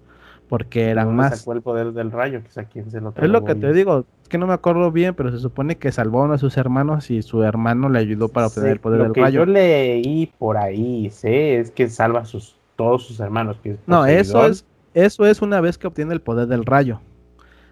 porque 0.50 0.90
eran 0.90 1.16
¿Dónde 1.16 1.30
más. 1.30 1.40
sacó 1.40 1.54
el 1.54 1.62
poder 1.62 1.94
del 1.94 2.12
rayo, 2.12 2.42
que 2.44 2.50
es 2.50 2.58
a 2.58 2.66
quien 2.66 2.92
se 2.92 3.00
lo 3.00 3.14
Es 3.16 3.30
lo 3.30 3.46
que 3.46 3.56
te 3.56 3.72
digo, 3.72 4.06
es 4.22 4.28
que 4.30 4.38
no 4.38 4.48
me 4.48 4.54
acuerdo 4.54 4.92
bien, 4.92 5.16
pero 5.16 5.32
se 5.32 5.40
supone 5.40 5.78
que 5.78 5.92
salvó 5.94 6.22
a 6.22 6.24
uno 6.26 6.34
de 6.34 6.40
sus 6.40 6.58
hermanos 6.58 7.10
y 7.10 7.22
su 7.22 7.42
hermano 7.44 7.88
le 7.90 8.00
ayudó 8.00 8.28
para 8.30 8.48
obtener 8.48 8.70
Sí, 8.70 8.74
el 8.74 8.80
poder 8.82 9.00
lo 9.00 9.04
del 9.06 9.14
que 9.14 9.22
rayo. 9.22 9.40
yo 9.40 9.46
leí 9.46 10.28
por 10.38 10.58
ahí, 10.58 11.10
sé, 11.10 11.58
es 11.60 11.72
que 11.72 11.88
salva 11.90 12.20
a 12.22 12.26
sus, 12.26 12.60
todos 12.76 13.06
sus 13.08 13.20
hermanos. 13.22 13.58
Que 13.64 13.72
es 13.72 13.80
No, 13.88 14.06
eso 14.06 14.46
es, 14.46 14.66
eso 14.94 15.26
es 15.26 15.42
una 15.42 15.62
vez 15.62 15.78
que 15.78 15.88
obtiene 15.88 16.14
el 16.14 16.22
poder 16.22 16.48
del 16.48 16.66
rayo. 16.66 17.02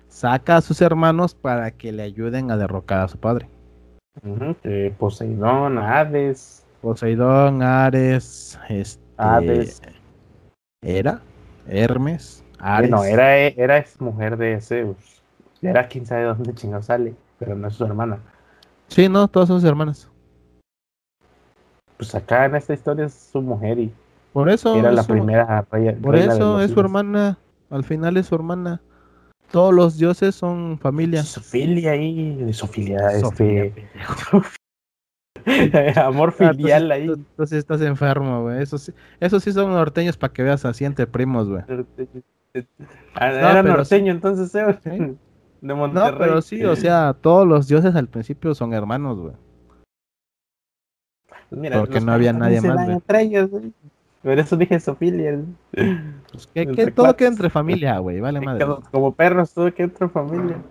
Saca 0.07 0.57
a 0.57 0.61
sus 0.61 0.81
hermanos 0.81 1.35
para 1.35 1.71
que 1.71 1.91
le 1.91 2.03
ayuden 2.03 2.49
a 2.51 2.57
derrocar 2.57 2.99
a 3.01 3.07
su 3.09 3.17
padre. 3.19 3.49
Poseidón, 4.97 5.77
Hades, 5.77 6.58
Poseidón, 6.81 7.61
Ares, 7.61 8.59
este, 8.69 9.01
Hades. 9.17 9.81
Era, 10.81 11.21
Hermes, 11.67 12.43
Ares. 12.59 12.89
No, 12.89 13.03
era, 13.03 13.37
era 13.37 13.77
ex 13.77 13.99
mujer 13.99 14.37
de 14.37 14.59
Zeus. 14.61 15.21
Era 15.61 15.87
quién 15.87 16.05
sabe 16.05 16.23
dónde 16.23 16.53
chingado 16.55 16.81
sale, 16.81 17.13
pero 17.37 17.55
no 17.55 17.67
es 17.67 17.73
su 17.75 17.83
hermana. 17.83 18.17
Sí, 18.87 19.09
no, 19.09 19.27
todas 19.27 19.49
son 19.49 19.59
sus 19.59 19.69
hermanas. 19.69 20.09
Pues 21.97 22.15
acá 22.15 22.45
en 22.45 22.55
esta 22.55 22.73
historia 22.73 23.05
es 23.05 23.13
su 23.13 23.41
mujer 23.41 23.77
y 23.77 23.93
Por 24.31 24.49
eso. 24.49 24.73
era 24.75 24.91
la 24.91 25.03
su- 25.03 25.11
primera 25.11 25.65
reina. 25.69 25.97
Por 26.01 26.15
eso 26.15 26.61
es 26.61 26.71
su 26.71 26.79
hermana. 26.79 27.37
Al 27.69 27.83
final 27.83 28.15
es 28.15 28.27
su 28.27 28.35
hermana. 28.35 28.81
Todos 29.51 29.73
los 29.73 29.97
dioses 29.97 30.33
son 30.35 30.79
familia. 30.79 31.23
Sofilia 31.23 31.91
de 31.91 32.53
Sofilia, 32.53 33.19
Sofía, 33.19 33.65
este. 33.65 33.87
Amor 36.03 36.29
Ah, 36.39 36.53
filial 36.53 36.83
entonces, 36.83 36.91
ahí. 36.91 37.07
tú- 37.07 37.13
Entonces 37.31 37.57
estás 37.59 37.81
enfermo, 37.81 38.43
güey. 38.43 38.61
Eso 38.61 38.77
sí, 38.77 38.91
eso 39.19 39.39
sí 39.39 39.51
son 39.51 39.71
norteños 39.71 40.17
para 40.17 40.33
que 40.33 40.43
veas 40.43 40.65
así 40.65 40.85
entre 40.85 41.07
primos, 41.07 41.47
güey. 41.49 41.63
Ah, 43.15 43.29
No, 43.29 43.35
era 43.35 43.61
pero 43.63 43.75
norteño 43.77 44.11
entonces, 44.11 44.51
Zeus. 44.51 44.75
Sí. 44.83 44.89
De 45.61 45.73
Monterrey. 45.73 46.11
No, 46.13 46.17
pero 46.17 46.41
sí, 46.41 46.63
o 46.63 46.75
sea, 46.77 47.13
todos 47.19 47.45
los 47.45 47.67
dioses 47.67 47.93
al 47.95 48.07
principio 48.07 48.55
son 48.55 48.73
hermanos, 48.73 49.19
güey. 49.19 49.33
Pues 51.49 51.61
mira, 51.61 51.79
porque 51.79 51.99
no 51.99 52.11
había 52.13 52.31
nadie 52.31 52.61
más, 52.61 52.75
güey. 52.85 52.91
entre 52.95 53.21
ellos, 53.23 53.49
güey. 53.49 53.73
Por 54.23 54.37
eso 54.37 54.55
dije 54.57 54.79
Sofilia. 54.79 55.39
Pues 55.71 56.47
que, 56.53 56.65
todo 56.95 57.15
queda 57.15 57.29
entre 57.29 57.49
familia, 57.49 57.97
güey. 57.99 58.19
Vale 58.19 58.39
madre. 58.41 58.65
Como- 58.65 58.81
Como 58.91 59.15
perros, 59.15 59.53
todo 59.53 59.73
que 59.73 59.83
entre 59.83 60.07
familia. 60.09 60.61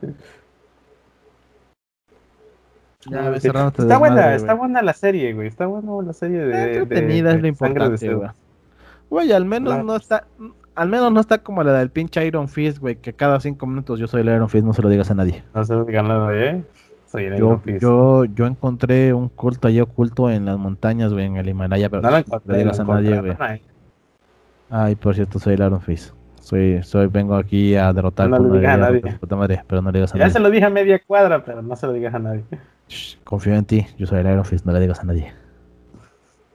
Ya 3.10 3.30
Está 3.34 3.98
buena, 3.98 4.34
está 4.34 4.54
buena 4.54 4.82
la 4.82 4.92
serie, 4.92 5.32
güey. 5.34 5.48
Está 5.48 5.66
buena 5.66 5.90
la 6.06 6.12
serie 6.12 6.38
de. 6.40 6.78
entretenida 6.78 7.32
es 7.32 7.42
de 7.42 7.48
lo 7.50 7.54
Sangre 7.56 7.88
de 7.88 7.88
importante, 7.94 8.14
güey. 8.14 8.28
Güey, 9.10 9.32
al 9.32 9.44
menos 9.44 9.76
La- 9.76 9.82
no 9.82 9.96
está. 9.96 10.24
Al 10.74 10.88
menos 10.88 11.10
no 11.12 11.18
está 11.20 11.38
como 11.38 11.62
la 11.64 11.72
del 11.72 11.90
pinche 11.90 12.24
Iron 12.24 12.48
Fist, 12.48 12.78
güey, 12.78 12.96
que 12.96 13.12
cada 13.12 13.40
cinco 13.40 13.66
minutos 13.66 13.98
yo 13.98 14.06
soy 14.06 14.20
el 14.20 14.28
Iron 14.28 14.48
Fist, 14.48 14.64
no 14.64 14.72
se 14.72 14.80
lo 14.82 14.88
digas 14.88 15.10
a 15.10 15.14
nadie. 15.14 15.42
No 15.52 15.64
se 15.64 15.74
lo 15.74 15.84
digan 15.84 16.06
nada, 16.06 16.32
¿eh? 16.36 16.62
Soy 17.06 17.24
el 17.24 17.30
Yo, 17.32 17.36
Iron 17.46 17.60
Fist. 17.62 17.80
yo, 17.82 18.24
yo 18.26 18.46
encontré 18.46 19.12
un 19.12 19.28
culto 19.28 19.66
allí 19.66 19.80
oculto 19.80 20.30
en 20.30 20.44
las 20.44 20.56
montañas, 20.56 21.12
güey, 21.12 21.24
en 21.24 21.36
el 21.36 21.48
Himalaya, 21.48 21.88
pero 21.88 22.02
no 22.02 22.10
lo 22.10 22.18
encontré. 22.18 22.58
digas 22.58 22.78
a 22.78 22.84
nadie, 22.84 23.20
güey. 23.20 23.36
Ay, 24.70 24.94
por 24.96 25.14
cierto, 25.14 25.38
soy 25.38 25.54
el 25.54 25.60
Iron 25.62 25.80
Fist. 25.80 26.14
Soy, 26.40 26.82
soy, 26.82 27.08
vengo 27.08 27.34
aquí 27.34 27.74
a 27.74 27.92
derrotar 27.92 28.28
No 28.30 28.38
le 28.38 28.58
digas 28.58 28.74
a 28.74 28.76
nadie. 28.78 29.00
puta 29.18 29.36
madre, 29.36 29.62
pero 29.66 29.82
no 29.82 29.90
le 29.90 29.98
digas 29.98 30.14
a 30.14 30.18
Ya 30.18 30.24
nadie. 30.24 30.32
se 30.32 30.38
lo 30.40 30.50
dije 30.50 30.64
a 30.64 30.70
media 30.70 31.00
cuadra, 31.04 31.44
pero 31.44 31.60
no 31.62 31.74
se 31.76 31.86
lo 31.86 31.92
digas 31.92 32.14
a 32.14 32.18
nadie. 32.20 32.44
Shh, 32.88 33.18
confío 33.24 33.54
en 33.54 33.64
ti, 33.64 33.86
yo 33.98 34.06
soy 34.06 34.20
el 34.20 34.26
Iron 34.26 34.44
Fist, 34.44 34.64
no 34.64 34.72
le 34.72 34.80
digas 34.80 35.00
a 35.00 35.04
nadie. 35.04 35.32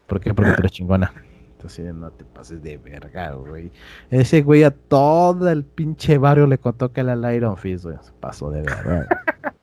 ¿Por 0.08 0.20
qué? 0.20 0.34
Porque 0.34 0.52
tú 0.52 0.60
eres 0.60 0.72
chingona. 0.72 1.14
Entonces 1.54 1.94
no 1.94 2.12
te 2.12 2.26
pases 2.26 2.62
de 2.62 2.78
verga, 2.78 3.32
güey. 3.32 3.72
Ese 4.10 4.42
güey 4.42 4.64
a 4.64 4.72
todo 4.72 5.50
el 5.50 5.64
pinche 5.64 6.18
barrio 6.18 6.46
le 6.46 6.58
contó 6.58 6.92
que 6.92 7.02
era 7.02 7.14
el 7.14 7.36
Iron 7.36 7.56
Fist, 7.56 7.86
güey. 7.86 7.98
Se 8.02 8.12
pasó 8.20 8.52
de 8.52 8.64
verga. 8.64 9.08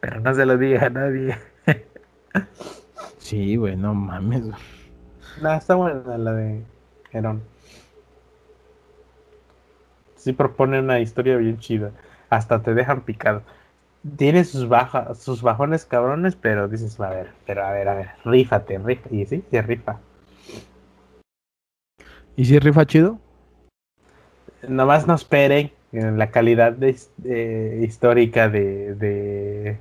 Pero 0.00 0.20
no 0.20 0.34
se 0.34 0.46
lo 0.46 0.56
digas 0.56 0.84
a 0.84 0.90
nadie. 0.90 1.36
Sí, 3.18 3.56
güey, 3.56 3.76
no 3.76 3.92
mames. 3.94 4.46
güey. 4.46 4.58
No, 5.42 5.52
está 5.52 5.74
buena 5.74 6.16
la 6.16 6.32
de 6.32 6.62
Herón. 7.12 7.42
Sí 10.16 10.32
propone 10.32 10.80
una 10.80 10.98
historia 11.00 11.36
bien 11.36 11.58
chida. 11.58 11.90
Hasta 12.30 12.62
te 12.62 12.74
dejan 12.74 13.02
picado. 13.02 13.42
Tiene 14.16 14.44
sus 14.44 14.68
bajas, 14.68 15.18
sus 15.18 15.42
bajones 15.42 15.84
cabrones, 15.84 16.36
pero 16.36 16.68
dices, 16.68 16.98
a 17.00 17.10
ver, 17.10 17.32
pero 17.46 17.64
a 17.64 17.72
ver, 17.72 17.88
a 17.88 17.94
ver, 17.94 18.10
rífate, 18.24 18.78
rifa. 18.78 19.08
Y 19.10 19.26
sí, 19.26 19.44
se 19.50 19.62
rifa. 19.62 19.98
¿Y 22.36 22.44
si 22.44 22.58
rifa 22.58 22.86
chido? 22.86 23.18
Nomás 24.68 25.06
no 25.06 25.14
esperen 25.14 25.72
en 25.92 26.18
la 26.18 26.30
calidad 26.30 26.72
de, 26.72 26.90
his- 26.90 27.10
de- 27.16 27.80
histórica 27.82 28.48
de, 28.48 28.94
de 28.94 29.78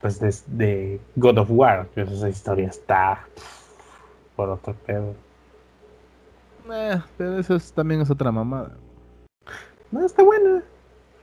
pues 0.00 0.18
de, 0.20 0.34
de 0.48 1.00
God 1.14 1.38
of 1.38 1.48
War. 1.50 1.86
Pues 1.94 2.10
esa 2.10 2.28
historia 2.28 2.68
está 2.68 3.24
pff, 3.34 4.34
por 4.34 4.48
otro 4.50 4.74
pedo. 4.86 5.14
Eh, 6.72 7.00
pero 7.16 7.38
eso 7.38 7.54
es- 7.54 7.72
también 7.72 8.00
es 8.00 8.10
otra 8.10 8.32
mamada. 8.32 8.72
No, 9.92 10.04
está 10.04 10.24
buena. 10.24 10.62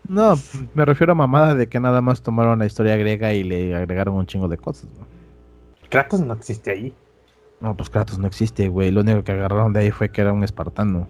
No, 0.08 0.36
me 0.74 0.86
refiero 0.86 1.14
a 1.14 1.16
mamada 1.16 1.56
de 1.56 1.68
que 1.68 1.80
nada 1.80 2.02
más 2.02 2.22
tomaron 2.22 2.60
la 2.60 2.66
historia 2.66 2.98
griega 2.98 3.34
y 3.34 3.44
le 3.44 3.76
agregaron 3.76 4.16
un 4.16 4.26
chingo 4.26 4.48
de 4.48 4.58
cosas. 4.58 4.90
¿no? 5.00 5.08
Kratos 5.90 6.20
no 6.22 6.34
existe 6.34 6.72
ahí. 6.72 6.94
No, 7.62 7.76
pues 7.78 7.90
Kratos 7.90 8.20
no 8.20 8.28
existe, 8.28 8.68
güey. 8.68 8.92
Lo 8.92 9.02
único 9.02 9.24
que 9.24 9.32
agarraron 9.32 9.72
de 9.72 9.80
ahí 9.82 9.92
fue 9.92 10.10
que 10.10 10.22
era 10.22 10.34
un 10.34 10.44
espartano. 10.44 11.08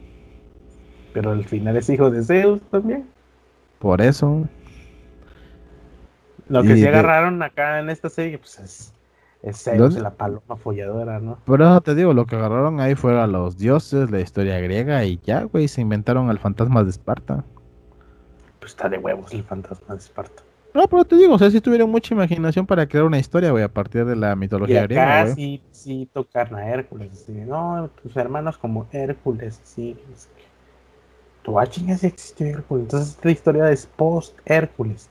Pero 1.14 1.32
al 1.32 1.44
final 1.46 1.76
es 1.78 1.90
hijo 1.90 2.12
de 2.12 2.24
Zeus 2.24 2.62
también. 2.70 3.06
Por 3.80 4.02
eso. 4.02 4.48
Lo 6.48 6.62
que 6.62 6.70
Y 6.74 6.76
sí 6.76 6.82
de- 6.82 6.90
agarraron 6.90 7.42
acá 7.42 7.80
en 7.80 7.90
esta 7.90 8.10
serie, 8.10 8.38
pues 8.38 8.60
es, 8.60 8.94
es 9.42 9.64
Zeus, 9.64 9.78
¿Dónde? 9.80 10.02
la 10.02 10.12
paloma 10.12 10.56
folladora, 10.58 11.20
¿no? 11.20 11.38
Por 11.46 11.62
eso 11.62 11.82
te 11.82 11.96
digo, 11.96 12.14
lo 12.14 12.26
que 12.26 12.36
agarraron 12.36 12.80
ahí 12.80 12.94
fueron 12.96 13.32
los 13.32 13.58
dioses, 13.58 14.12
la 14.12 14.20
historia 14.20 14.60
griega 14.60 15.04
y 15.06 15.20
ya, 15.24 15.44
güey, 15.44 15.68
se 15.68 15.82
inventaron 15.82 16.30
al 16.30 16.38
fantasma 16.40 16.84
de 16.84 16.90
Esparta. 16.92 17.44
Pues 18.64 18.72
está 18.72 18.88
de 18.88 18.98
huevos 18.98 19.34
el 19.34 19.44
fantasma 19.44 19.94
de 19.94 20.00
Esparta. 20.00 20.42
No, 20.74 20.88
pero 20.88 21.04
te 21.04 21.18
digo, 21.18 21.34
o 21.34 21.38
sea, 21.38 21.52
sí 21.52 21.60
tuvieron 21.60 21.92
mucha 21.92 22.14
imaginación 22.14 22.66
para 22.66 22.88
crear 22.88 23.04
una 23.06 23.20
historia, 23.20 23.52
güey, 23.52 23.62
a 23.62 23.68
partir 23.68 24.06
de 24.06 24.16
la 24.16 24.32
Y 24.32 24.38
mitología 24.38 24.84
griega, 24.84 25.24
güey. 25.24 25.36
sí, 25.36 25.62
sí 25.72 26.10
tocan 26.14 26.56
a 26.56 26.70
Hércules. 26.70 27.12
así, 27.12 27.34
no, 27.34 27.90
tus 28.02 28.16
hermanos 28.16 28.58
como 28.58 28.88
Hércules, 28.94 29.60
sí. 29.66 29.98
es 30.16 30.28
que- 30.28 30.44
Tu 31.44 31.60
ah, 31.60 31.68
chinga 31.68 31.98
sí 31.98 32.08
existió 32.08 32.48
Hércules. 32.48 32.86
Entonces 32.86 33.10
esta 33.10 33.30
historia 33.32 33.70
es 33.70 33.86
post-Hércules. 33.86 35.10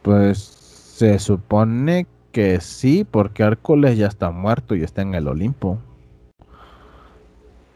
Pues 0.00 0.38
se 0.38 1.18
supone 1.18 2.06
que 2.32 2.60
sí, 2.62 3.04
porque 3.04 3.42
Hércules 3.42 3.98
ya 3.98 4.06
está 4.06 4.30
muerto 4.30 4.74
y 4.74 4.82
está 4.82 5.02
en 5.02 5.14
el 5.14 5.28
Olimpo. 5.28 5.76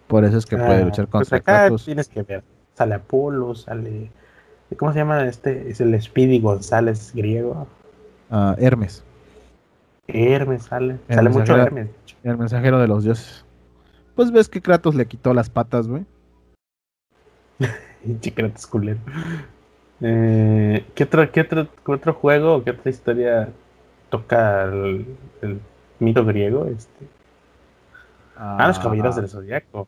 Por 0.08 0.24
eso 0.24 0.38
es 0.38 0.46
que 0.46 0.56
puede 0.56 0.80
Ah, 0.80 0.84
luchar 0.86 1.06
pues 1.06 1.28
contra 1.28 1.36
acá 1.38 1.58
Kratos. 1.66 1.84
tienes 1.84 2.08
que 2.08 2.22
ver. 2.22 2.42
Sale 2.74 2.94
Apolo, 2.94 3.54
sale. 3.54 4.10
¿Cómo 4.76 4.92
se 4.92 4.98
llama 4.98 5.24
este? 5.24 5.70
Es 5.70 5.80
el 5.80 6.00
Speedy 6.00 6.40
González 6.40 7.12
griego. 7.14 7.66
Ah, 8.30 8.56
Hermes, 8.58 9.04
Hermes 10.06 10.64
sale. 10.64 10.98
El 11.08 11.14
sale 11.16 11.30
mucho 11.30 11.56
Hermes. 11.56 11.88
el 12.22 12.38
mensajero 12.38 12.78
de 12.78 12.88
los 12.88 13.04
dioses. 13.04 13.44
Pues 14.14 14.30
ves 14.30 14.48
que 14.48 14.60
Kratos 14.60 14.94
le 14.94 15.06
quitó 15.06 15.32
las 15.34 15.50
patas, 15.50 15.88
güey. 15.88 16.04
Y 18.04 18.18
Chikratos 18.18 18.66
culero. 18.66 18.98
Eh, 20.00 20.84
¿qué, 20.96 21.04
otro, 21.04 21.30
qué, 21.30 21.42
otro, 21.42 21.68
qué 21.86 21.92
otro 21.92 22.14
juego 22.14 22.56
o 22.56 22.64
qué 22.64 22.72
otra 22.72 22.90
historia 22.90 23.48
toca 24.10 24.64
el, 24.64 25.06
el 25.40 25.60
mito 26.00 26.24
griego? 26.24 26.66
Este? 26.66 27.06
Ah, 28.36 28.66
los 28.66 28.80
caballeros 28.80 29.14
del 29.14 29.28
zodiaco. 29.28 29.86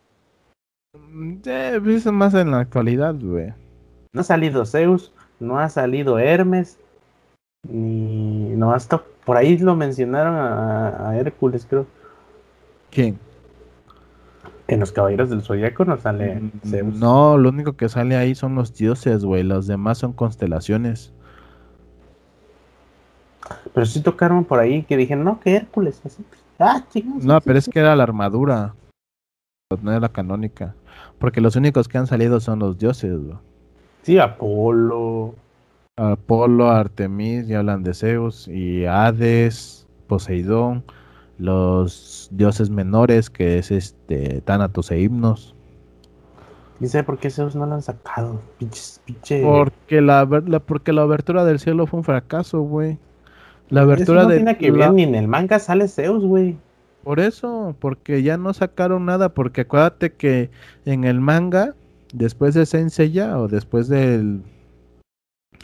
Mm, 0.92 1.38
eh, 1.44 1.80
pues 1.82 2.06
es 2.06 2.12
más 2.12 2.34
en 2.34 2.52
la 2.52 2.60
actualidad, 2.60 3.16
güey. 3.20 3.52
No 4.14 4.20
ha 4.20 4.24
salido 4.24 4.64
Zeus, 4.64 5.12
no 5.40 5.58
ha 5.58 5.68
salido 5.68 6.18
Hermes, 6.18 6.78
ni. 7.68 8.50
No 8.54 8.72
hasta 8.72 9.02
por 9.24 9.36
ahí 9.36 9.58
lo 9.58 9.74
mencionaron 9.74 10.36
a, 10.36 11.10
a 11.10 11.18
Hércules, 11.18 11.66
creo. 11.68 11.86
¿Quién? 12.90 13.18
En 14.68 14.80
los 14.80 14.92
caballeros 14.92 15.28
del 15.28 15.42
zodiaco 15.42 15.84
no 15.84 15.98
sale 15.98 16.36
Mm, 16.36 16.50
Zeus. 16.64 16.94
No, 16.94 17.36
lo 17.36 17.48
único 17.50 17.74
que 17.74 17.88
sale 17.88 18.16
ahí 18.16 18.34
son 18.34 18.54
los 18.54 18.74
dioses, 18.74 19.24
güey. 19.24 19.42
Los 19.42 19.66
demás 19.66 19.98
son 19.98 20.12
constelaciones. 20.12 21.12
Pero 23.74 23.84
sí 23.84 24.00
tocaron 24.00 24.44
por 24.44 24.60
ahí 24.60 24.84
que 24.84 24.96
dijeron, 24.96 25.24
no, 25.24 25.40
que 25.40 25.56
Hércules. 25.56 26.00
Así. 26.06 26.24
Ah, 26.58 26.84
chingados. 26.90 27.24
No, 27.24 27.40
pero 27.40 27.58
es 27.58 27.68
que 27.68 27.80
era 27.80 27.96
la 27.96 28.04
armadura. 28.04 28.74
No 29.82 29.90
era 29.90 30.00
la 30.00 30.08
canónica. 30.08 30.76
Porque 31.18 31.40
los 31.40 31.56
únicos 31.56 31.88
que 31.88 31.98
han 31.98 32.06
salido 32.06 32.38
son 32.38 32.60
los 32.60 32.78
dioses, 32.78 33.18
güey. 33.18 33.36
Sí, 34.04 34.18
Apolo. 34.18 35.34
Apolo, 35.96 36.70
Artemis, 36.70 37.46
ya 37.48 37.58
hablan 37.60 37.82
de 37.82 37.94
Zeus, 37.94 38.46
y 38.48 38.84
Hades, 38.84 39.86
Poseidón, 40.06 40.84
los 41.38 42.28
dioses 42.32 42.68
menores, 42.70 43.30
que 43.30 43.58
es 43.58 43.70
este 43.70 44.40
Tánatos 44.42 44.90
e 44.90 45.00
Himnos. 45.00 45.54
¿Y 46.80 46.86
sabe 46.88 47.04
por 47.04 47.18
qué 47.18 47.30
Zeus 47.30 47.54
no 47.54 47.64
lo 47.66 47.74
han 47.74 47.82
sacado? 47.82 48.40
Pinche, 48.58 48.80
pinche... 49.04 49.42
Porque 49.42 50.00
la, 50.00 50.24
la- 50.46 50.60
porque 50.60 50.92
la 50.92 51.02
abertura 51.02 51.44
del 51.44 51.58
cielo 51.60 51.86
fue 51.86 51.98
un 52.00 52.04
fracaso, 52.04 52.60
güey. 52.60 52.98
La 53.70 53.82
abertura 53.82 54.20
Eso 54.20 54.28
no 54.28 54.30
de 54.30 54.36
tiene 54.36 54.58
que 54.58 54.70
la- 54.72 54.86
ver, 54.86 54.92
ni 54.94 55.02
en 55.04 55.14
el 55.14 55.28
manga 55.28 55.58
sale 55.60 55.88
Zeus, 55.88 56.24
güey. 56.24 56.56
Por 57.04 57.20
eso, 57.20 57.76
porque 57.78 58.22
ya 58.22 58.36
no 58.36 58.52
sacaron 58.52 59.06
nada, 59.06 59.28
porque 59.30 59.62
acuérdate 59.62 60.12
que 60.14 60.50
en 60.84 61.04
el 61.04 61.20
manga, 61.20 61.74
después 62.14 62.54
de 62.54 62.64
Saint 62.64 62.90
Seiya 62.90 63.38
o 63.38 63.48
después 63.48 63.88
del 63.88 64.42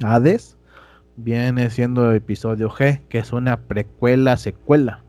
Hades, 0.02 0.58
viene 1.16 1.70
siendo 1.70 2.12
episodio 2.12 2.68
G, 2.70 3.00
que 3.08 3.18
es 3.18 3.32
una 3.32 3.56
precuela 3.60 4.36
secuela. 4.36 5.02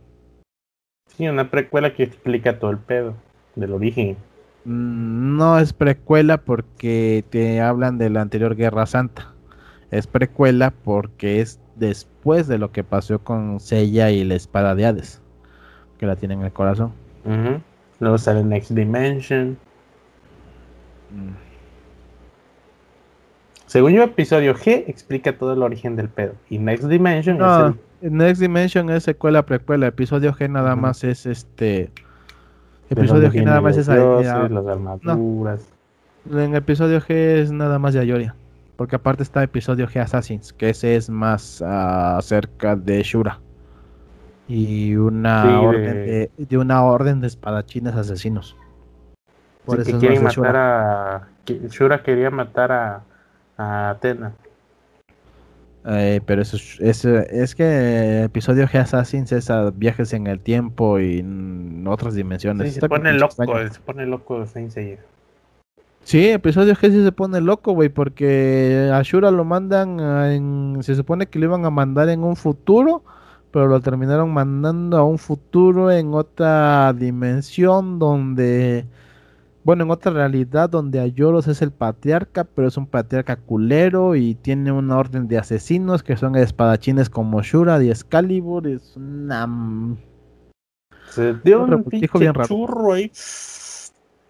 Sí, 1.07 1.27
una 1.27 1.49
precuela 1.49 1.93
que 1.93 2.03
explica 2.03 2.59
todo 2.59 2.71
el 2.71 2.77
pedo 2.77 3.15
del 3.55 3.73
origen. 3.73 4.17
Mm, 4.65 5.37
No 5.37 5.59
es 5.59 5.73
precuela 5.73 6.37
porque 6.37 7.25
te 7.29 7.59
hablan 7.59 7.97
de 7.97 8.09
la 8.09 8.21
anterior 8.21 8.55
Guerra 8.55 8.85
Santa. 8.85 9.33
Es 9.89 10.07
precuela 10.07 10.71
porque 10.71 11.41
es 11.41 11.59
después 11.75 12.47
de 12.47 12.59
lo 12.59 12.71
que 12.71 12.83
pasó 12.83 13.19
con 13.19 13.59
Seiya 13.59 14.11
y 14.11 14.23
la 14.23 14.35
espada 14.35 14.75
de 14.75 14.85
Hades, 14.85 15.21
que 15.97 16.05
la 16.05 16.15
tienen 16.15 16.39
en 16.39 16.45
el 16.45 16.53
corazón. 16.53 16.93
Luego 17.99 18.17
sale 18.17 18.43
Next 18.43 18.71
Dimension. 18.71 19.57
Según 23.67 23.93
yo, 23.93 24.03
episodio 24.03 24.53
G 24.55 24.83
explica 24.87 25.37
todo 25.37 25.53
el 25.53 25.63
origen 25.63 25.95
del 25.95 26.09
pedo. 26.09 26.33
Y 26.49 26.57
Next 26.57 26.85
Dimension 26.85 27.37
No, 27.37 27.67
es 27.69 27.75
el 28.01 28.13
Next 28.17 28.41
Dimension 28.41 28.89
es 28.89 29.03
secuela 29.03 29.45
precuela. 29.45 29.87
Episodio 29.87 30.33
G 30.33 30.49
nada 30.49 30.75
más 30.75 31.03
es 31.03 31.25
este. 31.25 31.89
Episodio 32.89 33.31
G 33.31 33.43
nada 33.45 33.61
más 33.61 33.77
es. 33.77 33.87
dioses, 33.87 34.51
las 34.51 34.67
armaduras. 34.67 35.69
En 36.29 36.55
episodio 36.55 36.99
G 36.99 37.05
es 37.13 37.51
nada 37.51 37.79
más 37.79 37.93
de 37.93 38.01
Ayoria. 38.01 38.35
Porque 38.75 38.95
aparte 38.95 39.23
está 39.23 39.43
episodio 39.43 39.87
G 39.87 40.01
Assassins, 40.01 40.51
que 40.53 40.69
ese 40.71 40.95
es 40.95 41.09
más 41.09 41.61
ah, 41.61 42.17
acerca 42.17 42.75
de 42.75 43.01
Shura. 43.03 43.39
Y 44.47 44.95
una 44.95 45.43
Sí, 45.43 45.47
de- 45.49 45.55
orden 45.55 45.93
de... 45.93 46.31
de 46.37 46.57
una 46.57 46.83
orden 46.83 47.21
de 47.21 47.27
espadachines 47.27 47.95
asesinos. 47.95 48.57
Por 49.65 49.81
Sí, 49.81 49.81
eso 49.81 49.91
que 49.91 49.91
es 49.91 49.99
quieren 49.99 50.23
matar 50.23 50.33
Shura. 50.33 51.15
a. 51.15 51.27
que 51.45 51.67
Shura 51.69 52.03
quería 52.03 52.29
matar 52.31 52.71
a, 52.71 53.03
a 53.57 53.89
Atena. 53.91 54.33
Eh, 55.83 56.21
pero 56.25 56.43
eso 56.43 56.57
es, 56.79 57.55
que 57.55 58.23
episodio 58.23 58.67
G 58.67 58.79
Assassins 58.79 59.31
es 59.31 59.49
a 59.49 59.71
viajes 59.71 60.13
en 60.13 60.27
el 60.27 60.39
tiempo 60.39 60.99
y 60.99 61.19
en 61.19 61.85
otras 61.87 62.13
dimensiones. 62.13 62.73
Sí, 62.73 62.79
se 62.79 62.87
pone 62.87 63.13
loco, 63.13 63.35
se 63.35 63.79
pone 63.79 64.05
loco 64.05 64.45
Saint 64.45 64.69
Seiya. 64.71 64.99
Sí, 66.03 66.29
episodio 66.29 66.73
G 66.75 66.91
sí 66.91 67.03
se 67.03 67.11
pone 67.11 67.41
loco, 67.41 67.73
güey, 67.73 67.89
porque 67.89 68.91
a 68.93 69.01
Shura 69.03 69.31
lo 69.31 69.43
mandan 69.45 69.99
en... 69.99 70.77
Se 70.81 70.95
supone 70.95 71.27
que 71.27 71.39
lo 71.39 71.45
iban 71.45 71.65
a 71.65 71.69
mandar 71.69 72.09
en 72.09 72.23
un 72.23 72.35
futuro, 72.35 73.03
pero 73.51 73.67
lo 73.67 73.79
terminaron 73.81 74.31
mandando 74.33 74.97
a 74.97 75.03
un 75.03 75.17
futuro 75.17 75.91
en 75.91 76.13
otra 76.13 76.93
dimensión 76.93 77.99
donde... 77.99 78.85
Bueno, 79.63 79.83
en 79.83 79.91
otra 79.91 80.11
realidad 80.11 80.69
donde 80.69 80.99
Ayoros 80.99 81.47
es 81.47 81.61
el 81.61 81.71
patriarca, 81.71 82.43
pero 82.45 82.67
es 82.67 82.77
un 82.77 82.87
patriarca 82.87 83.35
culero 83.35 84.15
y 84.15 84.33
tiene 84.33 84.71
una 84.71 84.97
orden 84.97 85.27
de 85.27 85.37
asesinos 85.37 86.01
que 86.01 86.17
son 86.17 86.35
espadachines 86.35 87.09
como 87.09 87.41
Shura 87.43 87.81
y 87.83 87.91
Excalibur. 87.91 88.67
Es 88.67 88.95
una... 88.97 89.47
Se 91.09 91.35
dio 91.43 91.63
Un 91.63 91.73
un 91.75 91.83
pinche 91.83 92.09
bien 92.17 92.33
raro. 92.33 92.47
churro 92.47 92.93
ahí. 92.93 93.11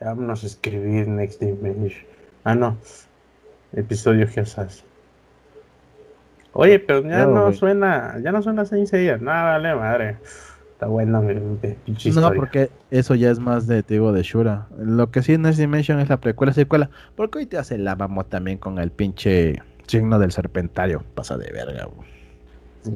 Vámonos 0.01 0.43
a 0.43 0.47
escribir 0.47 1.07
Next 1.07 1.39
Dimension. 1.39 2.05
Ah, 2.43 2.55
no. 2.55 2.75
Episodio 3.73 4.27
Geosas. 4.27 4.83
Oye, 6.53 6.79
pero 6.79 7.03
ya 7.07 7.25
no 7.25 7.53
suena, 7.53 8.19
ya 8.21 8.33
no 8.33 8.41
suena 8.41 8.65
Saint 8.65 8.87
Seiya. 8.87 9.17
Nada, 9.17 9.51
vale, 9.53 9.75
madre. 9.75 10.17
Está 10.81 10.89
bueno 10.89 11.21
No, 11.21 12.33
porque 12.33 12.71
eso 12.89 13.13
ya 13.13 13.29
es 13.29 13.37
más 13.37 13.67
de, 13.67 13.83
te 13.83 13.93
digo, 13.93 14.11
de 14.11 14.23
Shura. 14.23 14.65
Lo 14.79 15.11
que 15.11 15.21
sí 15.21 15.33
en 15.33 15.43
Next 15.43 15.59
Dimension 15.59 15.99
es 15.99 16.09
la 16.09 16.17
precuela 16.17 16.53
secuela. 16.53 16.89
Porque 17.15 17.37
hoy 17.37 17.45
te 17.45 17.59
hace 17.59 17.77
la 17.77 17.93
vamos 17.93 18.27
también 18.29 18.57
con 18.57 18.79
el 18.79 18.89
pinche 18.89 19.61
signo 19.85 20.17
del 20.17 20.31
serpentario. 20.31 21.03
Pasa 21.13 21.37
de 21.37 21.51
verga. 21.51 21.87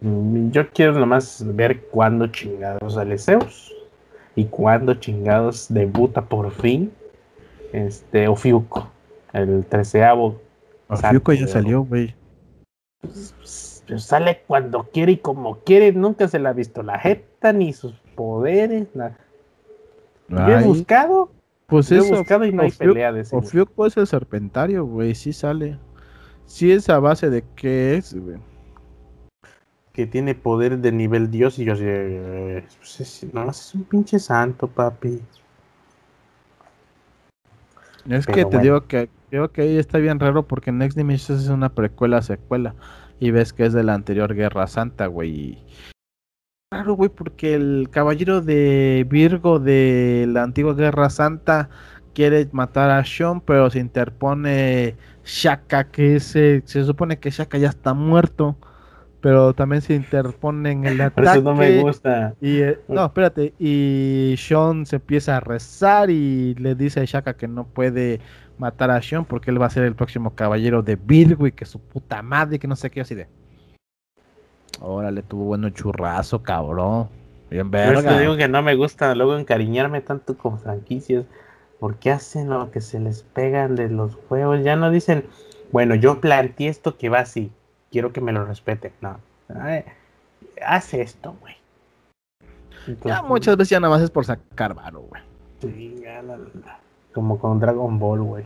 Mm, 0.02 0.50
Yo 0.50 0.68
quiero 0.72 0.94
nomás 0.94 1.46
ver 1.46 1.82
cuándo 1.92 2.26
chingados 2.26 2.96
sale 2.96 3.20
Zeus 3.20 3.72
y 4.36 4.46
cuándo 4.46 4.96
chingados 4.96 5.68
debuta 5.70 6.24
por 6.24 6.50
fin 6.50 6.92
este 7.72 8.28
Ofiuco, 8.28 8.90
el 9.32 9.64
treceavo. 9.64 10.42
Ofiuco 10.88 11.34
ya 11.34 11.48
salió, 11.48 11.84
güey. 11.84 12.16
Pues, 13.02 13.36
pues, 13.38 13.75
sale 13.98 14.44
cuando 14.48 14.90
quiere 14.92 15.14
y 15.14 15.18
como 15.18 15.60
quiere, 15.60 15.92
nunca 15.92 16.28
se 16.28 16.40
le 16.40 16.50
ha 16.50 16.54
visto 16.54 16.84
la 16.84 17.00
jeta 17.00 17.54
ni 17.54 17.74
sus 17.74 17.94
poderes. 18.16 18.88
nada. 18.96 19.18
Yo 20.28 20.50
he 20.50 20.64
buscado, 20.64 21.32
pues 21.68 21.90
yo 21.90 21.98
he 21.98 22.00
eso, 22.00 22.18
buscado 22.18 22.46
y 22.46 22.52
no 22.52 22.64
hay 22.64 22.72
pelea 22.72 23.12
de 23.12 23.22
ese. 23.22 23.38
es 23.38 23.98
el 23.98 24.08
serpentario, 24.08 24.86
güey. 24.86 25.16
Sí 25.16 25.34
sale. 25.34 25.78
Sí 26.46 26.72
es 26.72 26.90
a 26.90 27.00
base 27.00 27.30
de 27.30 27.44
qué 27.56 27.96
es, 27.96 28.14
güey. 28.14 28.38
Que 29.94 30.06
tiene 30.06 30.36
poder 30.36 30.80
de 30.80 30.92
nivel 30.92 31.32
dios 31.32 31.58
y 31.58 31.66
yo 31.66 31.74
así, 31.74 31.84
eh, 31.88 32.66
pues 32.78 33.00
es, 33.00 33.34
no, 33.34 33.50
es 33.50 33.74
un 33.74 33.84
pinche 33.84 34.20
santo, 34.20 34.68
papi. 34.68 35.22
Es 38.10 38.26
Pero 38.26 38.36
que 38.36 38.42
te 38.42 38.46
bueno. 38.46 38.62
digo 38.62 38.88
que 38.88 39.10
creo 39.30 39.52
que 39.52 39.62
ahí 39.62 39.78
está 39.78 39.98
bien 39.98 40.20
raro 40.20 40.44
porque 40.44 40.72
Next 40.72 40.98
Dimension 40.98 41.38
es 41.38 41.48
una 41.48 41.70
precuela 41.70 42.22
secuela 42.22 42.76
y 43.20 43.32
ves 43.32 43.54
que 43.54 43.66
es 43.66 43.74
de 43.74 43.84
la 43.84 43.94
anterior 43.94 44.34
Guerra 44.34 44.68
Santa, 44.68 45.08
güey. 45.08 45.58
Raro, 46.72 46.94
güey, 46.96 47.10
porque 47.10 47.54
el 47.56 47.88
caballero 47.92 48.42
de 48.42 49.06
Virgo 49.10 49.60
de 49.60 50.26
la 50.30 50.44
antigua 50.44 50.74
Guerra 50.74 51.10
Santa 51.10 51.70
quiere 52.14 52.48
matar 52.52 52.90
a 52.92 53.04
Sean, 53.06 53.42
pero 53.42 53.70
se 53.70 53.80
interpone 53.80 54.96
Shaka, 55.24 55.92
que 55.92 56.16
ese, 56.18 56.64
se 56.66 56.84
supone 56.84 57.20
que 57.20 57.30
Shaka 57.30 57.58
ya 57.58 57.70
está 57.70 57.94
muerto, 57.94 58.58
pero 59.22 59.54
también 59.54 59.82
se 59.82 59.96
interpone 59.96 60.72
en 60.72 60.86
el 60.86 60.98
Por 61.12 61.24
eso 61.26 61.42
no 61.42 61.56
me 61.56 61.68
ataque. 61.68 61.82
gusta. 61.82 62.36
Y, 62.42 62.60
eh, 62.62 62.80
no, 62.88 63.06
espérate. 63.06 63.54
Y 63.60 64.36
Sean 64.38 64.86
se 64.86 64.98
empieza 64.98 65.38
a 65.38 65.40
rezar 65.40 66.10
y 66.10 66.56
le 66.56 66.76
dice 66.76 67.02
a 67.02 67.06
Shaka 67.06 67.36
que 67.36 67.48
no 67.48 67.66
puede 67.66 68.20
matar 68.58 68.92
a 68.92 69.02
Sean 69.02 69.26
porque 69.26 69.52
él 69.52 69.62
va 69.62 69.66
a 69.66 69.70
ser 69.70 69.84
el 69.84 69.96
próximo 69.96 70.34
caballero 70.36 70.82
de 70.82 70.98
y 71.08 71.52
que 71.52 71.66
su 71.66 71.80
puta 71.80 72.22
madre, 72.22 72.60
que 72.60 72.68
no 72.68 72.76
sé 72.76 72.90
qué, 72.90 73.02
así 73.02 73.16
de. 73.16 73.28
Órale, 74.82 75.22
tuvo 75.24 75.46
bueno 75.46 75.70
churrazo, 75.70 76.44
cabrón. 76.44 77.10
Bien 77.50 77.70
Por 77.70 77.80
eso 77.80 78.02
te 78.02 78.08
verga. 78.08 78.20
digo 78.20 78.36
que 78.38 78.48
no 78.48 78.62
me 78.62 78.76
gusta 78.76 79.14
luego 79.16 79.38
encariñarme 79.38 80.02
tanto 80.02 80.38
con 80.38 80.60
franquicias. 80.60 81.26
Porque 81.80 82.10
hacen 82.12 82.50
lo 82.50 82.72
que 82.72 82.82
se 82.82 83.00
les 83.00 83.24
pegan 83.24 83.76
de 83.76 83.90
los 83.90 84.16
juegos. 84.16 84.64
Ya 84.64 84.76
no 84.76 84.90
dicen, 84.92 85.26
bueno, 85.72 85.94
yo 85.96 86.20
planteé 86.22 86.70
esto 86.70 86.98
que 86.98 87.10
va 87.10 87.20
así. 87.20 87.52
Quiero 87.92 88.12
que 88.14 88.22
me 88.22 88.32
lo 88.32 88.46
respeten. 88.46 88.92
No. 89.02 89.20
Ay, 89.54 89.84
Haz 90.66 90.94
esto, 90.94 91.36
güey. 91.42 91.56
Ya 93.04 93.22
muchas 93.24 93.58
veces 93.58 93.72
ya 93.72 93.80
nada 93.80 93.94
más 93.94 94.04
es 94.04 94.10
por 94.12 94.26
sacar 94.26 94.74
varo, 94.74 95.02
güey. 95.02 95.22
sí, 95.60 95.96
ya 96.02 96.22
la- 96.22 96.38
la- 96.38 96.80
como 97.16 97.40
con 97.40 97.60
Dragon 97.62 97.98
Ball, 97.98 98.22
güey. 98.22 98.44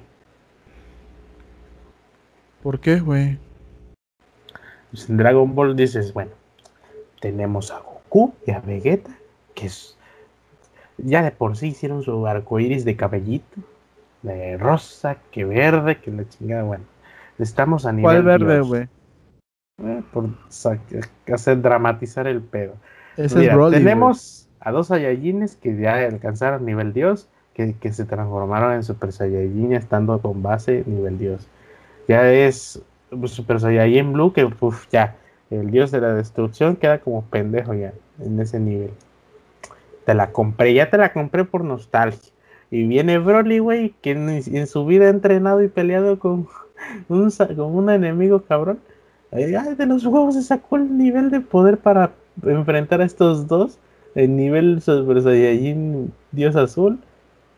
¿Por 2.62 2.80
qué, 2.80 3.00
güey? 3.00 3.40
Pues 4.92 5.10
en 5.10 5.18
Dragon 5.18 5.56
Ball 5.56 5.76
dices, 5.76 6.14
bueno, 6.14 6.32
tenemos 7.20 7.72
a 7.72 7.80
Goku 7.80 8.36
y 8.46 8.52
a 8.52 8.60
Vegeta, 8.60 9.10
que 9.56 9.66
es. 9.66 9.98
Ya 10.98 11.24
de 11.24 11.32
por 11.32 11.58
sí 11.58 11.70
hicieron 11.70 12.04
su 12.04 12.28
arco 12.28 12.60
iris 12.60 12.86
de 12.86 12.96
cabellito, 12.96 13.60
de 14.22 14.56
rosa, 14.58 15.18
que 15.32 15.46
verde, 15.46 16.00
que 16.00 16.12
la 16.12 16.30
chingada, 16.30 16.64
bueno. 16.64 16.84
Estamos 17.40 17.88
a 17.88 17.92
nivel. 17.92 18.04
¿Cuál 18.04 18.24
verde, 18.24 18.62
güey? 18.62 18.88
eh, 19.84 20.04
por 20.14 20.30
hacer 21.34 21.62
dramatizar 21.62 22.28
el 22.28 22.42
pedo. 22.42 22.76
Ese 23.18 23.40
Mira, 23.40 23.54
es 23.54 23.58
Broly. 23.58 23.78
tenemos 23.78 24.48
a 24.60 24.72
dos 24.72 24.88
Saiyajines 24.88 25.56
que 25.56 25.76
ya 25.76 26.06
alcanzaron 26.06 26.66
nivel 26.66 26.94
Dios, 26.94 27.30
que, 27.68 27.94
se 27.94 28.06
transformaron 28.06 28.74
en 28.74 28.84
Super 28.84 29.12
Saiyajin 29.12 29.74
estando 29.74 30.20
con 30.20 30.42
base 30.42 30.84
nivel 30.86 31.18
Dios. 31.18 31.48
Ya 32.08 32.32
es 32.32 32.82
pues, 33.10 33.32
Super 33.32 33.60
Saiyajin 33.60 34.14
Blue, 34.14 34.34
que 34.34 34.46
uf, 34.46 34.88
ya, 34.90 35.16
el 35.50 35.72
Dios 35.72 35.92
de 35.92 36.02
la 36.02 36.14
destrucción 36.14 36.76
queda 36.76 37.00
como 37.00 37.24
pendejo 37.24 37.74
ya 37.74 37.94
en 38.20 38.40
ese 38.40 38.60
nivel. 38.60 38.92
Te 40.06 40.14
la 40.14 40.32
compré, 40.32 40.74
ya 40.74 40.90
te 40.90 40.98
la 40.98 41.12
compré 41.12 41.44
por 41.44 41.64
nostalgia. 41.64 42.32
Y 42.72 42.88
viene 42.88 43.18
Broly, 43.18 43.60
güey, 43.60 43.96
que 44.02 44.12
en, 44.12 44.68
su 44.68 44.86
vida 44.86 45.06
ha 45.06 45.10
entrenado 45.10 45.62
y 45.64 45.68
peleado 45.68 46.20
con 46.20 46.48
un, 47.10 47.32
con 47.32 47.76
un 47.76 47.90
enemigo 47.90 48.44
cabrón. 48.44 48.80
De 49.32 49.86
los 49.86 50.06
juegos 50.06 50.36
se 50.36 50.42
sacó 50.42 50.78
el 50.78 50.98
nivel 50.98 51.30
de 51.30 51.40
poder 51.40 51.78
para 51.78 52.12
enfrentar 52.44 53.02
a 53.02 53.06
estos 53.06 53.48
dos. 53.48 53.78
El 54.16 54.36
nivel 54.36 54.82
Super 54.82 55.22
Saiyajin 55.22 56.12
Dios 56.32 56.56
Azul. 56.56 57.00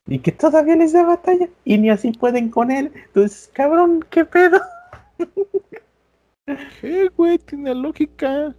Y 0.07 0.19
que 0.19 0.32
todavía 0.32 0.76
les 0.76 0.94
da 0.94 1.03
batalla 1.06 1.48
y 1.64 1.78
ni 1.78 1.90
así 1.90 2.11
pueden 2.11 2.49
con 2.49 2.72
él. 2.72 2.91
Entonces, 3.07 3.49
cabrón, 3.53 4.03
¿qué 4.10 4.26
pedo? 4.26 4.60
¿Qué, 6.82 7.10
güey? 7.15 7.38
Tiene 7.40 7.73
lógica. 7.76 8.53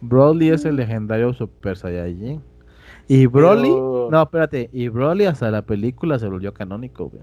Broly 0.00 0.50
es 0.50 0.64
el 0.64 0.76
legendario 0.76 1.32
Super 1.34 1.76
Saiyajin. 1.76 2.40
Y 3.08 3.26
Broly, 3.26 3.68
Pero- 3.68 4.08
no, 4.10 4.22
espérate, 4.22 4.70
y 4.72 4.88
Broly 4.88 5.26
hasta 5.26 5.50
la 5.50 5.62
película 5.62 6.18
se 6.18 6.28
volvió 6.28 6.54
canónico, 6.54 7.08
güey. 7.08 7.22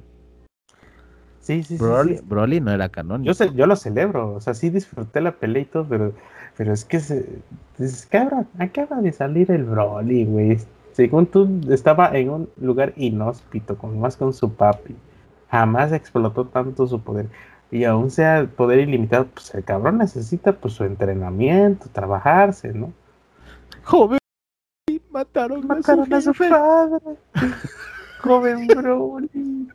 Sí, 1.40 1.64
sí, 1.64 1.78
sí, 1.78 1.84
Broly, 1.84 2.18
sí. 2.18 2.24
Broly 2.26 2.62
no 2.62 2.72
era 2.72 2.88
canónico. 2.90 3.28
Yo, 3.28 3.34
sé- 3.34 3.54
yo 3.54 3.66
lo 3.66 3.76
celebro, 3.76 4.34
o 4.36 4.42
sea, 4.42 4.54
sí 4.54 4.70
disfruté 4.70 5.20
la 5.20 5.32
pelea 5.34 5.64
y 5.64 5.66
todo, 5.66 5.86
pero, 5.90 6.14
pero 6.58 6.72
es 6.74 6.86
que, 6.86 7.00
se, 7.02 7.26
dices, 7.78 8.06
cabrón, 8.06 8.48
acaba 8.60 9.02
de 9.02 9.12
salir 9.12 9.52
el 9.52 9.64
Broly, 9.64 10.26
güey. 10.26 10.58
Según 10.94 11.26
tú, 11.26 11.62
estaba 11.70 12.16
en 12.16 12.30
un 12.30 12.50
lugar 12.58 12.94
inhóspito, 12.96 13.78
con, 13.78 14.00
más 14.00 14.16
con 14.16 14.32
su 14.34 14.54
papi. 14.54 14.96
Jamás 15.50 15.92
explotó 15.92 16.46
tanto 16.46 16.88
su 16.88 17.02
poder. 17.02 17.28
Y 17.72 17.84
aún 17.86 18.12
sea 18.12 18.48
poder 18.56 18.80
ilimitado, 18.80 19.26
pues 19.34 19.54
el 19.56 19.64
cabrón 19.64 19.98
necesita 19.98 20.54
pues 20.54 20.76
su 20.76 20.84
entrenamiento, 20.84 21.88
trabajarse, 21.92 22.74
¿no? 22.74 22.94
Joven, 23.84 24.20
mataron, 25.10 25.66
Mataron 25.66 26.14
a 26.14 26.22
su 26.22 26.34
jefe. 26.34 26.50
padre. 26.50 27.00
Joven 28.22 28.68
Broly. 28.76 29.68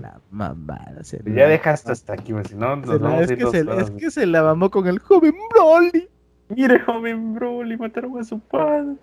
La 0.00 0.20
mamada, 0.30 1.04
se 1.04 1.22
Ya 1.24 1.46
dejaste 1.46 1.92
hasta 1.92 2.14
aquí, 2.14 2.34
si 2.48 2.54
no, 2.56 2.76
nos 2.76 3.00
vamos 3.00 3.20
a 3.20 3.22
es, 3.22 3.30
ir 3.30 3.38
que 3.38 3.46
se, 3.46 3.60
es 3.60 3.90
que 3.92 4.10
se 4.10 4.26
la 4.26 4.42
mamó 4.42 4.70
con 4.70 4.86
el 4.88 4.98
joven 4.98 5.34
Broly. 5.50 6.08
Mire, 6.48 6.80
joven 6.80 7.34
Broly, 7.34 7.76
mataron 7.76 8.18
a 8.18 8.24
su 8.24 8.40
padre. 8.40 8.96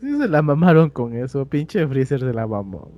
Sí 0.00 0.18
se 0.18 0.28
la 0.28 0.42
mamaron 0.42 0.90
con 0.90 1.14
eso, 1.14 1.46
pinche 1.46 1.86
Freezer 1.86 2.20
se 2.20 2.32
la 2.32 2.46
mamó. 2.46 2.90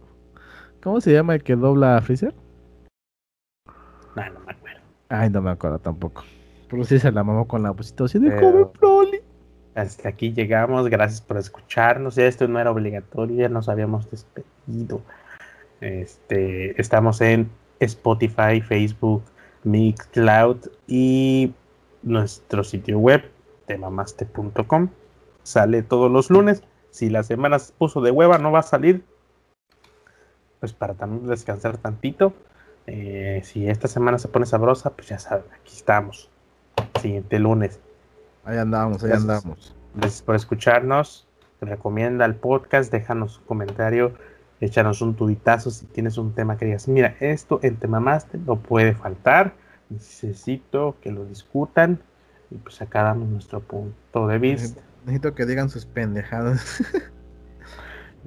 ¿Cómo 0.82 1.00
se 1.00 1.12
llama 1.12 1.34
el 1.34 1.42
que 1.42 1.56
dobla 1.56 1.96
a 1.96 2.00
Freezer? 2.02 2.34
No, 4.16 4.30
no 4.30 4.40
me 4.40 4.52
acuerdo. 4.52 4.80
Ay, 5.08 5.30
no 5.30 5.42
me 5.42 5.50
acuerdo 5.50 5.78
tampoco. 5.78 6.24
Pero 6.68 6.84
sí 6.84 6.98
se 6.98 7.10
la 7.12 7.24
mamó 7.24 7.46
con 7.46 7.62
la 7.62 7.70
así 7.70 8.18
de 8.18 8.30
Pero- 8.30 8.40
joven 8.50 8.68
Broly. 8.80 9.20
Hasta 9.74 10.08
aquí 10.08 10.32
llegamos, 10.32 10.88
gracias 10.88 11.20
por 11.20 11.36
escucharnos. 11.36 12.16
Esto 12.16 12.46
no 12.46 12.60
era 12.60 12.70
obligatorio, 12.70 13.36
ya 13.36 13.48
nos 13.48 13.68
habíamos 13.68 14.08
despedido. 14.10 15.02
Este, 15.80 16.80
estamos 16.80 17.20
en 17.20 17.48
Spotify, 17.80 18.60
Facebook, 18.60 19.24
Mixcloud 19.64 20.58
y 20.86 21.52
nuestro 22.02 22.62
sitio 22.62 22.98
web, 22.98 23.22
temamaste.com. 23.66 24.88
Sale 25.44 25.82
todos 25.82 26.10
los 26.10 26.30
lunes. 26.30 26.64
Si 26.90 27.10
la 27.10 27.22
semana 27.22 27.60
se 27.60 27.72
puso 27.72 28.00
de 28.00 28.10
hueva, 28.10 28.38
no 28.38 28.50
va 28.50 28.58
a 28.58 28.64
salir. 28.64 29.04
Pues 30.58 30.72
para 30.72 30.94
también 30.94 31.26
descansar 31.28 31.76
tantito. 31.76 32.32
Eh, 32.86 33.40
si 33.44 33.68
esta 33.68 33.86
semana 33.86 34.18
se 34.18 34.28
pone 34.28 34.46
sabrosa, 34.46 34.90
pues 34.90 35.08
ya 35.08 35.18
saben, 35.18 35.46
aquí 35.54 35.76
estamos. 35.76 36.30
Siguiente 37.00 37.38
lunes. 37.38 37.78
Ahí 38.44 38.58
andamos, 38.58 39.02
ahí 39.02 39.10
Gracias. 39.10 39.30
andamos. 39.30 39.76
Gracias 39.94 40.22
por 40.22 40.34
escucharnos. 40.34 41.28
Recomienda 41.60 42.24
el 42.24 42.34
podcast, 42.34 42.90
déjanos 42.92 43.38
un 43.38 43.44
comentario, 43.44 44.12
échanos 44.60 45.00
un 45.02 45.14
tubitazo 45.14 45.70
si 45.70 45.86
tienes 45.86 46.18
un 46.18 46.34
tema 46.34 46.56
que 46.56 46.66
digas, 46.66 46.88
mira, 46.88 47.16
esto 47.20 47.60
en 47.62 47.76
Te 47.76 47.88
Mamaste 47.88 48.38
no 48.38 48.56
puede 48.56 48.94
faltar, 48.94 49.54
necesito 49.88 50.96
que 51.00 51.10
lo 51.10 51.24
discutan 51.24 52.00
y 52.50 52.56
pues 52.56 52.82
acá 52.82 53.02
damos 53.02 53.28
nuestro 53.28 53.60
punto 53.60 54.26
de 54.26 54.38
vista. 54.38 54.82
Necesito 55.04 55.34
que 55.34 55.46
digan 55.46 55.68
sus 55.70 55.86
pendejadas. 55.86 56.82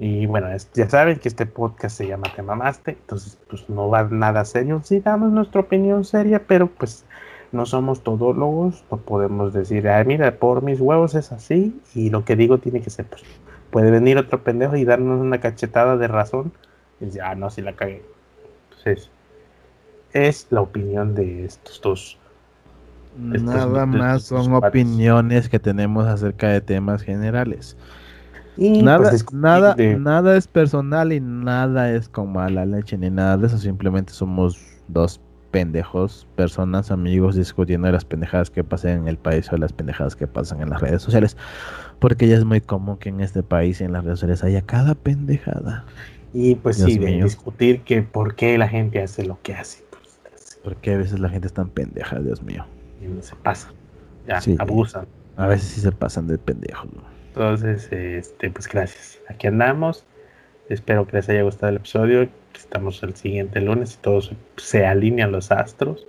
Y 0.00 0.26
bueno, 0.26 0.46
ya 0.74 0.88
saben 0.88 1.18
que 1.18 1.28
este 1.28 1.44
podcast 1.44 1.96
se 1.96 2.06
llama 2.06 2.32
Te 2.34 2.40
Mamaste, 2.40 2.92
entonces 2.92 3.36
pues 3.50 3.68
no 3.68 3.88
va 3.88 4.04
nada 4.04 4.44
serio, 4.44 4.80
sí 4.84 5.00
damos 5.00 5.32
nuestra 5.32 5.60
opinión 5.60 6.04
seria, 6.04 6.46
pero 6.46 6.68
pues 6.68 7.04
no 7.50 7.66
somos 7.66 8.04
todólogos, 8.04 8.84
no 8.92 8.98
podemos 8.98 9.52
decir, 9.52 9.88
ay 9.88 10.04
mira, 10.04 10.36
por 10.36 10.62
mis 10.62 10.80
huevos 10.80 11.16
es 11.16 11.32
así 11.32 11.80
y 11.96 12.10
lo 12.10 12.24
que 12.24 12.36
digo 12.36 12.58
tiene 12.58 12.80
que 12.80 12.90
ser, 12.90 13.06
pues 13.06 13.24
puede 13.72 13.90
venir 13.90 14.18
otro 14.18 14.44
pendejo 14.44 14.76
y 14.76 14.84
darnos 14.84 15.20
una 15.20 15.40
cachetada 15.40 15.96
de 15.96 16.06
razón 16.06 16.52
y 17.00 17.06
decir, 17.06 17.22
ah 17.22 17.34
no, 17.34 17.50
si 17.50 17.62
la 17.62 17.74
cagué. 17.74 18.04
Entonces, 18.70 19.10
es 20.12 20.46
la 20.50 20.60
opinión 20.60 21.16
de 21.16 21.44
estos 21.44 21.80
dos. 21.80 22.18
Estos- 23.32 23.42
Nada 23.42 23.64
estos- 23.84 23.88
más 23.88 24.22
estos 24.22 24.44
son 24.44 24.54
opiniones 24.54 25.48
que 25.48 25.58
tenemos 25.58 26.06
acerca 26.06 26.48
de 26.48 26.60
temas 26.60 27.02
generales. 27.02 27.76
Y 28.56 28.82
Nada, 28.82 29.10
pues, 29.10 29.24
nada, 29.98 30.36
es 30.36 30.48
personal 30.48 31.12
y 31.12 31.20
nada 31.20 31.92
es 31.92 32.08
con 32.08 32.32
mala 32.32 32.66
leche 32.66 32.98
ni 32.98 33.08
nada 33.08 33.36
de 33.36 33.46
eso. 33.46 33.56
Simplemente 33.58 34.12
somos 34.12 34.58
dos 34.88 35.20
pendejos, 35.52 36.26
personas, 36.34 36.90
amigos, 36.90 37.36
discutiendo 37.36 37.86
de 37.86 37.92
las 37.92 38.04
pendejadas 38.04 38.50
que 38.50 38.64
pasan 38.64 38.90
en 39.02 39.08
el 39.08 39.16
país 39.16 39.48
o 39.48 39.52
de 39.52 39.60
las 39.60 39.72
pendejadas 39.72 40.16
que 40.16 40.26
pasan 40.26 40.60
en 40.60 40.70
las 40.70 40.80
redes 40.80 41.02
sociales. 41.02 41.36
Porque 42.00 42.26
ya 42.26 42.36
es 42.36 42.44
muy 42.44 42.60
común 42.60 42.96
que 42.98 43.08
en 43.10 43.20
este 43.20 43.42
país 43.44 43.80
y 43.80 43.84
en 43.84 43.92
las 43.92 44.04
redes 44.04 44.18
sociales 44.18 44.42
haya 44.44 44.62
cada 44.62 44.94
pendejada. 44.94 45.84
y 46.34 46.56
pues 46.56 46.76
Dios 46.76 46.90
sí, 46.92 46.98
de 46.98 47.22
discutir 47.22 47.80
que 47.82 48.02
por 48.02 48.34
qué 48.34 48.58
la 48.58 48.68
gente 48.68 49.00
hace 49.02 49.24
lo 49.24 49.38
que 49.42 49.54
hace. 49.54 49.82
Pues, 49.90 50.58
Porque 50.62 50.92
a 50.94 50.98
veces 50.98 51.20
la 51.20 51.28
gente 51.30 51.46
es 51.46 51.54
tan 51.54 51.68
pendeja, 51.70 52.18
Dios 52.18 52.42
mío. 52.42 52.66
Y 53.00 53.06
no 53.06 53.22
se 53.22 53.34
pasa. 53.36 53.72
Ya, 54.26 54.40
Sí. 54.40 54.56
abusan. 54.58 55.06
A 55.36 55.46
veces 55.46 55.68
sí 55.68 55.80
se 55.80 55.92
pasan 55.92 56.26
de 56.26 56.36
pendejos. 56.38 56.86
¿no? 56.92 57.02
Entonces, 57.28 57.88
este, 57.92 58.50
pues 58.50 58.68
gracias. 58.68 59.18
Aquí 59.28 59.46
andamos. 59.46 60.04
Espero 60.68 61.06
que 61.06 61.16
les 61.16 61.28
haya 61.28 61.42
gustado 61.42 61.70
el 61.70 61.76
episodio. 61.76 62.28
Estamos 62.54 63.02
el 63.02 63.14
siguiente 63.14 63.60
lunes 63.60 63.94
y 63.94 63.98
todos 63.98 64.32
se 64.56 64.84
alinean 64.84 65.32
los 65.32 65.50
astros. 65.52 66.06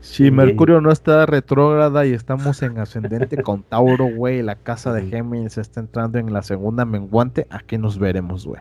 Si 0.00 0.26
Y- 0.26 0.30
Mercurio 0.32 0.80
no 0.80 0.90
está 0.90 1.24
retrógrada 1.26 2.04
y 2.06 2.12
estamos 2.12 2.60
en 2.62 2.76
ascendente 2.78 3.40
con 3.42 3.62
Tauro, 3.62 4.06
güey, 4.06 4.42
la 4.42 4.56
casa 4.56 4.92
de 4.92 5.06
Géminis 5.06 5.58
está 5.58 5.78
entrando 5.78 6.18
en 6.18 6.32
la 6.32 6.42
segunda 6.42 6.84
menguante, 6.84 7.46
aquí 7.50 7.78
nos 7.78 7.98
veremos, 8.00 8.44
güey. 8.44 8.60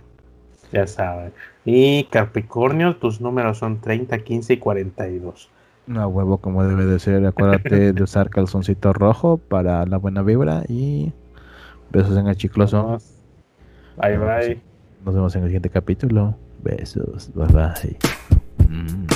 Ya 0.72 0.86
saben. 0.86 1.34
Y 1.66 2.04
Capricornio, 2.06 2.96
tus 2.98 3.20
números 3.22 3.58
son 3.58 3.82
30, 3.82 4.20
15 4.20 4.54
y 4.54 4.58
42. 4.58 5.50
No, 5.88 6.08
huevo, 6.08 6.38
como 6.38 6.64
debe 6.64 6.86
de 6.86 7.00
ser. 7.00 7.26
Acuérdate 7.26 7.94
de 7.94 8.04
usar 8.04 8.30
calzoncito 8.30 8.94
rojo 8.94 9.38
para 9.38 9.86
la 9.86 9.98
buena 9.98 10.22
vibra 10.22 10.64
y 10.68 11.12
besos 11.92 12.18
en 12.18 12.28
el 12.28 12.36
chicloso. 12.36 13.00
Bye 13.98 14.18
nos 14.18 14.28
bye. 14.28 14.62
Nos 15.06 15.16
vemos 15.16 15.36
en 15.36 15.44
el 15.44 15.48
siguiente 15.50 15.70
capítulo. 15.70 16.36
Besos. 16.64 17.32
Bye 17.34 17.48
bye. 17.48 17.98
Mm. 18.70 19.08